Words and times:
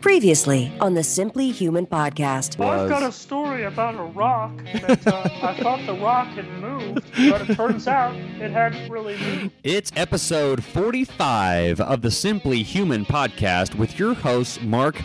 Previously 0.00 0.72
on 0.80 0.94
the 0.94 1.02
Simply 1.02 1.50
Human 1.50 1.86
podcast. 1.86 2.56
Well, 2.56 2.70
I've 2.70 2.88
got 2.88 3.02
a 3.02 3.10
story 3.10 3.64
about 3.64 3.94
a 3.96 4.04
rock 4.04 4.56
that 4.72 5.06
uh, 5.06 5.28
I 5.42 5.54
thought 5.60 5.84
the 5.86 5.94
rock 5.94 6.28
had 6.28 6.48
moved, 6.60 7.04
but 7.28 7.48
it 7.50 7.54
turns 7.56 7.88
out 7.88 8.14
it 8.14 8.50
hadn't 8.52 8.88
really 8.90 9.16
moved. 9.18 9.50
It's 9.64 9.90
episode 9.96 10.62
45 10.62 11.80
of 11.80 12.02
the 12.02 12.10
Simply 12.12 12.62
Human 12.62 13.04
podcast 13.04 13.74
with 13.74 13.98
your 13.98 14.14
hosts, 14.14 14.60
Mark 14.62 15.02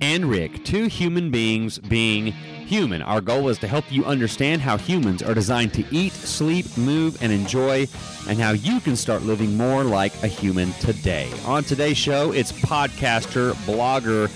and 0.00 0.26
Rick, 0.26 0.64
two 0.64 0.86
human 0.86 1.30
beings 1.30 1.78
being 1.78 2.26
human. 2.26 3.02
Our 3.02 3.20
goal 3.20 3.48
is 3.48 3.58
to 3.58 3.68
help 3.68 3.90
you 3.92 4.04
understand 4.04 4.62
how 4.62 4.76
humans 4.76 5.22
are 5.22 5.34
designed 5.34 5.74
to 5.74 5.84
eat, 5.90 6.12
sleep, 6.12 6.76
move, 6.76 7.22
and 7.22 7.32
enjoy, 7.32 7.86
and 8.28 8.38
how 8.38 8.52
you 8.52 8.80
can 8.80 8.96
start 8.96 9.22
living 9.22 9.56
more 9.56 9.84
like 9.84 10.12
a 10.22 10.26
human 10.26 10.72
today. 10.74 11.30
On 11.46 11.62
today's 11.62 11.96
show, 11.96 12.32
it's 12.32 12.52
podcaster, 12.52 13.52
blogger, 13.64 14.30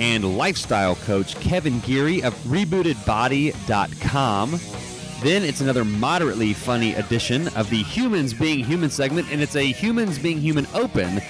and 0.00 0.36
lifestyle 0.36 0.96
coach 0.96 1.38
Kevin 1.40 1.80
Geary 1.80 2.22
of 2.22 2.34
rebootedbody.com. 2.44 4.60
Then 5.22 5.42
it's 5.42 5.60
another 5.60 5.84
moderately 5.84 6.52
funny 6.52 6.94
edition 6.94 7.48
of 7.56 7.70
the 7.70 7.82
Humans 7.82 8.34
Being 8.34 8.64
Human 8.64 8.90
segment, 8.90 9.28
and 9.30 9.40
it's 9.40 9.56
a 9.56 9.64
Humans 9.64 10.18
Being 10.18 10.40
Human 10.40 10.66
Open 10.74 11.22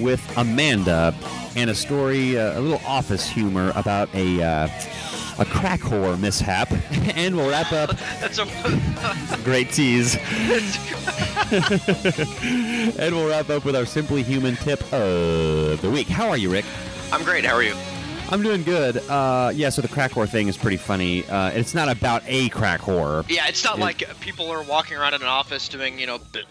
with 0.00 0.20
Amanda 0.36 1.14
and 1.56 1.70
a 1.70 1.74
story, 1.74 2.38
uh, 2.38 2.58
a 2.58 2.60
little 2.60 2.80
office 2.86 3.28
humor 3.28 3.72
about 3.76 4.08
a 4.14 4.42
uh, 4.42 4.68
a 5.38 5.44
crack 5.46 5.80
whore 5.80 6.18
mishap, 6.20 6.70
and 7.16 7.34
we'll 7.36 7.48
wrap 7.50 7.72
up. 7.72 7.90
That's 8.20 8.38
a 8.38 8.46
Great 9.44 9.70
tease. 9.70 10.16
and 12.98 13.14
we'll 13.14 13.28
wrap 13.28 13.50
up 13.50 13.64
with 13.64 13.76
our 13.76 13.86
Simply 13.86 14.22
Human 14.22 14.56
tip 14.56 14.80
of 14.92 15.80
the 15.80 15.90
week. 15.90 16.08
How 16.08 16.28
are 16.28 16.36
you, 16.36 16.50
Rick? 16.50 16.64
I'm 17.12 17.22
great. 17.24 17.44
How 17.44 17.54
are 17.54 17.62
you? 17.62 17.74
I'm 18.30 18.42
doing 18.42 18.62
good. 18.62 18.96
Uh, 19.10 19.52
yeah, 19.54 19.68
so 19.68 19.82
the 19.82 19.88
crack 19.88 20.12
whore 20.12 20.28
thing 20.28 20.48
is 20.48 20.56
pretty 20.56 20.78
funny. 20.78 21.26
Uh, 21.26 21.50
it's 21.50 21.74
not 21.74 21.90
about 21.90 22.22
a 22.26 22.48
crack 22.48 22.80
whore. 22.80 23.28
Yeah, 23.28 23.46
it's 23.48 23.62
not 23.62 23.76
Yeah. 23.78 23.84
like 23.84 24.20
people 24.20 24.48
are 24.50 24.62
walking 24.62 24.96
around 24.96 25.12
in 25.14 25.20
an 25.22 25.28
office 25.28 25.68
doing, 25.68 25.98
you 25.98 26.06
know, 26.06 26.18
b- 26.32 26.42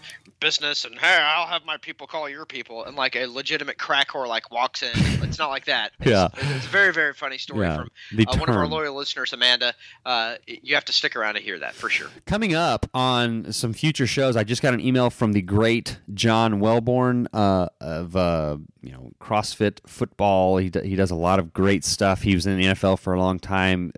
business 0.42 0.84
and 0.84 0.98
hey, 0.98 1.18
I'll 1.22 1.46
have 1.46 1.64
my 1.64 1.78
people 1.78 2.06
call 2.06 2.28
your 2.28 2.44
people, 2.44 2.84
and 2.84 2.96
like 2.96 3.16
a 3.16 3.24
legitimate 3.26 3.78
crack 3.78 4.08
whore 4.08 4.28
like 4.28 4.50
walks 4.50 4.82
in. 4.82 4.90
It's 5.22 5.38
not 5.38 5.48
like 5.48 5.64
that. 5.66 5.92
It's, 6.00 6.10
Yeah. 6.10 6.28
it's 6.34 6.66
a 6.66 6.68
very 6.68 6.92
very 6.92 7.14
funny 7.14 7.38
story 7.38 7.66
Yeah, 7.66 7.76
from 7.76 7.90
uh, 8.28 8.36
one 8.38 8.50
of 8.50 8.56
our 8.56 8.66
loyal 8.66 8.94
listeners, 8.94 9.32
Amanda. 9.32 9.72
Uh, 10.04 10.34
you 10.46 10.74
have 10.74 10.84
to 10.86 10.92
stick 10.92 11.16
around 11.16 11.34
to 11.36 11.40
hear 11.40 11.58
that 11.60 11.74
for 11.74 11.88
sure. 11.88 12.08
Coming 12.26 12.54
up 12.54 12.84
on 12.92 13.50
some 13.52 13.72
future 13.72 14.06
shows, 14.06 14.36
I 14.36 14.44
just 14.44 14.60
got 14.60 14.74
an 14.74 14.80
email 14.80 15.08
from 15.08 15.32
the 15.32 15.40
great 15.42 15.98
John 16.12 16.60
Welbourn 16.60 17.26
uh, 17.32 17.68
of 17.80 18.16
uh, 18.16 18.58
you 18.82 18.92
know 18.92 19.12
CrossFit 19.20 19.78
football. 19.86 20.56
He 20.58 20.68
d- 20.68 20.86
he 20.86 20.96
does 20.96 21.10
a 21.12 21.14
lot 21.16 21.38
of 21.38 21.52
great 21.52 21.84
stuff. 21.84 22.22
He 22.22 22.34
was 22.34 22.46
in 22.46 22.58
the 22.58 22.64
NFL 22.66 22.98
for 22.98 23.14
a 23.14 23.18
long 23.20 23.38
time. 23.38 23.92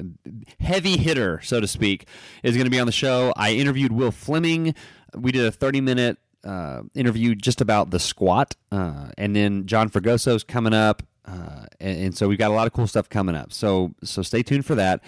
Heavy 0.61 0.99
hitter, 0.99 1.41
so 1.43 1.59
to 1.61 1.67
speak, 1.67 2.07
is 2.43 2.55
going 2.55 2.67
to 2.67 2.71
be 2.71 2.79
on 2.79 2.87
the 2.87 2.93
show. 2.93 3.33
I 3.37 3.53
interviewed 3.55 3.91
Will 3.93 4.11
Fleming. 4.13 4.75
We 5.17 5.33
did 5.33 5.45
a 5.47 5.51
thirty 5.51 5.81
minute. 5.81 6.19
Uh, 6.45 6.83
interview 6.95 7.35
just 7.35 7.61
about 7.61 7.91
the 7.91 7.99
squat, 7.99 8.55
uh, 8.71 9.09
and 9.17 9.35
then 9.35 9.67
John 9.67 9.89
Fragoso's 9.89 10.45
coming 10.45 10.75
up, 10.75 11.03
uh, 11.25 11.65
and, 11.81 11.99
and 11.99 12.17
so 12.17 12.29
we've 12.29 12.39
got 12.39 12.51
a 12.51 12.55
lot 12.55 12.67
of 12.67 12.75
cool 12.75 12.87
stuff 12.87 13.09
coming 13.09 13.35
up. 13.35 13.53
So 13.53 13.95
so 14.03 14.21
stay 14.23 14.43
tuned 14.43 14.67
for 14.67 14.75
that. 14.75 15.01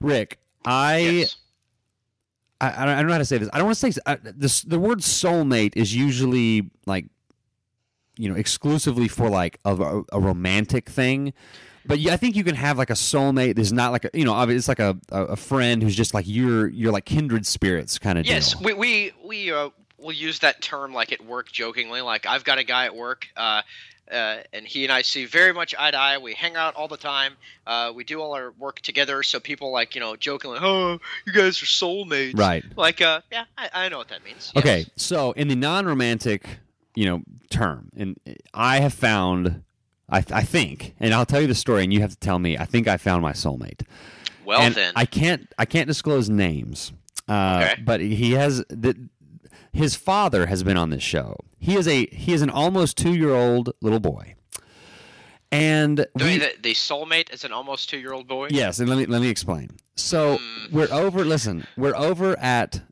Rick, 0.00 0.38
I 0.64 0.98
Yes. 0.98 1.36
I, 2.62 2.82
I 2.82 2.96
don't 2.96 3.06
know 3.08 3.12
how 3.12 3.18
to 3.18 3.24
say 3.24 3.38
this. 3.38 3.48
I 3.52 3.58
don't 3.58 3.66
want 3.66 3.78
to 3.78 3.92
say 3.92 4.00
uh, 4.06 4.16
this. 4.22 4.62
The 4.62 4.78
word 4.78 5.00
soulmate 5.00 5.72
is 5.76 5.94
usually 5.94 6.70
like, 6.86 7.06
you 8.16 8.28
know, 8.28 8.36
exclusively 8.36 9.08
for 9.08 9.28
like 9.28 9.58
a, 9.64 10.02
a, 10.12 10.20
romantic 10.20 10.88
thing. 10.88 11.32
But 11.84 11.98
I 12.06 12.16
think 12.16 12.36
you 12.36 12.44
can 12.44 12.54
have 12.54 12.78
like 12.78 12.90
a 12.90 12.94
soulmate. 12.94 13.56
There's 13.56 13.72
not 13.72 13.90
like 13.90 14.04
a 14.04 14.10
you 14.14 14.24
know, 14.24 14.40
it's 14.48 14.68
like 14.68 14.78
a, 14.78 14.96
a, 15.10 15.24
a 15.24 15.36
friend 15.36 15.82
who's 15.82 15.96
just 15.96 16.14
like 16.14 16.24
you're 16.28 16.68
you're 16.68 16.92
like 16.92 17.04
kindred 17.04 17.44
spirits 17.44 17.98
kind 17.98 18.16
of 18.16 18.26
Yes, 18.26 18.54
deal. 18.54 18.62
we 18.62 18.74
we 18.74 19.12
we 19.24 19.52
uh, 19.52 19.70
will 20.02 20.12
use 20.12 20.40
that 20.40 20.60
term 20.60 20.92
like 20.92 21.12
at 21.12 21.24
work 21.24 21.50
jokingly. 21.52 22.00
Like 22.00 22.26
I've 22.26 22.44
got 22.44 22.58
a 22.58 22.64
guy 22.64 22.84
at 22.86 22.94
work, 22.94 23.26
uh, 23.36 23.62
uh, 24.10 24.38
and 24.52 24.66
he 24.66 24.84
and 24.84 24.92
I 24.92 25.02
see 25.02 25.24
very 25.24 25.52
much 25.54 25.74
eye 25.78 25.90
to 25.90 25.96
eye. 25.96 26.18
We 26.18 26.34
hang 26.34 26.56
out 26.56 26.74
all 26.74 26.88
the 26.88 26.96
time. 26.96 27.34
Uh, 27.66 27.92
we 27.94 28.04
do 28.04 28.20
all 28.20 28.34
our 28.34 28.50
work 28.58 28.80
together. 28.80 29.22
So 29.22 29.40
people 29.40 29.70
like 29.72 29.94
you 29.94 30.00
know 30.00 30.16
jokingly, 30.16 30.58
oh, 30.60 30.98
you 31.26 31.32
guys 31.32 31.62
are 31.62 31.66
soulmates, 31.66 32.36
Right. 32.38 32.64
Like, 32.76 33.00
uh, 33.00 33.20
yeah, 33.30 33.44
I, 33.56 33.70
I 33.72 33.88
know 33.88 33.98
what 33.98 34.08
that 34.08 34.24
means. 34.24 34.52
Okay, 34.56 34.78
Yes. 34.80 34.90
so 34.96 35.32
in 35.32 35.48
the 35.48 35.56
non-romantic, 35.56 36.46
you 36.94 37.06
know, 37.06 37.22
term, 37.48 37.90
and 37.96 38.18
I 38.52 38.80
have 38.80 38.92
found, 38.92 39.62
I, 40.10 40.18
I 40.30 40.42
think, 40.42 40.94
and 41.00 41.14
I'll 41.14 41.24
tell 41.26 41.40
you 41.40 41.46
the 41.46 41.54
story, 41.54 41.84
and 41.84 41.92
you 41.92 42.00
have 42.00 42.10
to 42.10 42.16
tell 42.18 42.38
me. 42.38 42.58
I 42.58 42.64
think 42.66 42.88
I 42.88 42.96
found 42.98 43.22
my 43.22 43.32
soulmate. 43.32 43.82
Well 44.44 44.60
and 44.60 44.74
then, 44.74 44.92
I 44.96 45.06
can't 45.06 45.48
I 45.56 45.64
can't 45.64 45.86
disclose 45.86 46.28
names. 46.28 46.92
Uh, 47.28 47.60
Okay. 47.70 47.82
But 47.82 48.00
he 48.00 48.32
has 48.32 48.64
the, 48.68 48.96
his 49.72 49.96
father 49.96 50.46
has 50.46 50.62
been 50.62 50.76
on 50.76 50.90
this 50.90 51.02
show. 51.02 51.36
He 51.58 51.76
is 51.76 51.88
a 51.88 52.06
he 52.06 52.32
is 52.32 52.42
an 52.42 52.50
almost 52.50 52.96
two 52.96 53.14
year 53.14 53.34
old 53.34 53.72
little 53.80 54.00
boy, 54.00 54.34
and 55.50 56.06
we, 56.14 56.38
the, 56.38 56.52
the 56.60 56.74
soulmate 56.74 57.32
is 57.32 57.44
an 57.44 57.52
almost 57.52 57.88
two 57.88 57.98
year 57.98 58.12
old 58.12 58.26
boy. 58.26 58.48
yes, 58.50 58.78
and 58.80 58.88
let 58.88 58.98
me 58.98 59.06
let 59.06 59.22
me 59.22 59.28
explain. 59.28 59.70
So 59.96 60.38
hmm. 60.40 60.76
we're 60.76 60.92
over. 60.92 61.24
Listen, 61.24 61.66
we're 61.76 61.96
over 61.96 62.38
at 62.38 62.82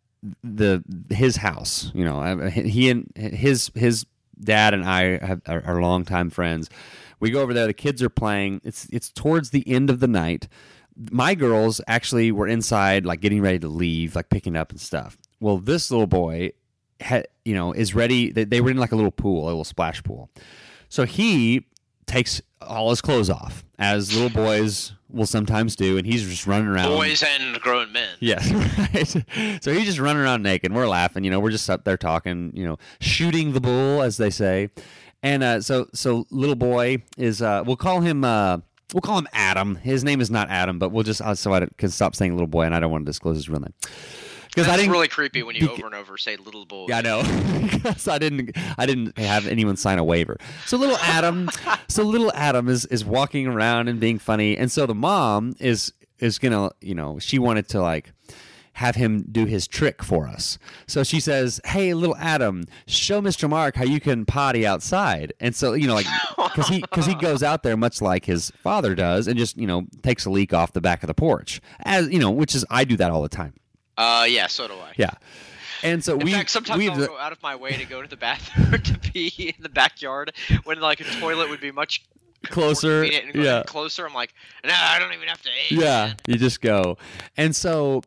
the 0.43 0.85
his 1.11 1.37
house. 1.37 1.91
You 1.95 2.05
know, 2.05 2.49
he 2.49 2.91
and 2.91 3.11
his 3.17 3.71
his 3.75 4.07
dad 4.43 4.75
and 4.75 4.85
I 4.85 5.25
have, 5.25 5.43
are, 5.47 5.63
are 5.65 5.81
longtime 5.83 6.31
friends. 6.31 6.71
We 7.19 7.31
go 7.31 7.43
over 7.43 7.53
there. 7.53 7.67
The 7.67 7.75
kids 7.75 8.03
are 8.03 8.11
playing. 8.11 8.61
It's 8.65 8.87
it's 8.93 9.11
towards 9.11 9.51
the 9.51 9.69
end 9.69 9.91
of 9.91 10.01
the 10.01 10.09
night. 10.09 10.49
My 11.11 11.35
girls 11.35 11.81
actually 11.87 12.33
were 12.33 12.47
inside, 12.47 13.07
like 13.07 13.21
getting 13.21 13.41
ready 13.41 13.59
to 13.61 13.69
leave, 13.69 14.15
like 14.15 14.29
picking 14.29 14.57
up 14.57 14.71
and 14.71 14.81
stuff. 14.81 15.17
Well, 15.41 15.59
this 15.59 15.91
little 15.91 16.07
boy, 16.07 16.53
you 17.45 17.55
know, 17.55 17.73
is 17.73 17.95
ready. 17.95 18.31
They, 18.31 18.45
they 18.45 18.61
were 18.61 18.71
in 18.71 18.77
like 18.77 18.93
a 18.93 18.97
little 18.97 19.11
pool, 19.11 19.45
a 19.45 19.47
little 19.47 19.65
splash 19.65 20.03
pool. 20.03 20.31
So 20.89 21.05
he 21.05 21.67
takes 22.07 22.43
all 22.61 22.91
his 22.91 23.01
clothes 23.01 23.31
off, 23.31 23.65
as 23.79 24.15
little 24.15 24.31
boys 24.31 24.93
will 25.09 25.27
sometimes 25.27 25.77
do, 25.77 25.97
and 25.97 26.07
he's 26.07 26.29
just 26.29 26.47
running 26.47 26.69
around. 26.69 26.89
Boys 26.89 27.23
and 27.23 27.61
grown 27.61 27.93
men. 27.93 28.11
Yes, 28.21 28.51
right. 28.95 29.63
So 29.63 29.73
he's 29.73 29.87
just 29.87 29.99
running 29.99 30.23
around 30.23 30.43
naked. 30.43 30.73
We're 30.73 30.89
laughing, 30.89 31.25
you 31.25 31.31
know. 31.31 31.41
We're 31.41 31.51
just 31.51 31.69
up 31.69 31.85
there 31.85 31.97
talking, 31.97 32.53
you 32.55 32.65
know, 32.65 32.79
shooting 33.01 33.53
the 33.53 33.61
bull, 33.61 34.03
as 34.03 34.17
they 34.17 34.31
say. 34.31 34.71
And 35.23 35.43
uh, 35.43 35.61
so 35.61 35.89
so 35.93 36.27
little 36.31 36.57
boy 36.57 37.03
is 37.17 37.43
uh, 37.43 37.63
we'll 37.67 37.77
call 37.77 38.01
him 38.01 38.25
uh, 38.25 38.59
we'll 38.95 39.03
call 39.03 39.19
him 39.19 39.29
Adam. 39.33 39.77
His 39.77 40.05
name 40.05 40.21
is 40.21 40.31
not 40.31 40.49
Adam, 40.49 40.79
but 40.79 40.91
we'll 40.91 41.05
just 41.05 41.21
uh, 41.21 41.35
so 41.35 41.53
I 41.53 41.67
can 41.77 41.91
stop 41.91 42.15
saying 42.15 42.33
little 42.33 42.47
boy, 42.47 42.63
and 42.63 42.75
I 42.75 42.81
don't 42.81 42.91
want 42.91 43.05
to 43.05 43.11
disclose 43.11 43.37
his 43.37 43.49
real 43.49 43.61
name 43.61 43.75
because 44.55 44.69
I 44.69 44.77
didn't 44.77 44.93
really 44.93 45.09
creepy 45.09 45.43
when 45.43 45.57
you 45.57 45.69
Beca- 45.69 45.79
over 45.79 45.87
and 45.87 45.95
over 45.95 46.19
say 46.19 46.37
little 46.37 46.65
boy. 46.65 46.87
Yeah, 46.89 46.99
I 46.99 47.03
know. 47.03 47.23
because 47.71 48.09
I 48.09 48.19
didn't 48.19 48.57
I 48.79 48.87
didn't 48.87 49.17
have 49.19 49.47
anyone 49.47 49.77
sign 49.77 49.99
a 49.99 50.05
waiver. 50.05 50.37
So 50.67 50.77
little 50.77 50.99
Adam 50.99 51.51
so 51.89 52.03
little 52.03 52.33
Adam 52.35 52.69
is 52.69 52.85
is 52.87 53.05
walking 53.05 53.47
around 53.47 53.89
and 53.89 54.01
being 54.01 54.19
funny. 54.19 54.57
And 54.57 54.71
so 54.71 54.87
the 54.87 54.95
mom 54.95 55.55
is 55.59 55.93
is 56.19 56.39
gonna, 56.39 56.71
you 56.81 56.95
know, 56.95 57.19
she 57.19 57.39
wanted 57.39 57.69
to 57.71 57.81
like 57.81 58.13
have 58.75 58.95
him 58.95 59.25
do 59.31 59.47
his 59.47 59.67
trick 59.67 60.03
for 60.03 60.27
us. 60.27 60.59
So 60.87 61.03
she 61.03 61.21
says, 61.21 61.61
"Hey, 61.65 61.93
little 61.93 62.17
Adam, 62.17 62.65
show 62.87 63.21
Mr. 63.21 63.49
Mark 63.49 63.77
how 63.77 63.85
you 63.85 64.01
can 64.01 64.25
potty 64.25 64.67
outside." 64.67 65.33
And 65.41 65.55
so, 65.55 65.75
you 65.75 65.87
know, 65.87 65.95
like 65.95 66.07
cuz 66.55 66.69
he 66.69 66.83
cuz 66.91 67.07
he 67.07 67.15
goes 67.15 67.43
out 67.43 67.63
there 67.63 67.77
much 67.77 68.01
like 68.01 68.25
his 68.25 68.51
father 68.63 68.95
does 68.95 69.27
and 69.27 69.39
just, 69.39 69.57
you 69.57 69.67
know, 69.67 69.87
takes 70.03 70.25
a 70.25 70.31
leak 70.31 70.55
off 70.55 70.73
the 70.73 70.81
back 70.81 71.03
of 71.03 71.09
the 71.09 71.15
porch. 71.15 71.61
As, 71.81 72.09
you 72.11 72.19
know, 72.19 72.31
which 72.31 72.55
is 72.55 72.65
I 72.71 72.85
do 72.85 72.97
that 72.97 73.11
all 73.11 73.23
the 73.23 73.29
time. 73.29 73.55
Uh, 74.01 74.25
yeah, 74.25 74.47
so 74.47 74.67
do 74.67 74.75
I. 74.75 74.93
Yeah. 74.97 75.11
And 75.83 76.03
so 76.05 76.19
In 76.19 76.25
we 76.25 76.33
fact, 76.33 76.51
sometimes 76.51 76.89
I'll 76.89 77.07
go 77.07 77.19
out 77.19 77.33
of 77.33 77.43
my 77.43 77.57
way 77.57 77.73
to 77.73 77.85
go 77.85 78.03
to 78.03 78.09
the 78.09 78.17
bathroom 78.17 78.81
to 78.83 78.99
pee 78.99 79.55
in 79.57 79.63
the 79.63 79.69
backyard 79.69 80.33
when 80.65 80.81
like 80.81 81.01
a 81.01 81.05
toilet 81.05 81.49
would 81.51 81.61
be 81.61 81.71
much 81.71 82.05
closer. 82.45 83.05
Yeah. 83.05 83.63
closer. 83.67 84.07
I'm 84.07 84.15
like, 84.15 84.35
no, 84.65 84.73
I 84.75 84.99
don't 84.99 85.13
even 85.13 85.29
have 85.29 85.43
to 85.43 85.49
eat. 85.49 85.79
Yeah, 85.79 86.07
man." 86.07 86.17
you 86.27 86.37
just 86.37 86.61
go. 86.61 86.97
And 87.37 87.55
so 87.55 88.03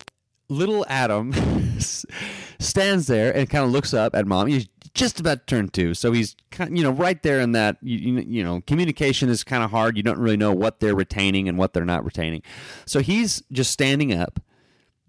little 0.50 0.86
Adam 0.90 1.34
stands 2.60 3.08
there 3.08 3.36
and 3.36 3.50
kind 3.50 3.66
of 3.66 3.72
looks 3.72 3.94
up 3.94 4.16
at 4.16 4.26
mom. 4.26 4.48
He's 4.48 4.68
just 4.94 5.20
about 5.20 5.48
to 5.48 5.56
turn 5.56 5.70
two, 5.70 5.94
so 5.94 6.12
he's 6.12 6.36
kind 6.52 6.78
you 6.78 6.84
know 6.84 6.92
right 6.92 7.22
there 7.24 7.40
in 7.40 7.54
that 7.54 7.78
you, 7.82 8.20
you 8.20 8.44
know 8.44 8.62
communication 8.68 9.30
is 9.30 9.44
kind 9.44 9.64
of 9.64 9.72
hard. 9.72 9.98
You 9.98 10.04
don't 10.04 10.20
really 10.20 10.38
know 10.38 10.54
what 10.54 10.80
they're 10.80 10.96
retaining 10.96 11.50
and 11.50 11.58
what 11.58 11.74
they're 11.74 11.86
not 11.86 12.06
retaining. 12.06 12.44
So 12.86 13.00
he's 13.00 13.42
just 13.52 13.72
standing 13.72 14.14
up, 14.14 14.40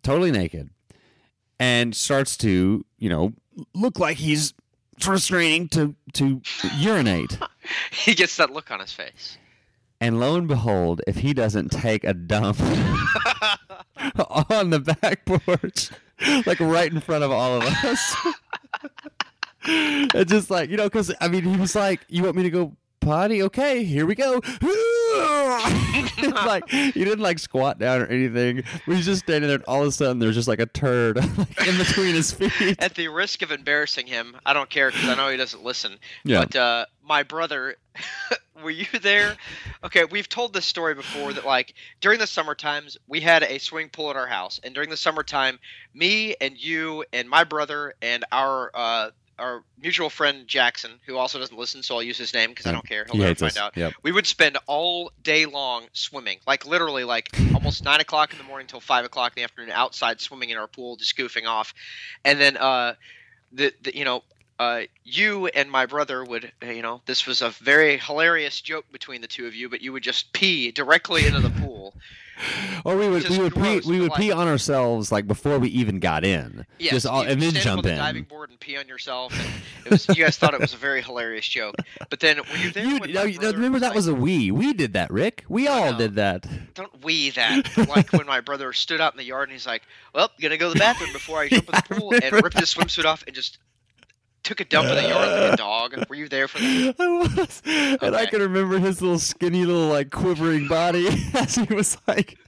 totally 0.05 0.31
naked, 0.31 0.71
and 1.59 1.95
starts 1.97 2.37
to 2.39 2.85
you 2.99 3.09
know 3.09 3.33
look 3.75 3.99
like 3.99 4.19
he's 4.19 4.55
straining 5.17 5.69
to 5.71 5.95
to 6.15 6.41
urinate. 6.79 7.39
He 7.91 8.15
gets 8.15 8.37
that 8.37 8.51
look 8.51 8.71
on 8.71 8.81
his 8.81 8.93
face. 8.93 9.39
And 9.99 10.21
lo 10.21 10.37
and 10.37 10.47
behold, 10.47 11.01
if 11.07 11.17
he 11.17 11.33
doesn't 11.33 11.71
take 11.71 12.05
a 12.05 12.13
dump 12.13 12.61
on 14.51 14.69
the 14.69 14.81
back 14.81 15.25
porch, 15.25 15.89
like 16.45 16.61
right 16.61 16.93
in 16.93 17.01
front 17.01 17.25
of 17.25 17.31
all 17.31 17.57
of 17.57 17.63
us, 17.63 18.17
it's 19.65 20.31
just 20.31 20.51
like, 20.51 20.69
you 20.69 20.77
know, 20.77 20.85
because 20.85 21.11
I 21.23 21.29
mean, 21.29 21.45
he 21.45 21.57
was 21.57 21.75
like, 21.75 22.03
You 22.09 22.25
want 22.25 22.37
me 22.37 22.43
to 22.43 22.51
go 22.51 22.77
potty? 23.05 23.43
Okay, 23.43 23.85
here 23.85 24.07
we 24.07 24.15
go. 24.15 24.41
Like, 26.25 26.69
he 26.69 26.93
didn't 26.93 27.21
like 27.21 27.39
squat 27.39 27.79
down 27.79 28.03
or 28.03 28.07
anything. 28.07 28.65
He's 28.87 29.05
just 29.05 29.23
standing 29.23 29.49
there, 29.49 29.57
and 29.57 29.65
all 29.67 29.83
of 29.83 29.89
a 29.89 29.93
sudden, 29.93 30.19
there's 30.19 30.35
just 30.35 30.49
like 30.49 30.59
a 30.59 30.67
turd 30.67 31.17
like, 31.39 31.67
in 31.67 31.77
between 31.79 32.15
his 32.15 32.33
feet. 32.33 32.77
At 32.81 32.95
the 32.95 33.09
risk 33.09 33.43
of 33.43 33.53
embarrassing 33.53 34.07
him, 34.07 34.37
I 34.45 34.53
don't 34.53 34.69
care 34.71 34.91
because 34.91 35.09
I 35.09 35.15
know 35.15 35.29
he 35.29 35.37
doesn't 35.37 35.63
listen. 35.63 35.99
Yeah. 36.25 36.41
But 36.41 36.57
uh, 36.57 36.87
my 37.07 37.23
brother, 37.23 37.77
were 38.63 38.71
you 38.71 38.87
there? 39.01 39.37
Okay, 39.85 40.05
we've 40.05 40.29
told 40.29 40.53
this 40.53 40.67
story 40.67 40.95
before 40.95 41.33
that 41.33 41.45
like 41.45 41.75
during 42.01 42.19
the 42.19 42.27
summer 42.27 42.55
times 42.55 42.97
we 43.07 43.21
had 43.21 43.43
a 43.43 43.59
swimming 43.59 43.91
pool 43.91 44.11
at 44.11 44.17
our 44.17 44.27
house, 44.27 44.61
and 44.65 44.75
during 44.75 44.91
the 44.91 44.97
summertime, 44.97 45.59
me 45.93 46.35
and 46.41 46.57
you 46.63 47.05
and 47.13 47.29
my 47.29 47.45
brother 47.45 47.95
and 48.03 48.25
our 48.33 48.71
uh, 48.75 49.11
our 49.39 49.63
mutual 49.81 50.11
friend 50.11 50.47
Jackson, 50.47 50.93
who 51.07 51.17
also 51.17 51.39
doesn't 51.39 51.59
listen, 51.59 51.83
so 51.83 51.97
I'll 51.97 52.03
use 52.03 52.19
his 52.19 52.33
name 52.35 52.51
because 52.51 52.67
I 52.67 52.73
don't 52.73 52.87
care. 52.87 53.05
He'll 53.05 53.15
He 53.17 53.23
never 53.23 53.35
find 53.35 53.51
us. 53.51 53.57
out. 53.57 53.77
Yep. 53.77 53.95
We 54.03 54.13
would 54.13 54.27
spend 54.27 54.59
all 54.67 55.11
day 55.23 55.47
long 55.47 55.87
swimming, 55.93 56.39
like 56.47 56.67
literally, 56.67 57.05
like 57.05 57.31
almost 57.55 57.85
nine 57.85 58.01
o'clock 58.01 58.33
in 58.33 58.39
the 58.39 58.45
morning 58.45 58.67
till 58.67 58.81
five 58.81 59.05
o'clock 59.05 59.33
in 59.37 59.41
the 59.41 59.45
afternoon, 59.45 59.71
outside 59.71 60.21
swimming 60.21 60.51
in 60.51 60.57
our 60.57 60.67
pool, 60.69 60.97
just 60.97 61.17
goofing 61.17 61.47
off, 61.47 61.75
and 62.25 62.41
then 62.41 62.57
uh, 62.57 62.95
the, 63.53 63.73
the 63.83 63.97
you 63.97 64.05
know. 64.05 64.23
Uh, 64.59 64.83
you 65.03 65.47
and 65.49 65.69
my 65.71 65.85
brother 65.87 66.25
would, 66.25 66.53
you 66.63 66.81
know, 66.83 67.01
this 67.07 67.27
was 67.27 67.43
a 67.43 67.51
very 67.51 67.99
hilarious 67.99 68.61
joke 68.61 68.85
between 68.93 69.21
the 69.21 69.27
two 69.27 69.47
of 69.47 69.55
you, 69.55 69.69
but 69.69 69.81
you 69.81 69.93
would 69.93 70.03
just 70.05 70.33
pee 70.33 70.71
directly 70.71 71.27
into 71.27 71.41
the 71.41 71.51
pool. 71.51 71.95
Or 72.85 72.97
we 72.97 73.09
would 73.09 73.29
we 73.29 73.39
would 73.39 73.55
gross, 73.55 73.85
pee 73.85 73.91
we 73.93 74.01
would 74.01 74.11
like- 74.11 74.21
pee 74.21 74.33
on 74.33 74.49
ourselves 74.49 75.13
like 75.13 75.29
before 75.29 75.61
we 75.61 75.69
even 75.69 76.01
got 76.01 76.25
in. 76.25 76.67
Yes, 76.81 76.93
just 76.95 77.07
all, 77.07 77.23
and 77.23 77.41
then 77.41 77.53
jump 77.53 77.79
on 77.79 77.83
the 77.85 77.93
in. 77.93 77.97
diving 77.99 78.25
board 78.25 78.51
and 78.51 78.59
pee 78.59 78.77
on 78.77 78.89
yourself. 78.89 79.33
And 79.39 79.87
it 79.87 79.91
was 79.93 80.09
you 80.09 80.17
guys 80.25 80.37
thought 80.37 80.53
it 80.53 80.61
was 80.61 80.75
a 80.75 80.77
very 80.77 81.01
hilarious 81.01 81.47
joke, 81.47 81.77
but 82.11 82.19
then 82.19 82.39
were 82.39 82.57
you 82.57 82.73
there? 82.73 82.85
You, 82.85 82.99
when 82.99 83.13
no, 83.13 83.21
my 83.23 83.27
you- 83.31 83.39
no, 83.39 83.53
remember 83.53 83.79
that 83.79 83.91
like- 83.91 83.95
was 83.97 84.09
a 84.09 84.15
we. 84.15 84.51
We 84.51 84.73
did 84.73 84.95
that, 84.95 85.13
Rick. 85.13 85.45
We 85.49 85.69
all 85.69 85.93
know. 85.93 85.99
did 85.99 86.17
that. 86.17 86.45
Don't 86.75 87.05
we 87.05 87.31
that? 87.31 87.69
Like 87.89 88.13
when 88.13 88.27
my 88.27 88.41
brother 88.41 88.73
stood 88.73 89.01
out 89.01 89.13
in 89.13 89.19
the 89.19 89.25
yard 89.25 89.49
and 89.49 89.53
he's 89.53 89.67
like, 89.67 89.83
"Well, 90.13 90.29
gonna 90.41 90.57
go 90.59 90.71
to 90.71 90.75
the 90.75 90.81
bathroom 90.81 91.13
before 91.13 91.39
I 91.39 91.49
jump 91.49 91.69
in 91.69 91.75
the 91.77 91.83
pool," 92.01 92.15
and 92.21 92.33
ripped 92.33 92.59
his 92.59 92.75
swimsuit 92.75 93.05
off 93.05 93.23
and 93.29 93.37
just 93.37 93.59
took 94.45 94.61
a 94.61 94.65
dump 94.65 94.89
in 94.89 94.95
the 94.95 95.09
yard 95.09 95.29
like 95.29 95.53
a 95.55 95.57
dog. 95.97 96.05
Were 96.09 96.15
you 96.15 96.29
there 96.29 96.47
for 96.47 96.59
that? 96.59 96.95
I 97.01 97.09
was, 97.09 97.63
and 98.03 98.15
I 98.15 98.27
can 98.27 98.41
remember 98.41 98.79
his 98.79 99.03
little 99.03 99.19
skinny 99.19 99.65
little 99.65 99.89
like 99.89 100.11
quivering 100.11 100.69
body 100.69 101.09
as 101.35 101.57
he 101.57 101.75
was 101.75 101.99
like 102.07 102.39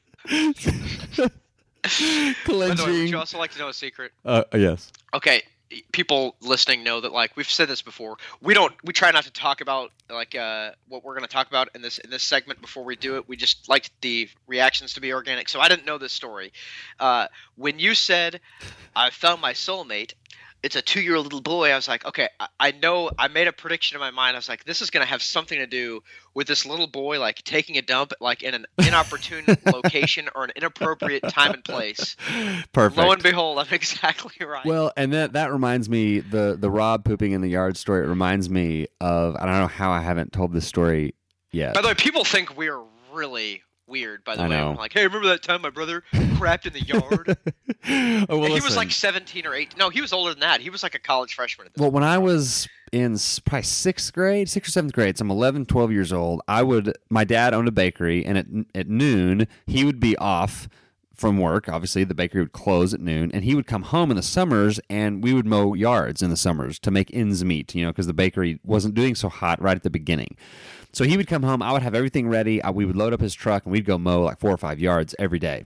way, 2.87 3.01
would 3.01 3.11
you 3.11 3.19
also 3.19 3.39
like 3.39 3.53
to 3.53 3.59
know 3.59 3.69
a 3.69 3.75
secret? 3.75 4.13
Uh, 4.25 4.45
yes. 4.53 4.91
okay 5.15 5.43
people 5.91 6.37
listening 6.41 6.85
know 6.85 7.01
that 7.01 7.13
like 7.13 7.37
we've 7.37 7.51
said 7.51 7.67
this 7.67 7.83
before 7.83 8.17
we 8.41 8.55
don't 8.55 8.73
we 8.85 8.93
try 8.93 9.11
not 9.11 9.25
to 9.25 9.33
talk 9.33 9.61
about 9.61 9.91
like 10.09 10.35
uh 10.37 10.71
what 10.89 11.03
we're 11.03 11.15
going 11.15 11.27
to 11.27 11.33
talk 11.33 11.49
about 11.49 11.69
in 11.75 11.83
this 11.83 11.99
in 11.99 12.09
this 12.09 12.23
segment 12.23 12.61
before 12.61 12.85
we 12.85 12.95
do 12.95 13.17
it 13.17 13.29
we 13.29 13.37
just 13.37 13.69
like 13.69 13.91
the 14.01 14.29
reactions 14.47 14.93
to 14.93 15.01
be 15.01 15.13
organic 15.13 15.49
so 15.49 15.59
i 15.59 15.69
didn't 15.69 15.85
know 15.85 15.99
this 15.99 16.13
story 16.13 16.53
uh 17.01 17.27
when 17.57 17.81
you 17.81 17.95
said 17.95 18.41
i 18.95 19.11
found 19.11 19.41
my 19.41 19.53
soulmate 19.53 20.15
it's 20.67 20.77
a 20.77 20.83
two-year-old 20.83 21.25
little 21.25 21.41
boy 21.41 21.71
i 21.71 21.77
was 21.77 21.87
like 21.87 22.05
okay 22.05 22.29
I, 22.41 22.49
I 22.59 22.71
know 22.73 23.11
i 23.19 23.29
made 23.29 23.47
a 23.47 23.53
prediction 23.53 23.95
in 23.97 24.01
my 24.01 24.11
mind 24.11 24.37
i 24.37 24.39
was 24.39 24.49
like 24.49 24.65
this 24.65 24.83
is 24.83 24.91
going 24.91 25.05
to 25.05 25.09
have 25.09 25.23
something 25.23 25.59
to 25.59 25.67
do 25.67 26.03
with 26.35 26.47
this 26.47 26.67
little 26.67 26.89
boy 26.89 27.21
like 27.21 27.37
taking 27.45 27.79
a 27.79 27.83
dump 27.83 28.13
like 28.21 28.43
in 28.43 28.55
an 28.55 28.67
inopportune 28.79 29.45
location 29.65 30.29
or 30.35 30.45
an 30.45 30.51
inappropriate 30.57 31.23
time 31.29 31.53
and 31.53 31.65
place 31.65 32.17
Perfect. 32.73 32.99
lo 32.99 33.13
and 33.13 33.23
behold 33.23 33.59
i'm 33.59 33.67
exactly 33.71 34.45
right 34.45 34.67
Well, 34.67 34.93
and 34.97 35.13
that 35.13 35.35
that 35.35 35.53
reminds 35.53 35.89
me 35.89 36.19
the 36.21 36.57
the 36.59 36.71
Rob 36.71 37.05
pooping 37.05 37.33
in 37.33 37.41
the 37.41 37.49
yard 37.49 37.77
story. 37.77 38.05
It 38.05 38.09
reminds 38.09 38.51
me 38.51 38.87
of 39.01 39.37
I 39.37 39.47
don't 39.47 39.61
know 39.61 39.67
how 39.69 39.91
I 39.91 40.01
haven't 40.01 40.33
told 40.33 40.53
this 40.53 40.67
story 40.67 41.15
yet. 41.53 41.75
By 41.75 41.83
the 41.83 41.89
way, 41.89 41.95
people 41.95 42.25
think 42.25 42.57
we're 42.57 42.83
really 43.13 43.63
weird. 43.87 44.25
By 44.25 44.37
the 44.37 44.43
I 44.43 44.49
way, 44.49 44.57
know. 44.57 44.71
I'm 44.71 44.77
like, 44.77 44.93
hey, 44.93 45.05
remember 45.05 45.29
that 45.29 45.43
time 45.43 45.63
my 45.63 45.71
brother 45.71 46.03
crapped 46.13 46.67
in 46.67 46.73
the 46.73 46.83
yard? 46.83 47.37
oh, 48.29 48.39
well, 48.39 48.45
And 48.45 48.55
he 48.55 48.61
was 48.61 48.77
like 48.77 48.91
17 48.91 49.47
or 49.47 49.55
8. 49.55 49.77
No, 49.77 49.91
he 49.91 50.01
was 50.01 50.13
older 50.13 50.31
than 50.33 50.41
that. 50.41 50.61
He 50.61 50.71
was 50.71 50.83
like 50.83 50.95
a 50.95 50.99
college 50.99 51.35
freshman. 51.35 51.67
At 51.67 51.75
this 51.75 51.81
Well, 51.81 51.91
when 51.91 52.05
I 52.05 52.19
was 52.19 52.69
in 52.93 53.17
probably 53.45 53.63
sixth 53.63 54.13
grade, 54.13 54.49
sixth 54.49 54.71
or 54.71 54.73
seventh 54.73 54.93
grade, 54.93 55.19
so 55.19 55.23
I'm 55.23 55.31
11, 55.31 55.67
12 55.67 55.93
years 55.93 56.13
old, 56.13 56.43
I 56.49 56.63
would, 56.63 56.97
my 57.11 57.25
dad 57.25 57.55
owned 57.55 57.69
a 57.69 57.73
bakery, 57.73 58.25
and 58.25 58.39
at, 58.39 58.47
at 58.75 58.89
noon, 58.89 59.49
he 59.67 59.85
would 59.85 60.01
be 60.01 60.17
off 60.17 60.69
from 61.17 61.39
work. 61.39 61.69
Obviously, 61.69 62.05
the 62.05 62.15
bakery 62.15 62.41
would 62.41 62.53
close 62.53 62.93
at 62.95 63.01
noon, 63.01 63.31
and 63.33 63.45
he 63.45 63.55
would 63.55 63.67
come 63.67 63.83
home 63.83 64.11
in 64.11 64.17
the 64.17 64.23
summers, 64.23 64.79
and 64.89 65.23
we 65.23 65.33
would 65.33 65.47
mow 65.47 65.75
yards 65.75 66.23
in 66.23 66.31
the 66.31 66.37
summers 66.37 66.79
to 66.81 66.91
make 66.91 67.13
ends 67.15 67.45
meet, 67.45 67.75
you 67.75 67.85
know, 67.85 67.91
because 67.91 68.07
the 68.07 68.15
bakery 68.15 68.61
wasn't 68.63 68.95
doing 68.95 69.15
so 69.15 69.29
hot 69.29 69.61
right 69.61 69.77
at 69.77 69.83
the 69.83 69.91
beginning. 69.91 70.37
So 70.93 71.05
he 71.05 71.17
would 71.17 71.27
come 71.27 71.43
home, 71.43 71.63
I 71.63 71.73
would 71.73 71.83
have 71.83 71.95
everything 71.95 72.29
ready, 72.29 72.63
uh, 72.63 72.73
we 72.73 72.85
would 72.85 72.97
load 72.97 73.13
up 73.13 73.21
his 73.21 73.35
truck, 73.35 73.65
and 73.65 73.73
we'd 73.73 73.85
go 73.85 73.99
mow 73.99 74.23
like 74.23 74.39
four 74.39 74.51
or 74.51 74.57
five 74.57 74.81
yards 74.81 75.15
every 75.19 75.39
day. 75.39 75.65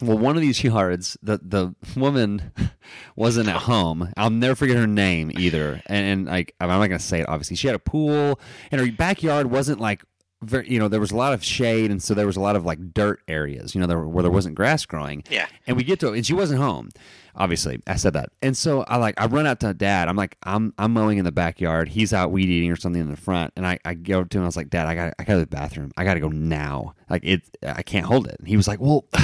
Well, 0.00 0.18
one 0.18 0.34
of 0.34 0.42
these 0.42 0.64
yards, 0.64 1.16
the 1.22 1.38
the 1.42 1.74
woman 1.96 2.50
wasn't 3.16 3.48
at 3.48 3.62
home. 3.62 4.12
I'll 4.16 4.30
never 4.30 4.56
forget 4.56 4.76
her 4.76 4.86
name 4.86 5.30
either. 5.38 5.80
And, 5.86 6.06
and 6.06 6.26
like, 6.26 6.54
I'm 6.60 6.68
not 6.68 6.88
to 6.88 6.98
say 6.98 7.20
it. 7.20 7.28
Obviously, 7.28 7.56
she 7.56 7.68
had 7.68 7.76
a 7.76 7.78
pool, 7.78 8.40
and 8.72 8.80
her 8.80 8.90
backyard 8.90 9.48
wasn't 9.48 9.80
like 9.80 10.02
very. 10.42 10.70
You 10.70 10.78
know, 10.78 10.88
there 10.88 11.00
was 11.00 11.10
a 11.10 11.16
lot 11.16 11.32
of 11.32 11.44
shade, 11.44 11.90
and 11.90 12.02
so 12.02 12.14
there 12.14 12.26
was 12.26 12.36
a 12.36 12.40
lot 12.40 12.56
of 12.56 12.64
like 12.64 12.92
dirt 12.92 13.20
areas. 13.28 13.74
You 13.74 13.80
know, 13.80 13.86
there, 13.86 14.00
where 14.00 14.22
there 14.22 14.30
wasn't 14.30 14.54
grass 14.54 14.84
growing. 14.84 15.24
Yeah. 15.30 15.46
And 15.66 15.76
we 15.76 15.84
get 15.84 16.00
to, 16.00 16.12
and 16.12 16.24
she 16.24 16.34
wasn't 16.34 16.60
home. 16.60 16.90
Obviously, 17.34 17.80
I 17.86 17.96
said 17.96 18.12
that, 18.12 18.28
and 18.42 18.54
so 18.54 18.82
I 18.82 18.96
like 18.96 19.18
I 19.18 19.24
run 19.24 19.46
out 19.46 19.60
to 19.60 19.72
dad. 19.72 20.08
I'm 20.08 20.16
like 20.16 20.36
I'm 20.42 20.74
I'm 20.76 20.92
mowing 20.92 21.16
in 21.16 21.24
the 21.24 21.32
backyard. 21.32 21.88
He's 21.88 22.12
out 22.12 22.30
weed 22.30 22.50
eating 22.50 22.70
or 22.70 22.76
something 22.76 23.00
in 23.00 23.10
the 23.10 23.16
front, 23.16 23.54
and 23.56 23.66
I, 23.66 23.78
I 23.86 23.94
go 23.94 24.22
to 24.22 24.38
him. 24.38 24.42
I 24.42 24.46
was 24.46 24.56
like, 24.56 24.68
Dad, 24.68 24.86
I 24.86 24.94
got 24.94 25.14
I 25.18 25.24
got 25.24 25.34
to 25.34 25.40
the 25.40 25.46
bathroom. 25.46 25.92
I 25.96 26.04
got 26.04 26.14
to 26.14 26.20
go 26.20 26.28
now. 26.28 26.94
Like 27.08 27.24
it, 27.24 27.42
I 27.62 27.82
can't 27.82 28.04
hold 28.04 28.26
it. 28.26 28.36
And 28.38 28.48
he 28.48 28.58
was 28.58 28.68
like, 28.68 28.80
Well, 28.80 29.06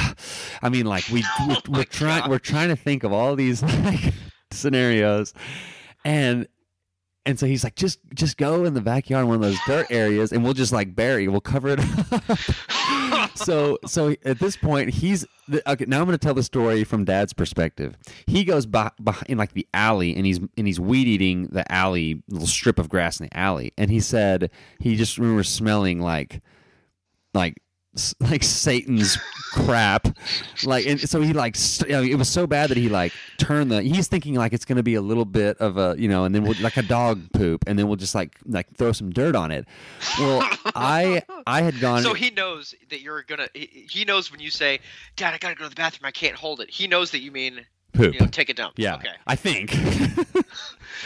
I 0.63 0.71
mean, 0.71 0.87
like 0.87 1.07
we 1.11 1.23
we're, 1.47 1.57
we're 1.69 1.85
trying 1.85 2.31
we're 2.31 2.39
trying 2.39 2.69
to 2.69 2.77
think 2.77 3.05
of 3.05 3.13
all 3.13 3.37
these 3.37 3.63
like 3.85 4.15
scenarios, 4.51 5.35
and 6.03 6.49
And 7.29 7.39
so 7.39 7.45
he's 7.45 7.63
like, 7.63 7.75
just 7.75 7.99
just 8.15 8.39
go 8.39 8.65
in 8.65 8.73
the 8.73 8.81
backyard 8.81 9.27
one 9.27 9.35
of 9.35 9.43
those 9.43 9.59
dirt 9.67 9.87
areas, 9.91 10.33
and 10.33 10.43
we'll 10.43 10.55
just 10.55 10.73
like 10.73 10.95
bury, 10.95 11.29
we'll 11.29 11.43
cover 11.43 11.69
it 11.69 11.79
up. 11.79 13.31
so 13.37 13.79
so 13.85 14.15
at 14.25 14.39
this 14.39 14.57
point, 14.57 14.89
he's 14.89 15.27
okay. 15.67 15.85
Now 15.87 15.99
I'm 15.99 16.07
going 16.07 16.17
to 16.17 16.19
tell 16.19 16.33
the 16.33 16.43
story 16.43 16.85
from 16.85 17.05
Dad's 17.05 17.35
perspective. 17.35 17.99
He 18.27 18.45
goes 18.45 18.65
by, 18.65 18.93
by 18.99 19.15
in 19.29 19.37
like 19.37 19.53
the 19.53 19.69
alley, 19.75 20.17
and 20.17 20.25
he's 20.25 20.39
and 20.39 20.67
he's 20.67 20.81
weed 20.81 21.07
eating 21.07 21.49
the 21.49 21.71
alley 21.71 22.23
little 22.31 22.47
strip 22.47 22.79
of 22.79 22.89
grass 22.89 23.21
in 23.21 23.27
the 23.27 23.37
alley, 23.37 23.75
and 23.77 23.91
he 23.91 24.01
said 24.01 24.51
he 24.79 24.97
just 24.97 25.19
remembers 25.19 25.51
smelling 25.51 26.01
like 26.01 26.41
like 27.35 27.61
like 28.21 28.43
Satan's 28.43 29.19
crap. 29.53 30.09
Like, 30.65 30.87
and 30.87 31.01
so 31.01 31.21
he 31.21 31.33
like 31.33 31.57
it 31.89 32.17
was 32.17 32.29
so 32.29 32.47
bad 32.47 32.71
that 32.71 32.77
he 32.77 32.89
like 32.89 33.13
turned 33.39 33.71
the. 33.71 33.83
He's 33.83 34.09
thinking 34.09 34.35
like 34.35 34.53
it's 34.53 34.65
to 34.65 34.83
be 34.83 34.95
a 34.95 35.03
little 35.03 35.25
bit 35.25 35.57
of 35.59 35.79
a 35.79 35.97
you 35.99 36.09
know, 36.09 36.25
and 36.25 36.35
then 36.35 36.45
we'll 36.45 36.55
like 36.61 36.77
a 36.77 36.83
dog 36.83 37.33
poop, 37.33 37.65
and 37.67 37.79
then 37.79 37.89
we'll 37.89 37.97
just 37.97 38.15
like 38.15 38.37
like 38.47 38.75
throw 38.77 38.93
some 38.93 39.11
dirt 39.11 39.35
on 39.35 39.51
it. 39.51 39.67
Well, 40.19 40.41
I 40.75 41.23
I 41.47 41.63
had 41.63 41.81
gone. 41.81 42.03
So 42.03 42.15
he 42.15 42.31
knows 42.31 42.75
that 42.91 43.01
you're 43.01 43.23
gonna. 43.23 43.49
He 43.55 44.05
knows 44.05 44.31
when 44.31 44.41
you 44.41 44.51
say, 44.51 44.81
"Dad, 45.17 45.35
I 45.35 45.39
gotta 45.39 45.55
go 45.55 45.65
to 45.65 45.71
the 45.71 45.77
bathroom. 45.77 46.07
I 46.07 46.13
can't 46.13 46.37
hold 46.37 46.61
it." 46.61 46.71
He 46.71 46.87
knows 46.87 47.11
that 47.13 47.21
you 47.21 47.33
mean 47.33 47.65
Poop. 47.93 48.15
You 48.15 48.21
know, 48.21 48.27
take 48.27 48.49
a 48.51 48.55
dump. 48.55 48.75
yeah, 48.77 48.95
Okay. 48.97 49.09
I 49.27 49.35
think. 49.37 49.75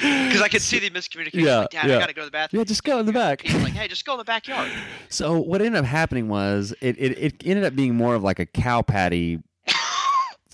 Because 0.01 0.41
I 0.41 0.49
could 0.49 0.63
see 0.63 0.79
the 0.79 0.89
miscommunication. 0.91 1.43
Yeah, 1.45 1.59
like, 1.61 1.71
Dad, 1.71 1.87
yeah. 1.89 1.97
I 1.97 2.01
gotta 2.01 2.15
go 2.15 2.23
to 2.23 2.25
the 2.25 2.31
bathroom. 2.31 2.61
yeah, 2.61 2.65
just 2.65 2.83
go 2.83 2.99
in 2.99 3.05
the 3.07 3.13
back. 3.13 3.43
He's 3.43 3.55
like, 3.63 3.75
"Hey, 3.75 3.87
just 3.89 4.07
go 4.07 4.13
in 4.13 4.19
the 4.19 4.25
backyard." 4.25 4.71
So 5.11 5.39
what 5.39 5.61
ended 5.61 5.79
up 5.79 5.85
happening 5.85 6.29
was 6.29 6.75
it, 6.81 6.97
it, 6.99 7.13
it 7.19 7.35
ended 7.47 7.65
up 7.65 7.77
being 7.77 7.95
more 7.95 8.15
of 8.15 8.23
like 8.25 8.39
a 8.39 8.47
cow 8.47 8.81
patty 8.81 9.41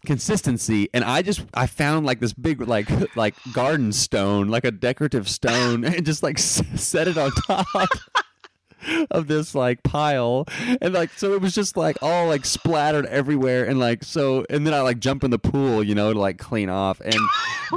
consistency 0.04 0.88
and 0.94 1.04
i 1.04 1.22
just 1.22 1.44
i 1.54 1.66
found 1.66 2.06
like 2.06 2.20
this 2.20 2.32
big 2.32 2.60
like 2.66 2.88
like 3.16 3.34
garden 3.52 3.92
stone 3.92 4.48
like 4.48 4.64
a 4.64 4.70
decorative 4.70 5.28
stone 5.28 5.84
and 5.84 6.06
just 6.06 6.22
like 6.22 6.38
s- 6.38 6.62
set 6.76 7.08
it 7.08 7.18
on 7.18 7.30
top 7.32 7.66
of 9.10 9.26
this 9.28 9.54
like 9.54 9.82
pile. 9.82 10.46
And 10.80 10.94
like 10.94 11.10
so 11.16 11.34
it 11.34 11.40
was 11.40 11.54
just 11.54 11.76
like 11.76 11.96
all 12.02 12.26
like 12.28 12.44
splattered 12.44 13.06
everywhere. 13.06 13.64
And 13.64 13.78
like 13.78 14.04
so 14.04 14.44
and 14.50 14.66
then 14.66 14.74
i 14.74 14.80
like 14.80 14.98
jump 14.98 15.24
in 15.24 15.30
the 15.30 15.38
pool 15.38 15.82
you 15.82 15.94
know 15.94 16.12
to 16.12 16.18
like 16.18 16.38
clean 16.38 16.68
off. 16.68 17.00
And 17.00 17.16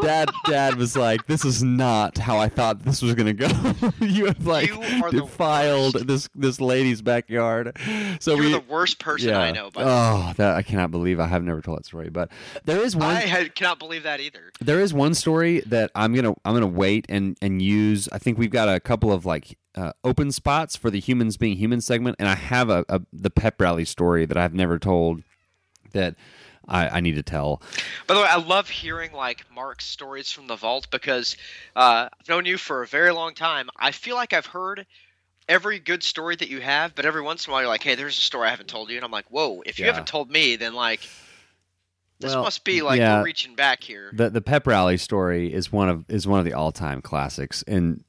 dad 0.02 0.30
dad 0.46 0.76
was 0.76 0.96
like 0.96 1.28
this 1.28 1.44
is 1.46 1.62
not 1.64 2.18
how 2.18 2.38
i 2.38 2.48
thought 2.48 2.84
this 2.84 3.02
was 3.02 3.16
gonna 3.16 3.34
go. 3.34 3.48
You 4.02 4.26
have 4.26 4.46
like 4.46 4.70
You 4.70 5.12
defiled 5.12 6.08
this 6.08 6.30
this 6.36 6.60
lady's 6.60 7.02
backyard. 7.02 7.78
So 8.20 8.36
You're 8.36 8.46
we 8.46 8.52
the 8.52 8.60
worst 8.60 9.00
person 9.00 9.34
I 9.34 9.52
know. 9.52 9.70
But 9.74 9.84
oh 9.86 10.34
that 10.38 10.56
i 10.56 10.62
cannot 10.62 10.92
believe 10.92 11.20
i 11.20 11.28
have 11.28 11.44
never 11.44 11.62
told 11.62 11.80
that 11.80 11.86
story. 11.86 12.10
But 12.10 12.32
there 12.66 12.82
is 12.82 12.96
one 12.96 13.16
I 13.16 13.22
had, 13.22 13.56
cannot 13.56 13.80
believe 13.80 14.04
that 14.04 14.20
either. 14.20 14.52
there 14.60 14.80
is 14.80 14.94
one 14.94 15.14
story 15.14 15.62
that 15.68 15.92
I'm 15.96 16.14
gonna 16.14 16.34
I'm 16.46 16.54
gonna 16.54 16.68
wait 16.68 17.06
and 17.10 17.38
and 17.42 17.62
use. 17.62 18.10
I 18.12 18.18
think 18.18 18.38
we've 18.38 18.52
got 18.52 18.70
a 18.70 18.80
couple 18.80 19.12
of 19.12 19.26
like 19.26 19.58
uh, 19.76 19.94
open 20.04 20.32
spots 20.32 20.76
for 20.76 20.90
the 20.90 21.00
humans 21.00 21.38
being 21.38 21.58
human 21.58 21.82
segment, 21.82 22.16
and 22.20 22.28
I 22.28 22.36
have 22.36 22.70
a, 22.70 22.86
a 22.90 23.02
the 23.14 23.30
pep 23.30 23.60
rally 23.62 23.86
story 23.86 24.26
that 24.26 24.38
I've 24.38 24.54
never 24.54 24.78
told 24.80 25.24
that 25.94 26.16
I, 26.68 26.88
I 26.88 27.00
need 27.00 27.16
to 27.16 27.24
tell. 27.24 27.62
By 28.08 28.14
the 28.16 28.22
way, 28.22 28.28
I 28.28 28.38
love 28.38 28.70
hearing 28.70 29.14
like 29.14 29.46
Mark's 29.54 29.86
stories 29.86 30.32
from 30.32 30.48
the 30.48 30.56
vault 30.56 30.88
because 30.92 31.38
uh, 31.76 32.10
I've 32.20 32.30
known 32.30 32.46
you 32.46 32.58
for 32.58 32.84
a 32.84 32.88
very 32.88 33.12
long 33.12 33.34
time. 33.34 33.70
I 33.78 33.92
feel 33.92 34.16
like 34.16 34.34
I've 34.34 34.46
heard 34.46 34.86
every 35.50 35.80
good 35.80 36.04
story 36.04 36.36
that 36.36 36.50
you 36.50 36.62
have, 36.62 36.96
but 36.96 37.06
every 37.06 37.22
once 37.22 37.46
in 37.46 37.52
a 37.52 37.54
while 37.54 37.62
you're 37.64 37.70
like, 37.70 37.84
"Hey, 37.84 37.96
there's 37.96 38.18
a 38.18 38.22
story 38.22 38.48
I 38.48 38.52
haven't 38.52 38.70
told 38.70 38.90
you," 38.90 38.98
and 38.98 39.06
I'm 39.06 39.12
like, 39.12 39.30
"Whoa! 39.30 39.62
If 39.66 39.80
you 39.80 39.86
Yeah. 39.86 39.92
haven't 39.92 40.08
told 40.08 40.30
me, 40.30 40.56
then 40.56 40.74
like 40.74 41.02
this 42.22 42.34
Well, 42.34 42.44
must 42.44 42.64
be 42.64 42.82
like 42.82 43.00
yeah. 43.00 43.18
we're 43.20 43.26
reaching 43.26 43.56
back 43.56 43.84
here." 43.84 44.12
The 44.14 44.30
the 44.30 44.42
pep 44.42 44.66
rally 44.68 44.98
story 44.98 45.54
is 45.54 45.72
one 45.72 45.90
of 45.90 46.06
is 46.10 46.28
one 46.28 46.40
of 46.40 46.46
the 46.46 46.54
all 46.54 46.72
time 46.72 47.02
classics, 47.02 47.64
and 47.68 48.04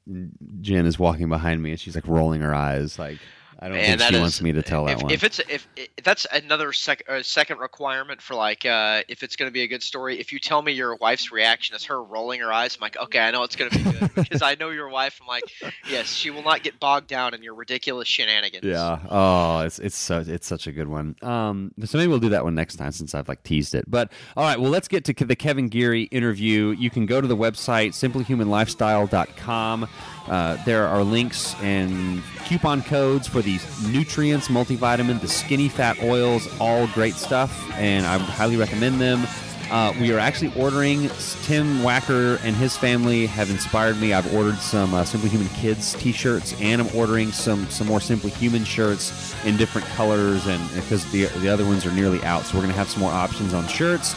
Jen 0.61 0.87
is 0.87 0.99
walking 0.99 1.29
behind 1.29 1.63
me 1.63 1.71
and 1.71 1.81
she's 1.81 1.95
like 1.95 2.07
rolling 2.07 2.41
her 2.43 2.55
eyes, 2.55 2.99
like 2.99 3.19
I 3.63 3.69
don't 3.69 3.77
Man, 3.77 3.99
think 3.99 4.11
she 4.11 4.15
is- 4.17 4.21
wants 4.21 4.43
me 4.43 4.51
to 4.53 4.63
tell 4.63 4.89
if, 4.89 4.99
that 4.99 5.05
one. 5.05 5.13
If 5.13 5.23
it's 5.23 5.39
if, 5.49 5.69
if 5.77 5.89
that's 6.03 6.27
another 6.33 6.73
sec, 6.73 7.05
uh, 7.09 7.23
second 7.23 7.59
requirement 7.59 8.21
for 8.21 8.35
like 8.35 8.67
uh, 8.67 9.03
if 9.07 9.23
it's 9.23 9.37
going 9.37 9.49
to 9.49 9.53
be 9.53 9.63
a 9.63 9.69
good 9.69 9.85
story, 9.85 10.19
if 10.19 10.33
you 10.33 10.41
tell 10.41 10.63
me 10.63 10.73
your 10.73 10.97
wife's 10.97 11.31
reaction 11.31 11.77
is 11.77 11.85
her 11.85 12.03
rolling 12.03 12.41
her 12.41 12.53
eyes, 12.53 12.75
I'm 12.75 12.81
like, 12.81 12.97
okay, 12.97 13.21
I 13.21 13.31
know 13.31 13.45
it's 13.45 13.55
going 13.55 13.71
to 13.71 13.79
be 13.79 13.85
good 13.85 14.15
because 14.17 14.43
I 14.43 14.57
know 14.57 14.71
your 14.71 14.89
wife. 14.89 15.21
I'm 15.23 15.29
like, 15.29 15.45
yes, 15.89 16.09
she 16.13 16.31
will 16.31 16.43
not 16.43 16.65
get 16.65 16.81
bogged 16.81 17.07
down 17.07 17.35
in 17.35 17.43
your 17.45 17.55
ridiculous 17.55 18.09
shenanigans. 18.09 18.65
Yeah. 18.65 18.99
Oh, 19.09 19.61
it's 19.61 19.79
it's 19.79 19.97
so 19.97 20.25
it's 20.27 20.49
such 20.49 20.67
a 20.67 20.73
good 20.73 20.89
one. 20.89 21.15
Um, 21.23 21.73
so 21.85 21.99
maybe 21.99 22.09
we'll 22.09 22.19
do 22.19 22.31
that 22.31 22.43
one 22.43 22.57
next 22.57 22.75
time 22.77 22.91
since 22.91 23.15
I've 23.15 23.29
like 23.29 23.45
teased 23.45 23.77
it. 23.77 23.89
But 23.89 24.11
all 24.37 24.43
right, 24.43 24.61
well, 24.61 24.71
let's 24.73 24.89
get 24.89 25.05
to 25.05 25.13
the 25.25 25.37
Kevin 25.37 25.69
Geary 25.69 26.05
interview. 26.05 26.71
You 26.71 26.91
can 26.91 27.07
go 27.07 27.21
to 27.21 27.29
the 27.29 27.37
website 27.37 27.91
simplyhumanlifestyle.com. 27.91 29.89
Uh, 30.29 30.63
there 30.65 30.87
are 30.87 31.03
links 31.03 31.55
and 31.61 32.23
coupon 32.45 32.83
codes 32.83 33.27
for 33.27 33.43
these 33.43 33.65
nutreince, 33.83 34.49
multivitamin, 34.49 35.21
the 35.21 35.27
SkinnyFat 35.27 36.03
oils, 36.03 36.49
all 36.61 36.87
great 36.89 37.15
stuff, 37.15 37.71
and 37.75 38.07
I 38.07 38.17
would 38.17 38.27
highly 38.27 38.57
recommend 38.57 39.01
them. 39.01 39.27
Uh, 39.71 39.91
we 39.99 40.13
are 40.13 40.19
actually 40.19 40.53
ordering. 40.61 41.09
Tim 41.45 41.79
Wacker 41.79 42.39
and 42.45 42.55
his 42.55 42.77
family 42.77 43.25
have 43.25 43.49
inspired 43.51 43.97
me. 43.97 44.13
I've 44.13 44.35
ordered 44.35 44.59
some 44.59 44.93
uh, 44.93 45.03
Simply 45.03 45.31
Human 45.31 45.49
Kids 45.49 45.95
T-shirts, 45.95 46.55
and 46.61 46.83
I'm 46.83 46.95
ordering 46.95 47.33
some 47.33 47.67
some 47.71 47.87
more 47.87 48.01
Simply 48.01 48.31
Human 48.33 48.65
shirts 48.65 49.35
in 49.47 49.57
different 49.57 49.87
colors, 49.89 50.47
and 50.47 50.63
because 50.75 51.11
the 51.11 51.25
the 51.41 51.49
other 51.49 51.65
ones 51.65 51.87
are 51.87 51.93
nearly 51.93 52.23
out, 52.23 52.43
so 52.45 52.59
we're 52.59 52.65
gonna 52.65 52.75
have 52.75 52.91
some 52.91 53.01
more 53.01 53.13
options 53.13 53.55
on 53.55 53.67
shirts. 53.67 54.15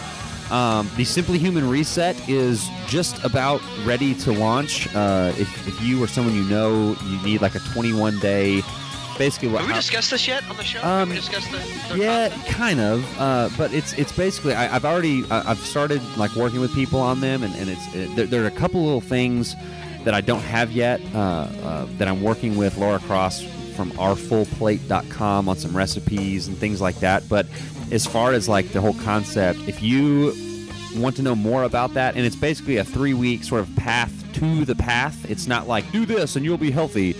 Um, 0.55 0.89
the 0.95 1.03
Simply 1.03 1.37
Human 1.37 1.67
Reset 1.67 2.29
is 2.29 2.69
just 2.87 3.21
about 3.25 3.61
ready 3.83 4.15
to 4.15 4.31
launch. 4.31 4.87
Uh, 4.95 5.33
if, 5.35 5.67
if 5.67 5.81
you 5.81 6.01
or 6.01 6.07
someone 6.07 6.33
you 6.33 6.43
know 6.43 6.95
you 7.03 7.21
need 7.23 7.41
like 7.41 7.55
a 7.55 7.59
21 7.59 8.19
day, 8.19 8.61
basically 9.17 9.49
what 9.49 9.59
Have 9.59 9.67
we 9.67 9.73
discussed 9.73 10.11
this 10.11 10.25
yet 10.25 10.49
on 10.49 10.55
the 10.55 10.63
show? 10.63 10.79
Um, 10.79 10.85
Have 10.85 11.09
we 11.09 11.15
discussed 11.15 11.51
the, 11.51 11.97
yeah, 11.97 12.29
content? 12.29 12.55
kind 12.55 12.79
of. 12.79 13.19
Uh, 13.19 13.49
but 13.57 13.73
it's 13.73 13.91
it's 13.99 14.13
basically 14.13 14.53
I, 14.53 14.73
I've 14.73 14.85
already 14.85 15.25
I, 15.29 15.51
I've 15.51 15.59
started 15.59 16.01
like 16.15 16.33
working 16.37 16.61
with 16.61 16.73
people 16.73 17.01
on 17.01 17.19
them, 17.19 17.43
and, 17.43 17.53
and 17.55 17.69
it's 17.69 17.93
it, 17.93 18.15
there, 18.15 18.25
there 18.25 18.43
are 18.45 18.47
a 18.47 18.51
couple 18.51 18.81
little 18.81 19.01
things 19.01 19.57
that 20.05 20.13
I 20.13 20.21
don't 20.21 20.43
have 20.43 20.71
yet 20.71 21.01
uh, 21.13 21.17
uh, 21.17 21.87
that 21.97 22.07
I'm 22.07 22.21
working 22.23 22.55
with 22.55 22.77
Laura 22.77 22.99
Cross 22.99 23.43
from 23.75 23.91
ourfullplate.com 23.91 25.49
on 25.49 25.57
some 25.57 25.75
recipes 25.75 26.47
and 26.47 26.57
things 26.57 26.79
like 26.79 26.95
that. 26.99 27.27
But 27.27 27.45
as 27.91 28.05
far 28.05 28.33
as 28.33 28.49
like 28.49 28.71
the 28.71 28.81
whole 28.81 28.93
concept, 28.95 29.59
if 29.67 29.81
you 29.81 30.33
want 30.95 31.15
to 31.17 31.21
know 31.21 31.35
more 31.35 31.63
about 31.63 31.93
that, 31.93 32.15
and 32.15 32.25
it's 32.25 32.35
basically 32.35 32.77
a 32.77 32.83
three 32.83 33.13
week 33.13 33.43
sort 33.43 33.61
of 33.61 33.75
path 33.75 34.11
to 34.33 34.65
the 34.65 34.75
path. 34.75 35.29
It's 35.29 35.47
not 35.47 35.67
like 35.67 35.89
do 35.91 36.05
this 36.05 36.35
and 36.35 36.45
you'll 36.45 36.57
be 36.57 36.71
healthy. 36.71 37.15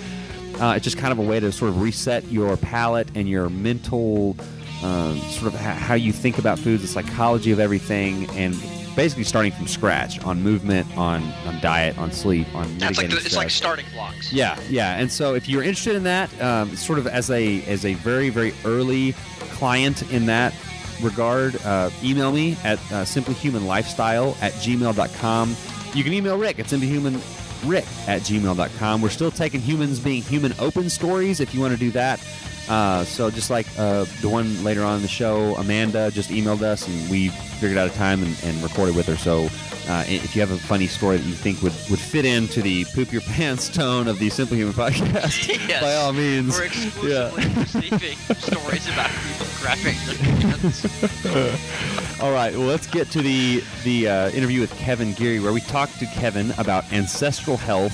Uh, 0.60 0.74
it's 0.76 0.84
just 0.84 0.98
kind 0.98 1.12
of 1.12 1.20
a 1.20 1.22
way 1.22 1.40
to 1.40 1.52
sort 1.52 1.70
of 1.70 1.82
reset 1.82 2.24
your 2.32 2.56
palate 2.58 3.10
and 3.16 3.28
your 3.28 3.50
mental, 3.50 4.38
um, 4.84 5.20
sort 5.20 5.54
of 5.54 5.60
ha- 5.60 5.74
how 5.74 5.96
you 5.96 6.14
think 6.14 6.38
about 6.38 6.58
foods, 6.58 6.82
the 6.82 6.88
psychology 6.88 7.52
of 7.52 7.60
everything, 7.60 8.30
and 8.32 8.56
basically 8.96 9.26
starting 9.26 9.52
from 9.52 9.68
scratch 9.68 10.24
on 10.24 10.42
movement, 10.42 10.88
on 10.98 11.22
on 11.46 11.60
diet, 11.60 11.98
on 11.98 12.12
sleep, 12.12 12.48
on 12.56 12.78
That's 12.78 12.98
like 12.98 13.10
the, 13.10 13.18
it's 13.18 13.36
like 13.36 13.50
starting 13.50 13.86
blocks. 13.94 14.32
Yeah, 14.32 14.58
yeah. 14.70 14.98
And 14.98 15.12
so 15.12 15.36
if 15.36 15.50
you're 15.50 15.64
interested 15.64 15.96
in 15.98 16.04
that, 16.04 16.42
um, 16.42 16.74
sort 16.78 17.00
of 17.00 17.08
as 17.08 17.30
a 17.30 17.62
as 17.66 17.86
a 17.86 17.96
very 17.96 18.30
very 18.30 18.54
early 18.64 19.14
client 19.56 20.12
in 20.12 20.26
that 20.28 20.54
regard, 21.02 21.56
uh, 21.66 21.90
email 22.04 22.32
me 22.32 22.58
at 22.64 22.80
uh, 22.80 23.04
simplyhumanlifestyle 23.04 24.42
at 24.42 24.54
gmail.com. 24.54 25.56
You 25.94 26.04
can 26.04 26.14
email 26.14 26.38
Rick 26.38 26.60
at 26.60 26.66
simplyhumanrick 26.66 28.08
at 28.08 28.22
gmail.com. 28.22 29.02
We're 29.02 29.10
still 29.10 29.32
taking 29.32 29.62
humans 29.62 30.00
being 30.00 30.22
human 30.22 30.54
open 30.60 30.90
stories 30.90 31.40
if 31.40 31.54
you 31.54 31.62
want 31.62 31.74
to 31.74 31.80
do 31.80 31.92
that. 31.92 32.20
Uh, 32.68 33.04
so 33.04 33.30
just 33.30 33.50
like 33.50 33.68
uh, 33.78 34.06
the 34.22 34.30
one 34.30 34.64
later 34.64 34.84
on 34.84 34.96
in 34.98 35.02
the 35.02 35.08
show, 35.08 35.56
Amanda 35.56 36.10
just 36.12 36.30
emailed 36.32 36.62
us 36.62 36.88
and 36.88 37.10
we 37.10 37.30
figured 37.30 37.78
out 37.78 37.90
a 37.90 37.94
time 37.94 38.24
and, 38.24 38.36
and 38.44 38.62
recorded 38.64 38.96
with 38.96 39.06
her. 39.06 39.16
So 39.16 39.50
uh, 39.88 40.04
if 40.08 40.36
you 40.36 40.42
have 40.42 40.50
a 40.50 40.58
funny 40.58 40.88
story 40.88 41.18
that 41.18 41.26
you 41.28 41.34
think 41.36 41.62
would, 41.62 41.74
would 41.92 42.00
fit 42.00 42.26
into 42.26 42.64
the 42.64 42.86
poop 42.96 43.12
your 43.12 43.22
pants 43.34 43.70
tone 43.70 44.08
of 44.08 44.18
the 44.18 44.30
Simple 44.32 44.58
Human 44.58 44.74
podcast, 44.74 45.48
Yes. 45.70 45.82
by 45.84 45.94
all 45.96 46.12
means. 46.12 46.58
We're 46.58 46.66
exclusively 46.66 47.46
receiving 47.62 48.18
stories 48.40 48.88
about 48.88 49.10
people 49.12 49.46
crapping 49.62 50.06
their 50.08 50.58
pants. 50.58 52.20
All 52.22 52.32
right, 52.32 52.54
well, 52.54 52.66
let's 52.68 52.88
get 52.88 53.12
to 53.12 53.22
the 53.22 53.64
the 53.84 54.08
uh, 54.08 54.30
interview 54.32 54.62
with 54.62 54.76
Kevin 54.78 55.14
Geary, 55.14 55.40
where 55.40 55.54
we 55.54 55.62
talked 55.62 56.00
to 56.00 56.06
Kevin 56.08 56.52
about 56.58 56.92
ancestral 56.94 57.58
health, 57.58 57.94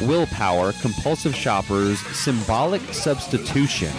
willpower, 0.00 0.72
compulsive 0.80 1.34
shoppers, 1.34 1.98
symbolic 2.16 2.82
substitution, 2.92 3.92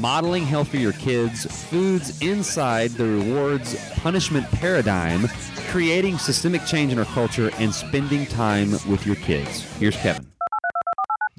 modeling 0.00 0.44
health 0.44 0.68
for 0.68 0.76
your 0.76 0.92
kids, 0.94 1.44
foods 1.68 2.20
inside 2.20 2.90
the 2.92 3.04
rewards 3.04 3.76
punishment 4.00 4.46
paradigm, 4.52 5.28
creating 5.68 6.18
systemic 6.18 6.64
change 6.64 6.92
in 6.92 6.98
our 6.98 7.04
culture, 7.06 7.50
and 7.58 7.74
spending 7.74 8.26
time 8.26 8.72
with 8.88 9.06
your 9.06 9.16
kids. 9.16 9.62
Here's 9.78 9.96
Kevin. 9.96 10.26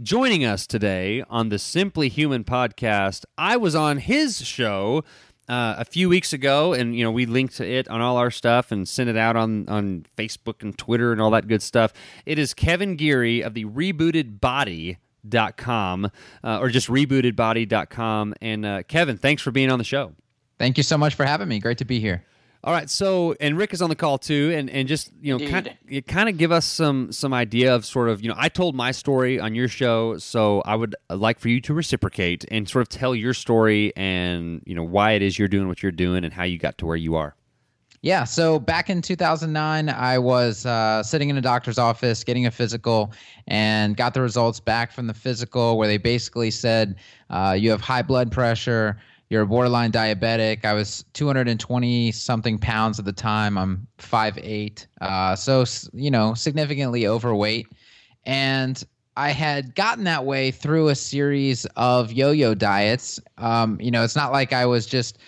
Joining 0.01 0.46
us 0.46 0.65
today 0.65 1.25
on 1.29 1.50
the 1.50 1.60
Simply 1.60 2.08
Human 2.08 2.46
podcast, 2.46 3.25
I 3.38 3.58
was 3.58 3.75
on 3.75 3.98
his 3.98 4.39
show 4.39 5.03
uh, 5.50 5.75
a 5.77 5.86
few 5.86 6.08
weeks 6.08 6.32
ago, 6.32 6.74
and 6.74 6.96
you 6.96 7.03
know 7.03 7.12
we 7.12 7.25
linked 7.25 7.58
to 7.58 7.68
it 7.68 7.88
on 7.89 8.00
all 8.00 8.18
our 8.18 8.32
stuff 8.32 8.72
and 8.72 8.88
sent 8.88 9.10
it 9.10 9.18
out 9.18 9.36
on 9.36 9.68
on 9.68 10.06
Facebook 10.18 10.62
and 10.62 10.77
Twitter 10.77 11.12
and 11.12 11.20
all 11.20 11.32
that 11.32 11.48
good 11.48 11.62
stuff. 11.62 11.91
It 12.25 12.39
is 12.39 12.53
Kevin 12.53 12.96
Geary 12.96 13.41
of 13.41 13.53
the 13.56 13.65
Rebooted 13.65 14.39
Body 14.39 14.98
dot 15.27 15.58
com 15.58 16.10
uh, 16.44 16.60
or 16.60 16.70
just 16.70 16.88
rebootedbody.com 16.88 18.34
and 18.41 18.65
uh, 18.65 18.84
kevin 18.84 19.18
thanks 19.18 19.41
for 19.41 19.51
being 19.51 19.70
on 19.70 19.77
the 19.77 19.84
show. 19.84 20.13
Thank 20.58 20.77
you 20.77 20.84
so 20.84 20.98
much 20.98 21.15
for 21.15 21.25
having 21.25 21.50
me. 21.50 21.60
Great 21.60 21.79
to 21.79 21.86
be 21.86 22.00
here 22.00 22.24
all 22.61 22.73
right, 22.73 22.89
so 22.89 23.35
and 23.39 23.57
Rick 23.57 23.73
is 23.73 23.81
on 23.81 23.89
the 23.89 23.95
call 23.95 24.17
too, 24.17 24.53
and 24.53 24.69
and 24.69 24.85
just 24.87 25.11
you 25.21 25.37
know, 25.37 25.49
kind 25.49 25.67
of, 25.89 26.05
kind 26.07 26.27
of 26.27 26.37
give 26.37 26.51
us 26.51 26.65
some 26.65 27.09
some 27.11 27.33
idea 27.33 27.73
of 27.73 27.85
sort 27.85 28.09
of 28.09 28.21
you 28.21 28.27
know, 28.27 28.35
I 28.37 28.49
told 28.49 28.75
my 28.75 28.91
story 28.91 29.39
on 29.39 29.55
your 29.55 29.69
show, 29.69 30.17
so 30.17 30.61
I 30.65 30.75
would 30.75 30.93
like 31.09 31.39
for 31.39 31.47
you 31.47 31.61
to 31.61 31.73
reciprocate 31.73 32.43
and 32.51 32.67
sort 32.67 32.81
of 32.81 32.89
tell 32.89 33.15
your 33.15 33.33
story 33.33 33.93
and 33.95 34.61
you 34.65 34.75
know 34.75 34.83
why 34.83 35.13
it 35.13 35.21
is 35.21 35.39
you're 35.39 35.47
doing 35.47 35.69
what 35.69 35.81
you're 35.81 35.93
doing 35.93 36.25
and 36.25 36.33
how 36.33 36.43
you 36.43 36.57
got 36.57 36.77
to 36.79 36.85
where 36.85 36.97
you 36.97 37.15
are. 37.15 37.33
Yeah, 38.01 38.23
so 38.23 38.59
back 38.59 38.89
in 38.89 39.01
2009, 39.01 39.89
I 39.89 40.17
was 40.17 40.65
uh, 40.65 41.03
sitting 41.03 41.29
in 41.29 41.37
a 41.37 41.41
doctor's 41.41 41.77
office 41.77 42.23
getting 42.23 42.45
a 42.45 42.51
physical 42.51 43.11
and 43.47 43.95
got 43.97 44.13
the 44.13 44.21
results 44.21 44.61
back 44.61 44.93
from 44.93 45.07
the 45.07 45.13
physical 45.13 45.77
where 45.77 45.87
they 45.87 45.97
basically 45.97 46.49
said 46.49 46.95
uh, 47.29 47.55
you 47.57 47.69
have 47.71 47.81
high 47.81 48.01
blood 48.01 48.31
pressure 48.31 48.97
you're 49.29 49.43
a 49.43 49.48
borderline 49.48 49.91
diabetic. 49.91 50.65
I 50.65 50.74
was 50.74 51.05
220 51.13 52.12
something 52.12 52.57
pounds 52.57 53.00
at 53.00 53.05
the 53.05 53.13
time. 53.13 53.57
I'm 53.57 53.88
5'8, 54.00 54.88
uh, 55.01 55.36
so 55.36 55.65
you 55.93 56.12
know, 56.12 56.33
significantly 56.33 57.07
overweight, 57.07 57.67
and 58.25 58.83
I 59.15 59.31
had 59.31 59.75
gotten 59.75 60.05
that 60.05 60.25
way 60.25 60.50
through 60.50 60.88
a 60.88 60.95
series 60.95 61.65
of 61.75 62.12
yo-yo 62.12 62.53
diets. 62.55 63.19
Um, 63.38 63.79
you 63.81 63.91
know, 63.91 64.03
it's 64.03 64.15
not 64.15 64.31
like 64.31 64.53
I 64.53 64.65
was 64.65 64.86
just 64.86 65.19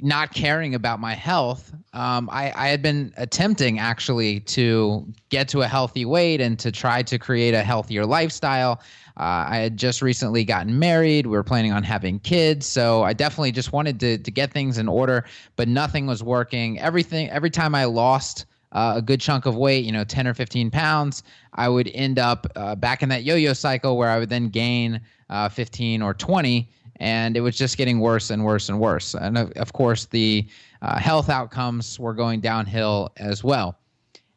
not 0.00 0.34
caring 0.34 0.74
about 0.74 1.00
my 1.00 1.14
health. 1.14 1.72
Um, 1.92 2.28
I, 2.32 2.52
I 2.56 2.68
had 2.68 2.82
been 2.82 3.12
attempting 3.16 3.78
actually 3.78 4.40
to 4.40 5.06
get 5.28 5.48
to 5.48 5.62
a 5.62 5.68
healthy 5.68 6.04
weight 6.04 6.40
and 6.40 6.58
to 6.58 6.72
try 6.72 7.02
to 7.04 7.18
create 7.18 7.54
a 7.54 7.62
healthier 7.62 8.04
lifestyle. 8.04 8.82
Uh, 9.16 9.46
I 9.48 9.56
had 9.58 9.76
just 9.76 10.02
recently 10.02 10.44
gotten 10.44 10.78
married. 10.78 11.26
We 11.26 11.32
were 11.32 11.44
planning 11.44 11.72
on 11.72 11.84
having 11.84 12.18
kids, 12.20 12.66
so 12.66 13.04
I 13.04 13.12
definitely 13.12 13.52
just 13.52 13.72
wanted 13.72 14.00
to 14.00 14.18
to 14.18 14.30
get 14.30 14.52
things 14.52 14.78
in 14.78 14.88
order. 14.88 15.24
But 15.56 15.68
nothing 15.68 16.06
was 16.06 16.22
working. 16.22 16.80
Everything 16.80 17.30
every 17.30 17.50
time 17.50 17.74
I 17.74 17.84
lost 17.84 18.46
uh, 18.72 18.94
a 18.96 19.02
good 19.02 19.20
chunk 19.20 19.46
of 19.46 19.56
weight, 19.56 19.84
you 19.84 19.92
know, 19.92 20.04
10 20.04 20.26
or 20.26 20.34
15 20.34 20.70
pounds, 20.70 21.22
I 21.54 21.68
would 21.68 21.90
end 21.94 22.18
up 22.18 22.46
uh, 22.56 22.74
back 22.74 23.02
in 23.02 23.08
that 23.10 23.22
yo 23.22 23.36
yo 23.36 23.52
cycle 23.52 23.96
where 23.96 24.10
I 24.10 24.18
would 24.18 24.30
then 24.30 24.48
gain 24.48 25.00
uh, 25.30 25.48
15 25.48 26.02
or 26.02 26.12
20. 26.12 26.68
And 26.96 27.36
it 27.36 27.40
was 27.40 27.56
just 27.56 27.76
getting 27.76 27.98
worse 28.00 28.30
and 28.30 28.44
worse 28.44 28.68
and 28.68 28.78
worse. 28.78 29.14
And 29.14 29.36
of, 29.36 29.52
of 29.52 29.72
course, 29.72 30.06
the 30.06 30.46
uh, 30.82 30.98
health 30.98 31.28
outcomes 31.28 31.98
were 31.98 32.14
going 32.14 32.40
downhill 32.40 33.10
as 33.16 33.42
well. 33.42 33.78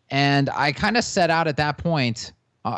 And 0.09 0.49
I 0.51 0.71
kind 0.71 0.97
of 0.97 1.03
set 1.03 1.29
out 1.29 1.47
at 1.47 1.57
that 1.57 1.77
point 1.77 2.31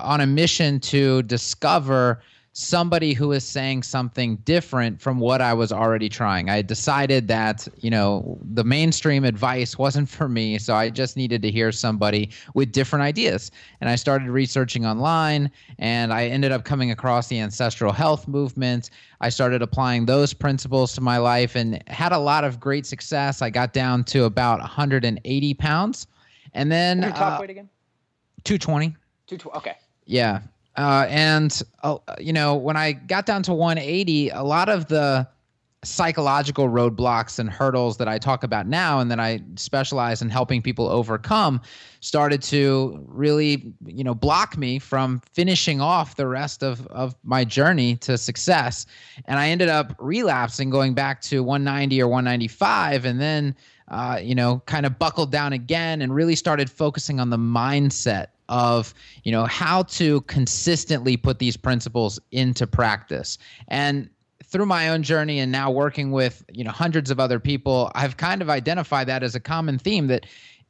on 0.04 0.22
a 0.22 0.28
mission 0.28 0.80
to 0.82 1.24
discover 1.24 2.22
somebody 2.54 3.14
who 3.14 3.32
is 3.32 3.44
saying 3.44 3.84
something 3.84 4.36
different 4.38 5.00
from 5.00 5.20
what 5.20 5.40
I 5.40 5.54
was 5.54 5.72
already 5.72 6.10
trying. 6.10 6.50
I 6.50 6.62
decided 6.62 7.28
that, 7.28 7.68
you 7.78 7.90
know, 7.90 8.38
the 8.42 8.64
mainstream 8.64 9.24
advice 9.24 9.78
wasn't 9.78 10.10
for 10.10 10.28
me, 10.28 10.58
so 10.58 10.76
I 10.76 10.90
just 10.90 11.16
needed 11.16 11.42
to 11.44 11.52
hear 11.52 11.72
somebody 11.72 12.30
with 12.56 12.72
different 12.72 13.04
ideas. 13.04 13.52
And 13.80 13.90
I 13.90 13.96
started 13.96 14.30
researching 14.30 14.86
online 14.86 15.52
and 15.78 16.12
I 16.12 16.26
ended 16.26 16.52
up 16.52 16.66
coming 16.66 16.92
across 16.92 17.28
the 17.28 17.40
ancestral 17.40 17.94
health 17.94 18.28
movement. 18.28 18.90
I 19.22 19.30
started 19.30 19.62
applying 19.62 20.06
those 20.06 20.34
principles 20.34 20.94
to 20.96 21.02
my 21.02 21.18
life 21.18 21.56
and 21.56 21.82
had 21.88 22.12
a 22.12 22.20
lot 22.20 22.44
of 22.44 22.60
great 22.60 22.86
success. 22.86 23.42
I 23.42 23.50
got 23.52 23.74
down 23.74 24.04
to 24.06 24.26
about 24.26 24.60
180 24.60 25.54
pounds. 25.54 26.08
And 26.54 26.72
then 26.72 27.04
Your 27.04 27.12
top 27.12 27.38
uh, 27.38 27.42
weight 27.42 27.52
again? 27.52 27.70
220. 28.44 28.96
Okay. 29.56 29.76
Yeah. 30.06 30.42
Uh, 30.78 31.06
and 31.10 31.62
uh, 31.84 31.98
you 32.20 32.34
know, 32.34 32.56
when 32.56 32.78
I 32.78 32.94
got 32.94 33.26
down 33.26 33.44
to 33.44 33.54
180, 33.54 34.30
a 34.30 34.44
lot 34.44 34.70
of 34.70 34.88
the 34.88 35.28
psychological 35.84 36.68
roadblocks 36.68 37.40
and 37.40 37.50
hurdles 37.50 37.98
that 37.98 38.08
I 38.08 38.18
talk 38.18 38.44
about 38.44 38.68
now 38.68 39.00
and 39.00 39.10
that 39.12 39.20
I 39.20 39.40
specialize 39.56 40.22
in 40.22 40.30
helping 40.30 40.62
people 40.62 40.90
overcome 40.90 41.62
started 42.02 42.42
to 42.44 43.02
really, 43.08 43.74
you 43.86 44.04
know, 44.04 44.14
block 44.14 44.58
me 44.58 44.80
from 44.80 45.22
finishing 45.32 45.80
off 45.80 46.16
the 46.18 46.28
rest 46.28 46.64
of, 46.64 46.86
of 46.88 47.16
my 47.24 47.46
journey 47.46 47.96
to 47.98 48.18
success. 48.18 48.86
And 49.26 49.40
I 49.40 49.50
ended 49.50 49.70
up 49.70 49.96
relapsing, 50.00 50.70
going 50.70 50.94
back 50.94 51.22
to 51.24 51.44
190 51.44 52.02
or 52.02 52.08
195, 52.08 53.06
and 53.06 53.22
then, 53.22 53.56
uh, 53.88 54.20
you 54.22 54.36
know, 54.36 54.62
kind 54.66 54.86
of 54.86 55.00
buckled 55.00 55.32
down 55.32 55.54
again 55.54 56.02
and 56.02 56.14
really 56.14 56.36
started 56.36 56.70
focusing 56.70 57.20
on 57.20 57.30
the 57.30 57.38
mindset 57.38 58.28
of 58.50 58.94
you 59.24 59.32
know 59.32 59.46
how 59.46 59.84
to 59.84 60.22
consistently 60.22 61.16
put 61.16 61.40
these 61.40 61.56
principles 61.56 62.20
into 62.32 62.68
practice. 62.68 63.38
And 63.70 64.10
through 64.44 64.66
my 64.66 64.90
own 64.90 65.04
journey 65.04 65.40
and 65.40 65.52
now 65.52 65.70
working 65.70 66.12
with 66.12 66.44
you 66.52 66.64
know 66.64 66.72
hundreds 66.72 67.12
of 67.12 67.20
other 67.20 67.40
people 67.40 67.92
i've 67.96 68.18
kind 68.18 68.42
of 68.42 68.50
identified 68.50 69.08
that 69.08 69.22
as 69.22 69.36
a 69.36 69.40
common 69.40 69.78
theme 69.78 70.08
that 70.08 70.26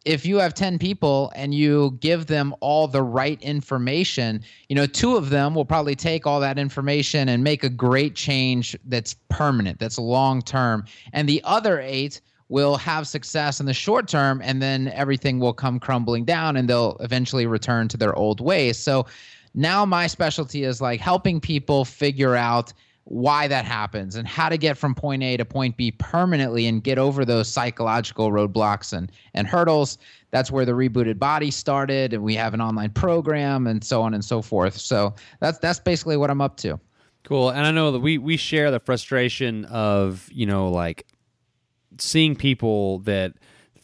if 0.05 0.25
you 0.25 0.37
have 0.37 0.53
10 0.53 0.79
people 0.79 1.31
and 1.35 1.53
you 1.53 1.97
give 1.99 2.25
them 2.27 2.53
all 2.59 2.87
the 2.87 3.01
right 3.01 3.41
information 3.41 4.43
you 4.67 4.75
know 4.75 4.85
two 4.85 5.15
of 5.15 5.29
them 5.29 5.55
will 5.55 5.65
probably 5.65 5.95
take 5.95 6.27
all 6.27 6.39
that 6.39 6.59
information 6.59 7.29
and 7.29 7.43
make 7.43 7.63
a 7.63 7.69
great 7.69 8.15
change 8.15 8.77
that's 8.85 9.15
permanent 9.29 9.79
that's 9.79 9.97
long 9.97 10.41
term 10.41 10.83
and 11.13 11.29
the 11.29 11.41
other 11.45 11.79
eight 11.79 12.21
will 12.49 12.77
have 12.77 13.07
success 13.07 13.59
in 13.59 13.65
the 13.67 13.73
short 13.73 14.07
term 14.07 14.41
and 14.43 14.61
then 14.61 14.89
everything 14.89 15.39
will 15.39 15.53
come 15.53 15.79
crumbling 15.79 16.25
down 16.25 16.57
and 16.57 16.67
they'll 16.67 16.97
eventually 16.99 17.45
return 17.45 17.87
to 17.87 17.97
their 17.97 18.15
old 18.15 18.41
ways. 18.41 18.77
So 18.77 19.05
now 19.53 19.85
my 19.85 20.07
specialty 20.07 20.63
is 20.63 20.81
like 20.81 20.99
helping 20.99 21.39
people 21.39 21.85
figure 21.85 22.35
out 22.35 22.73
why 23.05 23.47
that 23.47 23.65
happens 23.65 24.15
and 24.15 24.27
how 24.27 24.49
to 24.49 24.57
get 24.57 24.77
from 24.77 24.93
point 24.93 25.23
A 25.23 25.35
to 25.37 25.45
point 25.45 25.77
B 25.77 25.91
permanently 25.91 26.67
and 26.67 26.83
get 26.83 26.99
over 26.99 27.25
those 27.25 27.47
psychological 27.47 28.31
roadblocks 28.31 28.93
and 28.93 29.11
and 29.33 29.47
hurdles. 29.47 29.97
That's 30.31 30.51
where 30.51 30.65
the 30.65 30.73
rebooted 30.73 31.17
body 31.17 31.49
started 31.49 32.13
and 32.13 32.21
we 32.23 32.35
have 32.35 32.53
an 32.53 32.61
online 32.61 32.91
program 32.91 33.65
and 33.65 33.83
so 33.83 34.03
on 34.03 34.13
and 34.13 34.23
so 34.23 34.43
forth. 34.43 34.77
So 34.77 35.15
that's 35.39 35.57
that's 35.57 35.79
basically 35.79 36.17
what 36.17 36.29
I'm 36.29 36.41
up 36.41 36.57
to. 36.57 36.79
Cool. 37.23 37.49
And 37.49 37.65
I 37.65 37.71
know 37.71 37.91
that 37.91 37.99
we 37.99 38.19
we 38.19 38.37
share 38.37 38.69
the 38.69 38.79
frustration 38.79 39.65
of, 39.65 40.29
you 40.31 40.45
know, 40.45 40.69
like 40.69 41.05
seeing 42.01 42.35
people 42.35 42.99
that 42.99 43.33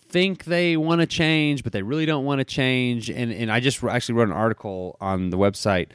think 0.09 0.45
they 0.45 0.77
want 0.77 1.01
to 1.01 1.07
change, 1.07 1.63
but 1.63 1.73
they 1.73 1.81
really 1.81 2.05
don't 2.05 2.25
want 2.25 2.39
to 2.39 2.45
change. 2.45 3.09
And 3.09 3.31
and 3.31 3.51
I 3.51 3.59
just 3.59 3.83
actually 3.83 4.15
wrote 4.15 4.29
an 4.29 4.33
article 4.33 4.97
on 5.01 5.29
the 5.29 5.37
website 5.37 5.87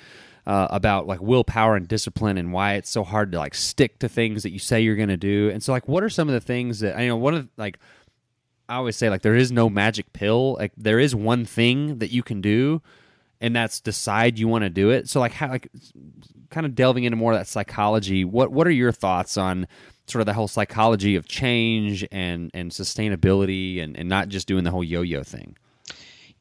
uh, 0.46 0.68
about 0.70 1.06
like 1.06 1.20
willpower 1.20 1.76
and 1.76 1.86
discipline 1.86 2.36
and 2.38 2.52
why 2.52 2.74
it's 2.74 2.90
so 2.90 3.04
hard 3.04 3.32
to 3.32 3.38
like 3.38 3.54
stick 3.54 3.98
to 4.00 4.08
things 4.08 4.42
that 4.42 4.50
you 4.50 4.58
say 4.58 4.80
you're 4.80 4.96
going 4.96 5.08
to 5.08 5.16
do. 5.16 5.50
And 5.50 5.62
so 5.62 5.72
like, 5.72 5.88
what 5.88 6.02
are 6.02 6.10
some 6.10 6.28
of 6.28 6.34
the 6.34 6.40
things 6.40 6.80
that 6.80 6.96
I 6.96 7.02
you 7.02 7.08
know? 7.08 7.16
One 7.16 7.34
of 7.34 7.48
like 7.56 7.78
I 8.68 8.76
always 8.76 8.96
say 8.96 9.10
like 9.10 9.22
there 9.22 9.34
is 9.34 9.50
no 9.50 9.68
magic 9.68 10.12
pill. 10.12 10.54
Like 10.54 10.72
there 10.76 10.98
is 10.98 11.14
one 11.14 11.44
thing 11.44 11.98
that 11.98 12.10
you 12.10 12.22
can 12.22 12.40
do, 12.40 12.82
and 13.40 13.54
that's 13.54 13.80
decide 13.80 14.38
you 14.38 14.48
want 14.48 14.64
to 14.64 14.70
do 14.70 14.90
it. 14.90 15.08
So 15.08 15.20
like 15.20 15.32
how 15.32 15.48
like 15.48 15.68
kind 16.50 16.66
of 16.66 16.74
delving 16.74 17.04
into 17.04 17.16
more 17.16 17.32
of 17.32 17.38
that 17.38 17.46
psychology. 17.46 18.24
What 18.24 18.52
what 18.52 18.66
are 18.66 18.72
your 18.72 18.92
thoughts 18.92 19.36
on 19.36 19.66
sort 20.10 20.20
of 20.20 20.26
the 20.26 20.34
whole 20.34 20.48
psychology 20.48 21.16
of 21.16 21.26
change 21.28 22.06
and 22.10 22.50
and 22.54 22.70
sustainability 22.70 23.82
and, 23.82 23.96
and 23.96 24.08
not 24.08 24.28
just 24.28 24.46
doing 24.46 24.64
the 24.64 24.70
whole 24.70 24.84
yo-yo 24.84 25.22
thing 25.22 25.56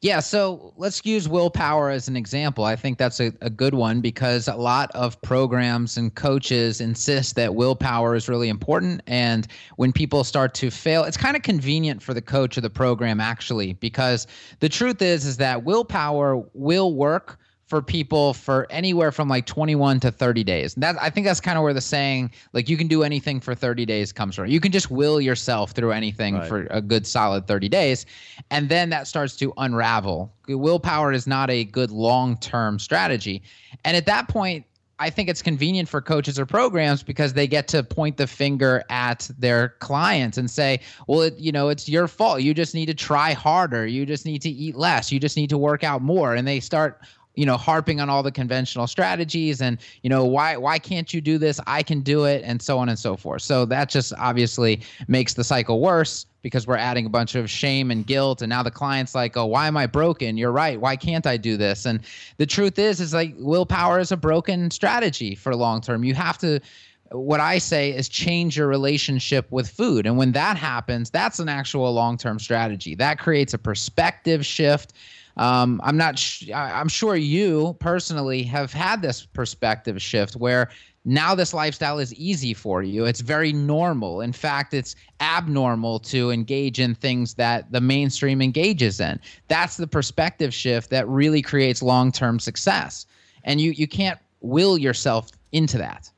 yeah, 0.02 0.20
so 0.20 0.72
let's 0.78 1.04
use 1.04 1.28
willpower 1.28 1.90
as 1.90 2.08
an 2.08 2.16
example. 2.16 2.64
I 2.64 2.74
think 2.74 2.96
that's 2.96 3.20
a, 3.20 3.34
a 3.42 3.50
good 3.50 3.74
one 3.74 4.00
because 4.00 4.48
a 4.48 4.56
lot 4.56 4.90
of 4.94 5.20
programs 5.20 5.98
and 5.98 6.14
coaches 6.14 6.80
insist 6.80 7.34
that 7.34 7.54
willpower 7.54 8.14
is 8.14 8.26
really 8.26 8.48
important. 8.48 9.02
And 9.06 9.46
when 9.76 9.92
people 9.92 10.24
start 10.24 10.54
to 10.54 10.70
fail, 10.70 11.04
it's 11.04 11.18
kind 11.18 11.36
of 11.36 11.42
convenient 11.42 12.02
for 12.02 12.14
the 12.14 12.22
coach 12.22 12.56
or 12.56 12.62
the 12.62 12.70
program 12.70 13.20
actually, 13.20 13.74
because 13.74 14.26
the 14.60 14.70
truth 14.70 15.02
is 15.02 15.26
is 15.26 15.36
that 15.36 15.64
willpower 15.64 16.42
will 16.54 16.94
work 16.94 17.38
for 17.70 17.80
people 17.80 18.34
for 18.34 18.66
anywhere 18.68 19.12
from 19.12 19.28
like 19.28 19.46
21 19.46 20.00
to 20.00 20.10
30 20.10 20.42
days. 20.42 20.74
And 20.74 20.82
that 20.82 20.96
I 21.00 21.08
think 21.08 21.24
that's 21.24 21.40
kind 21.40 21.56
of 21.56 21.62
where 21.62 21.72
the 21.72 21.80
saying 21.80 22.32
like 22.52 22.68
you 22.68 22.76
can 22.76 22.88
do 22.88 23.04
anything 23.04 23.38
for 23.38 23.54
30 23.54 23.86
days 23.86 24.12
comes 24.12 24.34
from. 24.34 24.48
You 24.48 24.58
can 24.58 24.72
just 24.72 24.90
will 24.90 25.20
yourself 25.20 25.70
through 25.70 25.92
anything 25.92 26.34
right. 26.34 26.48
for 26.48 26.66
a 26.70 26.80
good 26.80 27.06
solid 27.06 27.46
30 27.46 27.68
days 27.68 28.06
and 28.50 28.68
then 28.68 28.90
that 28.90 29.06
starts 29.06 29.36
to 29.36 29.54
unravel. 29.56 30.32
Willpower 30.48 31.12
is 31.12 31.28
not 31.28 31.48
a 31.48 31.62
good 31.62 31.92
long-term 31.92 32.80
strategy. 32.80 33.40
And 33.84 33.96
at 33.96 34.04
that 34.06 34.26
point 34.26 34.64
I 34.98 35.08
think 35.08 35.30
it's 35.30 35.40
convenient 35.40 35.88
for 35.88 36.02
coaches 36.02 36.38
or 36.38 36.44
programs 36.44 37.04
because 37.04 37.32
they 37.32 37.46
get 37.46 37.68
to 37.68 37.82
point 37.82 38.18
the 38.18 38.26
finger 38.26 38.82
at 38.90 39.30
their 39.38 39.70
clients 39.78 40.36
and 40.36 40.50
say, 40.50 40.80
"Well, 41.06 41.22
it, 41.22 41.38
you 41.38 41.52
know, 41.52 41.70
it's 41.70 41.88
your 41.88 42.06
fault. 42.06 42.42
You 42.42 42.52
just 42.52 42.74
need 42.74 42.86
to 42.86 42.94
try 42.94 43.32
harder. 43.32 43.86
You 43.86 44.04
just 44.04 44.26
need 44.26 44.42
to 44.42 44.50
eat 44.50 44.76
less. 44.76 45.10
You 45.10 45.18
just 45.18 45.38
need 45.38 45.48
to 45.50 45.56
work 45.56 45.82
out 45.84 46.02
more." 46.02 46.34
And 46.34 46.46
they 46.46 46.60
start 46.60 47.00
you 47.40 47.46
know 47.46 47.56
harping 47.56 48.02
on 48.02 48.10
all 48.10 48.22
the 48.22 48.30
conventional 48.30 48.86
strategies 48.86 49.62
and 49.62 49.78
you 50.02 50.10
know 50.10 50.26
why 50.26 50.58
why 50.58 50.78
can't 50.78 51.14
you 51.14 51.22
do 51.22 51.38
this 51.38 51.58
i 51.66 51.82
can 51.82 52.02
do 52.02 52.26
it 52.26 52.42
and 52.44 52.60
so 52.60 52.78
on 52.78 52.90
and 52.90 52.98
so 52.98 53.16
forth 53.16 53.40
so 53.40 53.64
that 53.64 53.88
just 53.88 54.12
obviously 54.18 54.82
makes 55.08 55.32
the 55.32 55.42
cycle 55.42 55.80
worse 55.80 56.26
because 56.42 56.66
we're 56.66 56.76
adding 56.76 57.06
a 57.06 57.08
bunch 57.08 57.34
of 57.34 57.48
shame 57.48 57.90
and 57.90 58.06
guilt 58.06 58.42
and 58.42 58.50
now 58.50 58.62
the 58.62 58.70
client's 58.70 59.14
like 59.14 59.38
oh 59.38 59.46
why 59.46 59.66
am 59.66 59.74
i 59.74 59.86
broken 59.86 60.36
you're 60.36 60.52
right 60.52 60.82
why 60.82 60.94
can't 60.94 61.26
i 61.26 61.38
do 61.38 61.56
this 61.56 61.86
and 61.86 62.00
the 62.36 62.44
truth 62.44 62.78
is 62.78 63.00
is 63.00 63.14
like 63.14 63.32
willpower 63.38 63.98
is 63.98 64.12
a 64.12 64.18
broken 64.18 64.70
strategy 64.70 65.34
for 65.34 65.56
long 65.56 65.80
term 65.80 66.04
you 66.04 66.14
have 66.14 66.36
to 66.36 66.60
what 67.12 67.40
I 67.40 67.58
say 67.58 67.90
is 67.90 68.08
change 68.08 68.56
your 68.56 68.68
relationship 68.68 69.50
with 69.50 69.68
food. 69.68 70.06
And 70.06 70.16
when 70.16 70.30
that 70.30 70.56
happens, 70.56 71.10
that's 71.10 71.40
an 71.40 71.48
actual 71.48 71.92
long 71.92 72.16
term 72.16 72.38
strategy. 72.38 72.94
That 72.94 73.18
creates 73.18 73.52
a 73.52 73.58
perspective 73.58 74.46
shift. 74.46 74.92
Um, 75.40 75.80
I'm 75.82 75.96
not. 75.96 76.18
Sh- 76.18 76.50
I'm 76.54 76.88
sure 76.88 77.16
you 77.16 77.74
personally 77.80 78.42
have 78.42 78.74
had 78.74 79.00
this 79.00 79.24
perspective 79.24 80.00
shift 80.00 80.36
where 80.36 80.70
now 81.06 81.34
this 81.34 81.54
lifestyle 81.54 81.98
is 81.98 82.12
easy 82.14 82.52
for 82.52 82.82
you. 82.82 83.06
It's 83.06 83.22
very 83.22 83.50
normal. 83.54 84.20
In 84.20 84.34
fact, 84.34 84.74
it's 84.74 84.94
abnormal 85.20 85.98
to 86.00 86.30
engage 86.30 86.78
in 86.78 86.94
things 86.94 87.34
that 87.34 87.72
the 87.72 87.80
mainstream 87.80 88.42
engages 88.42 89.00
in. 89.00 89.18
That's 89.48 89.78
the 89.78 89.86
perspective 89.86 90.52
shift 90.52 90.90
that 90.90 91.08
really 91.08 91.40
creates 91.40 91.82
long-term 91.82 92.38
success. 92.38 93.06
And 93.42 93.62
you 93.62 93.70
you 93.70 93.88
can't 93.88 94.18
will 94.42 94.76
yourself 94.76 95.30
into 95.52 95.78
that. 95.78 96.10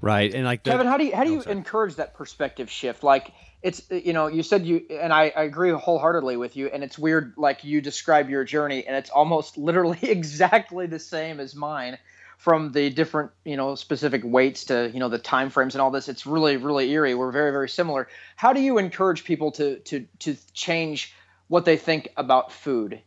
Right. 0.00 0.34
And 0.34 0.46
like 0.46 0.64
the, 0.64 0.70
Kevin, 0.70 0.86
how 0.86 0.96
do 0.96 1.04
you 1.04 1.14
how 1.14 1.24
do 1.24 1.32
you 1.32 1.42
oh, 1.46 1.50
encourage 1.50 1.96
that 1.96 2.14
perspective 2.14 2.70
shift? 2.70 3.02
Like 3.02 3.34
it's 3.62 3.82
you 3.90 4.12
know 4.12 4.26
you 4.26 4.42
said 4.42 4.64
you 4.64 4.84
and 4.90 5.12
I, 5.12 5.32
I 5.36 5.42
agree 5.42 5.70
wholeheartedly 5.70 6.36
with 6.36 6.56
you 6.56 6.68
and 6.68 6.82
it's 6.82 6.98
weird 6.98 7.34
like 7.36 7.62
you 7.64 7.80
describe 7.80 8.30
your 8.30 8.44
journey 8.44 8.86
and 8.86 8.96
it's 8.96 9.10
almost 9.10 9.58
literally 9.68 9.98
exactly 10.02 10.86
the 10.86 10.98
same 10.98 11.40
as 11.40 11.54
mine 11.54 11.98
from 12.40 12.72
the 12.72 12.88
different 12.88 13.30
you 13.44 13.54
know 13.54 13.74
specific 13.74 14.22
weights 14.24 14.64
to 14.64 14.90
you 14.94 14.98
know 14.98 15.10
the 15.10 15.18
time 15.18 15.50
frames 15.50 15.74
and 15.74 15.82
all 15.82 15.90
this. 15.90 16.08
It's 16.08 16.24
really 16.24 16.56
really 16.56 16.90
eerie. 16.90 17.14
We're 17.14 17.32
very 17.32 17.50
very 17.50 17.68
similar. 17.68 18.08
How 18.34 18.54
do 18.54 18.62
you 18.62 18.78
encourage 18.78 19.24
people 19.24 19.52
to 19.52 19.78
to 19.80 20.06
to 20.20 20.36
change 20.54 21.14
what 21.48 21.66
they 21.66 21.76
think 21.76 22.08
about 22.16 22.50
food? 22.50 23.02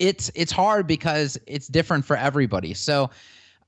It's 0.00 0.28
it's 0.34 0.50
hard 0.50 0.88
because 0.88 1.38
it's 1.46 1.68
different 1.68 2.04
for 2.04 2.16
everybody. 2.16 2.74
So 2.74 3.10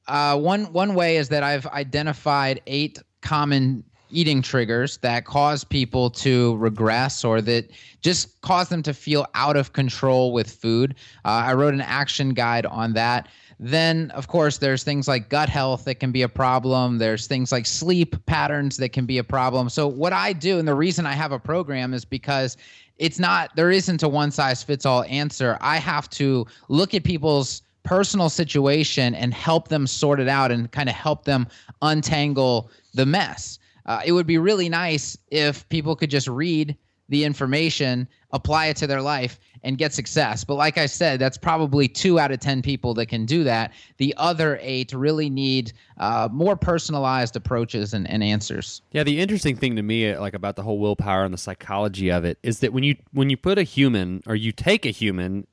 uh, 0.08 0.36
one 0.38 0.72
one 0.72 0.96
way 0.96 1.18
is 1.18 1.28
that 1.28 1.44
I've 1.44 1.68
identified 1.68 2.60
eight 2.66 2.98
common 3.20 3.84
eating 4.10 4.42
triggers 4.42 4.98
that 4.98 5.24
cause 5.24 5.64
people 5.64 6.10
to 6.10 6.56
regress 6.56 7.24
or 7.24 7.40
that 7.42 7.70
just 8.00 8.40
cause 8.42 8.68
them 8.68 8.82
to 8.82 8.94
feel 8.94 9.26
out 9.34 9.56
of 9.56 9.72
control 9.72 10.32
with 10.32 10.50
food. 10.50 10.94
Uh, 11.24 11.28
I 11.28 11.54
wrote 11.54 11.74
an 11.74 11.80
action 11.80 12.34
guide 12.34 12.66
on 12.66 12.92
that. 12.94 13.28
Then, 13.60 14.10
of 14.10 14.28
course, 14.28 14.58
there's 14.58 14.82
things 14.82 15.06
like 15.06 15.28
gut 15.28 15.48
health 15.48 15.84
that 15.84 15.96
can 15.96 16.12
be 16.12 16.22
a 16.22 16.28
problem. 16.28 16.98
There's 16.98 17.26
things 17.26 17.52
like 17.52 17.66
sleep 17.66 18.16
patterns 18.26 18.76
that 18.78 18.90
can 18.90 19.06
be 19.06 19.18
a 19.18 19.24
problem. 19.24 19.68
So, 19.68 19.86
what 19.86 20.12
I 20.12 20.32
do, 20.32 20.58
and 20.58 20.66
the 20.66 20.74
reason 20.74 21.06
I 21.06 21.12
have 21.12 21.32
a 21.32 21.38
program 21.38 21.94
is 21.94 22.04
because 22.04 22.56
it's 22.98 23.18
not, 23.18 23.54
there 23.56 23.70
isn't 23.70 24.02
a 24.02 24.08
one 24.08 24.30
size 24.30 24.62
fits 24.62 24.84
all 24.84 25.04
answer. 25.04 25.56
I 25.60 25.78
have 25.78 26.10
to 26.10 26.46
look 26.68 26.94
at 26.94 27.04
people's 27.04 27.62
personal 27.84 28.28
situation 28.28 29.14
and 29.14 29.32
help 29.32 29.68
them 29.68 29.86
sort 29.86 30.18
it 30.18 30.28
out 30.28 30.50
and 30.50 30.70
kind 30.72 30.88
of 30.88 30.94
help 30.94 31.24
them 31.24 31.46
untangle 31.82 32.70
the 32.94 33.06
mess. 33.06 33.58
Uh, 33.86 34.00
it 34.04 34.12
would 34.12 34.26
be 34.26 34.38
really 34.38 34.68
nice 34.68 35.16
if 35.30 35.68
people 35.68 35.94
could 35.96 36.10
just 36.10 36.28
read 36.28 36.76
the 37.08 37.24
information, 37.24 38.08
apply 38.32 38.66
it 38.66 38.76
to 38.78 38.86
their 38.86 39.02
life, 39.02 39.38
and 39.62 39.78
get 39.78 39.92
success. 39.92 40.44
But 40.44 40.54
like 40.54 40.78
I 40.78 40.86
said, 40.86 41.20
that's 41.20 41.36
probably 41.36 41.88
two 41.88 42.18
out 42.18 42.30
of 42.30 42.40
10 42.40 42.62
people 42.62 42.94
that 42.94 43.06
can 43.06 43.26
do 43.26 43.44
that. 43.44 43.72
The 43.98 44.14
other 44.16 44.58
eight 44.62 44.92
really 44.92 45.28
need 45.28 45.72
uh, 45.98 46.28
more 46.32 46.56
personalized 46.56 47.36
approaches 47.36 47.92
and, 47.92 48.08
and 48.08 48.22
answers. 48.22 48.82
Yeah, 48.92 49.02
the 49.02 49.20
interesting 49.20 49.56
thing 49.56 49.76
to 49.76 49.82
me, 49.82 50.16
like 50.16 50.34
about 50.34 50.56
the 50.56 50.62
whole 50.62 50.78
willpower 50.78 51.24
and 51.24 51.34
the 51.34 51.38
psychology 51.38 52.10
of 52.10 52.24
it, 52.24 52.38
is 52.42 52.60
that 52.60 52.72
when 52.72 52.84
you 52.84 52.96
when 53.12 53.30
you 53.30 53.36
put 53.36 53.58
a 53.58 53.62
human 53.62 54.22
or 54.26 54.34
you 54.34 54.52
take 54.52 54.86
a 54.86 54.90
human 54.90 55.46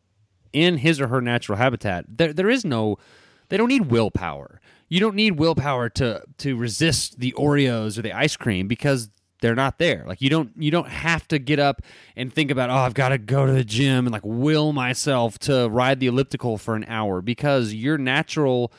in 0.54 0.78
his 0.78 1.00
or 1.02 1.08
her 1.08 1.22
natural 1.22 1.58
habitat, 1.58 2.06
there 2.08 2.34
there 2.34 2.50
is 2.50 2.63
no 2.63 2.98
they 3.50 3.58
don't 3.58 3.67
need 3.67 3.91
willpower. 3.91 4.61
You 4.91 4.99
don't 4.99 5.15
need 5.15 5.39
willpower 5.39 5.88
to 5.88 6.21
to 6.39 6.58
resist 6.58 7.17
the 7.17 7.32
Oreos 7.38 7.97
or 7.97 8.01
the 8.01 8.12
ice 8.12 8.36
cream 8.36 8.67
because 8.67 9.10
they're 9.39 9.56
not 9.56 9.77
there. 9.77 10.04
Like 10.06 10.21
you 10.21 10.30
don't 10.30 10.51
you 10.58 10.69
don't 10.69 10.89
have 10.89 11.25
to 11.30 11.39
get 11.39 11.60
up 11.60 11.82
and 12.17 12.32
think 12.32 12.51
about, 12.51 12.69
"Oh, 12.69 12.73
I've 12.73 12.93
got 12.93 13.10
to 13.10 13.17
go 13.17 13.45
to 13.45 13.54
the 13.54 13.63
gym 13.63 14.06
and 14.06 14.12
like 14.12 14.25
will 14.25 14.73
myself 14.73 15.39
to 15.39 15.69
ride 15.69 16.01
the 16.01 16.08
elliptical 16.08 16.58
for 16.58 16.75
an 16.75 16.84
hour" 16.89 17.21
because 17.21 17.73
your 17.73 17.97
natural 17.97 18.73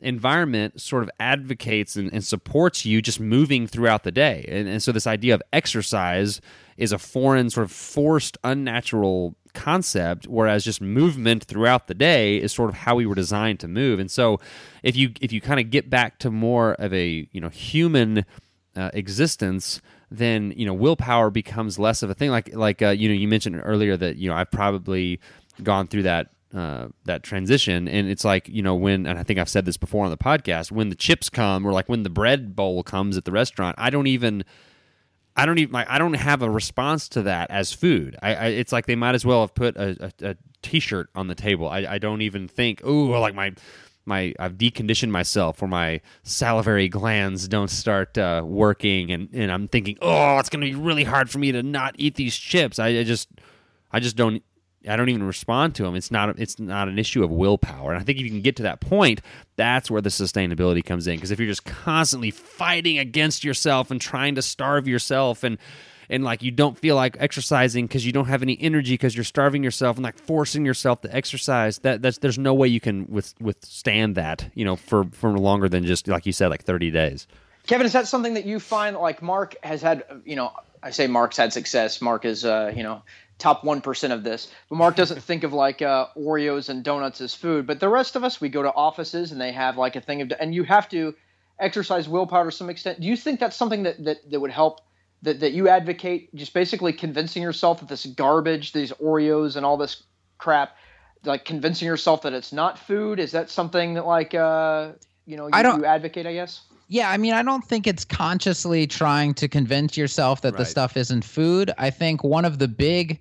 environment 0.00 0.80
sort 0.80 1.02
of 1.02 1.10
advocates 1.18 1.96
and, 1.96 2.12
and, 2.12 2.22
supports 2.22 2.84
you 2.84 3.02
just 3.02 3.18
moving 3.18 3.66
throughout 3.66 4.04
the 4.04 4.12
day. 4.12 4.44
And, 4.46 4.68
and 4.68 4.80
so 4.80 4.92
this 4.92 5.06
idea 5.06 5.34
of 5.34 5.42
exercise 5.52 6.40
is 6.76 6.92
a 6.92 6.98
foreign, 6.98 7.50
sort 7.50 7.64
of 7.64 7.72
forced, 7.72 8.36
unnatural 8.44 9.34
concept 9.56 10.26
whereas 10.28 10.64
just 10.64 10.80
movement 10.80 11.44
throughout 11.44 11.88
the 11.88 11.94
day 11.94 12.36
is 12.36 12.52
sort 12.52 12.68
of 12.68 12.76
how 12.76 12.94
we 12.94 13.06
were 13.06 13.14
designed 13.14 13.58
to 13.60 13.68
move. 13.68 13.98
And 13.98 14.10
so 14.10 14.38
if 14.82 14.94
you 14.94 15.12
if 15.20 15.32
you 15.32 15.40
kind 15.40 15.58
of 15.58 15.70
get 15.70 15.90
back 15.90 16.18
to 16.20 16.30
more 16.30 16.74
of 16.74 16.92
a 16.92 17.28
you 17.32 17.40
know 17.40 17.48
human 17.48 18.24
uh, 18.76 18.90
existence 18.92 19.80
then 20.10 20.52
you 20.56 20.66
know 20.66 20.74
willpower 20.74 21.30
becomes 21.30 21.78
less 21.78 22.02
of 22.02 22.10
a 22.10 22.14
thing. 22.14 22.30
Like 22.30 22.54
like 22.54 22.82
uh, 22.82 22.90
you 22.90 23.08
know 23.08 23.14
you 23.14 23.28
mentioned 23.28 23.60
earlier 23.64 23.96
that 23.96 24.16
you 24.16 24.28
know 24.28 24.36
I've 24.36 24.50
probably 24.50 25.20
gone 25.62 25.88
through 25.88 26.04
that 26.04 26.28
uh, 26.54 26.88
that 27.04 27.22
transition. 27.22 27.88
And 27.88 28.08
it's 28.08 28.24
like 28.24 28.48
you 28.48 28.62
know 28.62 28.74
when 28.74 29.06
and 29.06 29.18
I 29.18 29.22
think 29.22 29.38
I've 29.38 29.48
said 29.48 29.64
this 29.64 29.76
before 29.76 30.04
on 30.04 30.10
the 30.10 30.16
podcast 30.16 30.70
when 30.70 30.88
the 30.88 30.94
chips 30.94 31.28
come 31.28 31.66
or 31.66 31.72
like 31.72 31.88
when 31.88 32.02
the 32.02 32.10
bread 32.10 32.54
bowl 32.54 32.82
comes 32.82 33.16
at 33.16 33.24
the 33.24 33.32
restaurant 33.32 33.74
I 33.78 33.90
don't 33.90 34.06
even 34.06 34.44
I 35.36 35.44
don't 35.44 35.58
even 35.58 35.74
I 35.74 35.98
don't 35.98 36.14
have 36.14 36.42
a 36.42 36.50
response 36.50 37.08
to 37.10 37.22
that 37.22 37.50
as 37.50 37.72
food. 37.72 38.16
I, 38.22 38.34
I 38.34 38.46
it's 38.46 38.72
like 38.72 38.86
they 38.86 38.96
might 38.96 39.14
as 39.14 39.26
well 39.26 39.42
have 39.42 39.54
put 39.54 39.76
a, 39.76 40.12
a, 40.22 40.30
a 40.30 40.36
t-shirt 40.62 41.10
on 41.14 41.28
the 41.28 41.34
table. 41.34 41.68
I, 41.68 41.80
I 41.80 41.98
don't 41.98 42.22
even 42.22 42.48
think 42.48 42.80
oh 42.82 42.94
like 42.94 43.34
my 43.34 43.52
my 44.06 44.34
I've 44.38 44.54
deconditioned 44.54 45.10
myself 45.10 45.60
where 45.60 45.68
my 45.68 46.00
salivary 46.22 46.88
glands 46.88 47.48
don't 47.48 47.68
start 47.68 48.16
uh, 48.16 48.42
working 48.46 49.12
and, 49.12 49.28
and 49.34 49.52
I'm 49.52 49.68
thinking 49.68 49.98
oh 50.00 50.38
it's 50.38 50.48
gonna 50.48 50.64
be 50.64 50.74
really 50.74 51.04
hard 51.04 51.28
for 51.28 51.38
me 51.38 51.52
to 51.52 51.62
not 51.62 51.94
eat 51.98 52.14
these 52.14 52.36
chips. 52.36 52.78
I, 52.78 52.88
I 52.88 53.04
just 53.04 53.28
I 53.92 54.00
just 54.00 54.16
don't 54.16 54.42
I 54.86 54.96
don't 54.96 55.08
even 55.08 55.24
respond 55.24 55.74
to 55.76 55.82
them. 55.82 55.94
It's 55.94 56.10
not 56.10 56.38
it's 56.38 56.58
not 56.58 56.88
an 56.88 56.98
issue 56.98 57.24
of 57.24 57.30
willpower. 57.30 57.92
And 57.92 58.00
I 58.00 58.04
think 58.04 58.18
if 58.18 58.24
you 58.24 58.30
can 58.30 58.42
get 58.42 58.56
to 58.56 58.62
that 58.64 58.80
point, 58.80 59.20
that's 59.56 59.90
where 59.90 60.02
the 60.02 60.10
sustainability 60.10 60.84
comes 60.84 61.06
in. 61.06 61.16
Because 61.16 61.30
if 61.30 61.38
you're 61.38 61.48
just 61.48 61.64
constantly 61.64 62.30
fighting 62.30 62.98
against 62.98 63.44
yourself 63.44 63.90
and 63.90 64.00
trying 64.00 64.34
to 64.36 64.42
starve 64.42 64.86
yourself 64.86 65.42
and 65.44 65.58
and 66.08 66.24
like 66.24 66.42
you 66.42 66.50
don't 66.50 66.78
feel 66.78 66.96
like 66.96 67.16
exercising 67.18 67.86
because 67.86 68.06
you 68.06 68.12
don't 68.12 68.26
have 68.26 68.42
any 68.42 68.56
energy 68.60 68.94
because 68.94 69.16
you're 69.16 69.24
starving 69.24 69.62
yourself 69.62 69.96
and 69.96 70.04
like 70.04 70.18
forcing 70.18 70.64
yourself 70.64 71.00
to 71.02 71.14
exercise 71.14 71.78
that 71.78 72.02
that's 72.02 72.18
there's 72.18 72.38
no 72.38 72.54
way 72.54 72.68
you 72.68 72.80
can 72.80 73.06
with, 73.06 73.34
withstand 73.40 74.14
that 74.14 74.48
you 74.54 74.64
know 74.64 74.76
for 74.76 75.04
for 75.12 75.36
longer 75.38 75.68
than 75.68 75.84
just 75.84 76.08
like 76.08 76.26
you 76.26 76.32
said 76.32 76.48
like 76.48 76.62
30 76.62 76.90
days 76.90 77.26
kevin 77.66 77.86
is 77.86 77.92
that 77.92 78.06
something 78.06 78.34
that 78.34 78.44
you 78.44 78.60
find 78.60 78.96
like 78.96 79.22
mark 79.22 79.56
has 79.62 79.82
had 79.82 80.04
you 80.24 80.36
know 80.36 80.52
i 80.82 80.90
say 80.90 81.06
mark's 81.06 81.36
had 81.36 81.52
success 81.52 82.00
mark 82.00 82.24
is 82.24 82.44
uh 82.44 82.72
you 82.74 82.82
know 82.82 83.02
top 83.38 83.62
1% 83.62 84.12
of 84.12 84.24
this. 84.24 84.50
But 84.68 84.76
Mark 84.76 84.96
doesn't 84.96 85.20
think 85.20 85.44
of 85.44 85.52
like 85.52 85.82
uh, 85.82 86.08
Oreos 86.16 86.68
and 86.68 86.82
donuts 86.82 87.20
as 87.20 87.34
food. 87.34 87.66
But 87.66 87.80
the 87.80 87.88
rest 87.88 88.16
of 88.16 88.24
us, 88.24 88.40
we 88.40 88.48
go 88.48 88.62
to 88.62 88.72
offices 88.72 89.32
and 89.32 89.40
they 89.40 89.52
have 89.52 89.76
like 89.76 89.96
a 89.96 90.00
thing 90.00 90.22
of, 90.22 90.32
and 90.38 90.54
you 90.54 90.64
have 90.64 90.88
to 90.90 91.14
exercise 91.58 92.08
willpower 92.08 92.46
to 92.46 92.56
some 92.56 92.70
extent. 92.70 93.00
Do 93.00 93.06
you 93.06 93.16
think 93.16 93.40
that's 93.40 93.56
something 93.56 93.82
that, 93.84 94.02
that, 94.04 94.30
that 94.30 94.40
would 94.40 94.50
help? 94.50 94.80
That, 95.22 95.40
that 95.40 95.52
you 95.52 95.66
advocate 95.68 96.32
just 96.34 96.52
basically 96.52 96.92
convincing 96.92 97.42
yourself 97.42 97.80
that 97.80 97.88
this 97.88 98.04
garbage, 98.04 98.72
these 98.72 98.92
Oreos 98.92 99.56
and 99.56 99.64
all 99.64 99.78
this 99.78 100.02
crap, 100.36 100.76
like 101.24 101.44
convincing 101.44 101.86
yourself 101.86 102.22
that 102.22 102.34
it's 102.34 102.52
not 102.52 102.78
food. 102.78 103.18
Is 103.18 103.32
that 103.32 103.50
something 103.50 103.94
that 103.94 104.06
like 104.06 104.34
uh, 104.34 104.92
you 105.24 105.38
know 105.38 105.46
you, 105.46 105.50
I 105.54 105.62
don't, 105.62 105.80
you 105.80 105.86
advocate? 105.86 106.26
I 106.26 106.34
guess. 106.34 106.60
Yeah, 106.88 107.10
I 107.10 107.16
mean, 107.16 107.32
I 107.32 107.42
don't 107.42 107.64
think 107.64 107.86
it's 107.86 108.04
consciously 108.04 108.86
trying 108.86 109.34
to 109.34 109.48
convince 109.48 109.96
yourself 109.96 110.42
that 110.42 110.52
right. 110.52 110.58
the 110.58 110.64
stuff 110.64 110.96
isn't 110.96 111.24
food. 111.24 111.72
I 111.78 111.90
think 111.90 112.22
one 112.22 112.44
of 112.44 112.58
the 112.58 112.68
big 112.68 113.20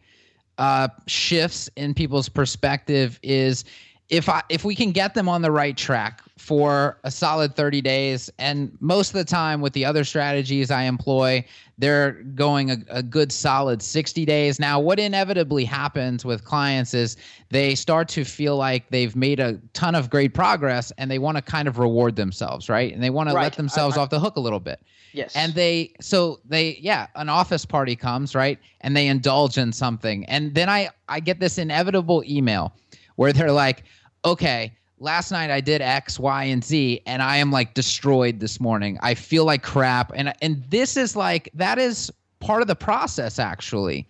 uh, 0.58 0.90
shifts 1.08 1.70
in 1.76 1.94
people's 1.94 2.30
perspective 2.30 3.20
is 3.24 3.66
if 4.10 4.30
I 4.30 4.44
if 4.50 4.64
we 4.64 4.76
can 4.76 4.92
get 4.92 5.14
them 5.16 5.28
on 5.28 5.42
the 5.42 5.52
right 5.52 5.76
track 5.76 6.22
for 6.38 7.00
a 7.04 7.10
solid 7.10 7.56
30 7.56 7.82
days 7.82 8.30
and 8.38 8.76
most 8.80 9.10
of 9.10 9.14
the 9.16 9.26
time 9.26 9.62
with 9.62 9.74
the 9.74 9.84
other 9.84 10.04
strategies 10.04 10.70
I 10.70 10.84
employ 10.84 11.44
they're 11.78 12.12
going 12.36 12.72
a, 12.72 12.78
a, 12.90 13.04
good 13.04 13.32
solid 13.32 13.82
60 13.82 14.26
days 14.26 14.60
now 14.60 14.80
what 14.80 15.00
inevitably 15.00 15.66
happens 15.66 16.24
with 16.24 16.44
clients 16.44 16.94
is 16.94 17.18
they 17.50 17.74
start 17.74 18.08
to 18.10 18.24
feel 18.24 18.58
like 18.58 18.90
they've 18.90 19.16
made 19.16 19.40
a 19.40 19.60
ton 19.74 19.96
of 19.96 20.10
great 20.10 20.34
progress 20.34 20.92
and 20.98 21.10
they 21.10 21.20
want 21.20 21.38
to 21.38 21.42
kind 21.42 21.68
of 21.68 21.80
reward 21.80 22.16
themselves 22.16 22.70
right 22.70 22.94
and 22.94 23.02
they 23.02 23.10
want 23.10 23.30
to 23.30 23.34
let 23.34 23.54
themselves 23.54 23.98
I, 23.98 24.02
I, 24.02 24.04
off 24.04 24.10
the 24.12 24.20
hook 24.20 24.36
a 24.36 24.42
little 24.42 24.60
bit 24.60 24.80
Yes. 25.16 25.34
And 25.34 25.54
they 25.54 25.94
so 26.02 26.42
they 26.44 26.78
yeah, 26.82 27.08
an 27.16 27.30
office 27.30 27.66
party 27.66 27.96
comes, 27.96 28.36
right? 28.36 28.60
And 28.82 28.98
they 28.98 29.08
indulge 29.08 29.58
in 29.58 29.72
something. 29.72 30.26
And 30.26 30.54
then 30.54 30.68
I 30.68 30.90
I 31.08 31.22
get 31.22 31.40
this 31.40 31.58
inevitable 31.58 32.22
email 32.28 32.74
where 33.16 33.34
they're 33.34 33.52
like, 33.52 33.84
"Okay, 34.24 34.72
last 35.00 35.32
night 35.32 35.52
I 35.52 35.62
did 35.62 35.82
X, 35.82 36.20
Y, 36.20 36.44
and 36.46 36.64
Z, 36.64 37.02
and 37.06 37.22
I 37.22 37.38
am 37.38 37.52
like 37.52 37.74
destroyed 37.74 38.40
this 38.40 38.60
morning. 38.60 38.98
I 39.02 39.14
feel 39.14 39.46
like 39.46 39.64
crap, 39.64 40.12
and 40.16 40.34
and 40.42 40.64
this 40.70 40.98
is 40.98 41.16
like 41.16 41.50
that 41.54 41.78
is 41.78 42.12
part 42.40 42.62
of 42.62 42.68
the 42.68 42.76
process 42.76 43.40
actually. 43.40 44.08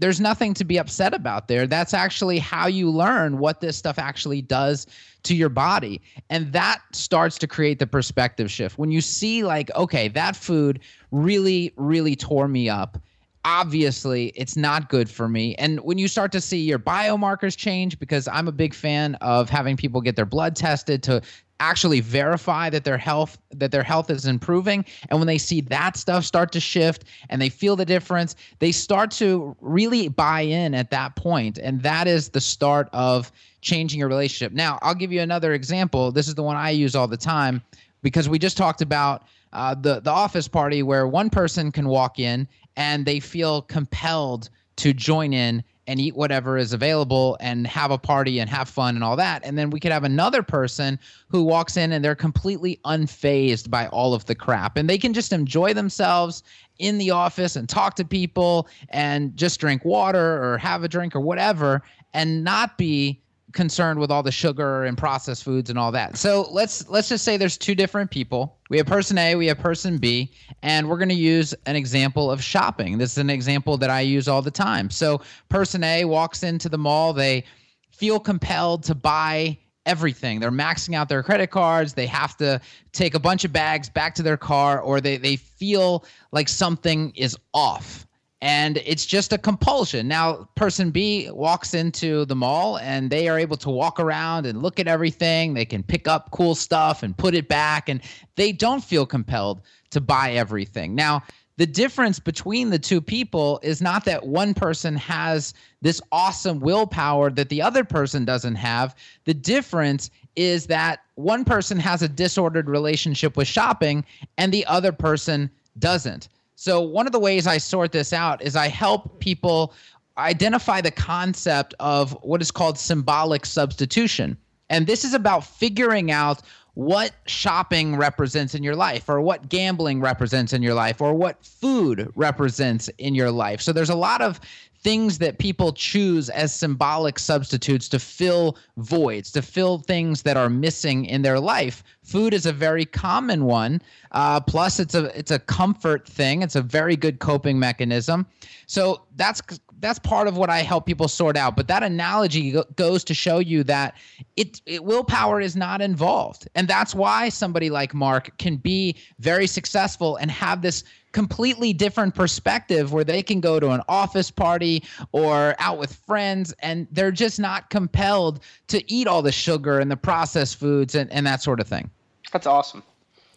There's 0.00 0.20
nothing 0.20 0.54
to 0.54 0.64
be 0.64 0.76
upset 0.76 1.14
about 1.14 1.46
there. 1.46 1.64
That's 1.66 1.94
actually 1.94 2.40
how 2.40 2.66
you 2.66 2.90
learn 2.90 3.38
what 3.38 3.60
this 3.60 3.76
stuff 3.76 3.96
actually 3.96 4.42
does 4.42 4.88
to 5.22 5.36
your 5.36 5.48
body. 5.48 6.00
And 6.30 6.52
that 6.52 6.80
starts 6.90 7.38
to 7.38 7.46
create 7.46 7.78
the 7.78 7.86
perspective 7.86 8.50
shift. 8.50 8.76
When 8.76 8.90
you 8.90 9.00
see, 9.00 9.44
like, 9.44 9.72
okay, 9.76 10.08
that 10.08 10.34
food 10.34 10.80
really, 11.12 11.72
really 11.76 12.16
tore 12.16 12.48
me 12.48 12.68
up 12.68 12.98
obviously 13.48 14.26
it's 14.34 14.56
not 14.56 14.90
good 14.90 15.08
for 15.08 15.26
me. 15.26 15.54
And 15.54 15.80
when 15.80 15.96
you 15.96 16.06
start 16.06 16.32
to 16.32 16.40
see 16.40 16.58
your 16.58 16.78
biomarkers 16.78 17.56
change, 17.56 17.98
because 17.98 18.28
I'm 18.28 18.46
a 18.46 18.52
big 18.52 18.74
fan 18.74 19.14
of 19.16 19.48
having 19.48 19.74
people 19.74 20.02
get 20.02 20.16
their 20.16 20.26
blood 20.26 20.54
tested 20.54 21.02
to 21.04 21.22
actually 21.58 22.00
verify 22.00 22.68
that 22.68 22.84
their 22.84 22.98
health 22.98 23.38
that 23.50 23.70
their 23.70 23.82
health 23.82 24.10
is 24.10 24.26
improving. 24.26 24.84
And 25.08 25.18
when 25.18 25.26
they 25.26 25.38
see 25.38 25.62
that 25.62 25.96
stuff 25.96 26.24
start 26.24 26.52
to 26.52 26.60
shift 26.60 27.04
and 27.30 27.40
they 27.40 27.48
feel 27.48 27.74
the 27.74 27.86
difference 27.86 28.36
they 28.58 28.70
start 28.70 29.10
to 29.12 29.56
really 29.62 30.08
buy 30.08 30.42
in 30.42 30.74
at 30.74 30.90
that 30.90 31.16
point. 31.16 31.56
And 31.58 31.82
that 31.82 32.06
is 32.06 32.28
the 32.28 32.42
start 32.42 32.90
of 32.92 33.32
changing 33.62 33.98
your 33.98 34.08
relationship. 34.08 34.52
Now 34.52 34.78
i'll 34.82 34.94
give 34.94 35.10
you 35.10 35.22
another 35.22 35.54
example. 35.54 36.12
This 36.12 36.28
is 36.28 36.34
the 36.34 36.42
one 36.42 36.56
i 36.56 36.70
use 36.70 36.94
all 36.94 37.08
the 37.08 37.16
time 37.16 37.62
because 38.02 38.28
we 38.28 38.38
just 38.38 38.58
talked 38.58 38.82
about 38.82 39.24
uh, 39.52 39.74
the 39.74 40.00
the 40.00 40.10
office 40.10 40.46
party 40.46 40.82
where 40.82 41.08
one 41.08 41.30
person 41.30 41.72
can 41.72 41.88
walk 41.88 42.18
in 42.18 42.46
and 42.78 43.04
they 43.04 43.20
feel 43.20 43.62
compelled 43.62 44.48
to 44.76 44.94
join 44.94 45.34
in 45.34 45.62
and 45.88 46.00
eat 46.00 46.14
whatever 46.14 46.56
is 46.56 46.72
available 46.72 47.36
and 47.40 47.66
have 47.66 47.90
a 47.90 47.98
party 47.98 48.38
and 48.38 48.48
have 48.48 48.68
fun 48.68 48.94
and 48.94 49.02
all 49.02 49.16
that. 49.16 49.42
And 49.44 49.58
then 49.58 49.70
we 49.70 49.80
could 49.80 49.90
have 49.90 50.04
another 50.04 50.42
person 50.42 50.98
who 51.28 51.42
walks 51.42 51.76
in 51.76 51.92
and 51.92 52.04
they're 52.04 52.14
completely 52.14 52.78
unfazed 52.84 53.68
by 53.68 53.88
all 53.88 54.14
of 54.14 54.26
the 54.26 54.34
crap 54.34 54.76
and 54.76 54.88
they 54.88 54.98
can 54.98 55.12
just 55.12 55.32
enjoy 55.32 55.74
themselves 55.74 56.44
in 56.78 56.98
the 56.98 57.10
office 57.10 57.56
and 57.56 57.68
talk 57.68 57.96
to 57.96 58.04
people 58.04 58.68
and 58.90 59.36
just 59.36 59.58
drink 59.58 59.84
water 59.84 60.42
or 60.44 60.58
have 60.58 60.84
a 60.84 60.88
drink 60.88 61.16
or 61.16 61.20
whatever 61.20 61.82
and 62.14 62.44
not 62.44 62.78
be 62.78 63.20
concerned 63.52 63.98
with 63.98 64.10
all 64.10 64.22
the 64.22 64.32
sugar 64.32 64.84
and 64.84 64.96
processed 64.96 65.42
foods 65.42 65.70
and 65.70 65.78
all 65.78 65.90
that. 65.92 66.16
So 66.16 66.48
let's 66.50 66.88
let's 66.88 67.08
just 67.08 67.24
say 67.24 67.36
there's 67.36 67.56
two 67.56 67.74
different 67.74 68.10
people. 68.10 68.58
We 68.70 68.76
have 68.76 68.86
person 68.86 69.16
A, 69.18 69.34
we 69.34 69.46
have 69.46 69.58
person 69.58 69.98
B, 69.98 70.32
and 70.62 70.88
we're 70.88 70.98
going 70.98 71.08
to 71.08 71.14
use 71.14 71.54
an 71.66 71.76
example 71.76 72.30
of 72.30 72.42
shopping. 72.42 72.98
This 72.98 73.12
is 73.12 73.18
an 73.18 73.30
example 73.30 73.76
that 73.78 73.90
I 73.90 74.00
use 74.00 74.28
all 74.28 74.42
the 74.42 74.50
time. 74.50 74.90
So 74.90 75.20
person 75.48 75.82
A 75.82 76.04
walks 76.04 76.42
into 76.42 76.68
the 76.68 76.78
mall, 76.78 77.12
they 77.12 77.44
feel 77.90 78.20
compelled 78.20 78.84
to 78.84 78.94
buy 78.94 79.58
everything. 79.86 80.38
They're 80.38 80.50
maxing 80.50 80.94
out 80.94 81.08
their 81.08 81.22
credit 81.22 81.50
cards. 81.50 81.94
They 81.94 82.06
have 82.06 82.36
to 82.36 82.60
take 82.92 83.14
a 83.14 83.18
bunch 83.18 83.44
of 83.44 83.52
bags 83.52 83.88
back 83.88 84.14
to 84.16 84.22
their 84.22 84.36
car 84.36 84.80
or 84.80 85.00
they 85.00 85.16
they 85.16 85.36
feel 85.36 86.04
like 86.32 86.48
something 86.48 87.12
is 87.16 87.36
off 87.54 88.06
and 88.40 88.76
it's 88.78 89.04
just 89.04 89.32
a 89.32 89.38
compulsion. 89.38 90.06
Now, 90.06 90.48
person 90.54 90.90
B 90.90 91.28
walks 91.30 91.74
into 91.74 92.24
the 92.26 92.36
mall 92.36 92.78
and 92.78 93.10
they 93.10 93.28
are 93.28 93.38
able 93.38 93.56
to 93.58 93.70
walk 93.70 93.98
around 93.98 94.46
and 94.46 94.62
look 94.62 94.78
at 94.78 94.86
everything. 94.86 95.54
They 95.54 95.64
can 95.64 95.82
pick 95.82 96.06
up 96.06 96.30
cool 96.30 96.54
stuff 96.54 97.02
and 97.02 97.16
put 97.16 97.34
it 97.34 97.48
back, 97.48 97.88
and 97.88 98.00
they 98.36 98.52
don't 98.52 98.84
feel 98.84 99.06
compelled 99.06 99.62
to 99.90 100.00
buy 100.00 100.32
everything. 100.32 100.94
Now, 100.94 101.22
the 101.56 101.66
difference 101.66 102.20
between 102.20 102.70
the 102.70 102.78
two 102.78 103.00
people 103.00 103.58
is 103.64 103.82
not 103.82 104.04
that 104.04 104.24
one 104.24 104.54
person 104.54 104.94
has 104.94 105.52
this 105.82 106.00
awesome 106.12 106.60
willpower 106.60 107.30
that 107.30 107.48
the 107.48 107.60
other 107.60 107.82
person 107.82 108.24
doesn't 108.24 108.54
have. 108.54 108.94
The 109.24 109.34
difference 109.34 110.10
is 110.36 110.66
that 110.66 111.00
one 111.16 111.44
person 111.44 111.80
has 111.80 112.00
a 112.00 112.08
disordered 112.08 112.68
relationship 112.68 113.36
with 113.36 113.48
shopping 113.48 114.04
and 114.36 114.52
the 114.52 114.64
other 114.66 114.92
person 114.92 115.50
doesn't. 115.80 116.28
So, 116.60 116.80
one 116.80 117.06
of 117.06 117.12
the 117.12 117.20
ways 117.20 117.46
I 117.46 117.58
sort 117.58 117.92
this 117.92 118.12
out 118.12 118.42
is 118.42 118.56
I 118.56 118.66
help 118.66 119.20
people 119.20 119.74
identify 120.18 120.80
the 120.80 120.90
concept 120.90 121.72
of 121.78 122.10
what 122.24 122.42
is 122.42 122.50
called 122.50 122.76
symbolic 122.76 123.46
substitution. 123.46 124.36
And 124.68 124.88
this 124.88 125.04
is 125.04 125.14
about 125.14 125.46
figuring 125.46 126.10
out 126.10 126.42
what 126.74 127.12
shopping 127.26 127.94
represents 127.94 128.56
in 128.56 128.64
your 128.64 128.74
life, 128.74 129.08
or 129.08 129.20
what 129.20 129.48
gambling 129.48 130.00
represents 130.00 130.52
in 130.52 130.60
your 130.60 130.74
life, 130.74 131.00
or 131.00 131.14
what 131.14 131.44
food 131.46 132.10
represents 132.16 132.88
in 132.98 133.14
your 133.14 133.30
life. 133.30 133.60
So, 133.60 133.72
there's 133.72 133.88
a 133.88 133.94
lot 133.94 134.20
of 134.20 134.40
things 134.82 135.18
that 135.18 135.38
people 135.38 135.72
choose 135.72 136.28
as 136.28 136.52
symbolic 136.52 137.20
substitutes 137.20 137.88
to 137.90 138.00
fill 138.00 138.58
voids, 138.78 139.30
to 139.30 139.42
fill 139.42 139.78
things 139.78 140.22
that 140.22 140.36
are 140.36 140.50
missing 140.50 141.04
in 141.04 141.22
their 141.22 141.38
life. 141.38 141.84
Food 142.08 142.32
is 142.32 142.46
a 142.46 142.52
very 142.54 142.86
common 142.86 143.44
one. 143.44 143.82
Uh, 144.12 144.40
plus, 144.40 144.80
it's 144.80 144.94
a 144.94 145.16
it's 145.18 145.30
a 145.30 145.38
comfort 145.38 146.08
thing. 146.08 146.40
It's 146.40 146.56
a 146.56 146.62
very 146.62 146.96
good 146.96 147.18
coping 147.18 147.58
mechanism. 147.58 148.26
So 148.66 149.02
that's 149.16 149.42
that's 149.80 149.98
part 149.98 150.26
of 150.26 150.38
what 150.38 150.48
I 150.48 150.60
help 150.60 150.86
people 150.86 151.06
sort 151.06 151.36
out. 151.36 151.54
But 151.54 151.68
that 151.68 151.82
analogy 151.82 152.56
goes 152.76 153.04
to 153.04 153.12
show 153.12 153.40
you 153.40 153.62
that 153.64 153.94
it, 154.36 154.62
it, 154.64 154.84
willpower 154.84 155.38
is 155.38 155.54
not 155.54 155.82
involved, 155.82 156.48
and 156.54 156.66
that's 156.66 156.94
why 156.94 157.28
somebody 157.28 157.68
like 157.68 157.92
Mark 157.92 158.36
can 158.38 158.56
be 158.56 158.96
very 159.18 159.46
successful 159.46 160.16
and 160.16 160.30
have 160.30 160.62
this 160.62 160.84
completely 161.12 161.74
different 161.74 162.14
perspective 162.14 162.90
where 162.90 163.04
they 163.04 163.22
can 163.22 163.40
go 163.40 163.60
to 163.60 163.70
an 163.70 163.82
office 163.86 164.30
party 164.30 164.82
or 165.12 165.54
out 165.58 165.78
with 165.78 165.94
friends 166.06 166.54
and 166.60 166.86
they're 166.90 167.10
just 167.10 167.38
not 167.38 167.70
compelled 167.70 168.40
to 168.66 168.92
eat 168.92 169.06
all 169.06 169.22
the 169.22 169.32
sugar 169.32 169.78
and 169.78 169.90
the 169.90 169.96
processed 169.96 170.58
foods 170.58 170.94
and, 170.94 171.10
and 171.10 171.26
that 171.26 171.42
sort 171.42 171.60
of 171.60 171.66
thing. 171.66 171.90
That's 172.32 172.46
awesome. 172.46 172.82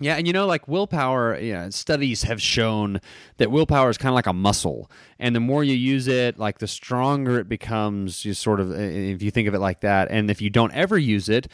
Yeah, 0.01 0.15
and 0.15 0.25
you 0.25 0.33
know, 0.33 0.47
like 0.47 0.67
willpower, 0.67 1.39
yeah, 1.39 1.69
studies 1.69 2.23
have 2.23 2.41
shown 2.41 2.99
that 3.37 3.51
willpower 3.51 3.91
is 3.91 3.99
kind 3.99 4.09
of 4.09 4.15
like 4.15 4.25
a 4.25 4.33
muscle, 4.33 4.89
and 5.19 5.35
the 5.35 5.39
more 5.39 5.63
you 5.63 5.75
use 5.75 6.07
it, 6.07 6.39
like 6.39 6.57
the 6.57 6.67
stronger 6.67 7.39
it 7.39 7.47
becomes. 7.47 8.25
You 8.25 8.33
sort 8.33 8.59
of, 8.59 8.71
if 8.71 9.21
you 9.21 9.29
think 9.29 9.47
of 9.47 9.53
it 9.53 9.59
like 9.59 9.81
that, 9.81 10.09
and 10.09 10.31
if 10.31 10.41
you 10.41 10.49
don't 10.49 10.73
ever 10.73 10.97
use 10.97 11.29
it, 11.29 11.47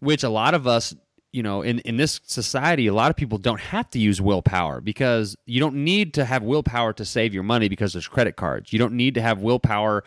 which 0.00 0.24
a 0.24 0.28
lot 0.28 0.52
of 0.52 0.66
us, 0.66 0.96
you 1.32 1.44
know, 1.44 1.62
in 1.62 1.78
in 1.80 1.96
this 1.96 2.20
society, 2.24 2.88
a 2.88 2.92
lot 2.92 3.10
of 3.10 3.16
people 3.16 3.38
don't 3.38 3.60
have 3.60 3.88
to 3.90 4.00
use 4.00 4.20
willpower 4.20 4.80
because 4.80 5.36
you 5.46 5.60
don't 5.60 5.76
need 5.76 6.12
to 6.14 6.24
have 6.24 6.42
willpower 6.42 6.92
to 6.94 7.04
save 7.04 7.32
your 7.32 7.44
money 7.44 7.68
because 7.68 7.92
there's 7.92 8.08
credit 8.08 8.34
cards. 8.34 8.72
You 8.72 8.80
don't 8.80 8.94
need 8.94 9.14
to 9.14 9.22
have 9.22 9.38
willpower, 9.38 10.02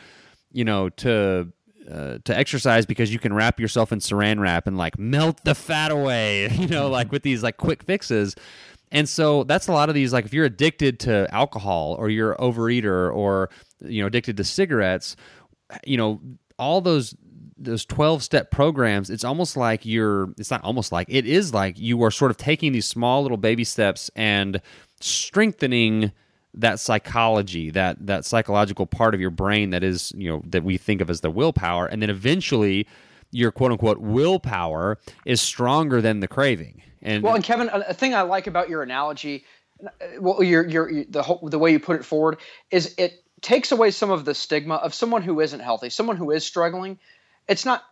you 0.51 0.65
know, 0.65 0.89
to 0.89 1.49
uh, 1.89 2.17
to 2.23 2.37
exercise 2.37 2.85
because 2.85 3.11
you 3.13 3.19
can 3.19 3.33
wrap 3.33 3.59
yourself 3.59 3.91
in 3.91 3.99
saran 3.99 4.39
wrap 4.39 4.67
and 4.67 4.77
like 4.77 4.97
melt 4.97 5.43
the 5.43 5.55
fat 5.55 5.91
away, 5.91 6.49
you 6.53 6.67
know, 6.67 6.89
like 6.89 7.11
with 7.11 7.23
these 7.23 7.43
like 7.43 7.57
quick 7.57 7.83
fixes. 7.83 8.35
And 8.91 9.09
so 9.09 9.43
that's 9.43 9.67
a 9.67 9.71
lot 9.71 9.89
of 9.89 9.95
these 9.95 10.13
like 10.13 10.25
if 10.25 10.33
you're 10.33 10.45
addicted 10.45 10.99
to 11.01 11.27
alcohol 11.33 11.95
or 11.99 12.09
you're 12.09 12.35
overeater 12.35 13.13
or 13.13 13.49
you 13.81 14.01
know 14.01 14.07
addicted 14.07 14.37
to 14.37 14.43
cigarettes, 14.43 15.15
you 15.85 15.97
know, 15.97 16.21
all 16.57 16.81
those 16.81 17.15
those 17.57 17.85
12 17.85 18.21
step 18.21 18.51
programs, 18.51 19.09
it's 19.09 19.23
almost 19.23 19.57
like 19.57 19.85
you're 19.85 20.33
it's 20.37 20.51
not 20.51 20.63
almost 20.63 20.91
like 20.91 21.07
it 21.09 21.25
is 21.25 21.53
like 21.53 21.79
you 21.79 22.01
are 22.03 22.11
sort 22.11 22.31
of 22.31 22.37
taking 22.37 22.71
these 22.71 22.85
small 22.85 23.21
little 23.21 23.37
baby 23.37 23.63
steps 23.63 24.11
and 24.15 24.61
strengthening 25.01 26.11
that 26.55 26.79
psychology, 26.79 27.69
that 27.71 28.05
that 28.05 28.25
psychological 28.25 28.85
part 28.85 29.13
of 29.13 29.21
your 29.21 29.29
brain 29.29 29.69
that 29.71 29.83
is, 29.83 30.11
you 30.15 30.29
know, 30.29 30.41
that 30.47 30.63
we 30.63 30.77
think 30.77 31.01
of 31.01 31.09
as 31.09 31.21
the 31.21 31.29
willpower, 31.29 31.85
and 31.85 32.01
then 32.01 32.09
eventually 32.09 32.87
your 33.31 33.51
quote 33.51 33.71
unquote 33.71 33.99
willpower 33.99 34.97
is 35.25 35.41
stronger 35.41 36.01
than 36.01 36.19
the 36.19 36.27
craving. 36.27 36.81
And 37.01 37.23
well, 37.23 37.35
and 37.35 37.43
Kevin, 37.43 37.69
a 37.71 37.93
thing 37.93 38.15
I 38.15 38.21
like 38.21 38.47
about 38.47 38.69
your 38.69 38.81
analogy, 38.81 39.45
uh, 39.83 39.89
well, 40.19 40.41
your 40.41 40.67
your 40.67 41.05
the 41.05 41.21
whole, 41.21 41.47
the 41.49 41.59
way 41.59 41.71
you 41.71 41.79
put 41.79 41.97
it 41.97 42.05
forward 42.05 42.39
is 42.71 42.95
it 42.97 43.23
takes 43.41 43.71
away 43.71 43.91
some 43.91 44.09
of 44.09 44.25
the 44.25 44.33
stigma 44.33 44.75
of 44.75 44.93
someone 44.93 45.21
who 45.21 45.39
isn't 45.39 45.59
healthy, 45.59 45.89
someone 45.89 46.17
who 46.17 46.31
is 46.31 46.45
struggling. 46.45 46.97
It's 47.47 47.65
not 47.65 47.83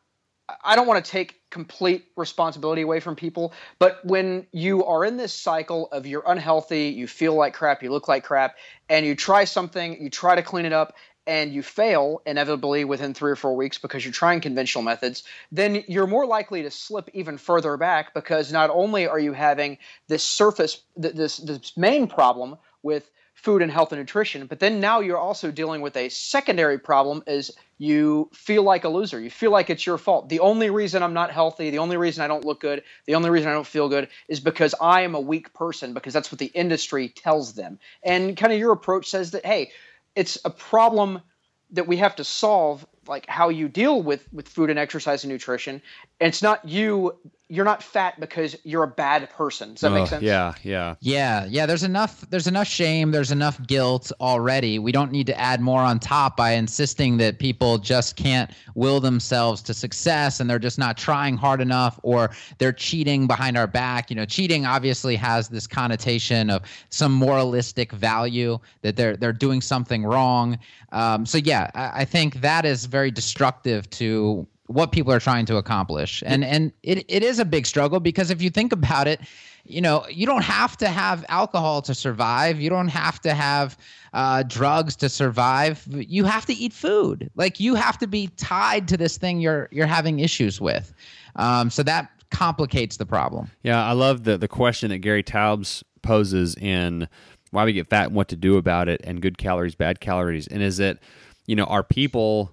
I 0.63 0.75
don't 0.75 0.87
want 0.87 1.03
to 1.03 1.09
take 1.09 1.49
complete 1.49 2.05
responsibility 2.17 2.81
away 2.81 2.99
from 2.99 3.15
people, 3.15 3.53
but 3.79 4.03
when 4.05 4.47
you 4.51 4.83
are 4.85 5.05
in 5.05 5.17
this 5.17 5.33
cycle 5.33 5.87
of 5.91 6.05
you're 6.05 6.23
unhealthy, 6.25 6.85
you 6.87 7.07
feel 7.07 7.33
like 7.33 7.53
crap, 7.53 7.81
you 7.81 7.91
look 7.91 8.07
like 8.07 8.23
crap, 8.23 8.55
and 8.89 9.05
you 9.05 9.15
try 9.15 9.45
something, 9.45 10.01
you 10.01 10.09
try 10.09 10.35
to 10.35 10.41
clean 10.41 10.65
it 10.65 10.73
up, 10.73 10.95
and 11.25 11.53
you 11.53 11.63
fail 11.63 12.21
inevitably 12.25 12.83
within 12.83 13.13
three 13.13 13.31
or 13.31 13.35
four 13.35 13.55
weeks 13.55 13.77
because 13.77 14.03
you're 14.03 14.11
trying 14.11 14.41
conventional 14.41 14.83
methods, 14.83 15.23
then 15.51 15.83
you're 15.87 16.07
more 16.07 16.25
likely 16.25 16.63
to 16.63 16.71
slip 16.71 17.09
even 17.13 17.37
further 17.37 17.77
back 17.77 18.13
because 18.13 18.51
not 18.51 18.69
only 18.69 19.07
are 19.07 19.19
you 19.19 19.31
having 19.31 19.77
this 20.07 20.23
surface, 20.23 20.81
this, 20.97 21.37
this 21.37 21.77
main 21.77 22.07
problem 22.07 22.57
with 22.81 23.09
food 23.43 23.61
and 23.61 23.69
health 23.69 23.91
and 23.91 23.99
nutrition, 23.99 24.45
but 24.47 24.59
then 24.59 24.79
now 24.79 25.01
you're 25.01 25.17
also 25.17 25.51
dealing 25.51 25.81
with 25.81 25.97
a 25.97 26.07
secondary 26.07 26.79
problem 26.79 27.21
is 27.27 27.51
you 27.77 28.29
feel 28.33 28.63
like 28.63 28.85
a 28.85 28.89
loser. 28.89 29.19
You 29.19 29.29
feel 29.29 29.51
like 29.51 29.69
it's 29.69 29.85
your 29.85 29.97
fault. 29.97 30.29
The 30.29 30.39
only 30.39 30.69
reason 30.69 31.03
I'm 31.03 31.13
not 31.13 31.29
healthy, 31.29 31.69
the 31.69 31.79
only 31.79 31.97
reason 31.97 32.23
I 32.23 32.29
don't 32.29 32.45
look 32.45 32.61
good, 32.61 32.83
the 33.05 33.15
only 33.15 33.29
reason 33.29 33.49
I 33.49 33.53
don't 33.53 33.67
feel 33.67 33.89
good 33.89 34.07
is 34.29 34.39
because 34.39 34.73
I 34.79 35.01
am 35.01 35.13
a 35.13 35.19
weak 35.19 35.53
person 35.53 35.93
because 35.93 36.13
that's 36.13 36.31
what 36.31 36.39
the 36.39 36.51
industry 36.53 37.09
tells 37.09 37.53
them. 37.53 37.79
And 38.01 38.37
kind 38.37 38.53
of 38.53 38.59
your 38.59 38.71
approach 38.71 39.09
says 39.09 39.31
that 39.31 39.45
hey, 39.45 39.71
it's 40.15 40.37
a 40.45 40.49
problem 40.49 41.21
that 41.71 41.87
we 41.87 41.97
have 41.97 42.15
to 42.15 42.23
solve 42.23 42.85
like 43.07 43.27
how 43.27 43.49
you 43.49 43.67
deal 43.67 44.01
with 44.01 44.25
with 44.31 44.47
food 44.47 44.69
and 44.69 44.79
exercise 44.79 45.25
and 45.25 45.33
nutrition. 45.33 45.81
and 46.21 46.29
It's 46.29 46.41
not 46.41 46.69
you 46.69 47.17
you're 47.49 47.65
not 47.65 47.83
fat 47.83 48.19
because 48.19 48.55
you're 48.63 48.83
a 48.83 48.87
bad 48.87 49.29
person. 49.29 49.73
Does 49.73 49.81
that 49.81 49.91
Oh, 49.91 49.95
make 49.95 50.07
sense? 50.07 50.23
Yeah, 50.23 50.53
yeah. 50.63 50.95
Yeah, 51.01 51.45
yeah. 51.45 51.65
There's 51.65 51.83
enough. 51.83 52.21
There's 52.29 52.47
enough 52.47 52.67
shame. 52.67 53.11
There's 53.11 53.31
enough 53.31 53.61
guilt 53.67 54.11
already. 54.21 54.79
We 54.79 54.91
don't 54.91 55.11
need 55.11 55.27
to 55.27 55.39
add 55.39 55.61
more 55.61 55.81
on 55.81 55.99
top 55.99 56.37
by 56.37 56.51
insisting 56.51 57.17
that 57.17 57.39
people 57.39 57.77
just 57.77 58.15
can't 58.15 58.49
will 58.75 58.99
themselves 58.99 59.61
to 59.63 59.73
success 59.73 60.39
and 60.39 60.49
they're 60.49 60.57
just 60.57 60.79
not 60.79 60.97
trying 60.97 61.37
hard 61.37 61.61
enough 61.61 61.99
or 62.01 62.31
they're 62.57 62.73
cheating 62.73 63.27
behind 63.27 63.57
our 63.57 63.67
back. 63.67 64.09
You 64.09 64.15
know, 64.15 64.25
cheating 64.25 64.65
obviously 64.65 65.15
has 65.17 65.49
this 65.49 65.67
connotation 65.67 66.49
of 66.49 66.61
some 66.89 67.11
moralistic 67.11 67.91
value 67.91 68.57
that 68.81 68.95
they're 68.95 69.17
they're 69.17 69.33
doing 69.33 69.61
something 69.61 70.05
wrong. 70.05 70.57
Um, 70.91 71.25
so 71.25 71.37
yeah, 71.37 71.69
I, 71.75 72.01
I 72.01 72.05
think 72.05 72.35
that 72.41 72.65
is 72.65 72.85
very 72.85 73.11
destructive 73.11 73.89
to 73.91 74.47
what 74.67 74.91
people 74.91 75.11
are 75.11 75.19
trying 75.19 75.45
to 75.45 75.57
accomplish. 75.57 76.23
And 76.25 76.43
and 76.43 76.71
it, 76.83 77.05
it 77.07 77.23
is 77.23 77.39
a 77.39 77.45
big 77.45 77.65
struggle 77.65 77.99
because 77.99 78.31
if 78.31 78.41
you 78.41 78.49
think 78.49 78.71
about 78.71 79.07
it, 79.07 79.19
you 79.65 79.81
know, 79.81 80.05
you 80.09 80.25
don't 80.25 80.43
have 80.43 80.77
to 80.77 80.89
have 80.89 81.25
alcohol 81.29 81.81
to 81.83 81.93
survive. 81.93 82.59
You 82.59 82.69
don't 82.69 82.89
have 82.89 83.19
to 83.21 83.33
have 83.33 83.77
uh, 84.13 84.43
drugs 84.43 84.95
to 84.97 85.09
survive. 85.09 85.85
You 85.89 86.25
have 86.25 86.45
to 86.47 86.53
eat 86.53 86.73
food. 86.73 87.29
Like 87.35 87.59
you 87.59 87.75
have 87.75 87.97
to 87.99 88.07
be 88.07 88.27
tied 88.37 88.87
to 88.89 88.97
this 88.97 89.17
thing 89.17 89.39
you're 89.39 89.69
you're 89.71 89.87
having 89.87 90.19
issues 90.19 90.61
with. 90.61 90.93
Um, 91.35 91.69
so 91.69 91.83
that 91.83 92.09
complicates 92.31 92.97
the 92.97 93.05
problem. 93.05 93.51
Yeah, 93.63 93.83
I 93.85 93.91
love 93.91 94.23
the 94.23 94.37
the 94.37 94.47
question 94.47 94.89
that 94.89 94.99
Gary 94.99 95.23
Taubes 95.23 95.83
poses 96.01 96.55
in 96.55 97.07
why 97.51 97.65
we 97.65 97.73
get 97.73 97.87
fat 97.87 98.07
and 98.07 98.15
what 98.15 98.27
to 98.29 98.35
do 98.35 98.57
about 98.57 98.89
it, 98.89 99.01
and 99.03 99.21
good 99.21 99.37
calories, 99.37 99.75
bad 99.75 99.99
calories, 99.99 100.47
and 100.47 100.63
is 100.63 100.79
it, 100.79 100.99
you 101.45 101.55
know, 101.55 101.65
are 101.65 101.83
people 101.83 102.51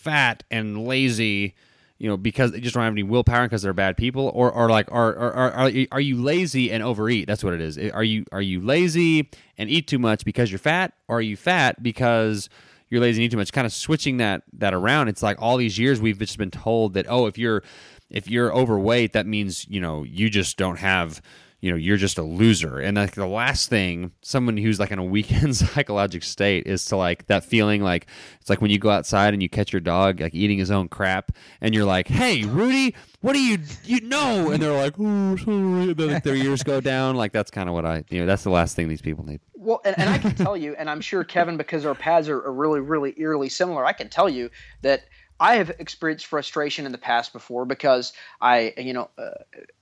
fat 0.00 0.42
and 0.50 0.86
lazy, 0.86 1.54
you 1.98 2.08
know, 2.08 2.16
because 2.16 2.52
they 2.52 2.60
just 2.60 2.74
don't 2.74 2.82
have 2.84 2.92
any 2.92 3.02
willpower 3.02 3.44
because 3.44 3.62
they're 3.62 3.72
bad 3.72 3.96
people, 3.96 4.30
or 4.34 4.50
or 4.50 4.70
like 4.70 4.90
are 4.90 5.14
are 5.16 5.32
are 5.32 5.50
are 5.52 5.68
you- 5.68 5.88
are 5.92 6.00
you 6.00 6.16
lazy 6.20 6.72
and 6.72 6.82
overeat? 6.82 7.26
That's 7.26 7.44
what 7.44 7.52
it 7.52 7.60
is. 7.60 7.76
Are 7.78 8.04
you 8.04 8.24
are 8.32 8.40
you 8.42 8.60
lazy 8.60 9.28
and 9.58 9.68
eat 9.68 9.86
too 9.86 9.98
much 9.98 10.24
because 10.24 10.50
you're 10.50 10.58
fat, 10.58 10.92
or 11.08 11.18
are 11.18 11.22
you 11.22 11.36
fat 11.36 11.82
because 11.82 12.48
you're 12.88 13.00
lazy 13.00 13.20
and 13.22 13.26
eat 13.26 13.30
too 13.32 13.36
much? 13.36 13.52
Kind 13.52 13.66
of 13.66 13.72
switching 13.72 14.16
that 14.16 14.42
that 14.54 14.72
around. 14.74 15.08
It's 15.08 15.22
like 15.22 15.40
all 15.40 15.56
these 15.58 15.78
years 15.78 16.00
we've 16.00 16.18
just 16.18 16.38
been 16.38 16.50
told 16.50 16.94
that 16.94 17.06
oh, 17.08 17.26
if 17.26 17.36
you're 17.36 17.62
if 18.08 18.28
you're 18.28 18.52
overweight, 18.52 19.12
that 19.12 19.26
means 19.26 19.66
you 19.68 19.80
know 19.80 20.02
you 20.02 20.30
just 20.30 20.56
don't 20.56 20.78
have 20.78 21.20
you 21.60 21.70
know 21.70 21.76
you're 21.76 21.96
just 21.96 22.18
a 22.18 22.22
loser. 22.22 22.78
And 22.78 22.96
like 22.96 23.12
the 23.12 23.26
last 23.26 23.68
thing, 23.68 24.12
someone 24.22 24.56
who's 24.56 24.80
like 24.80 24.90
in 24.90 24.98
a 24.98 25.04
weakened 25.04 25.56
psychological 25.56 26.26
state 26.26 26.66
is 26.66 26.84
to 26.86 26.96
like 26.96 27.26
that 27.26 27.44
feeling 27.44 27.82
like 27.82 28.06
it's 28.40 28.50
like 28.50 28.60
when 28.60 28.70
you 28.70 28.78
go 28.78 28.90
outside 28.90 29.34
and 29.34 29.42
you 29.42 29.48
catch 29.48 29.72
your 29.72 29.80
dog 29.80 30.20
like 30.20 30.34
eating 30.34 30.58
his 30.58 30.70
own 30.70 30.88
crap, 30.88 31.32
and 31.60 31.74
you're 31.74 31.84
like, 31.84 32.08
hey 32.08 32.44
Rudy, 32.44 32.94
what 33.20 33.34
do 33.34 33.40
you 33.40 33.58
you 33.84 34.00
know? 34.00 34.50
And 34.50 34.62
they're 34.62 34.76
like, 34.76 34.94
oh 34.98 35.36
sorry. 35.36 35.92
Their 36.20 36.36
ears 36.36 36.62
go 36.62 36.80
down. 36.80 37.16
Like 37.16 37.32
that's 37.32 37.50
kind 37.50 37.68
of 37.68 37.74
what 37.74 37.84
I 37.84 38.04
you 38.10 38.20
know 38.20 38.26
that's 38.26 38.44
the 38.44 38.50
last 38.50 38.76
thing 38.76 38.88
these 38.88 39.02
people 39.02 39.24
need. 39.24 39.40
Well, 39.54 39.82
and, 39.84 39.98
and 39.98 40.08
I 40.08 40.16
can 40.16 40.34
tell 40.34 40.56
you, 40.56 40.74
and 40.78 40.88
I'm 40.88 41.02
sure 41.02 41.22
Kevin, 41.22 41.58
because 41.58 41.84
our 41.84 41.94
paths 41.94 42.30
are, 42.30 42.38
are 42.38 42.52
really, 42.52 42.80
really 42.80 43.12
eerily 43.18 43.50
similar, 43.50 43.84
I 43.84 43.92
can 43.92 44.08
tell 44.08 44.26
you 44.26 44.50
that 44.80 45.02
I 45.40 45.56
have 45.56 45.70
experienced 45.78 46.26
frustration 46.26 46.84
in 46.84 46.92
the 46.92 46.98
past 46.98 47.32
before 47.32 47.64
because 47.64 48.12
I, 48.40 48.74
you 48.76 48.92
know, 48.92 49.08
uh, 49.16 49.30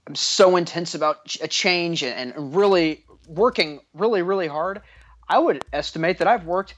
I'm 0.06 0.14
so 0.14 0.56
intense 0.56 0.94
about 0.94 1.36
a 1.42 1.48
change 1.48 2.04
and, 2.04 2.32
and 2.36 2.54
really 2.54 3.04
working 3.26 3.80
really, 3.92 4.22
really 4.22 4.46
hard. 4.46 4.80
I 5.28 5.38
would 5.38 5.64
estimate 5.72 6.18
that 6.18 6.28
I've 6.28 6.46
worked 6.46 6.74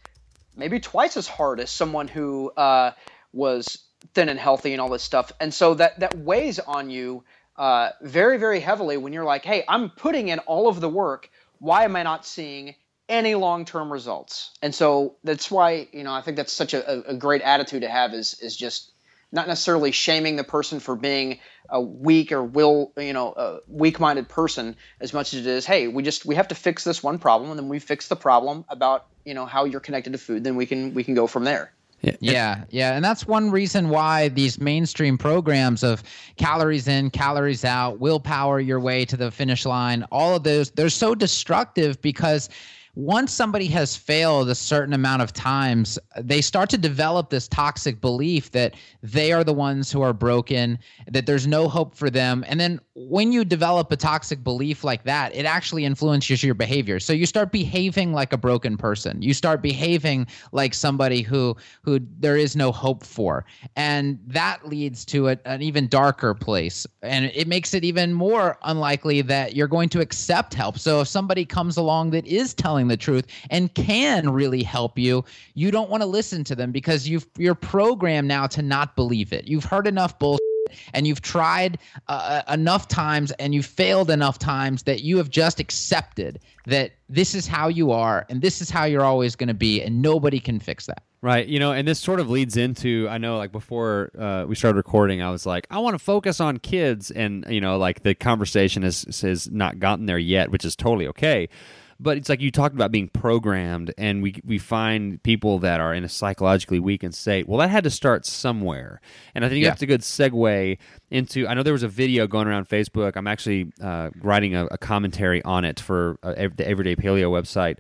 maybe 0.57 0.81
twice 0.81 1.17
as 1.17 1.29
hard 1.29 1.61
as 1.61 1.71
someone 1.71 2.09
who 2.09 2.51
uh, 2.57 2.93
was 3.33 3.85
thin 4.15 4.29
and 4.31 4.41
healthy 4.41 4.73
and 4.73 4.81
all 4.81 4.89
this 4.89 5.03
stuff, 5.03 5.31
and 5.41 5.53
so 5.53 5.75
that 5.75 6.01
that 6.01 6.17
weighs 6.19 6.59
on 6.59 6.91
you 6.91 7.23
uh, 7.57 7.91
very, 8.01 8.39
very 8.39 8.59
heavily 8.59 8.97
when 8.97 9.13
you're 9.13 9.25
like, 9.25 9.45
hey, 9.45 9.63
I'm 9.69 9.91
putting 9.91 10.29
in 10.29 10.39
all 10.41 10.69
of 10.69 10.81
the 10.81 10.89
work. 10.89 11.31
Why 11.59 11.85
am 11.85 11.95
I 11.95 12.03
not 12.03 12.25
seeing 12.25 12.75
any 13.11 13.35
long-term 13.35 13.93
results? 13.93 14.53
And 14.63 14.75
so 14.75 15.17
that's 15.25 15.51
why 15.51 15.89
you 15.93 16.05
know 16.05 16.13
I 16.13 16.23
think 16.23 16.39
that's 16.39 16.53
such 16.53 16.73
a, 16.73 17.11
a 17.11 17.15
great 17.15 17.43
attitude 17.43 17.83
to 17.83 17.91
have 17.91 18.15
is 18.15 18.35
is 18.41 18.57
just 18.57 18.93
not 19.33 19.47
necessarily 19.47 19.93
shaming 19.93 20.37
the 20.37 20.45
person 20.45 20.81
for 20.81 20.97
being 20.97 21.39
a 21.69 21.81
weak 21.81 22.33
or 22.33 22.43
will 22.43 22.93
you 22.97 23.13
know 23.13 23.33
a 23.37 23.59
weak-minded 23.69 24.29
person 24.29 24.77
as 25.01 25.13
much 25.13 25.35
as 25.35 25.41
it 25.41 25.47
is 25.47 25.67
hey 25.67 25.89
we 25.89 26.03
just 26.03 26.25
we 26.25 26.35
have 26.35 26.49
to 26.49 26.55
fix 26.55 26.83
this 26.85 27.03
one 27.03 27.19
problem 27.19 27.51
and 27.51 27.59
then 27.59 27.69
we 27.69 27.79
fix 27.79 28.09
the 28.09 28.17
problem 28.17 28.65
about 28.69 29.07
you 29.25 29.35
know 29.35 29.47
how 29.47 29.65
you're 29.65 29.81
connected 29.81 30.13
to 30.13 30.19
food 30.19 30.43
then 30.43 30.57
we 30.57 30.67
can 30.67 30.95
we 30.95 31.05
can 31.05 31.15
go 31.15 31.27
from 31.27 31.45
there. 31.45 31.73
Yeah, 32.03 32.65
yeah, 32.71 32.95
and 32.95 33.05
that's 33.05 33.27
one 33.27 33.51
reason 33.51 33.91
why 33.91 34.29
these 34.29 34.59
mainstream 34.59 35.19
programs 35.19 35.83
of 35.83 36.03
calories 36.37 36.89
in, 36.89 37.11
calories 37.11 37.63
out, 37.63 38.01
willpower 38.01 38.59
your 38.59 38.81
way 38.81 39.05
to 39.05 39.19
the 39.19 39.31
finish 39.31 39.67
line, 39.67 40.07
all 40.11 40.37
of 40.37 40.43
those, 40.43 40.71
they're 40.71 40.89
so 40.89 41.15
destructive 41.15 42.01
because 42.01 42.49
once 42.95 43.33
somebody 43.33 43.67
has 43.67 43.97
failed 43.97 44.49
a 44.49 44.55
certain 44.55 44.93
amount 44.93 45.23
of 45.23 45.33
times, 45.33 45.99
they 46.19 46.41
start 46.41 46.69
to 46.71 46.79
develop 46.79 47.31
this 47.31 47.47
toxic 47.47 48.01
belief 48.01 48.51
that 48.51 48.75
they 49.03 49.33
are 49.33 49.45
the 49.45 49.53
ones 49.53 49.93
who 49.93 50.03
are 50.03 50.13
broken, 50.13 50.79
that 51.07 51.27
there's 51.27 51.47
no 51.47 51.69
hope 51.69 51.95
for 51.95 52.11
them. 52.11 52.45
And 52.49 52.59
then 52.59 52.81
when 52.95 53.33
you 53.33 53.45
develop 53.45 53.93
a 53.93 53.97
toxic 53.97 54.43
belief 54.43 54.85
like 54.85 55.05
that, 55.05 55.35
it 55.35 55.47
actually 55.47 55.85
influences 55.85 56.43
your 56.43 56.55
behavior. 56.55 56.99
So 57.01 57.13
you 57.13 57.27
start 57.27 57.53
behaving 57.53 58.13
like 58.13 58.33
a 58.33 58.39
broken 58.39 58.77
person. 58.77 59.23
You 59.23 59.35
start 59.35 59.63
behaving 59.63 60.27
like 60.53 60.75
somebody 60.75 61.23
who 61.23 61.57
who 61.83 62.01
there 62.19 62.37
is 62.37 62.57
no 62.57 62.73
hope 62.73 63.05
for. 63.05 63.45
And 63.77 64.19
that 64.27 64.67
leads 64.69 65.05
to 65.07 65.29
a, 65.29 65.39
an 65.45 65.63
even 65.63 65.89
darker 65.89 66.35
place. 66.35 66.87
And 67.03 67.27
it 67.35 67.47
makes 67.47 67.73
it 67.75 67.85
even 67.85 68.13
more 68.13 68.59
unlikely 68.63 69.23
that 69.23 69.55
you're 69.55 69.69
going 69.69 69.89
to 69.91 70.01
accept 70.01 70.55
help. 70.55 70.79
So 70.79 71.01
if 71.01 71.09
somebody 71.09 71.45
comes 71.45 71.77
along 71.77 72.11
that 72.11 72.27
is 72.27 72.55
telling 72.55 72.80
the 72.89 72.97
truth 72.97 73.27
and 73.51 73.73
can 73.75 74.31
really 74.31 74.63
help 74.63 74.99
you, 74.99 75.25
you 75.55 75.71
don't 75.71 75.91
want 75.91 76.03
to 76.03 76.07
listen 76.07 76.45
to 76.45 76.55
them 76.55 76.73
because 76.73 77.09
you've 77.09 77.27
you're 77.37 77.55
programmed 77.55 78.29
now 78.29 78.47
to 78.49 78.63
not 78.63 78.97
believe 78.97 79.33
it. 79.33 79.47
You've 79.47 79.65
heard 79.65 79.87
enough 79.87 80.19
bullshit 80.19 80.41
and 80.95 81.07
you've 81.07 81.23
tried 81.23 81.79
uh, 82.09 82.43
enough 82.49 82.89
times 82.89 83.33
and 83.33 83.55
you've 83.55 83.67
failed 83.67 84.11
enough 84.11 84.39
times 84.39 84.85
that 84.85 85.03
you 85.03 85.17
have 85.17 85.31
just 85.31 85.61
accepted 85.61 86.41
that 86.67 86.93
this 87.09 87.35
is 87.35 87.47
how 87.47 87.69
you 87.69 87.91
are 87.91 88.27
and 88.29 88.43
this 88.43 88.61
is 88.61 88.71
how 88.71 88.85
you're 88.85 89.05
always 89.05 89.37
going 89.37 89.49
to 89.49 89.55
be 89.55 89.83
and 89.83 90.01
nobody 90.03 90.41
can 90.41 90.61
fix 90.61 90.87
that. 90.87 91.03
Right. 91.23 91.47
You 91.47 91.59
know, 91.59 91.73
and 91.73 91.87
this 91.87 91.99
sort 91.99 92.19
of 92.19 92.31
leads 92.31 92.57
into 92.57 93.07
I 93.11 93.19
know 93.19 93.37
like 93.37 93.53
before 93.53 94.11
uh, 94.19 94.47
we 94.49 94.55
started 94.55 94.77
recording, 94.77 95.21
I 95.21 95.31
was 95.31 95.45
like, 95.45 95.67
I 95.71 95.79
want 95.79 95.95
to 95.95 95.99
focus 95.99 96.41
on 96.41 96.59
kids, 96.59 97.11
and 97.11 97.45
you 97.51 97.61
know, 97.61 97.77
like 97.77 98.05
the 98.05 98.15
conversation 98.15 98.83
has 98.83 99.21
has 99.21 99.51
not 99.51 99.79
gotten 99.79 100.07
there 100.07 100.19
yet, 100.19 100.51
which 100.51 100.65
is 100.65 100.75
totally 100.75 101.07
okay. 101.09 101.51
But 102.03 102.17
it's 102.17 102.31
like 102.31 102.41
you 102.41 102.51
talked 102.51 102.75
about 102.75 102.91
being 102.91 103.09
programmed, 103.09 103.93
and 103.99 104.23
we 104.23 104.35
we 104.43 104.59
find 104.59 105.23
people 105.23 105.59
that 105.59 105.81
are 105.81 105.93
in 105.93 106.03
a 106.03 106.09
psychologically 106.09 106.81
weakened 106.81 107.15
state. 107.15 107.47
Well, 107.47 107.59
that 107.59 107.69
had 107.69 107.85
to 107.85 107.91
start 107.91 108.25
somewhere, 108.25 109.03
and 109.35 109.45
I 109.45 109.51
think 109.51 109.63
Yeah. 109.63 109.69
that's 109.69 109.83
a 109.83 109.87
good 109.87 110.01
segue 110.01 110.79
into. 111.11 111.47
I 111.47 111.53
know 111.55 111.63
there 111.63 111.75
was 111.75 111.83
a 111.83 111.89
video 111.89 112.27
going 112.27 112.49
around 112.49 112.69
Facebook. 112.69 113.17
I'm 113.17 113.27
actually 113.27 113.71
uh, 113.83 114.11
writing 114.23 114.55
a, 114.55 114.65
a 114.71 114.79
commentary 114.79 115.43
on 115.45 115.67
it 115.67 115.79
for 115.79 116.19
uh, 116.23 116.49
the 116.57 116.67
Everyday 116.67 116.97
Paleo 116.97 117.31
website 117.31 117.77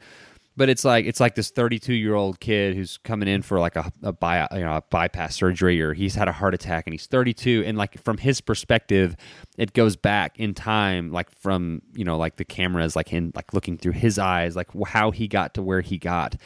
but 0.61 0.69
it's 0.69 0.85
like 0.85 1.07
it's 1.07 1.21
like 1.21 1.37
this 1.37 1.49
32 1.49 1.95
year 1.95 2.15
old 2.15 2.39
kid 2.39 2.77
who's 2.77 2.99
coming 2.99 3.27
in 3.29 3.41
for 3.41 3.59
like 3.59 3.77
a, 3.77 3.91
a, 4.03 4.49
you 4.53 4.61
know, 4.61 4.77
a 4.77 4.83
bypass 4.91 5.35
surgery 5.35 5.81
or 5.81 5.95
he's 5.95 6.15
had 6.15 6.29
a 6.29 6.33
heart 6.33 6.53
attack 6.53 6.87
and 6.87 6.93
he's 6.93 7.07
32 7.07 7.65
and 7.67 7.79
like 7.79 7.99
from 8.03 8.19
his 8.19 8.43
perspective 8.43 9.17
it 9.57 9.73
goes 9.73 9.97
back 9.97 10.39
in 10.39 10.53
time 10.53 11.13
like 11.13 11.31
from 11.31 11.81
you 11.95 12.05
know 12.05 12.19
like 12.19 12.37
the 12.37 12.45
cameras 12.45 12.95
like 12.95 13.11
in 13.11 13.33
like 13.35 13.55
looking 13.55 13.79
through 13.79 13.93
his 13.93 14.19
eyes 14.19 14.55
like 14.55 14.69
how 14.89 15.11
he 15.11 15.27
got 15.27 15.55
to 15.55 15.63
where 15.63 15.81
he 15.81 15.97
got. 15.97 16.37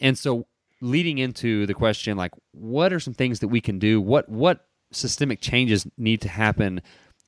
And 0.00 0.18
so 0.18 0.46
leading 0.82 1.16
into 1.16 1.64
the 1.64 1.72
question 1.72 2.18
like 2.18 2.32
what 2.50 2.92
are 2.92 3.00
some 3.00 3.14
things 3.14 3.40
that 3.40 3.48
we 3.48 3.62
can 3.62 3.78
do? 3.78 4.02
What 4.02 4.28
what 4.28 4.66
systemic 4.90 5.40
changes 5.40 5.86
need 5.96 6.20
to 6.20 6.28
happen 6.28 6.82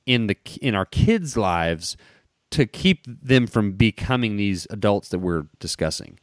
in 0.05 0.27
the 0.27 0.37
in 0.61 0.75
our 0.75 0.85
kids 0.85 1.35
lives 1.35 1.97
to 2.51 2.67
keep 2.67 3.03
them 3.07 3.47
from 3.47 3.71
becoming 3.71 4.37
these 4.37 4.67
adults 4.69 5.09
that 5.09 5.17
we're 5.17 5.47
discussing 5.59 6.19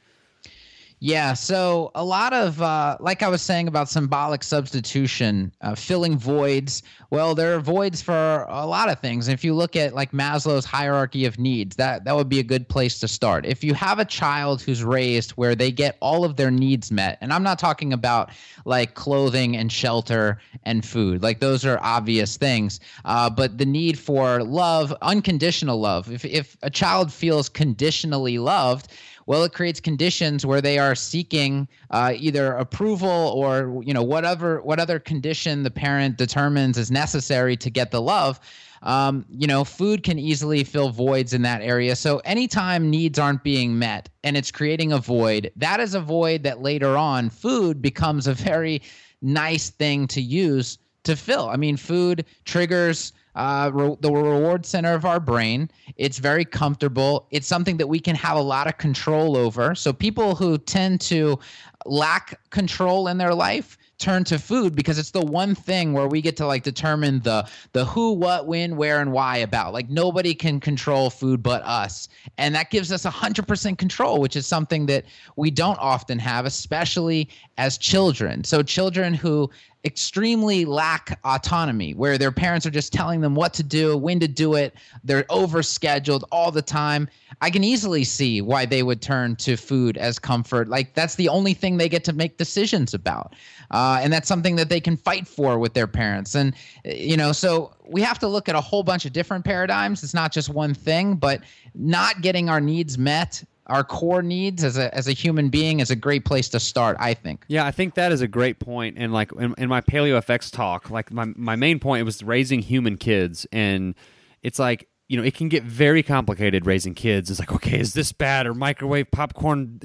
Yeah, 1.04 1.34
so 1.34 1.90
a 1.96 2.04
lot 2.04 2.32
of, 2.32 2.62
uh, 2.62 2.96
like 3.00 3.24
I 3.24 3.28
was 3.28 3.42
saying 3.42 3.66
about 3.66 3.88
symbolic 3.88 4.44
substitution, 4.44 5.52
uh, 5.60 5.74
filling 5.74 6.16
voids. 6.16 6.84
Well, 7.10 7.34
there 7.34 7.56
are 7.56 7.58
voids 7.60 8.00
for 8.00 8.46
a 8.48 8.64
lot 8.64 8.88
of 8.88 9.00
things. 9.00 9.26
If 9.26 9.42
you 9.42 9.52
look 9.52 9.74
at 9.74 9.96
like 9.96 10.12
Maslow's 10.12 10.64
hierarchy 10.64 11.24
of 11.24 11.40
needs, 11.40 11.74
that 11.74 12.04
that 12.04 12.14
would 12.14 12.28
be 12.28 12.38
a 12.38 12.44
good 12.44 12.68
place 12.68 13.00
to 13.00 13.08
start. 13.08 13.44
If 13.44 13.64
you 13.64 13.74
have 13.74 13.98
a 13.98 14.04
child 14.04 14.62
who's 14.62 14.84
raised 14.84 15.32
where 15.32 15.56
they 15.56 15.72
get 15.72 15.96
all 15.98 16.24
of 16.24 16.36
their 16.36 16.52
needs 16.52 16.92
met, 16.92 17.18
and 17.20 17.32
I'm 17.32 17.42
not 17.42 17.58
talking 17.58 17.92
about 17.92 18.30
like 18.64 18.94
clothing 18.94 19.56
and 19.56 19.72
shelter 19.72 20.38
and 20.62 20.86
food, 20.86 21.20
like 21.20 21.40
those 21.40 21.66
are 21.66 21.80
obvious 21.82 22.36
things, 22.36 22.78
uh, 23.04 23.28
but 23.28 23.58
the 23.58 23.66
need 23.66 23.98
for 23.98 24.44
love, 24.44 24.94
unconditional 25.02 25.80
love. 25.80 26.12
If 26.12 26.24
if 26.24 26.56
a 26.62 26.70
child 26.70 27.12
feels 27.12 27.48
conditionally 27.48 28.38
loved, 28.38 28.86
Well, 29.26 29.44
it 29.44 29.52
creates 29.52 29.80
conditions 29.80 30.44
where 30.44 30.60
they 30.60 30.78
are 30.78 30.94
seeking 30.94 31.68
uh, 31.90 32.14
either 32.16 32.54
approval 32.54 33.08
or 33.08 33.82
you 33.84 33.94
know 33.94 34.02
whatever 34.02 34.60
what 34.62 34.80
other 34.80 34.98
condition 34.98 35.62
the 35.62 35.70
parent 35.70 36.16
determines 36.16 36.78
is 36.78 36.90
necessary 36.90 37.56
to 37.56 37.70
get 37.70 37.90
the 37.90 38.00
love. 38.00 38.40
Um, 38.82 39.24
you 39.30 39.46
know, 39.46 39.62
food 39.62 40.02
can 40.02 40.18
easily 40.18 40.64
fill 40.64 40.90
voids 40.90 41.32
in 41.32 41.42
that 41.42 41.62
area. 41.62 41.94
So 41.94 42.18
anytime 42.24 42.90
needs 42.90 43.16
aren't 43.16 43.44
being 43.44 43.78
met 43.78 44.08
and 44.24 44.36
it's 44.36 44.50
creating 44.50 44.92
a 44.92 44.98
void, 44.98 45.52
that 45.54 45.78
is 45.78 45.94
a 45.94 46.00
void 46.00 46.42
that 46.42 46.62
later 46.62 46.96
on 46.96 47.30
food 47.30 47.80
becomes 47.80 48.26
a 48.26 48.34
very 48.34 48.82
nice 49.20 49.70
thing 49.70 50.08
to 50.08 50.20
use 50.20 50.78
to 51.04 51.16
fill. 51.16 51.48
I 51.48 51.56
mean, 51.56 51.76
food 51.76 52.24
triggers 52.44 53.12
uh, 53.34 53.70
re- 53.72 53.96
the 54.00 54.12
reward 54.12 54.66
center 54.66 54.94
of 54.94 55.04
our 55.04 55.20
brain. 55.20 55.70
It's 55.96 56.18
very 56.18 56.44
comfortable. 56.44 57.26
It's 57.30 57.46
something 57.46 57.76
that 57.78 57.86
we 57.86 58.00
can 58.00 58.16
have 58.16 58.36
a 58.36 58.42
lot 58.42 58.66
of 58.66 58.78
control 58.78 59.36
over. 59.36 59.74
So 59.74 59.92
people 59.92 60.34
who 60.34 60.58
tend 60.58 61.00
to 61.02 61.38
lack 61.86 62.38
control 62.50 63.08
in 63.08 63.18
their 63.18 63.34
life 63.34 63.78
turn 64.02 64.24
to 64.24 64.38
food 64.38 64.74
because 64.74 64.98
it's 64.98 65.12
the 65.12 65.24
one 65.24 65.54
thing 65.54 65.92
where 65.92 66.08
we 66.08 66.20
get 66.20 66.36
to 66.36 66.44
like 66.44 66.64
determine 66.64 67.20
the 67.20 67.48
the 67.72 67.84
who 67.84 68.12
what 68.12 68.48
when 68.48 68.76
where 68.76 69.00
and 69.00 69.12
why 69.12 69.36
about 69.36 69.72
like 69.72 69.88
nobody 69.88 70.34
can 70.34 70.58
control 70.58 71.08
food 71.08 71.40
but 71.40 71.62
us 71.62 72.08
and 72.36 72.52
that 72.52 72.68
gives 72.70 72.90
us 72.90 73.04
100% 73.04 73.78
control 73.78 74.20
which 74.20 74.34
is 74.34 74.44
something 74.44 74.86
that 74.86 75.04
we 75.36 75.52
don't 75.52 75.78
often 75.78 76.18
have 76.18 76.46
especially 76.46 77.28
as 77.58 77.78
children 77.78 78.42
so 78.42 78.60
children 78.60 79.14
who 79.14 79.48
extremely 79.84 80.64
lack 80.64 81.18
autonomy 81.24 81.92
where 81.94 82.16
their 82.16 82.30
parents 82.30 82.64
are 82.64 82.70
just 82.70 82.92
telling 82.92 83.20
them 83.20 83.34
what 83.34 83.52
to 83.54 83.64
do 83.64 83.96
when 83.96 84.20
to 84.20 84.28
do 84.28 84.54
it. 84.54 84.74
They're 85.02 85.24
overscheduled 85.24 86.22
all 86.30 86.52
the 86.52 86.62
time. 86.62 87.08
I 87.40 87.50
can 87.50 87.64
easily 87.64 88.04
see 88.04 88.40
why 88.42 88.64
they 88.64 88.84
would 88.84 89.02
turn 89.02 89.34
to 89.36 89.56
food 89.56 89.96
as 89.96 90.20
comfort. 90.20 90.68
Like 90.68 90.94
that's 90.94 91.16
the 91.16 91.28
only 91.28 91.52
thing 91.52 91.76
they 91.76 91.88
get 91.88 92.04
to 92.04 92.12
make 92.12 92.36
decisions 92.36 92.94
about 92.94 93.34
uh, 93.72 93.98
and 94.00 94.12
that's 94.12 94.28
something 94.28 94.54
that 94.56 94.68
they 94.68 94.80
can 94.80 94.96
fight 94.96 95.26
for 95.26 95.58
with 95.58 95.74
their 95.74 95.88
parents. 95.88 96.36
And 96.36 96.54
you 96.84 97.16
know 97.16 97.32
so 97.32 97.74
we 97.84 98.02
have 98.02 98.20
to 98.20 98.28
look 98.28 98.48
at 98.48 98.54
a 98.54 98.60
whole 98.60 98.84
bunch 98.84 99.04
of 99.04 99.12
different 99.12 99.44
paradigms. 99.44 100.04
It's 100.04 100.14
not 100.14 100.32
just 100.32 100.48
one 100.48 100.74
thing 100.74 101.16
but 101.16 101.40
not 101.74 102.20
getting 102.20 102.48
our 102.48 102.60
needs 102.60 102.98
met 102.98 103.42
our 103.66 103.84
core 103.84 104.22
needs 104.22 104.64
as 104.64 104.76
a 104.76 104.94
as 104.94 105.06
a 105.08 105.12
human 105.12 105.48
being 105.48 105.80
is 105.80 105.90
a 105.90 105.96
great 105.96 106.24
place 106.24 106.48
to 106.48 106.60
start 106.60 106.96
i 107.00 107.14
think 107.14 107.44
Yeah, 107.48 107.66
I 107.66 107.70
think 107.70 107.94
that 107.94 108.12
is 108.12 108.20
a 108.20 108.28
great 108.28 108.58
point. 108.58 108.96
And 108.98 109.12
like 109.12 109.30
in, 109.32 109.54
in 109.58 109.68
my 109.68 109.80
Paleo 109.80 110.18
FX 110.24 110.50
talk, 110.50 110.90
like 110.90 111.12
my 111.12 111.26
my 111.36 111.56
main 111.56 111.78
point 111.78 112.04
was 112.04 112.22
raising 112.22 112.60
human 112.60 112.96
kids, 112.96 113.46
and 113.52 113.94
it's 114.42 114.58
like 114.58 114.88
you 115.08 115.16
know 115.16 115.22
it 115.22 115.34
can 115.34 115.48
get 115.48 115.62
very 115.64 116.02
complicated 116.02 116.66
raising 116.66 116.94
kids. 116.94 117.30
It's 117.30 117.38
like 117.40 117.52
okay, 117.52 117.78
is 117.78 117.94
this 117.94 118.12
bad 118.12 118.46
or 118.46 118.54
microwave 118.54 119.10
popcorn, 119.10 119.80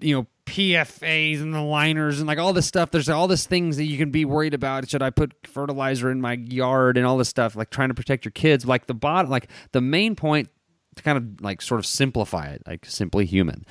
you 0.00 0.14
know 0.14 0.26
PFAs 0.46 1.40
and 1.40 1.52
the 1.52 1.60
liners 1.60 2.18
and 2.18 2.26
like 2.26 2.38
all 2.38 2.52
this 2.52 2.66
stuff. 2.66 2.90
There's 2.90 3.08
all 3.08 3.26
this 3.26 3.46
things 3.46 3.76
that 3.78 3.84
you 3.84 3.98
can 3.98 4.10
be 4.10 4.24
worried 4.24 4.54
about. 4.54 4.88
Should 4.88 5.02
I 5.02 5.10
put 5.10 5.34
fertilizer 5.44 6.10
in 6.10 6.20
my 6.20 6.34
yard 6.34 6.96
and 6.96 7.06
all 7.06 7.16
this 7.16 7.28
stuff? 7.28 7.56
Like 7.56 7.70
trying 7.70 7.88
to 7.88 7.94
protect 7.94 8.24
your 8.24 8.32
kids. 8.32 8.64
Like 8.64 8.86
the 8.86 8.94
bottom, 8.94 9.30
like 9.30 9.48
the 9.72 9.80
main 9.80 10.14
point 10.14 10.48
to 10.96 11.02
kind 11.02 11.18
of 11.18 11.40
like 11.40 11.62
sort 11.62 11.78
of 11.78 11.86
simplify 11.86 12.46
it, 12.46 12.62
like 12.66 12.84
simply 12.84 13.26
human, 13.26 13.64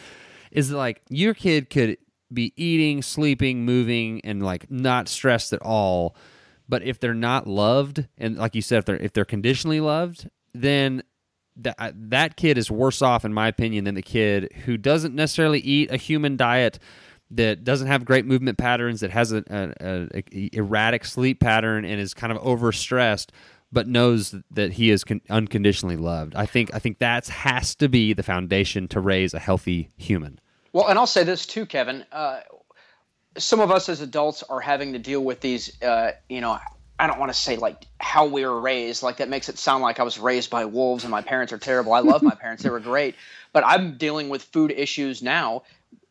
is 0.52 0.70
that, 0.70 0.78
like 0.78 1.02
your 1.10 1.34
kid 1.34 1.70
could 1.70 1.98
be 2.34 2.54
eating, 2.56 3.02
sleeping, 3.02 3.66
moving, 3.66 4.22
and 4.24 4.44
like 4.44 4.70
not 4.72 5.08
stressed 5.08 5.54
at 5.54 5.62
all. 5.62 6.16
But 6.68 6.82
if 6.82 7.00
they're 7.00 7.14
not 7.14 7.46
loved, 7.46 8.08
and 8.18 8.38
like 8.38 8.56
you 8.56 8.62
said, 8.62 8.80
if 8.80 8.86
they're 8.86 8.98
if 8.98 9.14
they're 9.14 9.26
conditionally 9.26 9.80
loved, 9.80 10.30
then 10.54 11.04
that 11.58 11.76
uh, 11.78 11.92
that 11.96 12.38
kid 12.38 12.58
is 12.58 12.72
worse 12.72 13.02
off, 13.02 13.24
in 13.24 13.34
my 13.34 13.48
opinion, 13.48 13.84
than 13.86 13.96
the 13.96 14.02
kid 14.02 14.52
who 14.66 14.78
doesn't 14.78 15.14
necessarily 15.14 15.60
eat 15.60 15.92
a 15.92 15.98
human 15.98 16.36
diet, 16.36 16.80
that 17.32 17.64
doesn't 17.64 17.88
have 17.88 18.04
great 18.04 18.26
movement 18.26 18.58
patterns, 18.58 19.02
that 19.02 19.12
has 19.12 19.32
a, 19.32 19.44
a, 19.50 20.20
a 20.20 20.50
erratic 20.56 21.06
sleep 21.06 21.40
pattern, 21.40 21.86
and 21.86 22.00
is 22.00 22.14
kind 22.14 22.34
of 22.34 22.40
overstressed, 22.42 23.30
but 23.76 23.88
knows 23.88 24.34
that 24.52 24.72
he 24.72 24.90
is 24.90 25.04
con- 25.04 25.22
unconditionally 25.30 25.98
loved. 25.98 26.34
I 26.34 26.46
think 26.46 26.74
I 26.74 26.80
think 26.80 27.00
that 27.00 27.28
has 27.28 27.76
to 27.76 27.90
be 27.90 28.14
the 28.14 28.24
foundation 28.24 28.88
to 28.88 29.02
raise 29.02 29.34
a 29.34 29.40
healthy 29.40 29.92
human. 29.98 30.40
Well, 30.72 30.88
and 30.88 30.98
I'll 30.98 31.06
say 31.06 31.26
this 31.26 31.46
too, 31.46 31.66
Kevin. 31.66 32.06
Uh, 32.12 32.40
some 33.38 33.60
of 33.60 33.72
us 33.72 33.90
as 33.90 34.00
adults 34.00 34.44
are 34.44 34.62
having 34.62 34.94
to 34.94 35.00
deal 35.00 35.22
with 35.22 35.42
these, 35.42 35.82
uh, 35.82 36.14
you 36.30 36.40
know, 36.40 36.58
I 36.98 37.08
don't 37.08 37.20
want 37.20 37.34
to 37.34 37.38
say 37.38 37.58
like 37.58 37.86
how 38.00 38.26
we 38.26 38.46
were 38.46 38.62
raised. 38.62 39.04
Like 39.04 39.18
that 39.18 39.28
makes 39.28 39.50
it 39.50 39.58
sound 39.58 39.84
like 39.84 40.00
I 40.00 40.04
was 40.04 40.18
raised 40.18 40.50
by 40.50 40.64
wolves 40.64 41.04
and 41.04 41.12
my 41.12 41.22
parents 41.22 41.52
are 41.52 41.58
terrible. 41.58 41.92
I 41.92 42.00
love 42.00 42.24
my 42.24 42.36
parents; 42.36 42.64
they 42.64 42.70
were 42.70 42.80
great. 42.80 43.16
But 43.52 43.66
I'm 43.66 43.98
dealing 43.98 44.30
with 44.30 44.42
food 44.42 44.72
issues 44.72 45.22
now, 45.22 45.64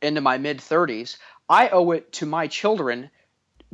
into 0.03 0.21
my 0.21 0.37
mid 0.37 0.59
30s. 0.59 1.17
I 1.49 1.71
owe 1.71 1.93
it 1.93 2.13
to 2.13 2.27
my 2.27 2.47
children 2.47 3.11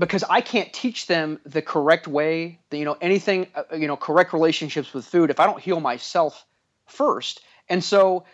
because 0.01 0.25
I 0.25 0.41
can't 0.41 0.73
teach 0.73 1.07
them 1.07 1.39
the 1.45 1.63
correct 1.63 2.09
way. 2.09 2.59
The, 2.71 2.79
you 2.79 2.85
know, 2.85 2.97
anything, 3.01 3.47
uh, 3.55 3.77
you 3.77 3.87
know, 3.87 3.97
correct 3.97 4.33
relationships 4.33 4.93
with 4.93 5.07
food 5.07 5.31
if 5.31 5.39
I 5.39 5.47
don't 5.47 5.61
heal 5.61 5.79
myself 5.79 6.45
first. 6.87 7.43
And 7.69 7.85
so 7.85 8.25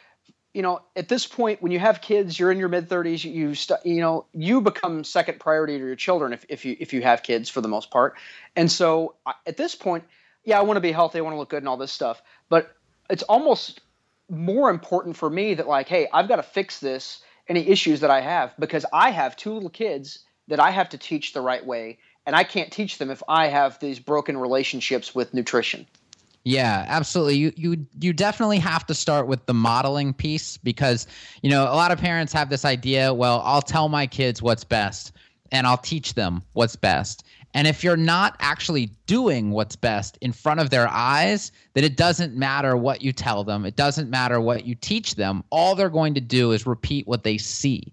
you 0.56 0.62
know, 0.62 0.80
at 0.96 1.06
this 1.06 1.26
point, 1.26 1.60
when 1.60 1.70
you 1.70 1.78
have 1.78 2.00
kids, 2.00 2.38
you're 2.38 2.50
in 2.50 2.58
your 2.58 2.70
mid 2.70 2.88
30s. 2.88 3.30
You 3.30 3.54
st- 3.54 3.84
you 3.84 4.00
know, 4.00 4.24
you 4.32 4.62
become 4.62 5.04
second 5.04 5.38
priority 5.38 5.76
to 5.78 5.84
your 5.84 5.96
children 5.96 6.32
if, 6.32 6.46
if 6.48 6.64
you 6.64 6.74
if 6.80 6.94
you 6.94 7.02
have 7.02 7.22
kids 7.22 7.50
for 7.50 7.60
the 7.60 7.68
most 7.68 7.90
part. 7.90 8.14
And 8.56 8.72
so 8.72 9.16
at 9.46 9.58
this 9.58 9.74
point, 9.74 10.04
yeah, 10.44 10.58
I 10.58 10.62
want 10.62 10.78
to 10.78 10.80
be 10.80 10.92
healthy, 10.92 11.18
I 11.18 11.20
want 11.20 11.34
to 11.34 11.38
look 11.38 11.50
good, 11.50 11.58
and 11.58 11.68
all 11.68 11.76
this 11.76 11.92
stuff. 11.92 12.22
But 12.48 12.74
it's 13.10 13.22
almost 13.24 13.82
more 14.30 14.70
important 14.70 15.14
for 15.18 15.28
me 15.28 15.52
that 15.52 15.68
like, 15.68 15.88
hey, 15.88 16.08
I've 16.10 16.26
got 16.26 16.36
to 16.36 16.42
fix 16.42 16.80
this 16.80 17.20
any 17.48 17.68
issues 17.68 18.00
that 18.00 18.10
I 18.10 18.22
have 18.22 18.54
because 18.58 18.86
I 18.94 19.10
have 19.10 19.36
two 19.36 19.52
little 19.52 19.68
kids 19.68 20.20
that 20.48 20.60
I 20.60 20.70
have 20.70 20.88
to 20.90 20.98
teach 20.98 21.32
the 21.32 21.40
right 21.40 21.64
way, 21.64 21.98
and 22.26 22.36
I 22.36 22.44
can't 22.44 22.72
teach 22.72 22.98
them 22.98 23.10
if 23.10 23.22
I 23.28 23.48
have 23.48 23.78
these 23.80 23.98
broken 23.98 24.36
relationships 24.36 25.14
with 25.14 25.34
nutrition. 25.34 25.86
Yeah, 26.44 26.84
absolutely. 26.86 27.36
You 27.38 27.52
you 27.56 27.86
you 28.00 28.12
definitely 28.12 28.60
have 28.60 28.86
to 28.86 28.94
start 28.94 29.26
with 29.26 29.44
the 29.46 29.54
modeling 29.54 30.14
piece 30.14 30.56
because 30.56 31.08
you 31.42 31.50
know 31.50 31.64
a 31.64 31.74
lot 31.74 31.90
of 31.90 31.98
parents 31.98 32.32
have 32.32 32.50
this 32.50 32.64
idea. 32.64 33.12
Well, 33.12 33.42
I'll 33.44 33.62
tell 33.62 33.88
my 33.88 34.06
kids 34.06 34.40
what's 34.40 34.62
best, 34.62 35.12
and 35.50 35.66
I'll 35.66 35.76
teach 35.76 36.14
them 36.14 36.44
what's 36.52 36.76
best. 36.76 37.24
And 37.52 37.66
if 37.66 37.82
you're 37.82 37.96
not 37.96 38.36
actually 38.38 38.90
doing 39.06 39.50
what's 39.50 39.76
best 39.76 40.18
in 40.20 40.30
front 40.30 40.60
of 40.60 40.70
their 40.70 40.88
eyes, 40.88 41.50
then 41.74 41.82
it 41.82 41.96
doesn't 41.96 42.36
matter 42.36 42.76
what 42.76 43.02
you 43.02 43.12
tell 43.12 43.44
them. 43.44 43.64
It 43.64 43.74
doesn't 43.74 44.10
matter 44.10 44.40
what 44.40 44.66
you 44.66 44.74
teach 44.74 45.14
them. 45.14 45.42
All 45.50 45.74
they're 45.74 45.88
going 45.88 46.14
to 46.14 46.20
do 46.20 46.52
is 46.52 46.66
repeat 46.66 47.08
what 47.08 47.24
they 47.24 47.38
see. 47.38 47.92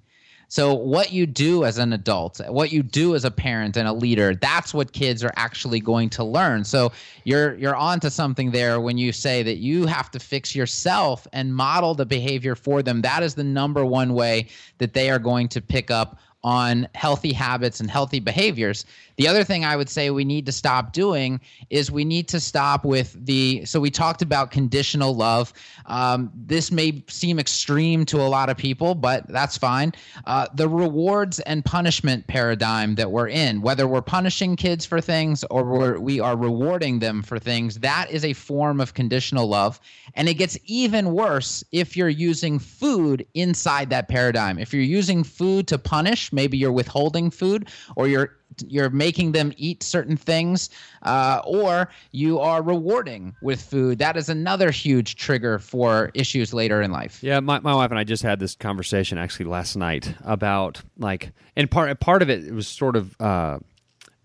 So 0.53 0.75
what 0.75 1.11
you 1.11 1.25
do 1.25 1.65
as 1.65 1.79
an 1.79 1.93
adult, 1.93 2.39
what 2.47 2.71
you 2.71 2.83
do 2.83 3.15
as 3.15 3.25
a 3.25 3.31
parent 3.31 3.75
and 3.75 3.87
a 3.87 3.91
leader, 3.91 4.35
that's 4.35 4.71
what 4.71 4.93
kids 4.93 5.23
are 5.23 5.33
actually 5.35 5.79
going 5.79 6.11
to 6.11 6.23
learn. 6.23 6.63
So 6.63 6.91
you're 7.23 7.55
you're 7.55 7.75
onto 7.75 8.11
something 8.11 8.51
there 8.51 8.79
when 8.79 8.99
you 8.99 9.13
say 9.13 9.41
that 9.41 9.57
you 9.57 9.87
have 9.87 10.11
to 10.11 10.19
fix 10.19 10.55
yourself 10.55 11.25
and 11.33 11.55
model 11.55 11.95
the 11.95 12.05
behavior 12.05 12.53
for 12.53 12.83
them. 12.83 13.01
That 13.01 13.23
is 13.23 13.33
the 13.33 13.43
number 13.43 13.83
one 13.83 14.13
way 14.13 14.45
that 14.77 14.93
they 14.93 15.09
are 15.09 15.17
going 15.17 15.47
to 15.47 15.59
pick 15.59 15.89
up 15.89 16.19
on 16.43 16.87
healthy 16.95 17.33
habits 17.33 17.79
and 17.79 17.89
healthy 17.89 18.19
behaviors. 18.19 18.85
The 19.17 19.27
other 19.27 19.43
thing 19.43 19.63
I 19.63 19.75
would 19.75 19.89
say 19.89 20.09
we 20.09 20.25
need 20.25 20.45
to 20.47 20.51
stop 20.51 20.91
doing 20.91 21.39
is 21.69 21.91
we 21.91 22.03
need 22.03 22.27
to 22.29 22.39
stop 22.39 22.83
with 22.83 23.15
the. 23.25 23.63
So 23.65 23.79
we 23.79 23.91
talked 23.91 24.21
about 24.21 24.51
conditional 24.51 25.15
love. 25.15 25.53
Um, 25.85 26.31
this 26.35 26.71
may 26.71 27.03
seem 27.07 27.39
extreme 27.39 28.05
to 28.05 28.21
a 28.21 28.27
lot 28.27 28.49
of 28.49 28.57
people, 28.57 28.95
but 28.95 29.27
that's 29.27 29.57
fine. 29.57 29.93
Uh, 30.25 30.47
the 30.55 30.67
rewards 30.67 31.39
and 31.41 31.63
punishment 31.63 32.25
paradigm 32.27 32.95
that 32.95 33.11
we're 33.11 33.27
in, 33.27 33.61
whether 33.61 33.87
we're 33.87 34.01
punishing 34.01 34.55
kids 34.55 34.85
for 34.85 34.99
things 34.99 35.43
or 35.51 35.63
we're, 35.63 35.99
we 35.99 36.19
are 36.19 36.35
rewarding 36.35 36.99
them 36.99 37.21
for 37.21 37.37
things, 37.37 37.79
that 37.79 38.09
is 38.09 38.25
a 38.25 38.33
form 38.33 38.81
of 38.81 38.93
conditional 38.93 39.47
love. 39.47 39.79
And 40.15 40.27
it 40.27 40.35
gets 40.35 40.57
even 40.65 41.13
worse 41.13 41.63
if 41.71 41.95
you're 41.95 42.09
using 42.09 42.59
food 42.59 43.25
inside 43.33 43.89
that 43.91 44.07
paradigm. 44.07 44.57
If 44.57 44.73
you're 44.73 44.83
using 44.83 45.23
food 45.23 45.67
to 45.67 45.77
punish, 45.77 46.32
maybe 46.33 46.57
you're 46.57 46.71
withholding 46.71 47.29
food 47.31 47.69
or 47.95 48.07
you're 48.07 48.35
you're 48.67 48.91
making 48.91 49.31
them 49.31 49.51
eat 49.57 49.81
certain 49.81 50.15
things 50.15 50.69
uh, 51.03 51.41
or 51.45 51.89
you 52.11 52.39
are 52.39 52.61
rewarding 52.61 53.35
with 53.41 53.61
food 53.61 53.97
that 53.97 54.15
is 54.15 54.29
another 54.29 54.69
huge 54.69 55.15
trigger 55.15 55.57
for 55.57 56.11
issues 56.13 56.53
later 56.53 56.81
in 56.81 56.91
life 56.91 57.23
Yeah, 57.23 57.39
my, 57.39 57.59
my 57.59 57.73
wife 57.73 57.89
and 57.89 57.99
I 57.99 58.03
just 58.03 58.23
had 58.23 58.39
this 58.39 58.55
conversation 58.55 59.17
actually 59.17 59.45
last 59.45 59.75
night 59.75 60.13
about 60.23 60.81
like, 60.97 61.31
and 61.55 61.69
part 61.69 61.99
part 61.99 62.21
of 62.21 62.29
it, 62.29 62.45
it 62.45 62.53
was 62.53 62.67
sort 62.67 62.95
of 62.95 63.15
uh, 63.19 63.59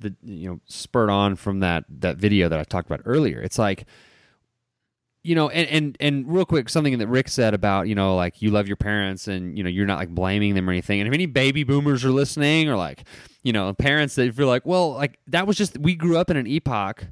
the 0.00 0.14
you 0.22 0.48
know 0.48 0.60
spurred 0.66 1.10
on 1.10 1.36
from 1.36 1.60
that 1.60 1.84
that 2.00 2.16
video 2.16 2.48
that 2.48 2.58
I 2.58 2.64
talked 2.64 2.88
about 2.88 3.02
earlier. 3.04 3.40
It's 3.40 3.58
like, 3.58 3.86
you 5.28 5.34
know, 5.34 5.50
and 5.50 5.68
and 5.68 5.96
and 6.00 6.26
real 6.26 6.46
quick, 6.46 6.70
something 6.70 6.96
that 6.96 7.06
Rick 7.06 7.28
said 7.28 7.52
about 7.52 7.86
you 7.86 7.94
know 7.94 8.16
like 8.16 8.40
you 8.40 8.50
love 8.50 8.66
your 8.66 8.78
parents 8.78 9.28
and 9.28 9.58
you 9.58 9.62
know 9.62 9.68
you're 9.68 9.84
not 9.84 9.98
like 9.98 10.08
blaming 10.08 10.54
them 10.54 10.66
or 10.66 10.72
anything. 10.72 11.00
And 11.00 11.06
if 11.06 11.12
any 11.12 11.26
baby 11.26 11.64
boomers 11.64 12.02
are 12.02 12.10
listening 12.10 12.70
or 12.70 12.76
like 12.76 13.04
you 13.42 13.52
know 13.52 13.74
parents 13.74 14.14
that 14.14 14.34
feel 14.34 14.46
like, 14.46 14.64
well, 14.64 14.92
like 14.92 15.18
that 15.26 15.46
was 15.46 15.58
just 15.58 15.76
we 15.76 15.94
grew 15.94 16.16
up 16.16 16.30
in 16.30 16.38
an 16.38 16.46
epoch 16.46 17.04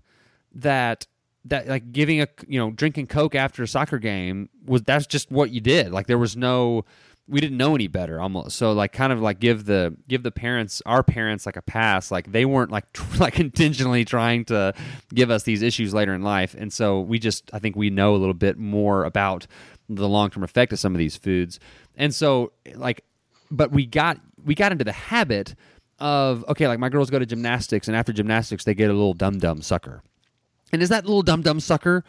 that 0.54 1.06
that 1.44 1.68
like 1.68 1.92
giving 1.92 2.22
a 2.22 2.28
you 2.48 2.58
know 2.58 2.70
drinking 2.70 3.06
coke 3.06 3.34
after 3.34 3.62
a 3.62 3.68
soccer 3.68 3.98
game 3.98 4.48
was 4.64 4.80
that's 4.82 5.06
just 5.06 5.30
what 5.30 5.50
you 5.50 5.60
did 5.60 5.92
like 5.92 6.06
there 6.06 6.18
was 6.18 6.36
no 6.36 6.86
we 7.28 7.40
didn't 7.40 7.56
know 7.56 7.74
any 7.74 7.88
better 7.88 8.20
almost. 8.20 8.56
So 8.56 8.72
like 8.72 8.92
kind 8.92 9.12
of 9.12 9.20
like 9.20 9.40
give 9.40 9.64
the 9.64 9.96
give 10.08 10.22
the 10.22 10.30
parents 10.30 10.80
our 10.86 11.02
parents 11.02 11.44
like 11.44 11.56
a 11.56 11.62
pass. 11.62 12.10
Like 12.10 12.30
they 12.30 12.44
weren't 12.44 12.70
like 12.70 12.92
tr- 12.92 13.16
like 13.20 13.40
intentionally 13.40 14.04
trying 14.04 14.44
to 14.46 14.74
give 15.12 15.30
us 15.30 15.42
these 15.42 15.62
issues 15.62 15.92
later 15.92 16.14
in 16.14 16.22
life. 16.22 16.54
And 16.56 16.72
so 16.72 17.00
we 17.00 17.18
just 17.18 17.50
i 17.52 17.58
think 17.58 17.76
we 17.76 17.90
know 17.90 18.14
a 18.14 18.18
little 18.18 18.34
bit 18.34 18.58
more 18.58 19.04
about 19.04 19.46
the 19.88 20.08
long-term 20.08 20.42
effect 20.42 20.72
of 20.72 20.78
some 20.78 20.94
of 20.94 20.98
these 20.98 21.16
foods. 21.16 21.58
And 21.96 22.14
so 22.14 22.52
like 22.74 23.04
but 23.50 23.72
we 23.72 23.86
got 23.86 24.20
we 24.44 24.54
got 24.54 24.72
into 24.72 24.84
the 24.84 24.92
habit 24.92 25.54
of 25.98 26.44
okay 26.48 26.68
like 26.68 26.78
my 26.78 26.88
girls 26.88 27.10
go 27.10 27.18
to 27.18 27.26
gymnastics 27.26 27.88
and 27.88 27.96
after 27.96 28.12
gymnastics 28.12 28.64
they 28.64 28.74
get 28.74 28.90
a 28.90 28.92
little 28.92 29.14
dum 29.14 29.38
dum 29.38 29.62
sucker. 29.62 30.02
And 30.72 30.80
is 30.80 30.90
that 30.90 31.04
little 31.06 31.22
dum 31.22 31.42
dum 31.42 31.58
sucker 31.58 32.04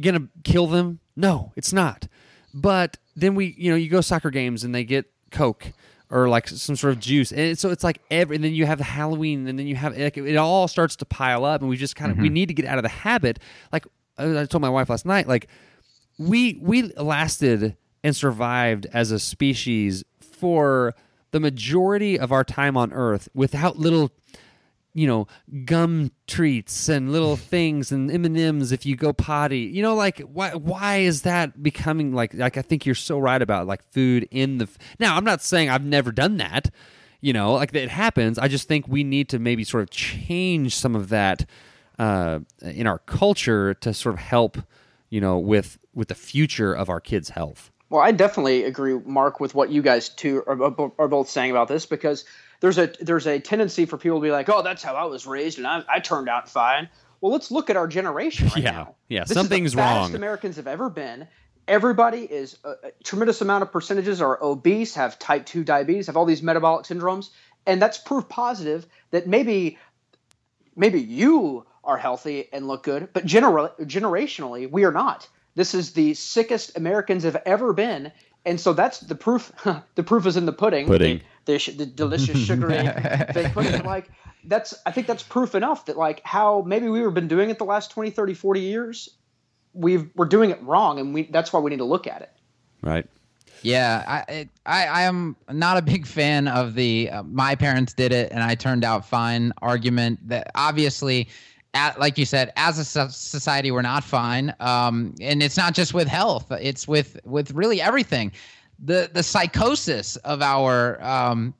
gonna 0.00 0.28
kill 0.44 0.68
them? 0.68 1.00
No 1.16 1.52
it's 1.56 1.72
not. 1.72 2.06
But 2.54 2.98
then 3.16 3.34
we, 3.34 3.54
you 3.58 3.70
know, 3.70 3.76
you 3.76 3.88
go 3.88 4.00
soccer 4.00 4.30
games 4.30 4.64
and 4.64 4.74
they 4.74 4.84
get 4.84 5.10
Coke 5.30 5.72
or 6.10 6.28
like 6.28 6.46
some 6.46 6.76
sort 6.76 6.92
of 6.92 7.00
juice, 7.00 7.32
and 7.32 7.58
so 7.58 7.70
it's 7.70 7.82
like 7.82 8.02
every. 8.10 8.36
And 8.36 8.44
then 8.44 8.52
you 8.54 8.66
have 8.66 8.78
the 8.78 8.84
Halloween, 8.84 9.48
and 9.48 9.58
then 9.58 9.66
you 9.66 9.76
have 9.76 9.96
like, 9.96 10.16
it 10.18 10.36
all 10.36 10.68
starts 10.68 10.96
to 10.96 11.06
pile 11.06 11.44
up, 11.44 11.62
and 11.62 11.70
we 11.70 11.76
just 11.76 11.96
kind 11.96 12.12
of 12.12 12.18
we 12.18 12.24
mm-hmm. 12.26 12.34
need 12.34 12.48
to 12.48 12.54
get 12.54 12.66
out 12.66 12.78
of 12.78 12.82
the 12.82 12.90
habit. 12.90 13.38
Like 13.72 13.86
I 14.18 14.44
told 14.44 14.60
my 14.60 14.68
wife 14.68 14.90
last 14.90 15.06
night, 15.06 15.26
like 15.26 15.48
we 16.18 16.58
we 16.60 16.82
lasted 16.94 17.76
and 18.04 18.14
survived 18.14 18.86
as 18.92 19.10
a 19.10 19.18
species 19.18 20.04
for 20.20 20.94
the 21.30 21.40
majority 21.40 22.18
of 22.18 22.30
our 22.30 22.44
time 22.44 22.76
on 22.76 22.92
Earth 22.92 23.28
without 23.32 23.78
little 23.78 24.10
you 24.94 25.06
know 25.06 25.26
gum 25.64 26.10
treats 26.26 26.88
and 26.88 27.12
little 27.12 27.36
things 27.54 27.92
and 27.92 28.10
m&ms 28.10 28.72
if 28.72 28.84
you 28.86 28.96
go 28.96 29.12
potty. 29.12 29.60
You 29.60 29.82
know 29.82 29.94
like 29.94 30.20
why 30.20 30.54
why 30.54 30.98
is 30.98 31.22
that 31.22 31.62
becoming 31.62 32.12
like 32.12 32.34
like 32.34 32.56
i 32.56 32.62
think 32.62 32.86
you're 32.86 32.94
so 32.94 33.18
right 33.18 33.40
about 33.40 33.66
like 33.66 33.82
food 33.92 34.28
in 34.30 34.58
the 34.58 34.68
now 34.98 35.16
i'm 35.16 35.24
not 35.24 35.42
saying 35.42 35.70
i've 35.70 35.84
never 35.84 36.12
done 36.12 36.36
that 36.38 36.70
you 37.22 37.32
know 37.32 37.54
like 37.54 37.74
it 37.74 37.88
happens. 37.88 38.38
I 38.38 38.48
just 38.48 38.68
think 38.68 38.86
we 38.86 39.02
need 39.02 39.30
to 39.30 39.38
maybe 39.38 39.64
sort 39.64 39.82
of 39.82 39.90
change 39.90 40.76
some 40.76 40.94
of 40.94 41.08
that 41.08 41.48
uh, 41.98 42.40
in 42.60 42.86
our 42.86 42.98
culture 42.98 43.72
to 43.74 43.94
sort 43.94 44.16
of 44.16 44.20
help 44.20 44.58
you 45.08 45.22
know 45.22 45.38
with 45.38 45.78
with 45.94 46.08
the 46.08 46.14
future 46.14 46.74
of 46.74 46.90
our 46.90 47.00
kids 47.00 47.30
health. 47.30 47.70
Well 47.88 48.02
i 48.02 48.10
definitely 48.10 48.64
agree 48.64 48.98
mark 48.98 49.40
with 49.40 49.54
what 49.54 49.70
you 49.70 49.80
guys 49.80 50.10
two 50.10 50.42
are, 50.46 50.92
are 50.98 51.08
both 51.08 51.28
saying 51.30 51.50
about 51.50 51.68
this 51.68 51.86
because 51.86 52.24
there's 52.62 52.78
a 52.78 52.86
there's 53.00 53.26
a 53.26 53.40
tendency 53.40 53.84
for 53.86 53.98
people 53.98 54.18
to 54.20 54.22
be 54.22 54.30
like, 54.30 54.48
oh, 54.48 54.62
that's 54.62 54.82
how 54.84 54.94
I 54.94 55.04
was 55.04 55.26
raised, 55.26 55.58
and 55.58 55.66
I, 55.66 55.82
I 55.88 55.98
turned 55.98 56.28
out 56.28 56.48
fine. 56.48 56.88
Well, 57.20 57.32
let's 57.32 57.50
look 57.50 57.70
at 57.70 57.76
our 57.76 57.88
generation 57.88 58.46
right 58.46 58.56
yeah, 58.62 58.70
now. 58.70 58.94
Yeah, 59.08 59.24
this 59.24 59.34
something's 59.34 59.72
is 59.72 59.74
the 59.74 59.82
wrong. 59.82 60.14
Americans 60.14 60.56
have 60.56 60.68
ever 60.68 60.88
been. 60.88 61.26
Everybody 61.66 62.20
is 62.20 62.56
a, 62.64 62.70
a 62.70 62.90
tremendous 63.02 63.40
amount 63.40 63.62
of 63.62 63.72
percentages 63.72 64.22
are 64.22 64.42
obese, 64.42 64.94
have 64.94 65.18
type 65.18 65.44
two 65.44 65.64
diabetes, 65.64 66.06
have 66.06 66.16
all 66.16 66.24
these 66.24 66.42
metabolic 66.42 66.86
syndromes, 66.86 67.30
and 67.66 67.82
that's 67.82 67.98
proof 67.98 68.28
positive 68.28 68.86
that 69.10 69.26
maybe 69.26 69.76
maybe 70.76 71.00
you 71.00 71.66
are 71.82 71.98
healthy 71.98 72.48
and 72.52 72.68
look 72.68 72.84
good, 72.84 73.08
but 73.12 73.26
general, 73.26 73.70
generationally 73.80 74.70
we 74.70 74.84
are 74.84 74.92
not. 74.92 75.28
This 75.56 75.74
is 75.74 75.92
the 75.92 76.14
sickest 76.14 76.76
Americans 76.76 77.24
have 77.24 77.42
ever 77.44 77.72
been, 77.72 78.12
and 78.44 78.60
so 78.60 78.72
that's 78.72 79.00
the 79.00 79.14
proof. 79.14 79.52
the 79.94 80.02
proof 80.02 80.26
is 80.26 80.36
in 80.36 80.46
the 80.46 80.52
pudding. 80.52 80.86
Pudding. 80.86 81.20
The, 81.44 81.58
the, 81.58 81.72
the 81.72 81.86
delicious 81.86 82.38
sugary 82.46 82.86
fake 83.32 83.52
pudding. 83.52 83.84
Like 83.84 84.10
that's. 84.44 84.74
I 84.86 84.90
think 84.90 85.06
that's 85.06 85.22
proof 85.22 85.54
enough 85.54 85.86
that 85.86 85.96
like 85.96 86.20
how 86.24 86.62
maybe 86.62 86.88
we've 86.88 87.12
been 87.14 87.28
doing 87.28 87.50
it 87.50 87.58
the 87.58 87.64
last 87.64 87.90
20, 87.90 88.10
30, 88.10 88.34
40 88.34 88.60
years. 88.60 89.08
We've 89.74 90.10
we're 90.14 90.26
doing 90.26 90.50
it 90.50 90.62
wrong, 90.62 90.98
and 90.98 91.14
we 91.14 91.24
that's 91.24 91.52
why 91.52 91.60
we 91.60 91.70
need 91.70 91.78
to 91.78 91.84
look 91.84 92.06
at 92.06 92.22
it. 92.22 92.30
Right. 92.82 93.06
Yeah, 93.62 94.04
I, 94.06 94.32
it, 94.32 94.48
I 94.66 94.86
I 94.86 95.02
am 95.02 95.36
not 95.50 95.76
a 95.76 95.82
big 95.82 96.06
fan 96.06 96.48
of 96.48 96.74
the 96.74 97.10
uh, 97.10 97.22
my 97.22 97.54
parents 97.54 97.92
did 97.92 98.12
it 98.12 98.32
and 98.32 98.42
I 98.42 98.56
turned 98.56 98.84
out 98.84 99.06
fine 99.06 99.52
argument. 99.62 100.28
That 100.28 100.50
obviously 100.54 101.28
at, 101.74 101.98
like 101.98 102.18
you 102.18 102.24
said, 102.24 102.52
as 102.56 102.78
a 102.78 102.84
society, 103.10 103.70
we're 103.70 103.82
not 103.82 104.04
fine. 104.04 104.54
Um, 104.60 105.14
and 105.20 105.42
it's 105.42 105.56
not 105.56 105.74
just 105.74 105.94
with 105.94 106.08
health; 106.08 106.50
it's 106.50 106.86
with 106.86 107.18
with 107.24 107.50
really 107.52 107.80
everything. 107.80 108.32
The 108.78 109.10
the 109.12 109.22
psychosis 109.22 110.16
of 110.16 110.42
our 110.42 111.02
um, 111.02 111.54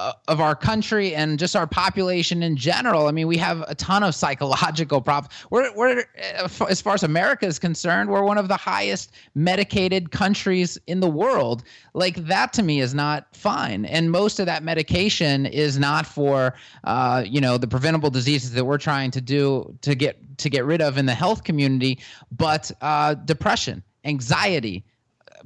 uh, 0.00 0.14
of 0.28 0.40
our 0.40 0.56
country 0.56 1.14
and 1.14 1.38
just 1.38 1.54
our 1.54 1.66
population 1.66 2.42
in 2.42 2.56
general. 2.56 3.06
I 3.06 3.12
mean, 3.12 3.26
we 3.26 3.36
have 3.36 3.62
a 3.68 3.74
ton 3.74 4.02
of 4.02 4.14
psychological 4.14 5.02
problems. 5.02 5.34
We're, 5.50 5.70
we're 5.76 6.04
uh, 6.38 6.48
as 6.68 6.80
far 6.80 6.94
as 6.94 7.02
America 7.02 7.46
is 7.46 7.58
concerned, 7.58 8.08
we're 8.08 8.24
one 8.24 8.38
of 8.38 8.48
the 8.48 8.56
highest 8.56 9.12
medicated 9.34 10.10
countries 10.10 10.78
in 10.86 11.00
the 11.00 11.10
world. 11.10 11.64
Like 11.92 12.16
that 12.16 12.54
to 12.54 12.62
me 12.62 12.80
is 12.80 12.94
not 12.94 13.26
fine. 13.36 13.84
And 13.84 14.10
most 14.10 14.40
of 14.40 14.46
that 14.46 14.62
medication 14.62 15.44
is 15.44 15.78
not 15.78 16.06
for, 16.06 16.54
uh, 16.84 17.22
you 17.26 17.40
know, 17.40 17.58
the 17.58 17.68
preventable 17.68 18.10
diseases 18.10 18.52
that 18.52 18.64
we're 18.64 18.78
trying 18.78 19.10
to 19.10 19.20
do 19.20 19.76
to 19.82 19.94
get 19.94 20.16
to 20.38 20.48
get 20.48 20.64
rid 20.64 20.80
of 20.80 20.96
in 20.96 21.04
the 21.04 21.14
health 21.14 21.44
community, 21.44 21.98
but 22.32 22.70
uh, 22.80 23.12
depression, 23.12 23.82
anxiety, 24.04 24.82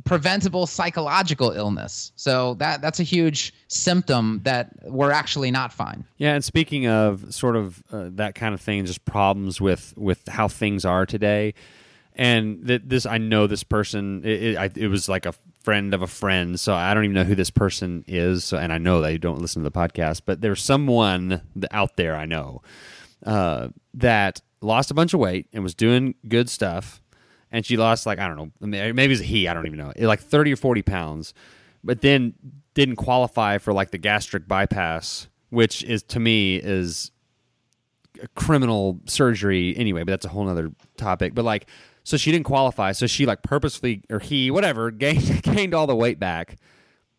preventable 0.04 0.66
psychological 0.66 1.50
illness. 1.50 2.12
So 2.16 2.54
that 2.54 2.80
that's 2.80 3.00
a 3.00 3.04
huge 3.04 3.54
symptom 3.68 4.40
that 4.44 4.70
we're 4.84 5.10
actually 5.10 5.50
not 5.50 5.72
fine. 5.72 6.04
Yeah, 6.16 6.34
and 6.34 6.44
speaking 6.44 6.86
of 6.86 7.32
sort 7.34 7.56
of 7.56 7.82
uh, 7.92 8.10
that 8.12 8.34
kind 8.34 8.54
of 8.54 8.60
thing, 8.60 8.84
just 8.84 9.04
problems 9.04 9.60
with 9.60 9.94
with 9.96 10.26
how 10.28 10.48
things 10.48 10.84
are 10.84 11.06
today, 11.06 11.54
and 12.14 12.66
that 12.66 12.88
this 12.88 13.06
I 13.06 13.18
know 13.18 13.46
this 13.46 13.62
person. 13.62 14.22
It, 14.24 14.42
it, 14.42 14.56
I, 14.56 14.70
it, 14.74 14.88
was 14.88 15.08
like 15.08 15.26
a 15.26 15.34
friend 15.62 15.94
of 15.94 16.02
a 16.02 16.06
friend, 16.06 16.58
so 16.58 16.74
I 16.74 16.94
don't 16.94 17.04
even 17.04 17.14
know 17.14 17.24
who 17.24 17.34
this 17.34 17.50
person 17.50 18.04
is. 18.06 18.44
So, 18.44 18.56
and 18.56 18.72
I 18.72 18.78
know 18.78 19.00
they 19.00 19.18
don't 19.18 19.40
listen 19.40 19.62
to 19.62 19.68
the 19.68 19.76
podcast, 19.76 20.22
but 20.26 20.40
there's 20.40 20.62
someone 20.62 21.42
out 21.70 21.96
there 21.96 22.16
I 22.16 22.26
know 22.26 22.62
uh, 23.24 23.68
that 23.94 24.40
lost 24.60 24.90
a 24.90 24.94
bunch 24.94 25.14
of 25.14 25.20
weight 25.20 25.46
and 25.52 25.62
was 25.62 25.74
doing 25.74 26.14
good 26.26 26.48
stuff 26.48 27.02
and 27.54 27.64
she 27.64 27.76
lost 27.76 28.04
like 28.04 28.18
I 28.18 28.26
don't 28.26 28.36
know, 28.36 28.92
maybe 28.92 29.12
it's 29.12 29.22
a 29.22 29.24
he, 29.24 29.46
I 29.46 29.54
don't 29.54 29.64
even 29.64 29.78
know, 29.78 29.92
eh, 29.94 30.08
like 30.08 30.20
thirty 30.20 30.52
or 30.52 30.56
forty 30.56 30.82
pounds, 30.82 31.34
but 31.84 32.00
then 32.00 32.34
didn't 32.74 32.96
qualify 32.96 33.58
for 33.58 33.72
like 33.72 33.92
the 33.92 33.98
gastric 33.98 34.48
bypass, 34.48 35.28
which 35.50 35.84
is 35.84 36.02
to 36.02 36.18
me 36.18 36.56
is 36.56 37.12
criminal 38.34 38.98
surgery 39.06 39.72
anyway. 39.76 40.00
But 40.00 40.10
that's 40.10 40.26
a 40.26 40.30
whole 40.30 40.48
other 40.48 40.72
topic. 40.96 41.32
But 41.32 41.44
like, 41.44 41.68
so 42.02 42.16
she 42.16 42.32
didn't 42.32 42.46
qualify, 42.46 42.90
so 42.90 43.06
she 43.06 43.24
like 43.24 43.42
purposefully 43.44 44.02
or 44.10 44.18
he 44.18 44.50
whatever 44.50 44.90
gained 44.90 45.44
gained 45.44 45.74
all 45.74 45.86
the 45.86 45.96
weight 45.96 46.18
back. 46.18 46.56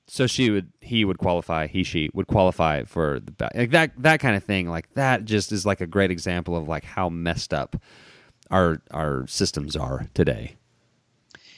So 0.08 0.28
she 0.28 0.52
would, 0.52 0.72
he 0.82 1.04
would 1.04 1.18
qualify, 1.18 1.66
he, 1.66 1.84
she 1.84 2.12
would 2.14 2.28
qualify 2.28 2.84
for 2.84 3.22
the 3.22 3.50
like 3.56 3.72
that 3.72 3.92
that 4.00 4.20
kind 4.20 4.36
of 4.36 4.44
thing. 4.44 4.68
Like 4.68 4.94
that 4.96 5.24
just 5.24 5.54
is 5.54 5.66
like 5.66 5.80
a 5.80 5.88
great 5.88 6.12
example 6.12 6.58
of 6.58 6.68
like 6.68 6.84
how 6.84 7.08
messed 7.08 7.54
up 7.54 7.78
our 8.52 8.82
our 8.92 9.28
systems 9.28 9.76
are 9.76 10.08
today. 10.14 10.56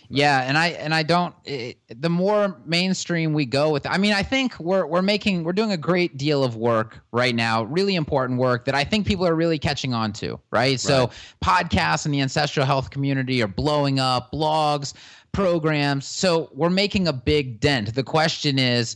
Yeah, 0.10 0.42
and 0.44 0.58
I 0.58 0.68
and 0.68 0.94
I 0.94 1.04
don't. 1.04 1.36
It, 1.44 1.78
the 1.90 2.10
more 2.10 2.58
mainstream 2.66 3.34
we 3.34 3.46
go 3.46 3.72
with, 3.72 3.86
I 3.86 3.98
mean, 3.98 4.14
I 4.14 4.24
think 4.24 4.58
we're 4.60 4.86
we're 4.86 5.02
making 5.02 5.44
we're 5.44 5.54
doing 5.54 5.74
a 5.74 5.78
great 5.78 6.18
deal 6.18 6.44
of 6.44 6.56
work 6.56 7.00
right 7.12 7.36
now, 7.36 7.64
really 7.64 7.96
important 7.96 8.40
work 8.40 8.66
that 8.66 8.76
I 8.76 8.86
think 8.86 9.06
people 9.06 9.28
are 9.28 9.36
really 9.36 9.60
catching 9.60 9.94
on 9.94 10.14
to. 10.14 10.40
Right, 10.50 10.72
right. 10.72 10.80
so 10.80 11.10
podcasts 11.44 12.06
and 12.06 12.14
the 12.14 12.22
ancestral 12.22 12.66
health 12.66 12.90
community 12.90 13.42
are 13.42 13.48
blowing 13.48 14.00
up, 14.00 14.32
blogs, 14.32 14.94
programs. 15.34 16.06
So 16.06 16.50
we're 16.54 16.70
making 16.70 17.08
a 17.08 17.14
big 17.14 17.60
dent. 17.60 17.94
The 17.94 18.04
question 18.04 18.58
is, 18.58 18.96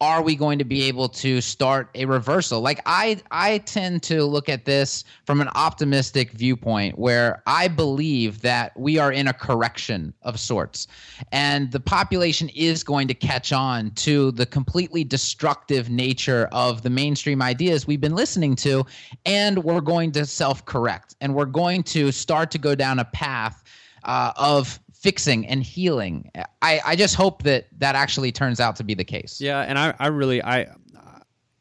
are 0.00 0.22
we 0.22 0.36
going 0.36 0.58
to 0.58 0.64
be 0.64 0.82
able 0.84 1.08
to 1.08 1.40
start 1.40 1.90
a 1.94 2.04
reversal? 2.04 2.60
Like 2.60 2.80
i 2.86 3.20
i 3.30 3.58
tend 3.58 4.02
to 4.04 4.24
look 4.24 4.48
at 4.48 4.64
this 4.64 5.04
from 5.24 5.40
an 5.40 5.48
optimistic 5.54 6.32
viewpoint 6.32 6.98
where 6.98 7.42
i 7.46 7.68
believe 7.68 8.40
that 8.40 8.78
we 8.78 8.98
are 8.98 9.12
in 9.12 9.28
a 9.28 9.32
correction 9.32 10.12
of 10.22 10.38
sorts 10.38 10.86
and 11.32 11.70
the 11.72 11.80
population 11.80 12.48
is 12.50 12.82
going 12.82 13.08
to 13.08 13.14
catch 13.14 13.52
on 13.52 13.90
to 13.92 14.30
the 14.32 14.46
completely 14.46 15.04
destructive 15.04 15.90
nature 15.90 16.48
of 16.52 16.82
the 16.82 16.90
mainstream 16.90 17.42
ideas 17.42 17.86
we've 17.86 18.00
been 18.00 18.14
listening 18.14 18.54
to 18.54 18.84
and 19.26 19.62
we're 19.64 19.80
going 19.80 20.10
to 20.12 20.24
self 20.24 20.64
correct 20.64 21.14
and 21.20 21.34
we're 21.34 21.44
going 21.44 21.82
to 21.82 22.10
start 22.10 22.50
to 22.50 22.58
go 22.58 22.74
down 22.74 22.98
a 22.98 23.04
path 23.06 23.62
uh, 24.04 24.32
of 24.36 24.80
fixing 25.00 25.46
and 25.46 25.62
healing. 25.62 26.30
I, 26.60 26.80
I 26.84 26.96
just 26.96 27.14
hope 27.14 27.44
that 27.44 27.66
that 27.78 27.94
actually 27.94 28.32
turns 28.32 28.60
out 28.60 28.76
to 28.76 28.84
be 28.84 28.94
the 28.94 29.04
case. 29.04 29.40
Yeah, 29.40 29.60
and 29.60 29.78
I, 29.78 29.94
I 29.98 30.08
really 30.08 30.42
I 30.42 30.66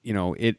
you 0.08 0.14
know, 0.14 0.34
it 0.40 0.56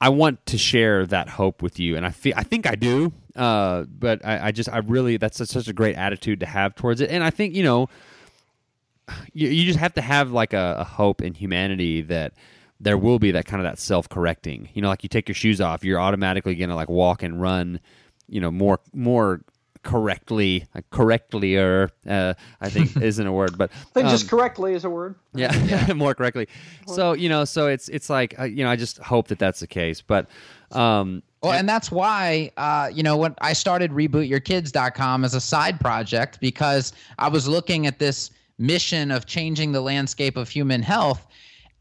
I 0.00 0.08
want 0.08 0.44
to 0.46 0.58
share 0.58 1.06
that 1.06 1.28
hope 1.28 1.62
with 1.62 1.78
you 1.78 1.96
and 1.96 2.04
I 2.04 2.10
feel 2.10 2.34
I 2.36 2.42
think 2.42 2.66
I 2.66 2.74
do. 2.74 3.12
Uh, 3.36 3.84
but 3.84 4.24
I, 4.26 4.48
I 4.48 4.52
just 4.52 4.68
I 4.68 4.78
really 4.78 5.16
that's 5.16 5.38
a, 5.40 5.46
such 5.46 5.68
a 5.68 5.72
great 5.72 5.94
attitude 5.94 6.40
to 6.40 6.46
have 6.46 6.74
towards 6.74 7.00
it. 7.00 7.08
And 7.10 7.22
I 7.22 7.30
think, 7.30 7.54
you 7.54 7.62
know, 7.62 7.88
you, 9.32 9.48
you 9.48 9.64
just 9.64 9.78
have 9.78 9.94
to 9.94 10.02
have 10.02 10.32
like 10.32 10.52
a, 10.52 10.76
a 10.80 10.84
hope 10.84 11.22
in 11.22 11.34
humanity 11.34 12.02
that 12.02 12.34
there 12.80 12.98
will 12.98 13.20
be 13.20 13.30
that 13.30 13.46
kind 13.46 13.64
of 13.64 13.70
that 13.70 13.78
self-correcting. 13.78 14.68
You 14.74 14.82
know, 14.82 14.88
like 14.88 15.04
you 15.04 15.08
take 15.08 15.28
your 15.28 15.36
shoes 15.36 15.60
off, 15.60 15.84
you're 15.84 16.00
automatically 16.00 16.56
going 16.56 16.70
to 16.70 16.74
like 16.74 16.90
walk 16.90 17.22
and 17.22 17.40
run, 17.40 17.78
you 18.28 18.40
know, 18.40 18.50
more 18.50 18.80
more 18.92 19.42
correctly, 19.82 20.66
uh, 20.74 20.80
correctlier, 20.90 21.90
uh, 22.08 22.34
I 22.60 22.68
think 22.68 22.96
isn't 23.02 23.26
a 23.26 23.32
word, 23.32 23.58
but 23.58 23.70
I 23.70 23.84
think 23.94 24.06
um, 24.06 24.12
just 24.12 24.28
correctly 24.28 24.74
is 24.74 24.84
a 24.84 24.90
word. 24.90 25.14
yeah, 25.34 25.92
more 25.96 26.14
correctly. 26.14 26.48
So 26.86 27.12
you 27.12 27.28
know, 27.28 27.44
so 27.44 27.66
it's 27.66 27.88
it's 27.88 28.08
like 28.10 28.38
uh, 28.38 28.44
you 28.44 28.64
know, 28.64 28.70
I 28.70 28.76
just 28.76 28.98
hope 28.98 29.28
that 29.28 29.38
that's 29.38 29.60
the 29.60 29.66
case. 29.66 30.00
But 30.00 30.28
um, 30.70 31.22
Well, 31.42 31.52
and 31.52 31.68
that's 31.68 31.90
why, 31.90 32.50
uh, 32.56 32.90
you 32.92 33.02
know, 33.02 33.16
when 33.16 33.34
I 33.40 33.52
started 33.52 33.90
rebootyourkids.com 33.90 35.24
as 35.24 35.34
a 35.34 35.40
side 35.40 35.80
project 35.80 36.40
because 36.40 36.92
I 37.18 37.28
was 37.28 37.46
looking 37.48 37.86
at 37.86 37.98
this 37.98 38.30
mission 38.58 39.10
of 39.10 39.26
changing 39.26 39.72
the 39.72 39.80
landscape 39.80 40.36
of 40.36 40.48
human 40.48 40.82
health. 40.82 41.26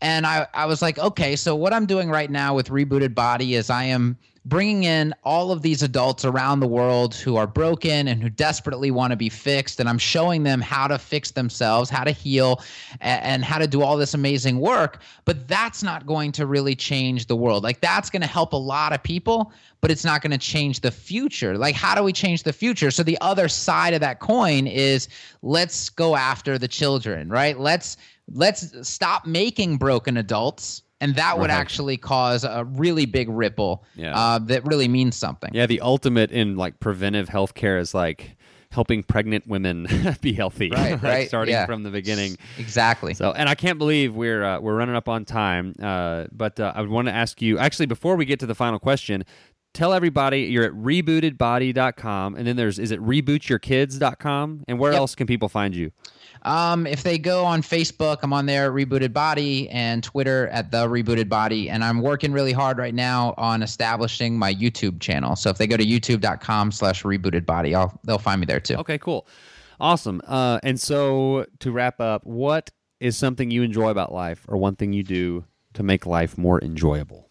And 0.02 0.26
I, 0.26 0.48
I 0.54 0.66
was 0.66 0.82
like, 0.82 0.98
okay, 0.98 1.36
so 1.36 1.56
what 1.56 1.74
I'm 1.74 1.86
doing 1.86 2.10
right 2.10 2.32
now 2.32 2.56
with 2.56 2.70
Rebooted 2.70 3.14
Body 3.14 3.54
is 3.54 3.70
I 3.70 3.84
am 3.84 4.18
bringing 4.46 4.86
in 4.86 5.14
all 5.24 5.52
of 5.52 5.62
these 5.62 5.84
adults 5.84 6.26
around 6.26 6.60
the 6.60 6.68
world 6.68 7.14
who 7.14 7.36
are 7.36 7.46
broken 7.46 8.08
and 8.08 8.24
who 8.24 8.30
desperately 8.30 8.90
want 8.90 9.12
to 9.12 9.18
be 9.18 9.30
fixed. 9.30 9.80
And 9.80 9.88
I'm 9.88 10.00
showing 10.00 10.42
them 10.44 10.62
how 10.62 10.88
to 10.88 10.98
fix 10.98 11.32
themselves, 11.32 11.90
how 11.92 12.04
to 12.04 12.12
heal, 12.12 12.62
and, 13.02 13.44
how 13.44 13.60
to 13.60 13.68
do 13.68 13.84
all 13.84 13.98
this 13.98 14.14
amazing 14.14 14.60
work. 14.60 15.02
But 15.26 15.48
that's 15.48 15.84
not 15.84 16.08
going 16.08 16.32
to 16.34 16.48
really 16.48 16.76
change 16.76 17.28
the 17.28 17.36
world. 17.36 17.64
Like, 17.64 17.82
that's 17.82 18.10
going 18.10 18.22
to 18.22 18.28
help 18.28 18.54
a 18.54 18.58
lot 18.58 18.94
of 18.94 19.04
people, 19.04 19.54
but 19.80 19.92
it's 19.92 20.06
not 20.06 20.22
going 20.22 20.32
to 20.32 20.38
change 20.38 20.82
the 20.82 20.92
future. 20.92 21.58
Like, 21.58 21.76
how 21.76 21.94
do 21.94 22.04
we 22.04 22.14
change 22.14 22.44
the 22.44 22.54
future? 22.54 22.90
So, 22.90 23.04
the 23.04 23.18
other 23.22 23.48
side 23.48 23.94
of 23.94 24.02
that 24.02 24.20
coin 24.20 24.66
is 24.66 25.08
let's 25.44 25.90
go 25.90 26.16
after 26.16 26.58
the 26.58 26.68
children, 26.68 27.30
right? 27.30 27.60
Let's 27.60 27.98
let's 28.34 28.88
stop 28.88 29.26
making 29.26 29.78
broken 29.78 30.18
adults 30.18 30.84
and 31.02 31.16
that 31.16 31.38
would 31.38 31.50
Right. 31.50 31.60
actually 31.60 31.98
cause 31.98 32.46
a 32.46 32.64
really 32.64 33.06
big 33.06 33.28
ripple 33.28 33.84
Yeah. 33.98 34.18
uh, 34.18 34.40
that 34.40 34.66
really 34.66 34.88
means 34.88 35.18
something. 35.18 35.50
yeah, 35.54 35.66
the 35.66 35.82
ultimate 35.82 36.32
in 36.32 36.56
like 36.56 36.80
preventive 36.80 37.28
healthcare 37.28 37.80
is 37.82 37.94
like 37.94 38.38
helping 38.70 39.04
pregnant 39.04 39.46
women 39.48 39.86
be 40.22 40.32
healthy, 40.32 40.70
Right, 40.70 40.92
like, 40.94 41.04
right, 41.04 41.28
starting 41.28 41.52
yeah. 41.54 41.66
from 41.66 41.84
the 41.84 41.90
beginning. 41.90 42.38
Exactly. 42.58 43.14
So, 43.14 43.34
and 43.34 43.50
I 43.50 43.56
can't 43.56 43.78
believe 43.78 44.16
we're 44.16 44.46
uh, 44.46 44.60
we're 44.62 44.76
running 44.78 44.96
up 44.96 45.10
on 45.10 45.26
time. 45.26 45.74
Uh, 45.82 46.28
but 46.32 46.58
uh, 46.58 46.72
I 46.74 46.80
would 46.80 46.90
want 46.90 47.10
to 47.10 47.14
ask 47.14 47.42
you 47.42 47.58
actually 47.58 47.88
before 47.88 48.16
we 48.16 48.24
get 48.24 48.40
to 48.40 48.46
the 48.46 48.56
final 48.56 48.80
question. 48.80 49.26
Tell 49.74 49.94
everybody 49.94 50.42
you're 50.44 50.66
at 50.66 50.74
rebootedbody.com 50.74 52.36
and 52.36 52.46
then 52.48 52.56
there's 52.58 52.78
is 52.80 52.92
it 52.92 53.00
rebootyourkids.com 53.02 54.64
and 54.68 54.80
where 54.80 54.92
Yep. 54.92 55.00
else 55.00 55.16
can 55.16 55.28
people 55.28 55.50
find 55.50 55.76
you? 55.76 55.92
Um, 56.44 56.88
if 56.88 57.04
they 57.04 57.18
go 57.18 57.46
on 57.46 57.62
Facebook, 57.62 58.20
I'm 58.24 58.34
on 58.34 58.46
there, 58.48 58.72
Rebooted 58.72 59.14
Body, 59.14 59.70
and 59.70 60.04
Twitter 60.04 60.48
at 60.48 60.72
the 60.72 60.88
Rebooted 60.88 61.30
Body, 61.30 61.70
and 61.70 61.84
I'm 61.84 62.02
working 62.02 62.32
really 62.34 62.52
hard 62.52 62.78
right 62.78 62.94
now 62.96 63.36
on 63.38 63.62
establishing 63.62 64.38
my 64.40 64.54
YouTube 64.54 65.00
channel. 65.00 65.36
So 65.36 65.50
if 65.50 65.58
they 65.58 65.68
go 65.68 65.78
to 65.78 65.86
YouTube.com/slash 65.86 67.04
Rebooted 67.04 67.46
Body, 67.46 67.76
I'll 67.76 68.00
they'll 68.04 68.18
find 68.18 68.40
me 68.40 68.46
there 68.46 68.60
too. 68.60 68.76
Okay, 68.76 68.98
cool. 68.98 69.28
Awesome. 69.80 70.22
Uh, 70.28 70.60
and 70.64 70.80
so 70.80 71.46
to 71.60 71.72
wrap 71.72 72.00
up, 72.00 72.26
what 72.26 72.70
is 73.00 73.18
something 73.18 73.50
you 73.50 73.64
enjoy 73.64 73.90
about 73.90 74.14
life 74.14 74.46
or 74.48 74.58
one 74.58 74.76
thing 74.76 74.94
you 74.94 75.04
do 75.04 75.44
to 75.74 75.84
make 75.84 76.06
life 76.06 76.38
more 76.38 76.64
enjoyable? 76.64 77.28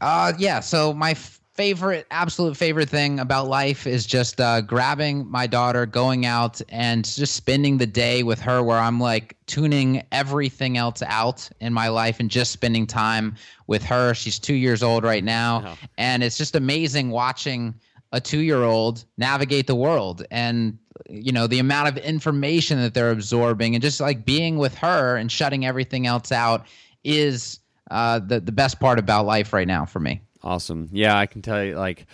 Uh, 0.00 0.32
yeah. 0.38 0.60
So 0.60 0.92
my 0.92 1.12
f- 1.12 1.40
favorite, 1.54 2.06
absolute 2.10 2.56
favorite 2.56 2.88
thing 2.88 3.20
about 3.20 3.48
life 3.48 3.86
is 3.86 4.06
just 4.06 4.40
uh, 4.40 4.60
grabbing 4.62 5.30
my 5.30 5.46
daughter, 5.46 5.86
going 5.86 6.24
out, 6.26 6.60
and 6.68 7.04
just 7.04 7.36
spending 7.36 7.78
the 7.78 7.86
day 7.86 8.22
with 8.22 8.40
her, 8.40 8.62
where 8.62 8.78
I'm 8.78 8.98
like 8.98 9.36
tuning 9.46 10.02
everything 10.12 10.76
else 10.76 11.02
out 11.02 11.48
in 11.60 11.72
my 11.72 11.88
life 11.88 12.20
and 12.20 12.30
just 12.30 12.52
spending 12.52 12.86
time 12.86 13.36
with 13.66 13.82
her. 13.84 14.14
She's 14.14 14.38
two 14.38 14.54
years 14.54 14.82
old 14.82 15.04
right 15.04 15.24
now, 15.24 15.76
and 15.98 16.22
it's 16.22 16.38
just 16.38 16.56
amazing 16.56 17.10
watching 17.10 17.74
a 18.12 18.20
two-year-old 18.20 19.04
navigate 19.16 19.66
the 19.66 19.74
world 19.74 20.22
and 20.30 20.78
you 21.08 21.32
know 21.32 21.46
the 21.46 21.58
amount 21.58 21.88
of 21.88 21.96
information 22.04 22.78
that 22.78 22.92
they're 22.92 23.10
absorbing 23.10 23.74
and 23.74 23.80
just 23.80 24.00
like 24.00 24.26
being 24.26 24.58
with 24.58 24.74
her 24.74 25.16
and 25.16 25.32
shutting 25.32 25.64
everything 25.64 26.06
else 26.06 26.30
out 26.30 26.66
is 27.04 27.60
uh, 27.90 28.18
the 28.18 28.38
the 28.40 28.52
best 28.52 28.78
part 28.80 28.98
about 28.98 29.26
life 29.26 29.52
right 29.52 29.66
now 29.66 29.84
for 29.84 30.00
me. 30.00 30.20
Awesome. 30.42 30.88
Yeah, 30.92 31.16
I 31.16 31.26
can 31.26 31.42
tell 31.42 31.62
you 31.62 31.76
like 31.76 32.06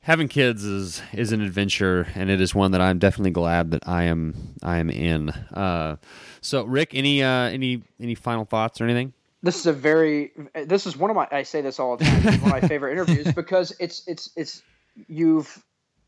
having 0.00 0.28
kids 0.28 0.64
is 0.64 1.02
is 1.12 1.32
an 1.32 1.40
adventure 1.40 2.06
and 2.14 2.30
it 2.30 2.40
is 2.40 2.54
one 2.54 2.72
that 2.72 2.80
I'm 2.80 2.98
definitely 2.98 3.30
glad 3.30 3.70
that 3.70 3.88
I 3.88 4.04
am 4.04 4.54
I 4.62 4.78
am 4.78 4.90
in. 4.90 5.30
Uh, 5.30 5.96
so 6.40 6.64
Rick, 6.64 6.90
any 6.94 7.22
uh, 7.22 7.48
any 7.48 7.82
any 8.00 8.14
final 8.14 8.44
thoughts 8.44 8.80
or 8.80 8.84
anything? 8.84 9.12
this 9.44 9.60
is 9.60 9.66
a 9.66 9.72
very 9.74 10.32
this 10.64 10.86
is 10.86 10.96
one 10.96 11.10
of 11.10 11.16
my 11.16 11.28
I 11.30 11.42
say 11.42 11.60
this 11.60 11.78
all 11.78 11.98
the 11.98 12.04
time. 12.04 12.24
One 12.24 12.34
of 12.34 12.46
my 12.46 12.60
favorite 12.68 12.92
interviews 12.92 13.30
because 13.32 13.76
it's 13.78 14.02
it's 14.08 14.30
it's 14.36 14.62
you've 15.06 15.62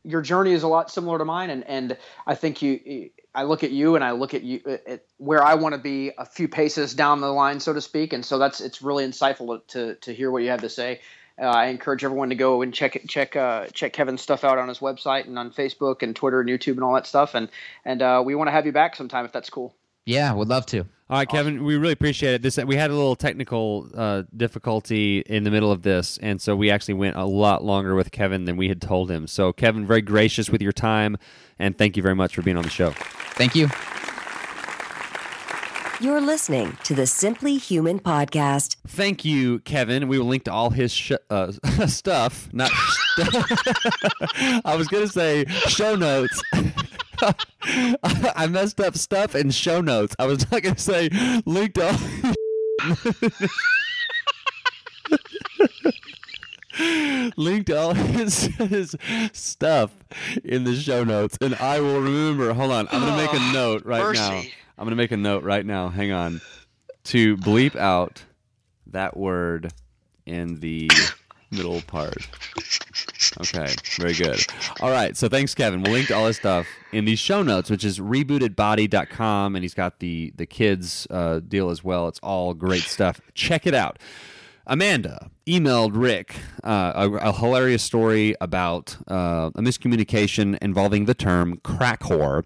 your 0.05 0.23
journey 0.23 0.53
is 0.53 0.63
a 0.63 0.69
lot 0.69 0.91
similar 0.91 1.19
to 1.19 1.25
mine 1.27 1.51
and 1.51 1.63
and 1.65 1.99
I 2.27 2.35
think 2.35 2.63
you 2.63 3.11
I 3.35 3.43
look 3.43 3.63
at 3.63 3.73
you 3.73 3.95
and 3.95 4.03
I 4.03 4.13
look 4.13 4.33
at 4.33 4.43
you 4.43 4.63
at 4.87 5.05
where 5.19 5.45
I 5.45 5.55
want 5.55 5.75
to 5.75 5.81
be 5.81 6.13
a 6.17 6.25
few 6.25 6.49
paces 6.49 6.95
down 6.95 7.21
the 7.21 7.31
line 7.31 7.61
so 7.61 7.75
to 7.75 7.81
speak 7.83 8.15
and 8.15 8.25
so 8.25 8.39
that's 8.39 8.63
it's 8.63 8.81
really 8.81 9.05
insightful 9.07 9.61
to 9.69 9.97
to 9.97 10.15
hear 10.15 10.31
what 10.31 10.43
you 10.43 10.49
have 10.49 10.63
to 10.63 10.71
say. 10.71 11.01
Uh, 11.41 11.45
I 11.45 11.67
encourage 11.67 12.03
everyone 12.03 12.31
to 12.31 12.35
go 12.35 12.63
and 12.63 12.73
check 12.73 12.97
it, 12.97 13.09
check 13.09 13.37
uh, 13.37 13.67
check 13.69 13.93
Kevin's 13.93 14.23
stuff 14.23 14.45
out 14.45 14.59
on 14.59 14.69
his 14.69 14.79
website 14.79 15.27
and 15.27 15.39
on 15.39 15.51
Facebook 15.51 16.03
and 16.03 16.17
Twitter 16.17 16.41
and 16.41 16.49
YouTube 16.49 16.73
and 16.73 16.83
all 16.83 16.95
that 16.95 17.07
stuff 17.07 17.35
and 17.35 17.49
and 17.85 18.03
uh, 18.03 18.23
we 18.25 18.35
want 18.35 18.49
to 18.49 18.53
have 18.53 18.67
you 18.67 18.73
back 18.73 18.97
sometime 18.97 19.25
if 19.25 19.33
that's 19.33 19.51
cool. 19.51 19.75
Yeah, 20.07 20.33
would 20.33 20.49
love 20.49 20.67
to. 20.67 20.87
All 21.09 21.17
right, 21.19 21.29
Kevin, 21.29 21.63
we 21.63 21.77
really 21.77 21.93
appreciate 21.93 22.35
it. 22.35 22.43
This 22.43 22.57
we 22.59 22.75
had 22.75 22.91
a 22.91 22.95
little 22.95 23.15
technical 23.15 23.89
uh, 23.95 24.23
difficulty 24.37 25.21
in 25.21 25.45
the 25.45 25.53
middle 25.53 25.71
of 25.71 25.83
this, 25.83 26.19
and 26.19 26.41
so 26.41 26.57
we 26.57 26.71
actually 26.71 26.95
went 26.95 27.17
a 27.17 27.25
lot 27.25 27.63
longer 27.63 27.95
with 27.95 28.11
Kevin 28.11 28.45
than 28.45 28.57
we 28.57 28.69
had 28.69 28.81
told 28.81 29.09
him. 29.09 29.29
So, 29.29 29.53
Kevin, 29.53 29.87
very 29.87 30.03
gracious 30.03 30.51
with 30.51 30.63
your 30.63 30.73
time, 30.73 31.17
and 31.61 31.79
thank 31.79 31.97
you 31.97 32.03
very 32.03 32.17
much 32.17 32.35
for 32.35 32.43
being 32.43 32.57
on 32.57 32.65
the 32.65 32.71
show. 32.71 32.91
Thank 33.35 33.55
you. 33.55 33.69
You're 35.99 36.21
listening 36.21 36.77
to 36.85 36.95
the 36.95 37.07
Simply 37.07 37.57
Human 37.57 38.01
podcast. 38.01 38.77
Thank 38.87 39.25
you, 39.25 39.61
Kevin. 39.61 40.09
We 40.09 40.19
will 40.19 40.27
link 40.27 40.45
to 40.45 40.53
all 40.53 40.69
his 40.69 40.93
sh- 40.93 41.13
uh, 41.31 41.53
stuff. 41.87 42.51
Not. 42.53 42.71
I 44.67 44.75
was 44.77 44.89
gonna 44.89 45.09
say 45.09 45.47
show 45.69 45.97
notes. 45.97 46.43
I 47.23 48.47
messed 48.47 48.79
up 48.79 48.95
stuff 48.99 49.35
and 49.35 49.55
show 49.55 49.81
notes. 49.81 50.15
I 50.19 50.27
was 50.27 50.51
not 50.53 50.63
gonna 50.63 50.77
say 50.77 51.09
link 51.47 51.73
to. 51.75 51.89
All 51.89 53.13
link 57.39 57.67
to 57.67 57.79
all 57.79 57.95
his, 57.95 58.45
his 58.59 58.95
stuff 59.33 59.93
in 60.45 60.65
the 60.65 60.77
show 60.77 61.05
notes, 61.05 61.39
and 61.41 61.55
I 61.55 61.81
will 61.81 62.01
remember. 62.03 62.53
Hold 62.53 62.73
on, 62.73 62.87
I'm 62.91 63.01
gonna 63.01 63.17
make 63.17 63.33
a 63.33 63.53
note 63.55 63.87
right 63.87 64.15
now. 64.15 64.43
I'm 64.79 64.85
gonna 64.85 64.97
make 64.97 65.13
a 65.13 65.17
note 65.17 65.43
right 65.43 65.65
now. 65.65 65.89
Hang 65.89 66.13
on, 66.13 66.41
to 67.05 67.37
bleep 67.39 67.77
out 67.77 68.23
that 68.89 69.17
word 69.17 69.73
in 70.27 70.61
the 70.61 70.91
middle 71.51 71.81
part. 71.83 72.17
Okay, 73.41 73.75
very 73.99 74.15
good. 74.15 74.45
All 74.81 74.91
right, 74.91 75.17
so 75.17 75.29
thanks, 75.29 75.55
Kevin. 75.55 75.83
We'll 75.83 75.93
link 75.93 76.09
to 76.09 76.15
all 76.17 76.27
his 76.27 76.37
stuff 76.37 76.67
in 76.93 77.05
the 77.05 77.17
show 77.17 77.43
notes, 77.43 77.71
which 77.71 77.85
is 77.85 77.99
rebootedbody.com, 77.99 79.57
and 79.57 79.63
he's 79.65 79.75
got 79.75 79.99
the 80.01 80.33
the 80.37 80.47
kids 80.47 81.07
uh, 81.11 81.41
deal 81.41 81.71
as 81.71 81.83
well. 81.85 82.09
It's 82.09 82.21
all 82.21 82.55
great 82.55 82.83
stuff. 82.83 83.21
Check 83.35 83.67
it 83.67 83.75
out. 83.75 83.99
Amanda 84.69 85.31
emailed 85.47 85.93
Rick 85.95 86.35
uh, 86.65 86.93
a, 86.97 87.11
a 87.29 87.33
hilarious 87.33 87.85
story 87.85 88.35
about 88.41 88.97
uh, 89.07 89.51
a 89.55 89.61
miscommunication 89.61 90.59
involving 90.61 91.05
the 91.05 91.15
term 91.15 91.61
crack 91.63 92.01
whore. 92.01 92.45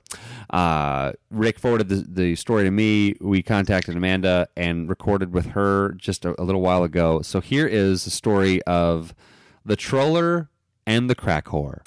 Uh, 0.51 1.12
Rick 1.31 1.59
forwarded 1.59 1.89
the, 1.89 2.05
the 2.07 2.37
story 2.37 2.64
to 2.64 2.71
me. 2.71 3.14
We 3.21 3.43
contacted 3.43 3.97
Amanda 3.97 4.49
and 4.55 4.89
recorded 4.89 5.33
with 5.33 5.47
her 5.47 5.93
just 5.93 6.27
a, 6.27 6.39
a 6.41 6.45
little 6.45 6.61
while 6.61 6.85
ago. 6.85 7.23
So 7.23 7.41
here 7.41 7.66
is 7.66 8.05
the 8.05 8.11
story 8.11 8.62
of 8.64 9.14
the 9.64 9.77
troller 9.77 10.51
and 10.87 11.09
the 11.09 11.14
crack 11.14 11.47
whore. 11.47 11.81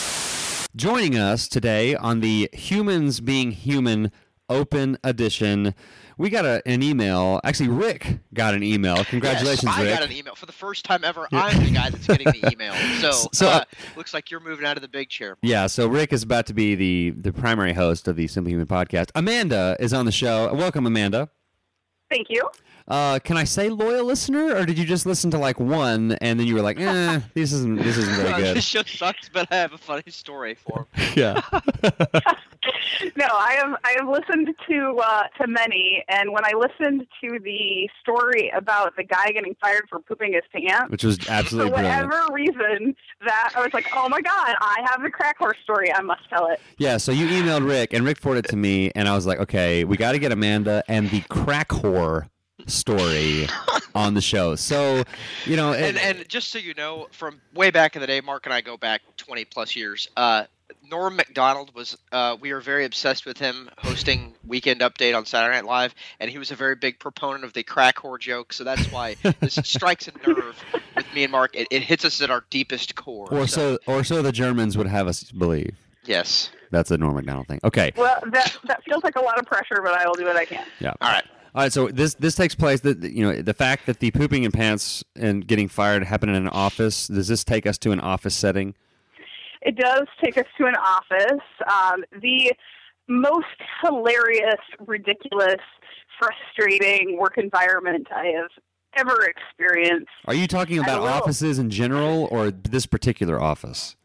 Joining 0.75 1.15
us 1.15 1.47
today 1.47 1.93
on 1.95 2.21
the 2.21 2.49
Humans 2.53 3.19
Being 3.19 3.51
Human 3.51 4.11
Open 4.49 4.97
Edition, 5.03 5.75
we 6.17 6.29
got 6.29 6.45
a, 6.45 6.61
an 6.67 6.83
email. 6.83 7.39
Actually, 7.43 7.69
Rick 7.69 8.19
got 8.33 8.53
an 8.53 8.63
email. 8.63 9.03
Congratulations, 9.05 9.63
yes, 9.63 9.77
I 9.77 9.83
Rick. 9.83 9.93
got 9.99 10.03
an 10.03 10.11
email 10.11 10.35
for 10.35 10.45
the 10.45 10.51
first 10.51 10.85
time 10.85 11.03
ever. 11.03 11.27
I'm 11.31 11.63
the 11.63 11.71
guy 11.71 11.89
that's 11.89 12.07
getting 12.07 12.27
the 12.27 12.49
email. 12.51 12.73
So, 12.99 13.27
So, 13.33 13.47
uh, 13.47 13.51
uh, 13.51 13.63
looks 13.95 14.13
like 14.13 14.29
you're 14.31 14.39
moving 14.39 14.65
out 14.65 14.77
of 14.77 14.81
the 14.81 14.87
big 14.87 15.09
chair. 15.09 15.37
Yeah, 15.41 15.67
so 15.67 15.87
Rick 15.87 16.13
is 16.13 16.23
about 16.23 16.45
to 16.47 16.53
be 16.53 16.75
the 16.75 17.11
the 17.11 17.33
primary 17.33 17.73
host 17.73 18.07
of 18.07 18.15
the 18.15 18.27
Simply 18.27 18.51
Human 18.51 18.67
podcast. 18.67 19.09
Amanda 19.15 19.75
is 19.79 19.93
on 19.93 20.05
the 20.05 20.11
show. 20.11 20.53
Welcome, 20.53 20.85
Amanda. 20.85 21.29
Thank 22.09 22.29
you. 22.29 22.49
Uh, 22.87 23.17
can 23.19 23.37
I 23.37 23.45
say 23.45 23.69
loyal 23.69 24.05
listener, 24.05 24.55
or 24.55 24.65
did 24.65 24.77
you 24.77 24.85
just 24.85 25.05
listen 25.05 25.31
to 25.31 25.37
like 25.37 25.59
one 25.59 26.13
and 26.21 26.39
then 26.39 26.47
you 26.47 26.55
were 26.55 26.61
like, 26.61 26.79
eh, 26.79 27.19
this 27.33 27.53
isn't 27.53 27.77
this 27.81 27.97
isn't 27.97 28.15
very 28.15 28.33
good? 28.43 28.57
this 28.57 28.65
show 28.65 28.83
sucks, 28.83 29.29
but 29.29 29.47
I 29.51 29.55
have 29.55 29.73
a 29.73 29.77
funny 29.77 30.03
story 30.09 30.55
for 30.55 30.85
him. 30.93 31.13
yeah. 31.15 31.41
no, 33.15 33.25
I 33.31 33.53
have 33.59 33.75
I 33.83 33.95
have 33.99 34.07
listened 34.09 34.49
to 34.69 34.97
uh, 35.03 35.23
to 35.41 35.47
many, 35.47 36.03
and 36.09 36.31
when 36.31 36.43
I 36.45 36.51
listened 36.57 37.05
to 37.23 37.39
the 37.39 37.89
story 38.01 38.51
about 38.55 38.95
the 38.95 39.03
guy 39.03 39.31
getting 39.31 39.55
fired 39.61 39.85
for 39.89 39.99
pooping 39.99 40.33
his 40.33 40.43
pants, 40.53 40.89
Which 40.91 41.03
was 41.03 41.19
absolutely 41.29 41.71
for 41.71 41.77
brilliant. 41.77 42.07
whatever 42.09 42.33
reason, 42.33 42.95
that 43.25 43.53
I 43.55 43.61
was 43.61 43.73
like, 43.73 43.87
oh 43.95 44.09
my 44.09 44.21
god, 44.21 44.55
I 44.59 44.85
have 44.91 45.01
the 45.03 45.09
crack 45.09 45.37
horse 45.37 45.57
story. 45.63 45.93
I 45.93 46.01
must 46.01 46.27
tell 46.29 46.47
it. 46.47 46.59
Yeah, 46.77 46.97
so 46.97 47.11
you 47.11 47.27
emailed 47.27 47.67
Rick, 47.67 47.93
and 47.93 48.03
Rick 48.05 48.19
forwarded 48.19 48.45
it 48.45 48.49
to 48.49 48.57
me, 48.57 48.91
and 48.95 49.07
I 49.07 49.15
was 49.15 49.25
like, 49.25 49.39
okay, 49.39 49.83
we 49.83 49.97
got 49.97 50.11
to 50.13 50.19
get 50.19 50.31
Amanda 50.31 50.83
and 50.87 51.09
the 51.09 51.21
crack 51.29 51.69
whore 51.69 52.27
story 52.67 53.47
on 53.95 54.13
the 54.13 54.21
show. 54.21 54.55
So, 54.55 55.03
you 55.45 55.55
know, 55.55 55.71
it- 55.71 55.81
and 55.83 55.97
and 55.97 56.29
just 56.29 56.49
so 56.51 56.57
you 56.59 56.73
know, 56.73 57.07
from 57.11 57.41
way 57.53 57.71
back 57.71 57.95
in 57.95 58.01
the 58.01 58.07
day, 58.07 58.21
Mark 58.21 58.45
and 58.45 58.53
I 58.53 58.61
go 58.61 58.77
back 58.77 59.01
20 59.17 59.45
plus 59.45 59.75
years. 59.75 60.07
Uh, 60.17 60.45
Norm 60.89 61.15
Macdonald 61.15 61.73
was. 61.75 61.97
Uh, 62.11 62.35
we 62.39 62.51
were 62.51 62.59
very 62.61 62.83
obsessed 62.85 63.25
with 63.25 63.37
him 63.37 63.69
hosting 63.77 64.33
Weekend 64.45 64.81
Update 64.81 65.15
on 65.15 65.25
Saturday 65.25 65.55
Night 65.55 65.65
Live, 65.65 65.95
and 66.19 66.29
he 66.29 66.37
was 66.37 66.51
a 66.51 66.55
very 66.55 66.75
big 66.75 66.99
proponent 66.99 67.43
of 67.43 67.53
the 67.53 67.63
crack 67.63 67.97
whore 67.97 68.19
joke. 68.19 68.51
So 68.53 68.63
that's 68.63 68.91
why 68.91 69.15
this 69.39 69.55
strikes 69.63 70.07
a 70.07 70.27
nerve 70.27 70.61
with 70.95 71.05
me 71.13 71.23
and 71.23 71.31
Mark. 71.31 71.55
It, 71.55 71.67
it 71.71 71.83
hits 71.83 72.05
us 72.05 72.21
at 72.21 72.29
our 72.29 72.43
deepest 72.49 72.95
core. 72.95 73.27
or 73.33 73.47
so, 73.47 73.77
or 73.87 74.03
so 74.03 74.21
the 74.21 74.31
Germans 74.31 74.77
would 74.77 74.87
have 74.87 75.07
us 75.07 75.23
believe. 75.31 75.75
Yes. 76.05 76.49
That's 76.71 76.91
a 76.91 76.97
Norm 76.97 77.15
Macdonald 77.15 77.47
thing. 77.47 77.59
Okay. 77.63 77.91
Well, 77.95 78.19
that 78.31 78.57
that 78.65 78.83
feels 78.83 79.03
like 79.03 79.15
a 79.15 79.21
lot 79.21 79.39
of 79.39 79.45
pressure, 79.45 79.79
but 79.83 79.93
I 79.93 80.05
will 80.05 80.15
do 80.15 80.25
what 80.25 80.35
I 80.35 80.45
can. 80.45 80.65
Yeah. 80.79 80.93
All 81.01 81.11
right. 81.11 81.23
All 81.55 81.61
right. 81.63 81.71
So 81.71 81.87
this 81.87 82.15
this 82.15 82.35
takes 82.35 82.55
place. 82.55 82.81
That 82.81 83.03
you 83.03 83.23
know 83.23 83.41
the 83.41 83.53
fact 83.53 83.85
that 83.85 83.99
the 83.99 84.11
pooping 84.11 84.43
in 84.43 84.51
pants 84.51 85.03
and 85.15 85.45
getting 85.45 85.67
fired 85.67 86.03
happened 86.03 86.31
in 86.31 86.37
an 86.37 86.49
office. 86.49 87.07
Does 87.07 87.27
this 87.27 87.43
take 87.43 87.67
us 87.67 87.77
to 87.79 87.91
an 87.91 87.99
office 87.99 88.35
setting? 88.35 88.75
It 89.61 89.77
does 89.77 90.07
take 90.23 90.37
us 90.37 90.45
to 90.57 90.65
an 90.65 90.75
office. 90.75 91.41
Um, 91.71 92.03
the 92.21 92.53
most 93.07 93.45
hilarious, 93.83 94.59
ridiculous, 94.85 95.59
frustrating 96.19 97.17
work 97.17 97.37
environment 97.37 98.07
I 98.13 98.27
have 98.27 98.49
ever 98.95 99.25
experienced. 99.25 100.09
Are 100.25 100.33
you 100.33 100.47
talking 100.47 100.79
about 100.79 101.01
offices 101.01 101.59
in 101.59 101.69
general 101.69 102.27
or 102.31 102.51
this 102.51 102.85
particular 102.85 103.41
office? 103.41 103.95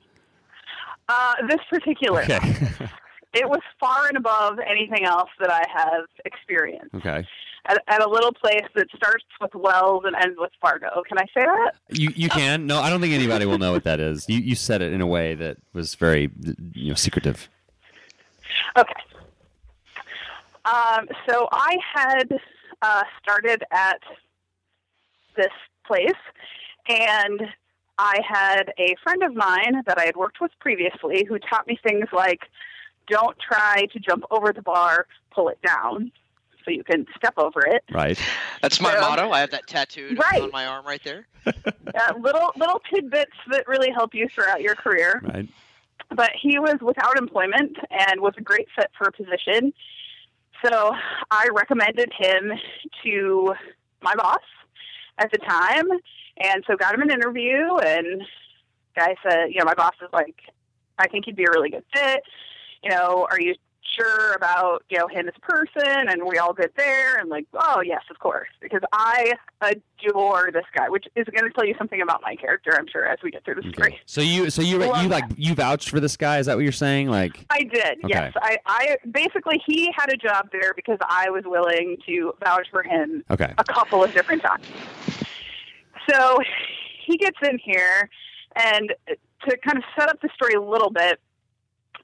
Uh, 1.09 1.35
this 1.49 1.61
particular, 1.71 2.23
Okay. 2.23 2.39
it 3.33 3.49
was 3.49 3.61
far 3.79 4.09
and 4.09 4.17
above 4.17 4.59
anything 4.59 5.05
else 5.05 5.31
that 5.41 5.51
I 5.51 5.63
have 5.73 6.07
experienced. 6.25 6.95
okay. 6.95 7.27
At, 7.67 7.83
at 7.87 8.03
a 8.03 8.09
little 8.09 8.33
place 8.33 8.65
that 8.77 8.87
starts 8.97 9.25
with 9.41 9.55
Wells 9.55 10.05
and 10.07 10.17
ends 10.17 10.37
with 10.39 10.53
Fargo. 10.61 11.03
Can 11.07 11.19
I 11.19 11.25
say 11.35 11.45
that? 11.45 11.73
You 11.91 12.11
you 12.17 12.31
can. 12.31 12.67
No, 12.67 12.81
I 12.81 12.89
don't 12.89 13.01
think 13.01 13.13
anybody 13.13 13.45
will 13.45 13.59
know 13.59 13.73
what 13.73 13.85
that 13.85 14.01
is. 14.01 14.27
You 14.27 14.39
you 14.39 14.55
said 14.55 14.81
it 14.81 14.93
in 14.93 15.03
a 15.03 15.07
way 15.07 15.35
that 15.35 15.59
was 15.75 15.95
very 15.95 16.31
you 16.73 16.89
know 16.89 16.95
secretive. 16.95 17.51
Okay. 18.77 18.95
Um, 20.65 21.09
so 21.29 21.49
I 21.53 21.77
had 21.93 22.39
uh, 22.81 23.03
started 23.23 23.65
at 23.71 24.01
this 25.37 25.53
place, 25.87 26.11
and 26.89 27.41
I 27.99 28.21
had 28.27 28.73
a 28.79 28.95
friend 29.03 29.23
of 29.23 29.35
mine 29.35 29.83
that 29.87 29.99
I 29.99 30.05
had 30.05 30.17
worked 30.17 30.41
with 30.41 30.53
previously 30.61 31.27
who 31.29 31.39
taught 31.39 31.67
me 31.67 31.79
things 31.83 32.07
like 32.13 32.43
don't 33.09 33.37
try 33.39 33.87
to 33.93 33.99
jump 33.99 34.25
over 34.31 34.53
the 34.53 34.63
bar, 34.63 35.07
pull 35.33 35.49
it 35.49 35.59
down 35.67 36.13
so 36.65 36.71
you 36.71 36.85
can 36.85 37.07
step 37.17 37.35
over 37.39 37.61
it. 37.67 37.83
Right. 37.91 38.19
That's 38.63 38.81
my 38.81 38.93
So- 38.95 39.01
motto. 39.01 39.31
I 39.31 39.41
have 39.41 39.51
that 39.53 39.67
tattooed 39.67 40.19
Right. 40.19 40.43
on 40.43 40.51
my 40.51 40.67
arm 40.67 40.87
right 40.87 41.03
there. 41.05 41.27
Uh, 41.49 42.13
little 42.21 42.53
little 42.57 42.81
tidbits 42.93 43.33
that 43.51 43.67
really 43.67 43.91
help 43.91 44.13
you 44.15 44.29
throughout 44.29 44.61
your 44.61 44.75
career. 44.75 45.21
Right. 45.25 45.49
but 46.11 46.31
he 46.41 46.59
was 46.59 46.77
without 46.81 47.17
employment 47.19 47.77
and 47.91 48.21
was 48.21 48.35
a 48.39 48.41
great 48.43 48.69
fit 48.77 48.91
for 48.97 49.09
a 49.09 49.13
position. 49.13 49.73
So 50.65 50.95
I 51.31 51.49
recommended 51.53 52.13
him 52.17 52.53
to 53.05 53.55
my 54.03 54.15
boss 54.15 54.43
at 55.19 55.31
the 55.33 55.39
time, 55.39 55.85
and 56.39 56.63
so 56.67 56.77
got 56.77 56.95
him 56.95 57.03
an 57.03 57.11
interview. 57.11 57.77
And 57.79 58.23
guy 58.97 59.17
said, 59.23 59.49
you 59.51 59.59
know, 59.59 59.65
my 59.65 59.75
boss 59.75 59.95
is 60.03 60.09
like, 60.13 60.37
I 60.99 61.09
think 61.09 61.25
he'd 61.27 61.37
be 61.37 61.45
a 61.45 61.51
really 61.51 61.71
good 61.71 61.85
fit. 61.93 62.23
You 62.83 62.91
know, 62.91 63.27
are 63.31 63.41
you 63.41 63.55
sure 63.97 64.33
about 64.35 64.85
you 64.91 64.99
know 64.99 65.09
him 65.09 65.27
as 65.29 65.35
a 65.37 65.41
person? 65.41 66.09
And 66.09 66.23
we 66.25 66.39
all 66.39 66.53
good 66.53 66.71
there. 66.77 67.17
And 67.17 67.29
like, 67.29 67.47
oh 67.55 67.81
yes, 67.81 68.03
of 68.11 68.19
course, 68.19 68.49
because 68.61 68.83
I 68.93 69.33
adore 69.61 70.51
this 70.53 70.65
guy, 70.77 70.89
which 70.89 71.07
is 71.17 71.27
going 71.27 71.45
to 71.45 71.51
tell 71.51 71.65
you 71.65 71.75
something 71.79 72.01
about 72.01 72.21
my 72.23 72.37
character, 72.37 72.75
I'm 72.79 72.87
sure, 72.87 73.07
as 73.07 73.19
we 73.23 73.31
get 73.31 73.45
through 73.45 73.57
the 73.57 73.69
story. 73.71 73.99
So 74.07 74.21
you 74.21 74.51
so 74.51 74.63
you 74.63 74.79
Love 74.79 75.03
you 75.03 75.09
like 75.09 75.25
you 75.37 75.55
vouched 75.55 75.91
for 75.91 76.01
this 76.01 76.17
guy? 76.17 76.39
Is 76.39 76.47
that 76.47 76.57
what 76.57 76.63
you're 76.63 76.73
saying? 76.73 77.09
Like 77.09 77.45
I 77.51 77.63
did, 77.63 77.99
Okay. 78.05 78.09
yes. 78.09 78.33
I, 78.37 78.59
I 78.67 78.97
basically 79.11 79.61
he 79.67 79.91
had 79.97 80.13
a 80.13 80.17
job 80.17 80.51
there 80.53 80.73
because 80.75 80.99
I 81.01 81.31
was 81.31 81.45
willing 81.45 81.97
to 82.07 82.33
vouch 82.45 82.69
for 82.71 82.83
him 82.83 83.25
okay. 83.31 83.53
a 83.59 83.65
couple 83.65 84.05
of 84.05 84.13
different 84.13 84.43
times. 84.43 84.65
So 86.09 86.39
he 87.05 87.17
gets 87.17 87.37
in 87.43 87.59
here, 87.59 88.09
and 88.57 88.95
to 89.07 89.57
kind 89.59 89.79
of 89.79 89.85
set 89.99 90.09
up 90.09 90.21
the 90.21 90.29
story 90.35 90.55
a 90.55 90.61
little 90.61 90.91
bit, 90.91 91.21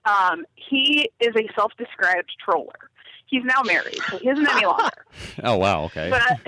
um, 0.06 0.44
he 0.54 1.10
is 1.20 1.34
a 1.36 1.48
self-described 1.54 2.30
troller. 2.44 2.90
He's 3.26 3.42
now 3.44 3.62
married, 3.64 3.98
so 4.10 4.18
he 4.18 4.28
isn't 4.28 4.48
any 4.48 4.66
longer. 4.66 4.90
Oh 5.42 5.56
wow. 5.56 5.84
Okay. 5.84 6.10
But 6.10 6.40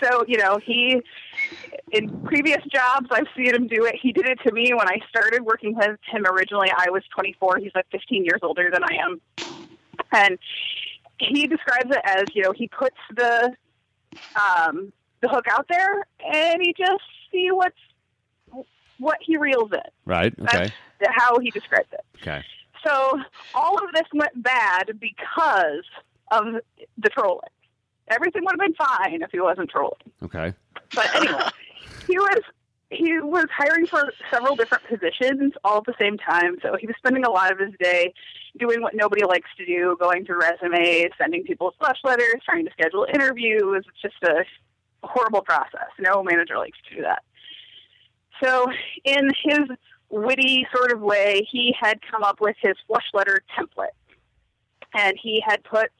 so 0.00 0.24
you 0.26 0.38
know, 0.38 0.58
he 0.64 1.00
in 1.92 2.20
previous 2.22 2.62
jobs 2.72 3.06
I've 3.10 3.26
seen 3.36 3.54
him 3.54 3.66
do 3.66 3.84
it. 3.84 3.96
He 4.00 4.12
did 4.12 4.26
it 4.26 4.38
to 4.46 4.52
me 4.52 4.72
when 4.74 4.88
I 4.88 4.98
started 5.08 5.42
working 5.42 5.74
with 5.74 5.98
him 6.10 6.26
originally. 6.26 6.70
I 6.74 6.90
was 6.90 7.02
24. 7.14 7.58
He's 7.58 7.72
like 7.74 7.86
15 7.92 8.24
years 8.24 8.40
older 8.42 8.70
than 8.72 8.82
I 8.82 8.96
am, 9.04 9.20
and 10.12 10.38
he 11.20 11.46
describes 11.46 11.90
it 11.90 12.00
as 12.04 12.24
you 12.34 12.42
know 12.42 12.52
he 12.52 12.68
puts 12.68 12.96
the 13.14 13.54
um, 14.36 14.92
the 15.20 15.28
hook 15.28 15.46
out 15.50 15.66
there 15.68 16.06
and 16.34 16.62
he 16.62 16.74
just 16.76 17.02
see 17.30 17.48
what's 17.50 18.64
what 18.98 19.18
he 19.20 19.36
reels 19.36 19.70
in. 19.72 19.80
Right. 20.04 20.34
Okay. 20.38 20.72
That's 21.00 21.12
how 21.14 21.38
he 21.38 21.50
describes 21.50 21.88
it. 21.92 22.00
Okay. 22.20 22.42
So 22.86 23.20
all 23.54 23.76
of 23.76 23.92
this 23.92 24.06
went 24.12 24.42
bad 24.42 24.98
because 25.00 25.84
of 26.30 26.44
the 26.96 27.08
trolling. 27.08 27.48
Everything 28.08 28.42
would 28.44 28.52
have 28.52 28.60
been 28.60 28.74
fine 28.74 29.22
if 29.22 29.30
he 29.30 29.40
wasn't 29.40 29.70
trolling. 29.70 29.98
Okay. 30.22 30.54
But 30.94 31.14
anyway, 31.14 31.48
he 32.06 32.18
was 32.18 32.40
he 32.90 33.18
was 33.20 33.46
hiring 33.54 33.86
for 33.86 34.10
several 34.30 34.56
different 34.56 34.84
positions 34.84 35.52
all 35.62 35.78
at 35.78 35.84
the 35.84 35.94
same 36.00 36.16
time. 36.16 36.56
So 36.62 36.76
he 36.80 36.86
was 36.86 36.96
spending 36.96 37.24
a 37.24 37.30
lot 37.30 37.52
of 37.52 37.58
his 37.58 37.74
day 37.78 38.14
doing 38.58 38.80
what 38.80 38.94
nobody 38.94 39.24
likes 39.24 39.50
to 39.58 39.66
do, 39.66 39.96
going 40.00 40.24
through 40.24 40.40
resumes, 40.40 41.10
sending 41.18 41.44
people 41.44 41.74
flush 41.78 41.98
letters, 42.02 42.36
trying 42.44 42.64
to 42.64 42.70
schedule 42.70 43.06
interviews. 43.12 43.84
It's 43.86 44.00
just 44.00 44.22
a 44.22 44.44
horrible 45.06 45.42
process. 45.42 45.88
No 45.98 46.22
manager 46.22 46.56
likes 46.56 46.78
to 46.88 46.96
do 46.96 47.02
that. 47.02 47.22
So 48.42 48.66
in 49.04 49.30
his 49.44 49.68
witty 50.10 50.66
sort 50.74 50.92
of 50.92 51.00
way, 51.00 51.46
he 51.50 51.74
had 51.78 52.00
come 52.10 52.22
up 52.22 52.40
with 52.40 52.56
his 52.60 52.74
flush 52.86 53.06
letter 53.12 53.42
template. 53.58 53.88
And 54.94 55.18
he 55.22 55.42
had 55.46 55.62
put, 55.64 55.90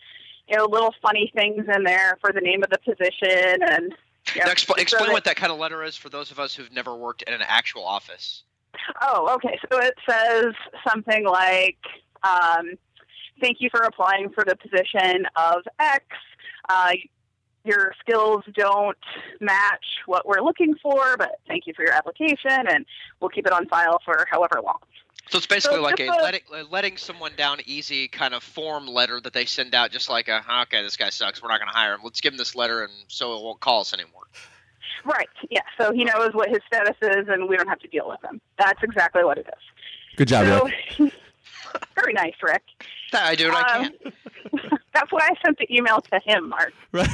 you 0.48 0.56
know, 0.56 0.64
little 0.64 0.94
funny 1.02 1.30
things 1.34 1.66
in 1.74 1.84
there 1.84 2.16
for 2.20 2.32
the 2.32 2.40
name 2.40 2.62
of 2.62 2.70
the 2.70 2.78
position 2.78 3.62
and 3.62 3.94
you 4.34 4.40
know, 4.40 4.46
Now, 4.46 4.52
expl- 4.52 4.68
so 4.68 4.74
explain 4.74 5.06
that- 5.06 5.12
what 5.12 5.24
that 5.24 5.36
kind 5.36 5.52
of 5.52 5.58
letter 5.58 5.82
is 5.82 5.96
for 5.96 6.08
those 6.08 6.30
of 6.30 6.38
us 6.38 6.54
who've 6.54 6.72
never 6.72 6.94
worked 6.94 7.22
in 7.22 7.34
an 7.34 7.42
actual 7.42 7.84
office. 7.84 8.44
Oh, 9.00 9.34
okay. 9.34 9.58
So 9.70 9.78
it 9.78 9.94
says 10.08 10.54
something 10.86 11.24
like, 11.26 11.78
um, 12.22 12.74
"Thank 13.40 13.60
you 13.60 13.70
for 13.70 13.82
applying 13.82 14.30
for 14.30 14.44
the 14.44 14.56
position 14.56 15.26
of 15.36 15.66
X. 15.78 16.04
Uh, 16.68 16.92
your 17.68 17.92
skills 18.00 18.42
don't 18.54 18.96
match 19.40 19.84
what 20.06 20.26
we're 20.26 20.40
looking 20.40 20.74
for, 20.82 21.16
but 21.16 21.38
thank 21.46 21.66
you 21.66 21.74
for 21.74 21.82
your 21.82 21.92
application, 21.92 22.66
and 22.68 22.84
we'll 23.20 23.28
keep 23.30 23.46
it 23.46 23.52
on 23.52 23.66
file 23.68 24.00
for 24.04 24.26
however 24.30 24.60
long." 24.64 24.78
So 25.30 25.36
it's 25.36 25.46
basically 25.46 25.76
So 25.76 25.82
like 25.82 26.00
a 26.00 26.08
a- 26.08 26.22
letting, 26.22 26.40
uh, 26.52 26.64
letting 26.70 26.96
someone 26.96 27.32
down 27.36 27.58
easy 27.66 28.08
kind 28.08 28.32
of 28.34 28.42
form 28.42 28.86
letter 28.86 29.20
that 29.20 29.34
they 29.34 29.44
send 29.44 29.74
out, 29.74 29.90
just 29.90 30.08
like 30.08 30.26
a 30.28 30.42
okay, 30.62 30.82
this 30.82 30.96
guy 30.96 31.10
sucks, 31.10 31.42
we're 31.42 31.50
not 31.50 31.60
going 31.60 31.70
to 31.70 31.76
hire 31.76 31.92
him. 31.94 32.00
Let's 32.02 32.20
give 32.22 32.32
him 32.32 32.38
this 32.38 32.54
letter, 32.56 32.82
and 32.82 32.92
so 33.08 33.36
it 33.36 33.42
won't 33.44 33.60
call 33.60 33.82
us 33.82 33.92
anymore. 33.92 34.24
Right. 35.04 35.28
Yeah. 35.50 35.60
So 35.78 35.92
he 35.92 36.04
knows 36.04 36.30
what 36.32 36.48
his 36.48 36.58
status 36.66 36.96
is, 37.02 37.28
and 37.28 37.48
we 37.48 37.56
don't 37.56 37.68
have 37.68 37.78
to 37.80 37.88
deal 37.88 38.08
with 38.08 38.24
him. 38.24 38.40
That's 38.58 38.82
exactly 38.82 39.22
what 39.22 39.38
it 39.38 39.46
is. 39.46 39.62
Good 40.16 40.28
job, 40.28 40.46
so, 40.46 40.64
Rick. 40.64 41.12
very 41.94 42.12
nice, 42.14 42.34
Rick. 42.42 42.62
I 43.12 43.34
do 43.34 43.48
what 43.52 43.66
I 43.70 43.78
Um, 43.78 43.90
can. 44.02 44.70
That's 44.98 45.12
why 45.12 45.30
I 45.30 45.34
sent 45.44 45.58
the 45.58 45.72
email 45.72 46.00
to 46.00 46.20
him, 46.24 46.48
Mark. 46.48 46.72
Right. 46.92 47.08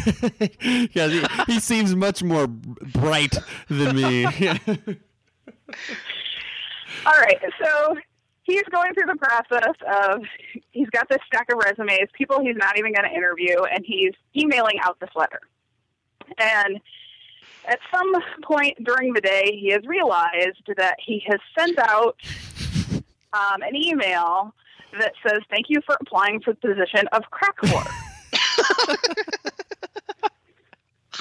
yeah, 0.94 1.08
he, 1.08 1.22
he 1.52 1.60
seems 1.60 1.94
much 1.94 2.22
more 2.22 2.46
bright 2.46 3.36
than 3.68 3.96
me. 3.96 4.24
All 7.04 7.12
right, 7.12 7.38
so 7.62 7.96
he's 8.44 8.62
going 8.70 8.94
through 8.94 9.06
the 9.06 9.16
process 9.16 9.74
of 9.86 10.22
he's 10.70 10.88
got 10.90 11.08
this 11.10 11.18
stack 11.26 11.52
of 11.52 11.58
resumes, 11.58 12.08
people 12.14 12.40
he's 12.40 12.56
not 12.56 12.78
even 12.78 12.94
going 12.94 13.06
to 13.06 13.14
interview, 13.14 13.62
and 13.64 13.84
he's 13.84 14.12
emailing 14.34 14.78
out 14.82 14.98
this 15.00 15.10
letter. 15.14 15.40
And 16.38 16.80
at 17.66 17.80
some 17.94 18.14
point 18.42 18.82
during 18.82 19.12
the 19.12 19.20
day, 19.20 19.58
he 19.60 19.72
has 19.72 19.84
realized 19.84 20.62
that 20.78 20.96
he 21.04 21.22
has 21.26 21.40
sent 21.58 21.78
out 21.78 22.16
um, 23.34 23.60
an 23.60 23.76
email 23.76 24.54
that 24.98 25.12
says, 25.26 25.40
Thank 25.50 25.66
you 25.68 25.80
for 25.84 25.96
applying 26.00 26.40
for 26.40 26.52
the 26.52 26.74
position 26.74 27.06
of 27.12 27.22
crack 27.30 27.56
whore. 27.58 27.90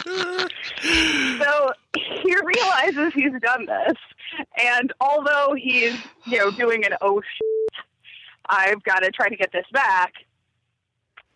so 1.41 1.71
he 1.95 2.36
realizes 2.43 3.13
he's 3.13 3.39
done 3.41 3.65
this, 3.65 3.97
and 4.61 4.91
although 4.99 5.55
he's, 5.57 5.95
you 6.26 6.38
know, 6.38 6.51
doing 6.51 6.86
an 6.86 6.93
oh 7.01 7.21
shit, 7.21 7.86
I've 8.47 8.84
got 8.84 8.99
to 8.99 9.11
try 9.11 9.30
to 9.30 9.36
get 9.36 9.51
this 9.51 9.65
back, 9.71 10.13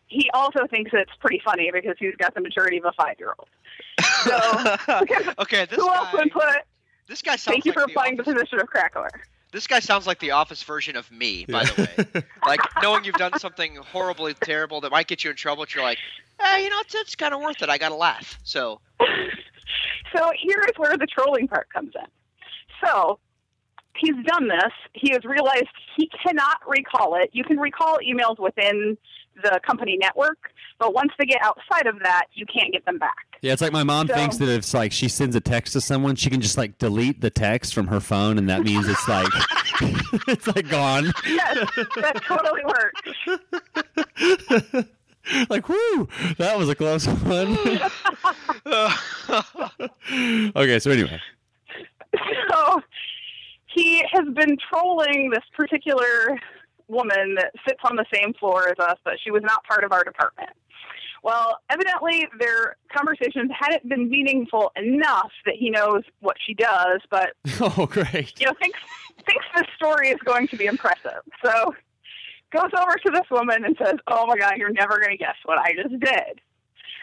he 0.08 0.30
also 0.34 0.66
thinks 0.68 0.92
it's 0.94 1.12
pretty 1.20 1.42
funny 1.44 1.70
because 1.72 1.96
he's 2.00 2.16
got 2.16 2.34
the 2.34 2.42
maturity 2.42 2.78
of 2.78 2.86
a 2.86 2.92
five 2.94 3.16
year 3.20 3.34
old. 3.38 3.50
So, 4.24 4.76
okay, 5.40 5.66
this 5.66 5.80
who 5.80 5.88
else 5.94 6.12
would 6.14 6.32
put, 6.32 6.64
this 7.08 7.22
guy 7.22 7.36
sounds 7.36 7.56
Thank 7.56 7.66
you 7.66 7.72
like 7.72 7.80
for 7.80 7.86
the 7.86 7.92
applying 7.92 8.16
the 8.16 8.24
office, 8.24 8.34
position 8.34 8.60
of 8.60 8.68
crack 8.68 8.96
whore? 8.96 9.10
This 9.58 9.66
guy 9.66 9.80
sounds 9.80 10.06
like 10.06 10.20
the 10.20 10.30
office 10.30 10.62
version 10.62 10.96
of 10.96 11.12
me, 11.12 11.44
by 11.50 11.66
the 11.66 11.90
way. 12.14 12.24
like 12.46 12.60
knowing 12.80 13.06
you've 13.06 13.16
done 13.16 13.40
something 13.40 13.76
horribly 13.78 14.36
terrible 14.36 14.82
that 14.82 14.92
might 14.92 15.08
get 15.08 15.24
you 15.24 15.32
in 15.32 15.36
trouble, 15.36 15.64
but 15.64 15.74
you're 15.74 15.84
like, 15.84 15.98
eh, 16.40 16.58
you 16.58 16.70
know, 16.70 16.80
it's, 16.82 16.94
it's 16.94 17.16
kind 17.16 17.34
of 17.34 17.42
worth 17.42 17.64
it. 17.64 17.68
I 17.68 17.80
got 17.80 17.90
to 17.90 17.96
laugh. 17.96 18.38
So, 18.44 18.82
So 20.16 20.32
here's 20.40 20.76
where 20.78 20.96
the 20.96 21.08
trolling 21.08 21.48
part 21.48 21.72
comes 21.74 21.94
in. 21.96 22.88
So 22.88 23.18
he's 24.00 24.16
done 24.26 24.48
this. 24.48 24.72
He 24.94 25.12
has 25.12 25.24
realized 25.26 25.68
he 25.96 26.10
cannot 26.24 26.58
recall 26.68 27.16
it. 27.22 27.30
You 27.34 27.44
can 27.44 27.58
recall 27.58 27.98
emails 28.00 28.40
within 28.40 28.98
the 29.44 29.60
company 29.66 29.98
network, 30.00 30.38
but 30.80 30.94
once 30.96 31.12
they 31.20 31.26
get 31.26 31.40
outside 31.44 31.86
of 31.86 32.00
that, 32.00 32.26
you 32.34 32.46
can't 32.46 32.74
get 32.74 32.84
them 32.86 32.98
back. 32.98 33.16
Yeah, 33.42 33.54
it's 33.54 33.62
like 33.62 33.72
my 33.72 33.84
mom 33.84 34.08
So- 34.08 34.16
thinks 34.16 34.38
that 34.38 34.50
if 34.50 34.74
like 34.74 34.92
she 34.92 35.08
sends 35.08 35.36
a 35.36 35.40
text 35.42 35.74
to 35.74 35.82
someone, 35.82 36.16
she 36.16 36.32
can 36.32 36.42
just 36.42 36.58
like 36.58 36.80
delete 36.80 37.22
the 37.22 37.30
text 37.30 37.76
from 37.76 37.86
her 37.88 38.00
phone, 38.00 38.40
and 38.40 38.50
that 38.50 38.64
means 38.64 38.88
it's 38.88 39.08
like 39.08 39.28
it's 40.28 40.48
like 40.48 40.68
gone. 40.70 41.14
Yes, 41.28 41.58
that 41.98 42.20
totally 42.26 42.64
works. 42.66 43.02
like, 45.50 45.70
whoo, 45.70 46.08
that 46.40 46.58
was 46.58 46.68
a 46.70 46.74
close 46.76 47.06
one. 47.08 47.58
okay, 50.56 50.80
so 50.80 50.90
anyway, 50.92 51.20
so 52.50 52.82
he 53.68 54.04
has 54.12 54.26
been 54.34 54.58
trolling 54.72 55.30
this 55.30 55.44
particular 55.56 56.40
woman 56.88 57.36
that 57.36 57.52
sits 57.68 57.80
on 57.84 57.96
the 57.96 58.06
same 58.14 58.34
floor 58.34 58.70
as 58.70 58.80
us, 58.80 58.98
but 59.04 59.16
she 59.22 59.32
was 59.32 59.44
not 59.44 59.64
part 59.66 59.84
of 59.84 59.92
our 59.92 60.04
department. 60.04 60.50
Well, 61.24 61.60
evidently 61.70 62.28
their 62.40 62.78
conversations 62.96 63.52
hadn't 63.58 63.88
been 63.90 64.10
meaningful 64.10 64.72
enough 64.76 65.32
that 65.46 65.56
he 65.56 65.70
knows 65.70 66.04
what 66.22 66.38
she 66.46 66.54
does, 66.54 67.02
but 67.10 67.32
oh 67.60 67.88
great. 67.88 68.40
you 68.40 68.46
know 68.46 68.54
thinks 68.62 68.80
thinks 69.26 69.46
this 69.56 69.66
story 69.76 70.10
is 70.10 70.20
going 70.24 70.48
to 70.48 70.58
be 70.58 70.66
impressive. 70.66 71.22
So 71.44 71.76
goes 72.52 72.72
over 72.78 72.96
to 73.06 73.12
this 73.12 73.30
woman 73.30 73.66
and 73.66 73.76
says, 73.84 73.96
"Oh 74.08 74.26
my 74.28 74.38
God, 74.38 74.54
you're 74.58 74.72
never 74.72 75.00
going 75.00 75.12
to 75.12 75.18
guess 75.18 75.36
what 75.44 75.58
I 75.58 75.74
just 75.74 76.00
did." 76.00 76.40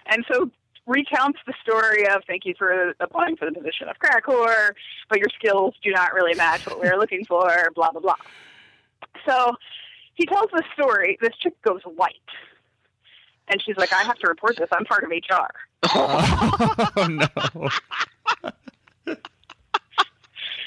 And 0.07 0.25
so 0.33 0.51
recounts 0.87 1.39
the 1.47 1.55
story 1.63 2.07
of 2.09 2.23
thank 2.27 2.45
you 2.45 2.55
for 2.59 2.95
applying 3.01 3.37
for 3.37 3.47
the 3.47 3.53
position 3.53 3.89
of 3.89 3.99
crack 3.99 4.25
whore, 4.27 4.73
but 5.09 5.19
your 5.19 5.29
skills 5.39 5.75
do 5.83 5.91
not 5.91 6.13
really 6.15 6.35
match 6.35 6.67
what 6.67 6.81
we 6.81 6.87
are 6.89 6.99
looking 6.99 7.25
for, 7.25 7.71
blah, 7.75 7.91
blah, 7.91 8.01
blah. 8.01 8.15
So 9.27 9.57
he 10.15 10.27
tells 10.27 10.51
the 10.53 10.63
story. 10.75 11.17
This 11.21 11.35
chick 11.41 11.61
goes 11.63 11.81
white. 11.83 12.15
And 13.49 13.61
she's 13.63 13.77
like, 13.77 13.93
I 13.93 14.03
have 14.03 14.17
to 14.19 14.29
report 14.29 14.57
this. 14.57 14.69
I'm 14.73 14.85
part 14.85 15.05
of 15.05 15.11
HR. 15.11 15.51
oh 15.95 17.07
no. 17.11 17.69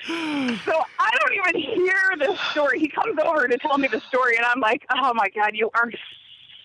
So 0.07 0.71
I 0.99 1.11
don't 1.19 1.33
even 1.33 1.61
hear 1.61 1.99
this 2.19 2.39
story. 2.51 2.79
He 2.79 2.87
comes 2.87 3.19
over 3.23 3.47
to 3.47 3.57
tell 3.57 3.77
me 3.77 3.87
the 3.89 3.99
story, 4.07 4.37
and 4.37 4.45
I'm 4.45 4.59
like, 4.61 4.85
oh 4.93 5.13
my 5.13 5.27
God, 5.35 5.51
you 5.53 5.69
are 5.73 5.91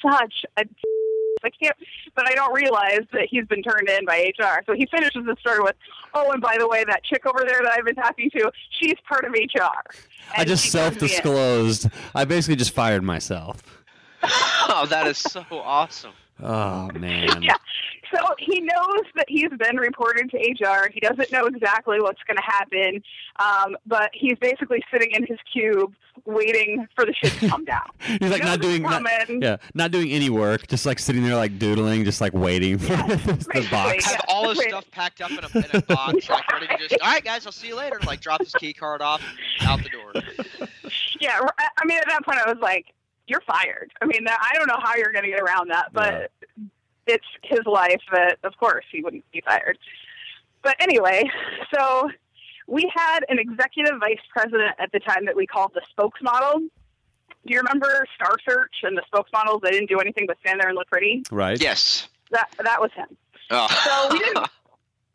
such 0.00 0.44
a. 0.56 0.64
d- 0.64 0.70
I 1.44 1.50
can't, 1.50 1.76
but 2.14 2.26
I 2.28 2.34
don't 2.34 2.52
realize 2.54 3.00
that 3.12 3.28
he's 3.30 3.46
been 3.46 3.62
turned 3.62 3.88
in 3.88 4.04
by 4.04 4.32
HR. 4.38 4.62
So 4.66 4.74
he 4.74 4.86
finishes 4.86 5.24
the 5.24 5.36
story 5.40 5.60
with, 5.60 5.76
"Oh, 6.14 6.30
and 6.32 6.40
by 6.40 6.56
the 6.58 6.68
way, 6.68 6.84
that 6.84 7.04
chick 7.04 7.26
over 7.26 7.44
there 7.46 7.60
that 7.62 7.72
I've 7.76 7.84
been 7.84 7.94
talking 7.94 8.30
to, 8.30 8.50
she's 8.80 8.94
part 9.08 9.24
of 9.24 9.32
HR." 9.32 9.94
I 10.36 10.44
just 10.44 10.64
she 10.64 10.70
turns 10.70 11.00
me 11.00 11.02
in. 11.02 11.08
self-disclosed. 11.08 11.88
I 12.14 12.24
basically 12.24 12.56
just 12.56 12.72
fired 12.72 13.02
myself. 13.02 13.62
oh, 14.22 14.86
that 14.88 15.06
is 15.06 15.18
so 15.18 15.44
awesome. 15.50 16.12
Oh 16.42 16.90
man. 16.98 17.42
Yeah. 17.42 17.56
So 18.14 18.20
he 18.38 18.60
knows 18.60 19.04
that 19.16 19.24
he's 19.28 19.48
been 19.58 19.76
reported 19.76 20.30
to 20.30 20.36
HR. 20.36 20.90
He 20.92 21.00
doesn't 21.00 21.32
know 21.32 21.46
exactly 21.46 21.98
what's 22.00 22.20
going 22.24 22.36
to 22.36 22.42
happen, 22.42 23.02
um, 23.38 23.76
but 23.86 24.10
he's 24.12 24.36
basically 24.38 24.82
sitting 24.92 25.12
in 25.12 25.24
his 25.24 25.38
cube 25.50 25.94
waiting 26.26 26.86
for 26.94 27.06
the 27.06 27.14
shit 27.14 27.32
to 27.40 27.48
come 27.48 27.64
down. 27.64 27.88
He's 28.20 28.30
like 28.30 28.44
not 28.44 28.60
doing 28.60 28.82
not, 28.82 29.02
yeah, 29.28 29.56
not 29.72 29.90
doing 29.92 30.10
any 30.10 30.28
work, 30.28 30.66
just 30.66 30.84
like 30.84 30.98
sitting 30.98 31.24
there 31.24 31.36
like 31.36 31.58
doodling, 31.58 32.04
just 32.04 32.20
like 32.20 32.34
waiting 32.34 32.76
for 32.76 32.88
the 32.96 33.66
box. 33.70 34.04
Have 34.04 34.20
all 34.28 34.50
his 34.50 34.60
stuff 34.60 34.84
packed 34.90 35.22
up 35.22 35.30
in 35.30 35.38
a, 35.38 35.66
in 35.66 35.70
a 35.72 35.82
box, 35.82 36.28
like 36.28 36.52
ready 36.52 36.66
to 36.66 36.76
just. 36.76 37.00
All 37.00 37.10
right, 37.10 37.24
guys, 37.24 37.46
I'll 37.46 37.52
see 37.52 37.68
you 37.68 37.76
later. 37.76 37.98
Like 38.06 38.20
drop 38.20 38.40
his 38.40 38.52
key 38.52 38.74
card 38.74 39.00
off, 39.00 39.22
out 39.62 39.82
the 39.82 39.88
door. 39.88 40.12
Yeah, 41.18 41.40
I 41.78 41.84
mean, 41.86 41.98
at 41.98 42.08
that 42.08 42.24
point, 42.24 42.38
I 42.44 42.52
was 42.52 42.60
like, 42.60 42.92
"You're 43.26 43.42
fired." 43.42 43.92
I 44.00 44.06
mean, 44.06 44.24
that, 44.24 44.38
I 44.40 44.56
don't 44.56 44.68
know 44.68 44.80
how 44.82 44.96
you're 44.96 45.12
going 45.12 45.24
to 45.24 45.30
get 45.30 45.40
around 45.40 45.70
that, 45.70 45.92
but 45.92 46.30
it's 47.06 47.26
his 47.42 47.60
life. 47.66 48.00
That 48.12 48.38
of 48.44 48.56
course 48.58 48.84
he 48.90 49.02
wouldn't 49.02 49.30
be 49.32 49.40
fired. 49.40 49.78
But 50.62 50.76
anyway, 50.80 51.24
so 51.74 52.08
we 52.66 52.90
had 52.94 53.20
an 53.28 53.38
executive 53.38 53.98
vice 54.00 54.20
president 54.30 54.74
at 54.78 54.92
the 54.92 55.00
time 55.00 55.26
that 55.26 55.36
we 55.36 55.46
called 55.46 55.72
the 55.74 55.82
spokesmodel. 55.96 56.60
Do 57.44 57.52
you 57.52 57.58
remember 57.58 58.06
Star 58.14 58.36
Search 58.48 58.74
and 58.84 58.96
the 58.96 59.02
spokesmodels? 59.12 59.62
They 59.62 59.70
didn't 59.70 59.88
do 59.88 59.98
anything 59.98 60.24
but 60.26 60.38
stand 60.40 60.60
there 60.60 60.68
and 60.68 60.76
look 60.76 60.88
pretty. 60.88 61.24
Right. 61.30 61.60
Yes. 61.60 62.08
That 62.30 62.48
that 62.62 62.80
was 62.80 62.90
him. 62.94 63.16
Oh. 63.50 63.66
So 63.84 64.12
we 64.12 64.18
didn't 64.20 64.48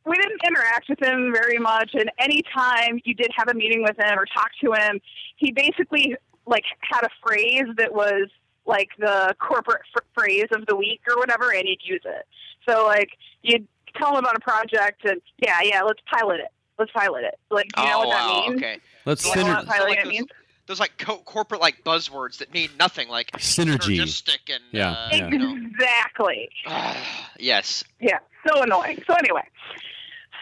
we 0.06 0.16
didn't 0.16 0.42
interact 0.46 0.90
with 0.90 1.02
him 1.02 1.34
very 1.34 1.58
much 1.58 1.92
and 1.94 2.12
anytime 2.20 3.00
you 3.06 3.14
did 3.14 3.32
have 3.36 3.50
a 3.50 3.54
meeting 3.54 3.82
with 3.82 3.98
him 3.98 4.20
or 4.20 4.26
talk 4.26 4.52
to 4.64 4.74
him, 4.74 5.00
he 5.38 5.52
basically 5.52 6.16
like 6.48 6.64
had 6.82 7.04
a 7.04 7.10
phrase 7.26 7.66
that 7.78 7.94
was 7.94 8.30
like 8.66 8.90
the 9.00 9.36
corporate 9.40 9.82
f- 9.96 10.04
phrase 10.14 10.48
of 10.52 10.66
the 10.66 10.76
week 10.76 11.02
or 11.10 11.18
whatever 11.18 11.52
and 11.54 11.68
he'd 11.68 11.80
use 11.84 12.02
it. 12.06 12.26
So 12.68 12.86
like 12.86 13.10
you'd 13.44 13.68
tell 13.96 14.12
him 14.12 14.18
about 14.18 14.36
a 14.36 14.40
project 14.40 15.06
and 15.06 15.22
yeah, 15.40 15.60
yeah, 15.64 15.82
let's 15.84 16.00
pilot 16.12 16.40
it. 16.40 16.52
Let's 16.80 16.92
pilot 16.92 17.24
it. 17.24 17.40
Like 17.50 17.68
do 17.76 17.82
you 17.82 17.88
know 17.88 17.94
oh 17.96 18.00
what 18.08 18.10
that 18.10 18.28
wow. 18.30 18.42
means? 18.48 18.62
Okay. 18.62 18.78
Let's 19.06 19.24
Do 19.24 19.30
you 19.40 19.46
know 19.46 19.54
syner- 19.56 19.68
what 19.68 19.90
like 19.90 20.04
those- 20.04 20.26
Those 20.68 20.80
like 20.82 20.98
co- 20.98 21.20
corporate 21.20 21.62
like 21.62 21.84
buzzwords 21.86 22.40
that 22.40 22.54
mean 22.54 22.70
nothing, 22.78 23.08
like 23.08 23.32
Synergy. 23.34 23.98
synergistic 24.00 24.54
and 24.54 24.62
Yeah, 24.72 24.92
uh, 24.92 25.10
yeah. 25.14 25.28
you 25.30 25.38
know. 25.38 25.56
Exactly. 25.72 26.50
yes. 27.40 27.84
Yeah, 28.02 28.20
so 28.46 28.62
annoying. 28.62 29.02
So 29.08 29.14
anyway, 29.16 29.44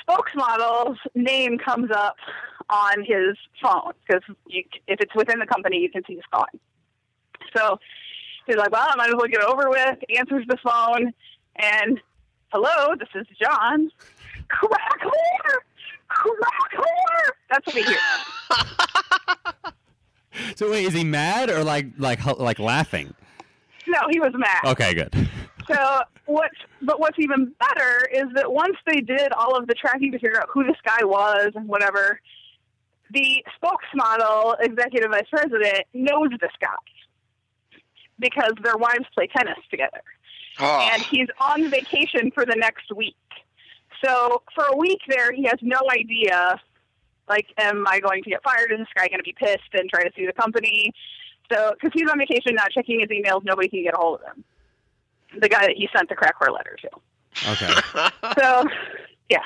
spokesmodel's 0.01 0.97
name 1.13 1.57
comes 1.57 1.91
up 1.91 2.15
on 2.69 3.03
his 3.03 3.37
phone 3.61 3.93
because 4.07 4.23
if 4.47 4.65
it's 4.87 5.15
within 5.15 5.39
the 5.39 5.45
company, 5.45 5.79
you 5.79 5.89
can 5.89 6.03
see 6.05 6.15
his 6.15 6.23
phone. 6.31 6.59
So 7.55 7.79
he's 8.47 8.55
like, 8.55 8.71
"Well, 8.71 8.87
I 8.89 8.95
might 8.95 9.09
as 9.09 9.15
well 9.15 9.27
get 9.27 9.41
it 9.41 9.47
over 9.47 9.69
with." 9.69 9.97
Answers 10.17 10.45
the 10.47 10.57
phone, 10.63 11.13
and 11.57 12.01
hello, 12.51 12.95
this 12.97 13.09
is 13.15 13.27
John. 13.39 13.91
Crack 14.49 15.01
whore, 15.01 15.57
crack 16.07 16.71
whore. 16.73 17.29
That's 17.49 17.65
what 17.67 17.75
we 17.75 17.83
hear. 17.83 17.97
So 20.55 20.69
wait, 20.71 20.85
is 20.85 20.93
he 20.93 21.03
mad 21.03 21.49
or 21.49 21.63
like 21.63 21.87
like 21.97 22.25
like 22.39 22.59
laughing? 22.59 23.13
No, 23.87 23.99
he 24.09 24.19
was 24.19 24.31
mad. 24.35 24.65
Okay, 24.65 24.93
good. 24.93 25.13
So 25.67 26.01
what's 26.27 26.57
but 26.83 26.99
what's 26.99 27.17
even 27.17 27.51
better 27.59 28.07
is 28.13 28.25
that 28.35 28.53
once 28.53 28.75
they 28.85 29.01
did 29.01 29.33
all 29.33 29.57
of 29.57 29.65
the 29.65 29.73
tracking 29.73 30.11
to 30.11 30.19
figure 30.19 30.39
out 30.39 30.47
who 30.53 30.63
this 30.63 30.75
guy 30.85 31.03
was 31.03 31.53
and 31.55 31.67
whatever, 31.67 32.19
the 33.11 33.43
spokesmodel, 33.61 34.55
executive 34.59 35.11
vice 35.11 35.27
president, 35.29 35.83
knows 35.93 36.29
this 36.41 36.51
guy 36.59 36.67
because 38.19 38.53
their 38.63 38.77
wives 38.77 39.05
play 39.13 39.27
tennis 39.27 39.57
together, 39.69 40.01
Oh. 40.59 40.89
and 40.93 41.01
he's 41.01 41.27
on 41.39 41.69
vacation 41.69 42.31
for 42.31 42.45
the 42.45 42.55
next 42.55 42.91
week. 42.95 43.15
So 44.03 44.41
for 44.53 44.65
a 44.71 44.77
week 44.77 44.99
there, 45.07 45.31
he 45.31 45.43
has 45.43 45.59
no 45.61 45.79
idea. 45.91 46.59
Like, 47.27 47.47
am 47.57 47.85
I 47.87 47.99
going 47.99 48.23
to 48.23 48.29
get 48.29 48.43
fired? 48.43 48.71
Is 48.71 48.77
this 48.79 48.87
guy 48.95 49.07
going 49.07 49.19
to 49.19 49.23
be 49.23 49.35
pissed 49.37 49.73
and 49.73 49.89
try 49.89 50.03
to 50.03 50.11
sue 50.15 50.27
the 50.27 50.33
company? 50.33 50.93
So, 51.51 51.73
because 51.73 51.91
he's 51.93 52.09
on 52.09 52.17
vacation, 52.19 52.55
not 52.55 52.71
checking 52.71 52.99
his 52.99 53.09
emails, 53.09 53.43
nobody 53.43 53.67
can 53.67 53.83
get 53.83 53.93
a 53.93 53.97
hold 53.97 54.21
of 54.21 54.27
him. 54.27 54.43
The 55.39 55.49
guy 55.49 55.61
that 55.67 55.75
he 55.75 55.89
sent 55.95 56.07
the 56.09 56.15
crack 56.15 56.39
whore 56.39 56.53
letter 56.53 56.77
to. 56.81 56.89
Okay. 57.51 57.73
So, 58.39 58.63
yeah. 59.29 59.43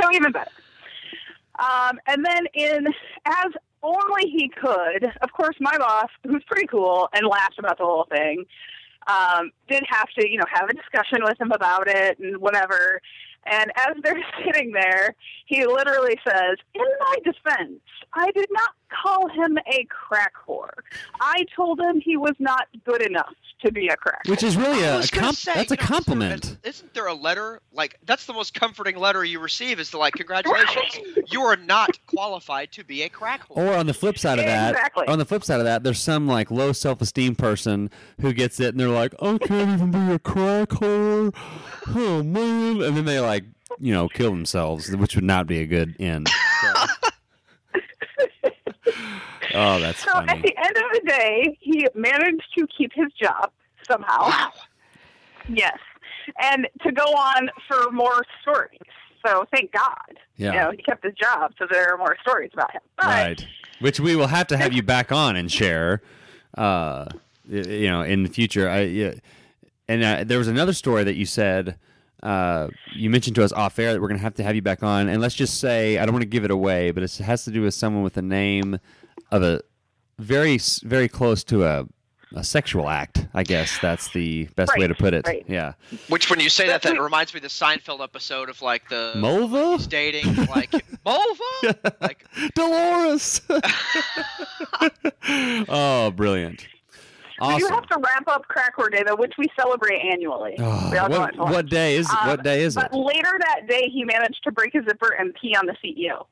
So 0.00 0.10
even 0.12 0.30
better. 0.30 0.50
Um, 1.62 2.00
and 2.06 2.24
then, 2.24 2.46
in 2.54 2.86
as 3.24 3.52
only 3.82 4.30
he 4.30 4.48
could, 4.48 5.04
of 5.22 5.32
course, 5.32 5.56
my 5.60 5.76
boss, 5.78 6.08
who's 6.26 6.42
pretty 6.46 6.66
cool 6.66 7.08
and 7.12 7.26
laughed 7.26 7.58
about 7.58 7.78
the 7.78 7.84
whole 7.84 8.06
thing, 8.10 8.44
um, 9.06 9.50
did 9.68 9.84
have 9.88 10.08
to, 10.18 10.28
you 10.28 10.38
know, 10.38 10.44
have 10.52 10.68
a 10.68 10.74
discussion 10.74 11.18
with 11.22 11.40
him 11.40 11.52
about 11.52 11.88
it 11.88 12.18
and 12.18 12.38
whatever. 12.38 13.00
And 13.46 13.72
as 13.76 13.96
they're 14.02 14.24
sitting 14.44 14.72
there, 14.72 15.14
he 15.46 15.64
literally 15.66 16.18
says, 16.26 16.56
"In 16.74 16.86
my 17.00 17.16
defense, 17.24 17.80
I 18.14 18.30
did 18.32 18.48
not 18.50 18.70
call 19.02 19.28
him 19.28 19.58
a 19.66 19.84
crack 19.88 20.32
whore. 20.46 20.70
I 21.20 21.44
told 21.54 21.80
him 21.80 22.00
he 22.00 22.16
was 22.16 22.34
not 22.38 22.66
good 22.84 23.02
enough 23.02 23.32
to 23.64 23.70
be 23.72 23.86
a 23.88 23.96
crack. 23.96 24.22
Which 24.26 24.42
is 24.42 24.56
really 24.56 24.84
I 24.84 24.88
a, 24.88 24.96
was 24.96 25.08
a 25.08 25.12
gonna 25.12 25.26
comp- 25.28 25.36
say, 25.38 25.52
that's 25.54 25.70
a 25.72 25.76
know, 25.76 25.82
compliment. 25.82 26.56
Isn't 26.64 26.92
there 26.94 27.06
a 27.06 27.14
letter 27.14 27.60
like 27.72 27.98
that's 28.04 28.26
the 28.26 28.32
most 28.32 28.54
comforting 28.54 28.96
letter 28.96 29.24
you 29.24 29.38
receive? 29.40 29.78
Is 29.78 29.90
to 29.92 29.98
like, 29.98 30.14
congratulations, 30.14 30.96
you 31.30 31.42
are 31.42 31.56
not 31.56 31.96
qualified 32.06 32.72
to 32.72 32.84
be 32.84 33.02
a 33.02 33.08
crack 33.08 33.48
whore. 33.48 33.58
Or 33.58 33.74
on 33.74 33.86
the 33.86 33.94
flip 33.94 34.18
side 34.18 34.38
of 34.40 34.44
that, 34.46 34.72
Exactly. 34.74 35.06
on 35.06 35.18
the 35.18 35.24
flip 35.24 35.44
side 35.44 35.60
of 35.60 35.64
that, 35.64 35.84
there's 35.84 36.00
some 36.00 36.26
like 36.26 36.50
low 36.50 36.72
self-esteem 36.72 37.36
person 37.36 37.88
who 38.20 38.32
gets 38.32 38.58
it 38.58 38.68
and 38.74 38.80
they're 38.80 38.88
like, 38.88 39.14
"I 39.22 39.38
can't 39.38 39.70
even 39.70 39.90
be 39.92 40.12
a 40.12 40.18
crack 40.18 40.70
whore." 40.70 41.32
Oh 41.94 42.22
man, 42.22 42.82
and 42.82 42.96
then 42.96 43.04
they 43.04 43.20
like, 43.20 43.44
you 43.78 43.92
know, 43.92 44.08
kill 44.08 44.30
themselves, 44.30 44.90
which 44.96 45.14
would 45.14 45.24
not 45.24 45.46
be 45.46 45.60
a 45.60 45.66
good 45.66 45.94
end. 46.00 46.28
So- 46.60 46.86
oh, 49.54 49.80
that's 49.80 50.02
So 50.04 50.18
at 50.18 50.42
the 50.42 50.54
end 50.56 50.76
of 50.76 50.92
the 50.92 51.02
day, 51.06 51.58
he 51.60 51.86
managed 51.94 52.44
to 52.58 52.66
keep 52.66 52.92
his 52.94 53.12
job 53.20 53.50
somehow. 53.86 54.28
Wow. 54.28 54.52
Yes. 55.48 55.78
And 56.40 56.68
to 56.82 56.92
go 56.92 57.02
on 57.02 57.50
for 57.68 57.90
more 57.90 58.22
stories. 58.42 58.80
So 59.26 59.44
thank 59.52 59.72
God. 59.72 60.18
Yeah. 60.36 60.52
You 60.52 60.58
know, 60.58 60.70
he 60.72 60.82
kept 60.82 61.04
his 61.04 61.14
job 61.14 61.52
so 61.58 61.66
there 61.70 61.92
are 61.92 61.98
more 61.98 62.16
stories 62.22 62.50
about 62.52 62.72
him. 62.72 62.82
But 62.96 63.06
Right. 63.06 63.46
Which 63.80 64.00
we 64.00 64.16
will 64.16 64.28
have 64.28 64.46
to 64.48 64.56
have 64.56 64.72
you 64.72 64.82
back 64.82 65.10
on 65.10 65.36
and 65.36 65.50
share, 65.50 66.02
uh, 66.56 67.06
you 67.48 67.88
know, 67.88 68.02
in 68.02 68.22
the 68.22 68.28
future. 68.28 68.68
I, 68.68 68.80
yeah. 68.82 69.14
And 69.88 70.04
uh, 70.04 70.24
there 70.24 70.38
was 70.38 70.48
another 70.48 70.72
story 70.72 71.04
that 71.04 71.16
you 71.16 71.26
said, 71.26 71.76
uh, 72.22 72.68
you 72.94 73.10
mentioned 73.10 73.34
to 73.36 73.44
us 73.44 73.52
off 73.52 73.78
air 73.78 73.92
that 73.92 74.00
we're 74.00 74.08
going 74.08 74.18
to 74.18 74.22
have 74.22 74.34
to 74.34 74.44
have 74.44 74.54
you 74.54 74.62
back 74.62 74.84
on. 74.84 75.08
And 75.08 75.20
let's 75.20 75.34
just 75.34 75.58
say, 75.58 75.98
I 75.98 76.06
don't 76.06 76.12
want 76.12 76.22
to 76.22 76.28
give 76.28 76.44
it 76.44 76.52
away, 76.52 76.92
but 76.92 77.02
it 77.02 77.16
has 77.16 77.44
to 77.44 77.50
do 77.50 77.62
with 77.62 77.74
someone 77.74 78.04
with 78.04 78.16
a 78.16 78.22
name 78.22 78.78
of 79.32 79.42
a 79.42 79.60
very, 80.18 80.58
very 80.84 81.08
close 81.08 81.42
to 81.44 81.64
a, 81.64 81.84
a 82.34 82.44
sexual 82.44 82.88
act. 82.88 83.26
I 83.34 83.42
guess 83.42 83.78
that's 83.80 84.08
the 84.12 84.44
best 84.56 84.72
way 84.78 84.86
to 84.86 84.94
put 84.94 85.12
it. 85.14 85.26
right. 85.26 85.44
Yeah. 85.48 85.72
Which, 86.08 86.30
when 86.30 86.38
you 86.40 86.48
say 86.48 86.66
that, 86.68 86.82
that 86.82 87.00
reminds 87.00 87.34
me 87.34 87.38
of 87.38 87.42
the 87.42 87.48
Seinfeld 87.48 88.02
episode 88.02 88.48
of 88.48 88.62
like 88.62 88.88
the 88.88 89.12
Mulva? 89.16 89.76
he's 89.78 89.86
dating 89.86 90.34
like 90.46 90.70
Mulva. 91.06 92.00
Like 92.00 92.24
Dolores. 92.54 93.40
oh, 95.68 96.10
brilliant. 96.12 96.66
we 97.40 97.48
do 97.48 97.54
Awesome. 97.66 97.74
have 97.74 97.86
to 97.88 97.98
wrap 97.98 98.28
up 98.28 98.46
Cracker 98.48 98.88
Day, 98.90 99.02
though, 99.04 99.16
which 99.16 99.32
we 99.38 99.46
celebrate 99.58 100.00
annually. 100.00 100.54
Oh, 100.58 100.88
we 100.92 100.98
all 100.98 101.08
what, 101.10 101.34
to 101.34 101.40
what 101.42 101.66
day 101.68 101.96
is 101.96 102.08
Um, 102.10 102.28
what 102.28 102.42
day 102.44 102.62
is 102.62 102.76
it? 102.76 102.86
But 102.90 102.96
later 102.96 103.32
that 103.38 103.66
day, 103.68 103.88
he 103.92 104.04
managed 104.04 104.42
to 104.44 104.52
break 104.52 104.74
a 104.74 104.82
zipper 104.84 105.10
and 105.18 105.34
pee 105.34 105.54
on 105.56 105.66
the 105.66 105.76
CEO. 105.84 106.26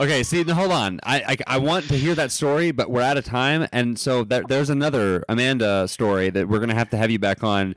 Okay, 0.00 0.22
see, 0.22 0.42
now 0.44 0.54
hold 0.54 0.72
on. 0.72 1.00
I, 1.04 1.22
I 1.46 1.54
I 1.54 1.58
want 1.58 1.86
to 1.88 1.96
hear 1.96 2.14
that 2.14 2.32
story, 2.32 2.70
but 2.72 2.90
we're 2.90 3.02
out 3.02 3.16
of 3.16 3.24
time, 3.24 3.68
and 3.72 3.98
so 3.98 4.24
there, 4.24 4.42
there's 4.48 4.70
another 4.70 5.24
Amanda 5.28 5.86
story 5.88 6.30
that 6.30 6.48
we're 6.48 6.58
gonna 6.60 6.74
have 6.74 6.90
to 6.90 6.96
have 6.96 7.10
you 7.10 7.18
back 7.18 7.44
on. 7.44 7.74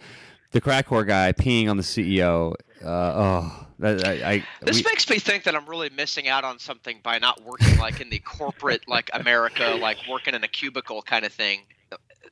The 0.51 0.61
crack 0.61 0.87
whore 0.87 1.05
guy 1.05 1.31
peeing 1.33 1.69
on 1.69 1.77
the 1.77 1.83
CEO. 1.83 2.53
Uh, 2.83 2.87
oh, 2.87 3.67
I, 3.83 3.89
I 3.91 4.43
this 4.61 4.77
we- 4.77 4.83
makes 4.83 5.09
me 5.09 5.19
think 5.19 5.43
that 5.43 5.55
I'm 5.55 5.65
really 5.67 5.89
missing 5.89 6.27
out 6.27 6.43
on 6.43 6.57
something 6.57 6.99
by 7.03 7.19
not 7.19 7.43
working 7.43 7.77
like 7.77 7.99
in 8.01 8.09
the 8.09 8.19
corporate 8.19 8.87
like 8.87 9.09
America, 9.13 9.77
like 9.79 9.97
working 10.09 10.33
in 10.33 10.43
a 10.43 10.47
cubicle 10.47 11.01
kind 11.01 11.25
of 11.25 11.33
thing. 11.33 11.61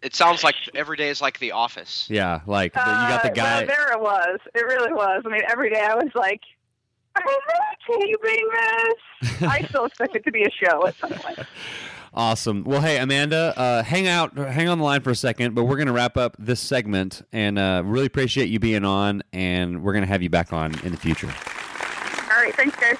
It 0.02 0.14
sounds 0.16 0.44
like 0.44 0.56
every 0.76 0.98
day 0.98 1.10
is 1.10 1.22
like 1.22 1.40
the 1.40 1.52
office. 1.52 2.06
yeah, 2.10 2.42
like 2.46 2.74
the, 2.74 2.80
you 2.80 2.86
got 2.86 3.24
the 3.24 3.32
Uh, 3.32 3.34
guy. 3.34 3.58
Well, 3.60 3.68
there 3.68 3.92
it 3.94 4.00
was. 4.02 4.40
It 4.54 4.66
really 4.66 4.94
was. 4.94 5.24
I 5.26 5.30
mean, 5.30 5.42
every 5.48 5.70
day 5.70 5.80
I 5.82 5.96
was 5.96 6.12
like, 6.16 6.42
"Are 7.16 7.24
you 8.06 8.18
taping 8.22 8.50
this?" 8.52 9.42
I 9.42 9.66
still 9.70 9.86
expect 9.86 10.16
it 10.16 10.24
to 10.26 10.32
be 10.32 10.44
a 10.44 10.52
show 10.52 10.88
at 10.88 10.96
some 10.96 11.12
point. 11.12 11.40
Awesome. 12.14 12.64
Well, 12.64 12.80
hey, 12.80 12.98
Amanda, 12.98 13.54
uh, 13.58 13.84
hang 13.84 14.08
out, 14.08 14.38
hang 14.38 14.70
on 14.70 14.78
the 14.78 14.86
line 14.86 15.02
for 15.02 15.10
a 15.10 15.16
second, 15.16 15.54
but 15.54 15.66
we're 15.66 15.76
going 15.76 15.88
to 15.88 15.94
wrap 15.94 16.16
up 16.16 16.38
this 16.40 16.62
segment, 16.62 17.24
and 17.34 17.60
uh, 17.60 17.82
really 17.84 18.06
appreciate 18.06 18.48
you 18.48 18.58
being 18.58 18.86
on, 18.86 19.22
and 19.34 19.84
we're 19.84 19.92
going 19.92 20.04
to 20.06 20.08
have 20.08 20.24
you 20.24 20.30
back 20.30 20.54
on 20.54 20.80
in 20.86 20.92
the 20.92 20.98
future. 20.98 21.28
All 21.28 22.42
right, 22.42 22.56
thanks, 22.56 22.78
guys. 22.78 22.98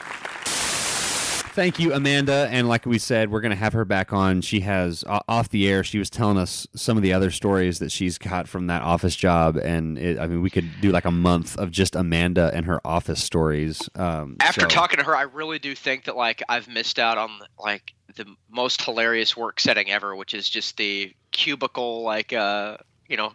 Thank 1.56 1.80
you, 1.80 1.94
Amanda. 1.94 2.50
And 2.52 2.68
like 2.68 2.86
we 2.86 3.00
said, 3.00 3.32
we're 3.32 3.40
going 3.40 3.52
to 3.52 3.56
have 3.56 3.72
her 3.72 3.86
back 3.86 4.12
on. 4.12 4.42
She 4.42 4.60
has 4.60 5.06
o- 5.08 5.22
off 5.30 5.48
the 5.50 5.70
air. 5.70 5.86
She 5.86 5.98
was 5.98 6.10
telling 6.10 6.38
us 6.38 6.68
some 6.76 6.98
of 6.98 7.04
the 7.04 7.14
other 7.14 7.32
stories 7.32 7.80
that 7.80 7.94
she's 7.94 8.18
got 8.18 8.50
from 8.50 8.68
that 8.68 8.82
office 8.82 9.16
job, 9.16 9.56
and 9.56 9.98
it, 9.98 10.20
I 10.20 10.28
mean, 10.28 10.42
we 10.42 10.50
could 10.50 10.70
do 10.82 10.92
like 10.92 11.06
a 11.06 11.12
month 11.12 11.58
of 11.58 11.72
just 11.72 11.96
Amanda 11.96 12.52
and 12.54 12.66
her 12.66 12.86
office 12.86 13.24
stories. 13.24 13.90
Um, 13.96 14.36
After 14.42 14.62
so- 14.62 14.68
talking 14.68 14.98
to 14.98 15.06
her, 15.06 15.16
I 15.16 15.22
really 15.22 15.58
do 15.58 15.74
think 15.76 16.04
that 16.06 16.18
like 16.18 16.44
I've 16.50 16.68
missed 16.68 17.00
out 17.00 17.18
on 17.18 17.30
like 17.58 17.94
the 18.18 18.26
most 18.50 18.82
hilarious 18.82 19.38
work 19.38 19.62
setting 19.62 19.90
ever, 19.90 20.14
which 20.14 20.34
is 20.34 20.50
just 20.50 20.76
the 20.76 21.14
cubicle 21.32 22.02
like 22.04 22.32
uh 22.34 22.78
you 23.08 23.18
know 23.18 23.32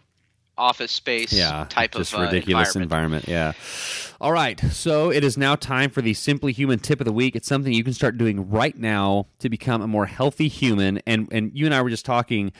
office 0.57 0.91
space 0.91 1.33
yeah, 1.33 1.65
type 1.69 1.93
just 1.93 2.13
of 2.13 2.19
uh, 2.19 2.23
ridiculous 2.23 2.75
environment. 2.75 3.25
environment. 3.25 3.27
Yeah. 3.27 4.15
All 4.19 4.31
right, 4.31 4.59
so 4.71 5.11
it 5.11 5.23
is 5.23 5.35
now 5.37 5.55
time 5.55 5.89
for 5.89 6.01
the 6.03 6.13
Simply 6.13 6.51
Human 6.51 6.77
tip 6.77 6.99
of 7.01 7.05
the 7.05 7.11
week. 7.13 7.35
It's 7.35 7.47
something 7.47 7.73
you 7.73 7.83
can 7.83 7.93
start 7.93 8.17
doing 8.19 8.49
right 8.51 8.77
now 8.77 9.25
to 9.39 9.49
become 9.49 9.81
a 9.81 9.87
more 9.87 10.05
healthy 10.05 10.47
human. 10.47 10.99
And 11.07 11.27
and 11.31 11.51
you 11.55 11.65
and 11.65 11.73
I 11.73 11.81
were 11.81 11.89
just 11.89 12.05
talking. 12.05 12.51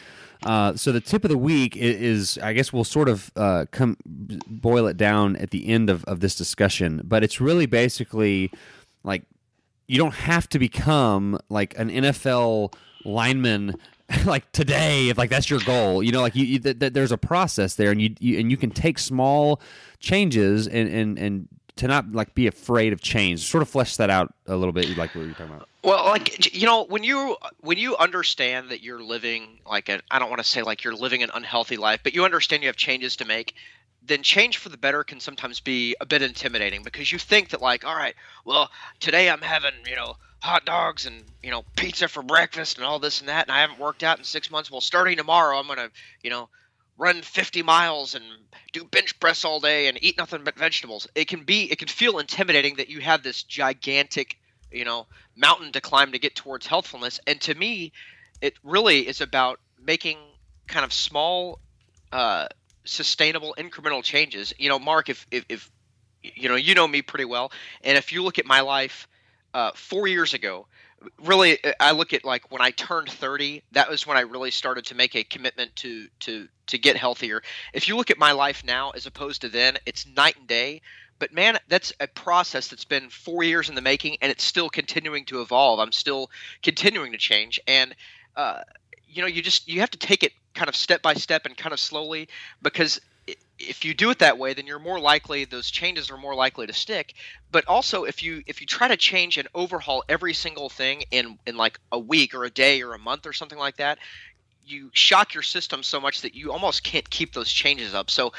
Uh, 0.43 0.75
so 0.75 0.91
the 0.91 0.99
tip 0.99 1.23
of 1.23 1.29
the 1.29 1.37
week 1.37 1.75
i- 1.75 1.79
is, 1.81 2.39
I 2.41 2.53
guess 2.53 2.73
we'll 2.73 2.83
sort 2.83 3.07
of 3.09 3.31
uh, 3.35 3.65
come 3.69 3.95
boil 4.05 4.87
it 4.87 4.97
down 4.97 5.35
at 5.35 5.51
the 5.51 5.67
end 5.67 5.87
of, 5.87 6.03
of 6.05 6.19
this 6.19 6.33
discussion, 6.33 7.01
but 7.03 7.23
it's 7.23 7.39
really 7.39 7.67
basically 7.67 8.51
like 9.03 9.21
you 9.87 9.99
don't 9.99 10.15
have 10.15 10.49
to 10.49 10.57
become 10.57 11.37
like 11.49 11.77
an 11.77 11.91
NFL 11.91 12.73
lineman 13.05 13.75
like 14.25 14.51
today 14.51 15.09
if 15.09 15.17
like 15.17 15.29
that's 15.29 15.49
your 15.49 15.59
goal 15.59 16.03
you 16.03 16.11
know 16.11 16.21
like 16.21 16.35
you, 16.35 16.45
you 16.45 16.59
th- 16.59 16.79
th- 16.79 16.93
there's 16.93 17.11
a 17.11 17.17
process 17.17 17.75
there 17.75 17.91
and 17.91 18.01
you, 18.01 18.15
you 18.19 18.39
and 18.39 18.51
you 18.51 18.57
can 18.57 18.71
take 18.71 18.99
small 18.99 19.61
changes 19.99 20.67
and 20.67 20.89
and 20.89 21.17
and 21.17 21.47
to 21.77 21.87
not 21.87 22.11
like 22.11 22.35
be 22.35 22.47
afraid 22.47 22.93
of 22.93 23.01
change. 23.01 23.39
Sort 23.39 23.61
of 23.61 23.69
flesh 23.69 23.95
that 23.97 24.09
out 24.09 24.33
a 24.45 24.55
little 24.55 24.73
bit 24.73 24.95
like 24.97 25.15
what 25.15 25.25
you're 25.25 25.33
talking 25.33 25.55
about. 25.55 25.67
Well, 25.83 26.05
like 26.05 26.53
you 26.53 26.65
know, 26.65 26.85
when 26.85 27.03
you 27.03 27.37
when 27.61 27.77
you 27.77 27.97
understand 27.97 28.69
that 28.69 28.83
you're 28.83 29.01
living 29.01 29.59
like 29.65 29.89
a 29.89 29.99
I 30.11 30.19
don't 30.19 30.29
want 30.29 30.41
to 30.43 30.47
say 30.47 30.61
like 30.61 30.83
you're 30.83 30.95
living 30.95 31.23
an 31.23 31.31
unhealthy 31.33 31.77
life, 31.77 32.01
but 32.03 32.13
you 32.13 32.23
understand 32.23 32.61
you 32.61 32.69
have 32.69 32.75
changes 32.75 33.15
to 33.17 33.25
make, 33.25 33.55
then 34.03 34.21
change 34.21 34.57
for 34.57 34.69
the 34.69 34.77
better 34.77 35.03
can 35.03 35.19
sometimes 35.19 35.59
be 35.59 35.95
a 36.01 36.05
bit 36.05 36.21
intimidating 36.21 36.83
because 36.83 37.11
you 37.11 37.17
think 37.17 37.49
that 37.49 37.61
like, 37.61 37.85
all 37.85 37.95
right, 37.95 38.15
well, 38.45 38.69
today 38.99 39.29
I'm 39.29 39.41
having, 39.41 39.73
you 39.87 39.95
know, 39.95 40.15
hot 40.41 40.65
dogs 40.65 41.05
and, 41.05 41.23
you 41.43 41.51
know, 41.51 41.63
pizza 41.75 42.07
for 42.07 42.23
breakfast 42.23 42.77
and 42.77 42.85
all 42.85 42.99
this 42.99 43.19
and 43.19 43.29
that 43.29 43.47
and 43.47 43.55
I 43.55 43.61
haven't 43.61 43.79
worked 43.79 44.03
out 44.03 44.17
in 44.17 44.23
6 44.23 44.51
months. 44.51 44.71
Well, 44.71 44.81
starting 44.81 45.17
tomorrow 45.17 45.57
I'm 45.57 45.67
to, 45.67 45.91
you 46.23 46.29
know, 46.29 46.49
run 46.97 47.21
50 47.21 47.63
miles 47.63 48.15
and 48.15 48.23
do 48.73 48.83
bench 48.83 49.19
press 49.19 49.45
all 49.45 49.59
day 49.59 49.87
and 49.87 49.97
eat 50.03 50.17
nothing 50.17 50.43
but 50.43 50.57
vegetables. 50.57 51.07
It 51.15 51.27
can 51.27 51.43
be 51.43 51.71
it 51.71 51.77
can 51.79 51.87
feel 51.87 52.19
intimidating 52.19 52.75
that 52.75 52.89
you 52.89 53.01
have 53.01 53.23
this 53.23 53.43
gigantic, 53.43 54.37
you 54.71 54.85
know, 54.85 55.07
mountain 55.35 55.71
to 55.73 55.81
climb 55.81 56.11
to 56.11 56.19
get 56.19 56.35
towards 56.35 56.65
healthfulness. 56.65 57.19
And 57.27 57.39
to 57.41 57.55
me, 57.55 57.91
it 58.41 58.55
really 58.63 59.07
is 59.07 59.21
about 59.21 59.59
making 59.83 60.17
kind 60.67 60.85
of 60.85 60.93
small 60.93 61.59
uh 62.11 62.47
sustainable 62.83 63.55
incremental 63.59 64.03
changes. 64.03 64.53
You 64.57 64.69
know, 64.69 64.79
Mark, 64.79 65.09
if 65.09 65.27
if, 65.31 65.45
if 65.49 65.71
you 66.23 66.49
know, 66.49 66.55
you 66.55 66.75
know 66.75 66.87
me 66.87 67.01
pretty 67.01 67.25
well, 67.25 67.51
and 67.83 67.97
if 67.97 68.11
you 68.11 68.23
look 68.23 68.39
at 68.39 68.45
my 68.45 68.61
life 68.61 69.07
uh, 69.53 69.71
four 69.75 70.07
years 70.07 70.33
ago, 70.33 70.67
really, 71.23 71.57
I 71.79 71.91
look 71.91 72.13
at 72.13 72.23
like 72.23 72.51
when 72.51 72.61
I 72.61 72.71
turned 72.71 73.09
thirty. 73.09 73.63
That 73.71 73.89
was 73.89 74.05
when 74.05 74.17
I 74.17 74.21
really 74.21 74.51
started 74.51 74.85
to 74.85 74.95
make 74.95 75.15
a 75.15 75.23
commitment 75.23 75.75
to 75.77 76.07
to 76.21 76.47
to 76.67 76.77
get 76.77 76.97
healthier. 76.97 77.41
If 77.73 77.87
you 77.87 77.95
look 77.95 78.11
at 78.11 78.17
my 78.17 78.31
life 78.31 78.63
now 78.63 78.91
as 78.91 79.05
opposed 79.05 79.41
to 79.41 79.49
then, 79.49 79.77
it's 79.85 80.05
night 80.07 80.37
and 80.37 80.47
day. 80.47 80.81
But 81.19 81.33
man, 81.33 81.59
that's 81.67 81.93
a 81.99 82.07
process 82.07 82.67
that's 82.67 82.85
been 82.85 83.09
four 83.09 83.43
years 83.43 83.69
in 83.69 83.75
the 83.75 83.81
making, 83.81 84.17
and 84.21 84.31
it's 84.31 84.43
still 84.43 84.69
continuing 84.69 85.25
to 85.25 85.41
evolve. 85.41 85.79
I'm 85.79 85.91
still 85.91 86.31
continuing 86.63 87.11
to 87.11 87.17
change, 87.17 87.59
and 87.67 87.95
uh, 88.35 88.61
you 89.07 89.21
know, 89.21 89.27
you 89.27 89.41
just 89.41 89.67
you 89.67 89.81
have 89.81 89.91
to 89.91 89.99
take 89.99 90.23
it 90.23 90.31
kind 90.53 90.69
of 90.69 90.75
step 90.75 91.01
by 91.01 91.13
step 91.13 91.45
and 91.45 91.55
kind 91.55 91.73
of 91.73 91.79
slowly 91.79 92.27
because 92.61 92.99
if 93.69 93.85
you 93.85 93.93
do 93.93 94.09
it 94.09 94.19
that 94.19 94.37
way 94.37 94.53
then 94.53 94.67
you're 94.67 94.79
more 94.79 94.99
likely 94.99 95.45
those 95.45 95.69
changes 95.69 96.09
are 96.09 96.17
more 96.17 96.35
likely 96.35 96.67
to 96.67 96.73
stick. 96.73 97.13
But 97.51 97.67
also 97.67 98.03
if 98.03 98.23
you 98.23 98.43
if 98.47 98.61
you 98.61 98.67
try 98.67 98.87
to 98.87 98.97
change 98.97 99.37
and 99.37 99.47
overhaul 99.53 100.03
every 100.09 100.33
single 100.33 100.69
thing 100.69 101.03
in 101.11 101.37
in 101.45 101.57
like 101.57 101.79
a 101.91 101.99
week 101.99 102.33
or 102.33 102.43
a 102.43 102.49
day 102.49 102.81
or 102.81 102.93
a 102.93 102.99
month 102.99 103.25
or 103.25 103.33
something 103.33 103.59
like 103.59 103.77
that 103.77 103.97
you 104.63 104.89
shock 104.93 105.33
your 105.33 105.43
system 105.43 105.83
so 105.83 105.99
much 105.99 106.21
that 106.21 106.35
you 106.35 106.51
almost 106.51 106.83
can't 106.83 107.09
keep 107.09 107.33
those 107.33 107.51
changes 107.51 107.93
up. 107.93 108.09
So 108.09 108.31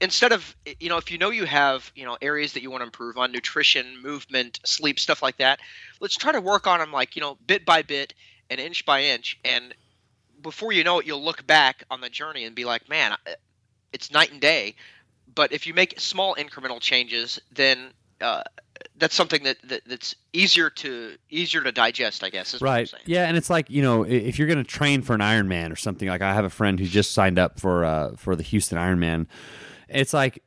instead 0.00 0.32
of 0.32 0.56
you 0.78 0.88
know 0.88 0.96
if 0.96 1.10
you 1.10 1.18
know 1.18 1.30
you 1.30 1.44
have 1.44 1.90
you 1.94 2.04
know 2.04 2.16
areas 2.22 2.54
that 2.54 2.62
you 2.62 2.70
want 2.70 2.80
to 2.80 2.86
improve 2.86 3.18
on 3.18 3.32
nutrition 3.32 4.00
movement 4.02 4.58
sleep 4.64 4.98
stuff 4.98 5.22
like 5.22 5.36
that 5.36 5.60
let's 6.00 6.16
try 6.16 6.32
to 6.32 6.40
work 6.40 6.66
on 6.66 6.78
them 6.78 6.90
like 6.90 7.16
you 7.16 7.20
know 7.20 7.36
bit 7.46 7.66
by 7.66 7.82
bit 7.82 8.14
and 8.48 8.60
inch 8.60 8.84
by 8.84 9.02
inch. 9.02 9.38
And 9.44 9.74
before 10.42 10.72
you 10.72 10.84
know 10.84 10.98
it 11.00 11.06
you'll 11.06 11.22
look 11.22 11.46
back 11.46 11.84
on 11.90 12.00
the 12.00 12.08
journey 12.08 12.44
and 12.44 12.54
be 12.54 12.64
like 12.64 12.88
man 12.88 13.16
it's 13.92 14.12
night 14.12 14.32
and 14.32 14.40
day 14.40 14.74
but 15.34 15.52
if 15.52 15.66
you 15.66 15.74
make 15.74 15.98
small 15.98 16.34
incremental 16.34 16.80
changes 16.80 17.40
then 17.52 17.90
uh, 18.20 18.42
that's 18.96 19.14
something 19.14 19.42
that, 19.44 19.56
that 19.64 19.82
that's 19.86 20.14
easier 20.32 20.70
to 20.70 21.16
easier 21.30 21.62
to 21.62 21.72
digest, 21.72 22.22
I 22.22 22.30
guess. 22.30 22.54
Is 22.54 22.60
what 22.60 22.68
I'm 22.68 22.74
right 22.74 22.88
saying. 22.88 23.02
yeah 23.06 23.26
and 23.26 23.36
it's 23.36 23.50
like 23.50 23.70
you 23.70 23.82
know 23.82 24.04
if 24.04 24.38
you're 24.38 24.48
going 24.48 24.62
to 24.62 24.64
train 24.64 25.02
for 25.02 25.14
an 25.14 25.20
ironman 25.20 25.72
or 25.72 25.76
something 25.76 26.08
like 26.08 26.22
i 26.22 26.32
have 26.34 26.44
a 26.44 26.50
friend 26.50 26.78
who 26.78 26.86
just 26.86 27.12
signed 27.12 27.38
up 27.38 27.58
for 27.58 27.84
uh 27.84 28.14
for 28.16 28.36
the 28.36 28.42
houston 28.42 28.78
ironman 28.78 29.26
it's 29.88 30.12
like 30.12 30.42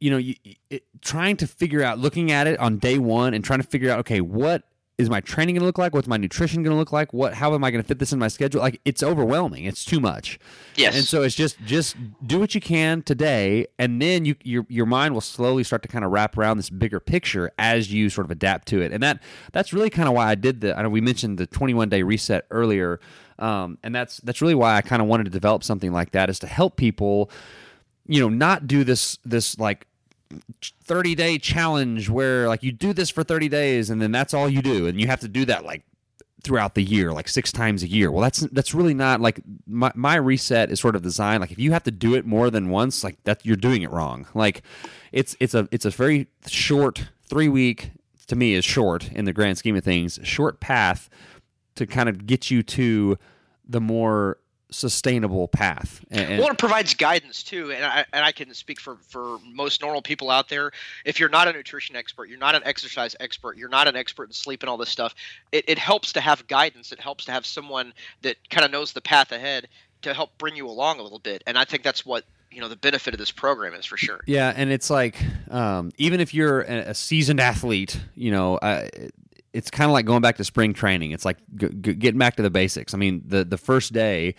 you 0.00 0.10
know 0.10 0.16
you, 0.16 0.34
it, 0.70 0.84
trying 1.00 1.36
to 1.36 1.46
figure 1.46 1.82
out 1.82 1.98
looking 1.98 2.30
at 2.32 2.46
it 2.46 2.58
on 2.58 2.78
day 2.78 2.98
one 2.98 3.34
and 3.34 3.44
trying 3.44 3.60
to 3.60 3.66
figure 3.66 3.90
out 3.90 4.00
okay 4.00 4.20
what 4.20 4.62
is 5.02 5.10
my 5.10 5.20
training 5.20 5.54
going 5.54 5.60
to 5.60 5.66
look 5.66 5.78
like? 5.78 5.94
What's 5.94 6.08
my 6.08 6.16
nutrition 6.16 6.62
going 6.62 6.74
to 6.74 6.78
look 6.78 6.92
like? 6.92 7.12
What 7.12 7.34
how 7.34 7.54
am 7.54 7.64
i 7.64 7.70
going 7.70 7.82
to 7.82 7.86
fit 7.86 7.98
this 7.98 8.12
in 8.12 8.18
my 8.18 8.28
schedule? 8.28 8.60
Like 8.60 8.80
it's 8.84 9.02
overwhelming. 9.02 9.64
It's 9.64 9.84
too 9.84 10.00
much. 10.00 10.38
Yes. 10.76 10.96
and 10.96 11.04
so 11.04 11.22
it's 11.22 11.34
just 11.34 11.60
just 11.64 11.96
do 12.26 12.38
what 12.38 12.54
you 12.54 12.60
can 12.60 13.02
today 13.02 13.66
and 13.78 14.00
then 14.00 14.24
you 14.24 14.36
your 14.42 14.64
your 14.68 14.86
mind 14.86 15.14
will 15.14 15.20
slowly 15.20 15.64
start 15.64 15.82
to 15.82 15.88
kind 15.88 16.04
of 16.04 16.10
wrap 16.10 16.38
around 16.38 16.56
this 16.56 16.70
bigger 16.70 17.00
picture 17.00 17.50
as 17.58 17.92
you 17.92 18.08
sort 18.08 18.24
of 18.24 18.30
adapt 18.30 18.68
to 18.68 18.80
it. 18.80 18.92
And 18.92 19.02
that 19.02 19.22
that's 19.52 19.72
really 19.72 19.90
kind 19.90 20.08
of 20.08 20.14
why 20.14 20.28
i 20.28 20.34
did 20.34 20.60
the 20.60 20.78
i 20.78 20.82
know 20.82 20.88
we 20.88 21.00
mentioned 21.00 21.38
the 21.38 21.46
21 21.46 21.88
day 21.88 22.02
reset 22.02 22.46
earlier 22.50 23.00
um, 23.38 23.78
and 23.82 23.94
that's 23.94 24.18
that's 24.18 24.40
really 24.40 24.54
why 24.54 24.76
i 24.76 24.82
kind 24.82 25.02
of 25.02 25.08
wanted 25.08 25.24
to 25.24 25.30
develop 25.30 25.64
something 25.64 25.92
like 25.92 26.12
that 26.12 26.30
is 26.30 26.38
to 26.38 26.46
help 26.46 26.76
people 26.76 27.30
you 28.06 28.20
know 28.20 28.28
not 28.28 28.66
do 28.66 28.84
this 28.84 29.18
this 29.24 29.58
like 29.58 29.86
30 30.84 31.14
day 31.14 31.38
challenge 31.38 32.08
where 32.08 32.48
like 32.48 32.62
you 32.62 32.72
do 32.72 32.92
this 32.92 33.10
for 33.10 33.22
30 33.22 33.48
days 33.48 33.90
and 33.90 34.00
then 34.00 34.12
that's 34.12 34.34
all 34.34 34.48
you 34.48 34.62
do 34.62 34.86
and 34.86 35.00
you 35.00 35.06
have 35.06 35.20
to 35.20 35.28
do 35.28 35.44
that 35.44 35.64
like 35.64 35.82
throughout 36.42 36.74
the 36.74 36.82
year 36.82 37.12
like 37.12 37.28
six 37.28 37.52
times 37.52 37.82
a 37.82 37.88
year. 37.88 38.10
Well 38.10 38.22
that's 38.22 38.40
that's 38.52 38.74
really 38.74 38.94
not 38.94 39.20
like 39.20 39.40
my, 39.66 39.92
my 39.94 40.16
reset 40.16 40.70
is 40.70 40.80
sort 40.80 40.96
of 40.96 41.02
designed 41.02 41.40
like 41.40 41.52
if 41.52 41.58
you 41.58 41.72
have 41.72 41.84
to 41.84 41.90
do 41.90 42.14
it 42.14 42.26
more 42.26 42.50
than 42.50 42.68
once 42.68 43.04
like 43.04 43.22
that 43.24 43.44
you're 43.44 43.56
doing 43.56 43.82
it 43.82 43.90
wrong. 43.90 44.26
Like 44.34 44.62
it's 45.12 45.36
it's 45.40 45.54
a 45.54 45.68
it's 45.70 45.84
a 45.84 45.90
very 45.90 46.28
short 46.46 47.08
three 47.24 47.48
week 47.48 47.92
to 48.26 48.36
me 48.36 48.54
is 48.54 48.64
short 48.64 49.10
in 49.12 49.24
the 49.24 49.32
grand 49.32 49.58
scheme 49.58 49.76
of 49.76 49.84
things 49.84 50.18
short 50.22 50.60
path 50.60 51.08
to 51.74 51.86
kind 51.86 52.08
of 52.08 52.26
get 52.26 52.50
you 52.50 52.62
to 52.62 53.18
the 53.68 53.80
more 53.80 54.38
sustainable 54.72 55.48
path 55.48 56.04
and, 56.10 56.40
well, 56.40 56.50
it 56.50 56.58
provides 56.58 56.94
guidance 56.94 57.42
too, 57.42 57.72
and 57.72 57.84
I 57.84 58.04
and 58.12 58.24
I 58.24 58.32
can 58.32 58.52
speak 58.54 58.80
for 58.80 58.96
for 59.08 59.38
most 59.44 59.80
normal 59.80 60.02
people 60.02 60.30
out 60.30 60.48
there. 60.48 60.72
If 61.04 61.20
you're 61.20 61.28
not 61.28 61.48
a 61.48 61.52
nutrition 61.52 61.96
expert, 61.96 62.28
you're 62.28 62.38
not 62.38 62.54
an 62.54 62.62
exercise 62.64 63.14
expert, 63.20 63.56
you're 63.56 63.68
not 63.68 63.88
an 63.88 63.96
expert 63.96 64.24
in 64.24 64.32
sleep 64.32 64.62
and 64.62 64.70
all 64.70 64.76
this 64.76 64.90
stuff. 64.90 65.14
It, 65.52 65.64
it 65.68 65.78
helps 65.78 66.12
to 66.14 66.20
have 66.20 66.46
guidance. 66.48 66.92
It 66.92 67.00
helps 67.00 67.24
to 67.26 67.32
have 67.32 67.46
someone 67.46 67.92
that 68.22 68.36
kind 68.50 68.64
of 68.64 68.70
knows 68.70 68.92
the 68.92 69.00
path 69.00 69.32
ahead 69.32 69.68
to 70.02 70.14
help 70.14 70.36
bring 70.38 70.56
you 70.56 70.66
along 70.66 70.98
a 70.98 71.02
little 71.02 71.18
bit. 71.18 71.42
And 71.46 71.56
I 71.56 71.64
think 71.64 71.82
that's 71.82 72.04
what 72.04 72.24
you 72.50 72.60
know 72.60 72.68
the 72.68 72.76
benefit 72.76 73.14
of 73.14 73.18
this 73.18 73.30
program 73.30 73.74
is 73.74 73.86
for 73.86 73.96
sure. 73.96 74.20
Yeah, 74.26 74.52
and 74.54 74.70
it's 74.70 74.90
like 74.90 75.22
um, 75.50 75.92
even 75.96 76.20
if 76.20 76.34
you're 76.34 76.62
a, 76.62 76.94
seasoned 76.94 77.40
athlete, 77.40 78.00
you 78.14 78.30
know, 78.30 78.56
uh, 78.56 78.88
it's 79.52 79.70
kind 79.70 79.90
of 79.90 79.92
like 79.92 80.06
going 80.06 80.22
back 80.22 80.36
to 80.36 80.44
spring 80.44 80.72
training. 80.72 81.10
It's 81.12 81.24
like 81.24 81.38
g- 81.56 81.68
g- 81.80 81.94
getting 81.94 82.18
back 82.18 82.36
to 82.36 82.42
the 82.42 82.50
basics. 82.50 82.94
I 82.94 82.98
mean, 82.98 83.22
the 83.26 83.44
the 83.44 83.58
first 83.58 83.92
day, 83.92 84.34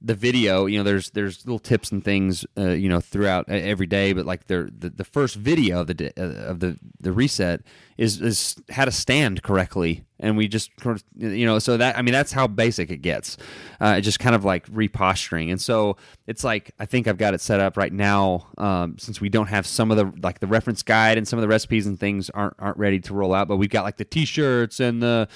the 0.00 0.14
video, 0.14 0.66
you 0.66 0.78
know, 0.78 0.84
there's 0.84 1.10
there's 1.10 1.44
little 1.44 1.58
tips 1.58 1.90
and 1.90 2.04
things, 2.04 2.46
uh, 2.56 2.70
you 2.70 2.88
know, 2.88 3.00
throughout 3.00 3.48
every 3.48 3.86
day. 3.86 4.12
But 4.12 4.26
like 4.26 4.46
the 4.46 4.70
the, 4.72 5.04
first 5.04 5.34
video 5.34 5.80
of 5.80 5.88
the 5.88 6.12
uh, 6.16 6.50
of 6.50 6.60
the 6.60 6.78
the 7.00 7.12
reset 7.12 7.62
is 7.96 8.20
is 8.20 8.56
how 8.70 8.84
to 8.84 8.92
stand 8.92 9.42
correctly, 9.42 10.04
and 10.20 10.36
we 10.36 10.46
just 10.46 10.70
you 11.16 11.46
know, 11.46 11.58
so 11.58 11.76
that 11.76 11.98
I 11.98 12.02
mean 12.02 12.12
that's 12.12 12.30
how 12.30 12.46
basic 12.46 12.90
it 12.90 12.98
gets. 12.98 13.36
Uh, 13.80 14.00
just 14.00 14.20
kind 14.20 14.36
of 14.36 14.44
like 14.44 14.66
reposturing, 14.68 15.50
and 15.50 15.60
so 15.60 15.96
it's 16.28 16.44
like 16.44 16.70
I 16.78 16.86
think 16.86 17.08
I've 17.08 17.18
got 17.18 17.34
it 17.34 17.40
set 17.40 17.58
up 17.58 17.76
right 17.76 17.92
now. 17.92 18.46
Um, 18.56 18.98
since 18.98 19.20
we 19.20 19.28
don't 19.28 19.48
have 19.48 19.66
some 19.66 19.90
of 19.90 19.96
the 19.96 20.12
like 20.22 20.38
the 20.38 20.46
reference 20.46 20.84
guide 20.84 21.18
and 21.18 21.26
some 21.26 21.40
of 21.40 21.42
the 21.42 21.48
recipes 21.48 21.88
and 21.88 21.98
things 21.98 22.30
aren't 22.30 22.54
aren't 22.60 22.78
ready 22.78 23.00
to 23.00 23.14
roll 23.14 23.34
out, 23.34 23.48
but 23.48 23.56
we've 23.56 23.70
got 23.70 23.82
like 23.82 23.96
the 23.96 24.04
T-shirts 24.04 24.78
and 24.78 25.02
the 25.02 25.28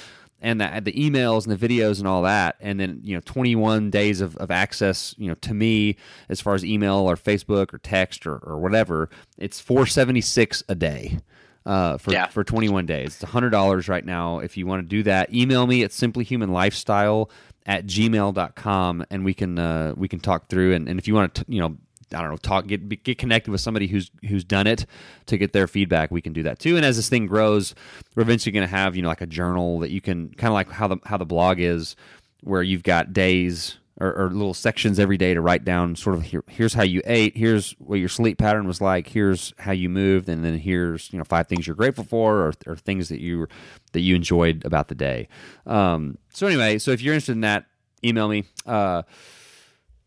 and 0.42 0.60
the, 0.60 0.80
the 0.84 0.92
emails 0.92 1.46
and 1.46 1.56
the 1.58 1.68
videos 1.68 1.98
and 1.98 2.06
all 2.06 2.22
that. 2.22 2.56
And 2.60 2.78
then 2.78 3.00
you 3.02 3.14
know 3.14 3.22
21 3.24 3.88
days 3.90 4.20
of, 4.20 4.36
of 4.36 4.50
access 4.50 5.14
you 5.16 5.28
know 5.28 5.34
to 5.36 5.54
me 5.54 5.96
as 6.28 6.40
far 6.40 6.54
as 6.54 6.64
email 6.64 6.96
or 6.96 7.16
facebook 7.16 7.72
or 7.72 7.78
text 7.78 8.26
or, 8.26 8.36
or 8.38 8.58
whatever 8.58 9.08
it's 9.38 9.60
476 9.60 10.62
a 10.68 10.74
day 10.74 11.18
uh, 11.64 11.96
for, 11.96 12.12
Yeah. 12.12 12.26
for 12.26 12.42
21 12.42 12.86
days. 12.86 13.22
It's 13.22 13.32
$100 13.32 13.88
right 13.88 14.04
now 14.04 14.40
if 14.40 14.56
you 14.56 14.66
want 14.66 14.82
to 14.82 14.88
do 14.88 15.04
that. 15.04 15.32
Email 15.32 15.66
me 15.66 15.84
at 15.84 15.92
simplyhumanlifestyle 15.92 17.30
at 17.66 17.86
gmail.com 17.86 19.04
and 19.10 19.24
we 19.24 19.34
can 19.34 19.58
uh, 19.58 19.94
we 19.96 20.08
can 20.08 20.18
talk 20.18 20.48
through. 20.48 20.74
And, 20.74 20.88
and 20.88 20.98
if 20.98 21.06
you 21.06 21.14
want 21.14 21.34
to 21.36 21.44
you 21.48 21.60
know 21.60 21.76
I 22.14 22.20
don't 22.20 22.30
know, 22.30 22.36
talk, 22.36 22.66
get 22.66 23.02
get 23.02 23.18
connected 23.18 23.50
with 23.50 23.60
somebody 23.60 23.86
who's 23.86 24.10
who's 24.28 24.44
done 24.44 24.66
it 24.66 24.86
to 25.26 25.36
get 25.38 25.52
their 25.52 25.66
feedback. 25.66 26.10
We 26.10 26.22
can 26.22 26.32
do 26.32 26.42
that 26.44 26.58
too. 26.58 26.76
And 26.76 26.84
as 26.84 26.96
this 26.96 27.08
thing 27.08 27.26
grows, 27.26 27.74
we're 28.14 28.22
eventually 28.22 28.52
going 28.52 28.66
to 28.66 28.74
have 28.74 28.96
you 28.96 29.02
know 29.02 29.08
like 29.08 29.20
a 29.20 29.26
journal 29.26 29.78
that 29.80 29.90
you 29.90 30.00
can 30.00 30.30
kind 30.30 30.48
of 30.48 30.54
like 30.54 30.70
how 30.70 30.88
the 30.88 30.96
how 31.04 31.16
the 31.16 31.26
blog 31.26 31.58
is, 31.58 31.96
where 32.42 32.62
you've 32.62 32.82
got 32.82 33.12
days 33.12 33.78
or, 34.00 34.12
or 34.14 34.30
little 34.30 34.54
sections 34.54 34.98
every 34.98 35.16
day 35.16 35.34
to 35.34 35.40
write 35.40 35.64
down 35.64 35.94
sort 35.94 36.16
of 36.16 36.22
here, 36.22 36.42
here's 36.48 36.74
how 36.74 36.82
you 36.82 37.02
ate, 37.04 37.36
here's 37.36 37.72
what 37.72 37.96
your 37.96 38.08
sleep 38.08 38.38
pattern 38.38 38.66
was 38.66 38.80
like, 38.80 39.06
here's 39.06 39.52
how 39.58 39.72
you 39.72 39.88
moved, 39.88 40.28
and 40.28 40.44
then 40.44 40.58
here's 40.58 41.12
you 41.12 41.18
know 41.18 41.24
five 41.24 41.46
things 41.46 41.66
you're 41.66 41.76
grateful 41.76 42.04
for 42.04 42.46
or, 42.46 42.52
or 42.66 42.76
things 42.76 43.08
that 43.08 43.20
you 43.20 43.46
that 43.92 44.00
you 44.00 44.16
enjoyed 44.16 44.64
about 44.64 44.88
the 44.88 44.94
day. 44.94 45.28
Um, 45.66 46.18
so 46.32 46.46
anyway, 46.46 46.78
so 46.78 46.90
if 46.90 47.02
you're 47.02 47.14
interested 47.14 47.32
in 47.32 47.42
that, 47.42 47.66
email 48.04 48.28
me. 48.28 48.44
Uh, 48.66 49.02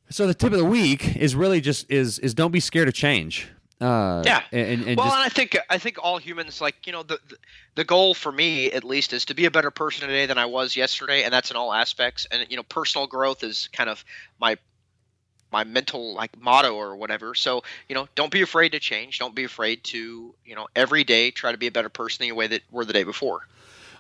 so 0.10 0.28
the 0.28 0.34
tip 0.34 0.52
of 0.52 0.60
the 0.60 0.66
week 0.66 1.16
is 1.16 1.36
really 1.36 1.62
just 1.62 1.90
is 1.92 2.20
is 2.20 2.34
don't 2.34 2.52
be 2.52 2.60
scared 2.60 2.88
of 2.88 2.94
change. 2.94 3.50
Uh, 3.82 4.24
Yeah. 4.26 4.42
and, 4.54 4.88
and 4.88 4.98
well, 4.98 5.08
just, 5.08 5.16
and 5.18 5.24
I 5.26 5.30
think 5.30 5.58
I 5.70 5.78
think 5.78 5.98
all 6.02 6.18
humans 6.18 6.62
like 6.62 6.88
you 6.88 6.94
know 6.94 7.04
the, 7.04 7.20
the 7.28 7.38
the 7.76 7.84
goal 7.84 8.14
for 8.14 8.32
me 8.32 8.72
at 8.72 8.84
least 8.84 9.12
is 9.12 9.26
to 9.26 9.34
be 9.34 9.46
a 9.46 9.52
better 9.52 9.70
person 9.72 10.08
today 10.08 10.26
than 10.26 10.38
I 10.38 10.46
was 10.46 10.76
yesterday, 10.78 11.24
and 11.24 11.34
that's 11.34 11.52
in 11.52 11.58
all 11.58 11.74
aspects. 11.74 12.26
And 12.32 12.46
you 12.50 12.56
know, 12.56 12.64
personal 12.64 13.06
growth 13.08 13.44
is 13.44 13.68
kind 13.74 13.90
of 13.90 14.06
my 14.40 14.58
my 15.52 15.64
mental 15.64 16.14
like 16.14 16.40
motto 16.40 16.74
or 16.76 16.96
whatever. 16.96 17.36
So 17.36 17.64
you 17.90 17.96
know, 17.96 18.08
don't 18.16 18.32
be 18.32 18.42
afraid 18.42 18.70
to 18.70 18.80
change. 18.80 19.20
Don't 19.20 19.36
be 19.36 19.44
afraid 19.44 19.84
to 19.86 20.34
you 20.46 20.56
know 20.56 20.68
every 20.76 21.04
day 21.04 21.32
try 21.32 21.52
to 21.52 21.58
be 21.58 21.68
a 21.68 21.72
better 21.72 21.90
person 21.90 22.20
than 22.24 22.28
you 22.28 22.36
way 22.36 22.48
that 22.48 22.62
were 22.72 22.86
the 22.86 22.94
day 22.94 23.04
before. 23.04 23.42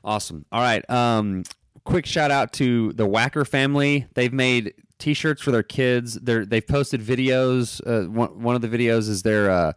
Awesome. 0.06 0.46
All 0.52 0.62
right. 0.62 0.88
Um, 0.90 1.44
quick 1.84 2.06
shout 2.06 2.32
out 2.32 2.54
to 2.54 2.94
the 2.94 3.06
Whacker 3.06 3.44
family. 3.44 4.06
They've 4.14 4.32
made 4.34 4.74
T-shirts 5.00 5.42
for 5.42 5.52
their 5.52 5.64
kids. 5.64 6.16
They're 6.16 6.46
they've 6.46 6.66
posted 6.66 7.02
videos. 7.02 7.82
Uh, 7.86 8.10
one 8.10 8.42
one 8.42 8.56
of 8.56 8.62
the 8.62 8.68
videos 8.70 9.10
is 9.10 9.24
their 9.24 9.50
uh, 9.52 9.74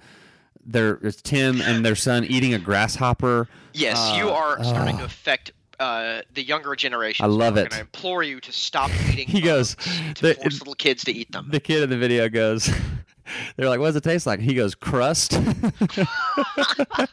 their 0.64 0.94
it's 1.02 1.20
Tim 1.22 1.60
and 1.62 1.84
their 1.84 1.96
son 1.96 2.24
eating 2.24 2.54
a 2.54 2.58
grasshopper. 2.58 3.48
Yes, 3.74 3.98
Uh, 3.98 4.16
you 4.18 4.30
are 4.30 4.62
starting 4.64 4.96
to 4.98 5.04
affect. 5.04 5.52
Uh, 5.80 6.22
the 6.34 6.42
younger 6.42 6.74
generation. 6.74 7.24
I 7.24 7.28
love 7.28 7.56
it. 7.56 7.72
I 7.72 7.78
implore 7.78 8.24
you 8.24 8.40
to 8.40 8.50
stop 8.50 8.90
eating. 9.12 9.28
He 9.28 9.40
goes. 9.40 9.76
to 10.16 10.22
the- 10.22 10.34
force 10.34 10.58
little 10.58 10.74
kids 10.74 11.04
to 11.04 11.12
eat 11.12 11.30
them. 11.30 11.46
the 11.52 11.60
kid 11.60 11.84
in 11.84 11.90
the 11.90 11.96
video 11.96 12.28
goes. 12.28 12.68
They're 13.56 13.68
like, 13.68 13.78
"What 13.78 13.86
does 13.86 13.94
it 13.96 14.02
taste 14.02 14.26
like?" 14.26 14.40
He 14.40 14.54
goes, 14.54 14.74
"Crust." 14.74 15.34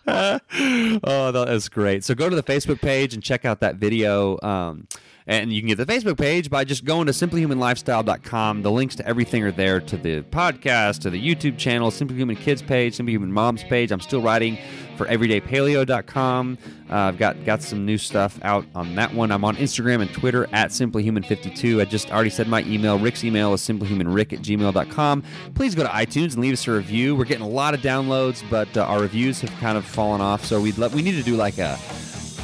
oh, 0.07 1.31
that's 1.31 1.69
great. 1.69 2.03
So 2.03 2.15
go 2.15 2.29
to 2.29 2.35
the 2.35 2.43
Facebook 2.43 2.81
page 2.81 3.13
and 3.13 3.21
check 3.23 3.45
out 3.45 3.59
that 3.59 3.75
video. 3.75 4.39
Um, 4.41 4.87
and 5.27 5.51
you 5.51 5.61
can 5.61 5.69
get 5.69 5.77
the 5.77 5.85
Facebook 5.85 6.17
page 6.17 6.49
by 6.49 6.63
just 6.63 6.85
going 6.85 7.07
to 7.07 7.11
simplyhumanlifestyle.com. 7.11 8.61
The 8.61 8.71
links 8.71 8.95
to 8.97 9.07
everything 9.07 9.43
are 9.43 9.51
there 9.51 9.79
to 9.79 9.97
the 9.97 10.21
podcast, 10.23 10.99
to 11.01 11.09
the 11.09 11.19
YouTube 11.19 11.57
channel, 11.57 11.89
Simply 11.89 12.17
Human 12.17 12.35
Kids 12.35 12.61
page, 12.61 12.95
Simply 12.95 13.13
Human 13.13 13.31
Moms 13.31 13.63
page. 13.63 13.91
I'm 13.91 13.99
still 13.99 14.21
writing 14.21 14.57
for 14.97 15.07
everydaypaleo.com. 15.07 16.57
Uh, 16.89 16.93
I've 16.93 17.17
got, 17.17 17.43
got 17.43 17.63
some 17.63 17.85
new 17.85 17.97
stuff 17.97 18.39
out 18.43 18.65
on 18.75 18.93
that 18.95 19.13
one. 19.13 19.31
I'm 19.31 19.43
on 19.43 19.55
Instagram 19.55 20.01
and 20.01 20.13
Twitter 20.13 20.47
at 20.51 20.69
simplyhuman52. 20.69 21.81
I 21.81 21.85
just 21.85 22.11
already 22.11 22.29
said 22.29 22.47
my 22.47 22.61
email. 22.63 22.99
Rick's 22.99 23.23
email 23.23 23.53
is 23.53 23.61
simplyhumanrick 23.61 24.31
at 24.31 24.39
gmail.com. 24.39 25.23
Please 25.55 25.73
go 25.73 25.83
to 25.83 25.89
iTunes 25.89 26.33
and 26.33 26.39
leave 26.39 26.53
us 26.53 26.67
a 26.67 26.71
review. 26.71 27.15
We're 27.15 27.25
getting 27.25 27.43
a 27.43 27.49
lot 27.49 27.73
of 27.73 27.81
downloads, 27.81 28.43
but 28.49 28.77
uh, 28.77 28.83
our 28.83 29.01
reviews 29.01 29.41
have 29.41 29.51
kind 29.59 29.77
of 29.77 29.85
fallen 29.85 30.21
off. 30.21 30.45
So 30.45 30.61
we'd 30.61 30.77
let, 30.77 30.91
we 30.91 31.01
need 31.01 31.15
to 31.15 31.23
do 31.23 31.35
like 31.35 31.57
a, 31.57 31.79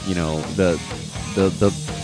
you 0.07 0.15
know, 0.15 0.41
the 0.55 0.81
the 1.35 1.49
the 1.49 2.00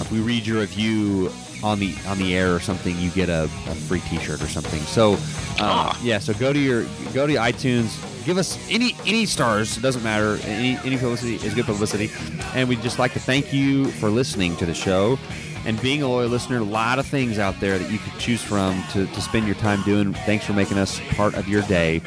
if 0.00 0.10
we 0.10 0.20
read 0.20 0.46
your 0.46 0.60
review 0.60 1.30
on 1.62 1.78
the 1.78 1.94
on 2.06 2.18
the 2.18 2.36
air 2.36 2.54
or 2.54 2.60
something, 2.60 2.96
you 2.98 3.10
get 3.10 3.28
a, 3.28 3.44
a 3.44 3.74
free 3.74 4.00
T-shirt 4.00 4.42
or 4.42 4.46
something. 4.48 4.80
So, 4.82 5.16
uh, 5.58 5.94
yeah. 6.02 6.18
So 6.18 6.34
go 6.34 6.52
to 6.52 6.58
your 6.58 6.84
go 7.12 7.26
to 7.26 7.34
iTunes. 7.34 8.04
Give 8.24 8.38
us 8.38 8.58
any 8.70 8.94
any 9.06 9.26
stars. 9.26 9.76
It 9.76 9.80
doesn't 9.80 10.02
matter. 10.02 10.38
Any 10.44 10.78
any 10.84 10.96
publicity 10.96 11.36
is 11.36 11.54
good 11.54 11.66
publicity. 11.66 12.10
And 12.54 12.68
we'd 12.68 12.82
just 12.82 12.98
like 12.98 13.12
to 13.14 13.20
thank 13.20 13.52
you 13.52 13.90
for 13.92 14.10
listening 14.10 14.56
to 14.56 14.66
the 14.66 14.74
show 14.74 15.18
and 15.64 15.80
being 15.82 16.02
a 16.02 16.08
loyal 16.08 16.28
listener. 16.28 16.58
A 16.58 16.64
lot 16.64 16.98
of 16.98 17.06
things 17.06 17.38
out 17.38 17.58
there 17.60 17.78
that 17.78 17.90
you 17.90 17.98
could 17.98 18.18
choose 18.18 18.42
from 18.42 18.82
to, 18.92 19.06
to 19.06 19.20
spend 19.20 19.46
your 19.46 19.56
time 19.56 19.82
doing. 19.82 20.14
Thanks 20.14 20.44
for 20.44 20.52
making 20.52 20.78
us 20.78 21.00
part 21.14 21.34
of 21.34 21.48
your 21.48 21.62
day. 21.62 22.00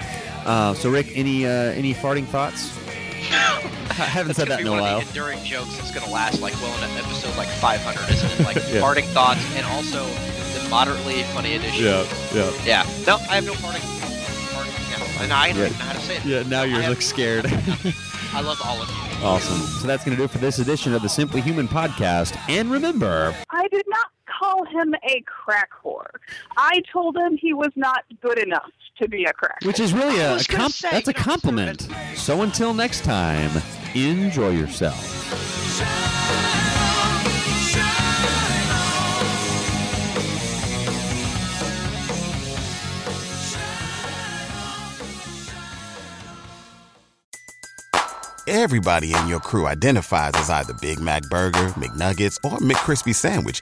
Uh, 0.45 0.74
so, 0.74 0.90
Rick, 0.90 1.11
any 1.15 1.45
uh, 1.45 1.49
any 1.49 1.94
farting 1.94 2.26
thoughts? 2.26 2.78
I 3.30 4.06
haven't 4.10 4.34
said 4.35 4.48
that 4.48 4.61
in 4.61 4.68
a 4.68 4.72
one 4.72 4.81
while. 4.81 4.98
of 4.98 5.03
the 5.03 5.07
enduring 5.10 5.43
jokes 5.43 5.77
that's 5.77 5.91
going 5.91 6.06
to 6.06 6.11
last 6.11 6.41
like 6.41 6.53
well 6.61 6.76
in 6.84 6.89
an 6.91 6.98
episode 6.98 7.35
like 7.38 7.48
500, 7.48 8.10
isn't 8.14 8.31
it? 8.39 8.43
Like 8.45 8.56
Yeah. 8.73 8.81
parting 8.81 9.06
thoughts 9.07 9.41
and 9.56 9.65
also 9.68 10.06
the 10.06 10.68
moderately 10.69 11.23
funny 11.35 11.56
edition. 11.56 11.85
yeah. 11.85 12.06
Yeah. 12.34 12.52
yeah. 12.65 12.84
No, 13.06 13.15
I 13.30 13.35
have 13.35 13.45
no 13.45 13.53
parting. 13.53 13.81
parting 14.53 14.73
yeah. 14.89 15.23
And 15.23 15.34
I 15.34 15.49
don't 15.49 15.57
Yeah. 15.60 15.65
even 15.68 15.77
know 15.77 15.85
how 15.85 15.93
to 15.93 15.99
say 15.99 16.18
it. 16.18 16.26
Yeah, 16.26 16.43
now 16.43 16.61
I 16.61 16.65
you're 16.65 16.89
like 16.89 17.02
scared. 17.02 17.45
I 18.34 18.41
love 18.41 18.60
all 18.65 18.81
of 18.81 18.89
you. 18.89 19.26
Awesome. 19.26 19.57
So 19.81 19.85
that's 19.88 20.03
going 20.03 20.15
to 20.18 20.22
do 20.22 20.23
it 20.26 20.31
for 20.31 20.39
this 20.39 20.57
edition 20.57 20.93
of 20.95 21.03
the 21.03 21.10
Simply 21.10 21.41
Human 21.41 21.68
podcast. 21.68 22.35
And 22.49 22.72
remember, 22.72 23.35
I 23.52 23.68
did 23.68 23.84
not 23.88 24.07
call 24.26 24.65
him 24.65 24.95
a 25.07 25.22
crack 25.27 25.69
whore. 25.84 26.07
I 26.57 26.81
told 26.91 27.15
him 27.18 27.38
he 27.38 27.53
was 27.53 27.72
not 27.76 28.03
good 28.22 28.39
enough 28.39 28.72
to 29.02 29.10
be 29.10 29.26
a 29.26 29.34
crack. 29.34 29.60
which 29.64 29.80
is 29.80 29.94
really 29.94 30.19
a, 30.19 30.36
a 30.36 30.44
comp- 30.44 30.73
say, 30.73 30.90
that's 30.91 31.07
a 31.07 31.11
you 31.11 31.18
know, 31.18 31.23
compliment. 31.23 31.88
So 32.15 32.41
until 32.41 32.73
next 32.73 33.03
time, 33.03 33.61
enjoy 33.95 34.52
yourself. 34.52 35.07
Everybody 48.48 49.14
in 49.15 49.28
your 49.28 49.40
crew 49.40 49.68
identifies 49.68 50.32
as 50.36 50.49
either 50.49 50.73
Big 50.82 50.99
Mac 50.99 51.23
Burger, 51.30 51.68
McNuggets, 51.78 52.38
or 52.44 52.57
McCrispy 52.57 53.14
Sandwich. 53.15 53.61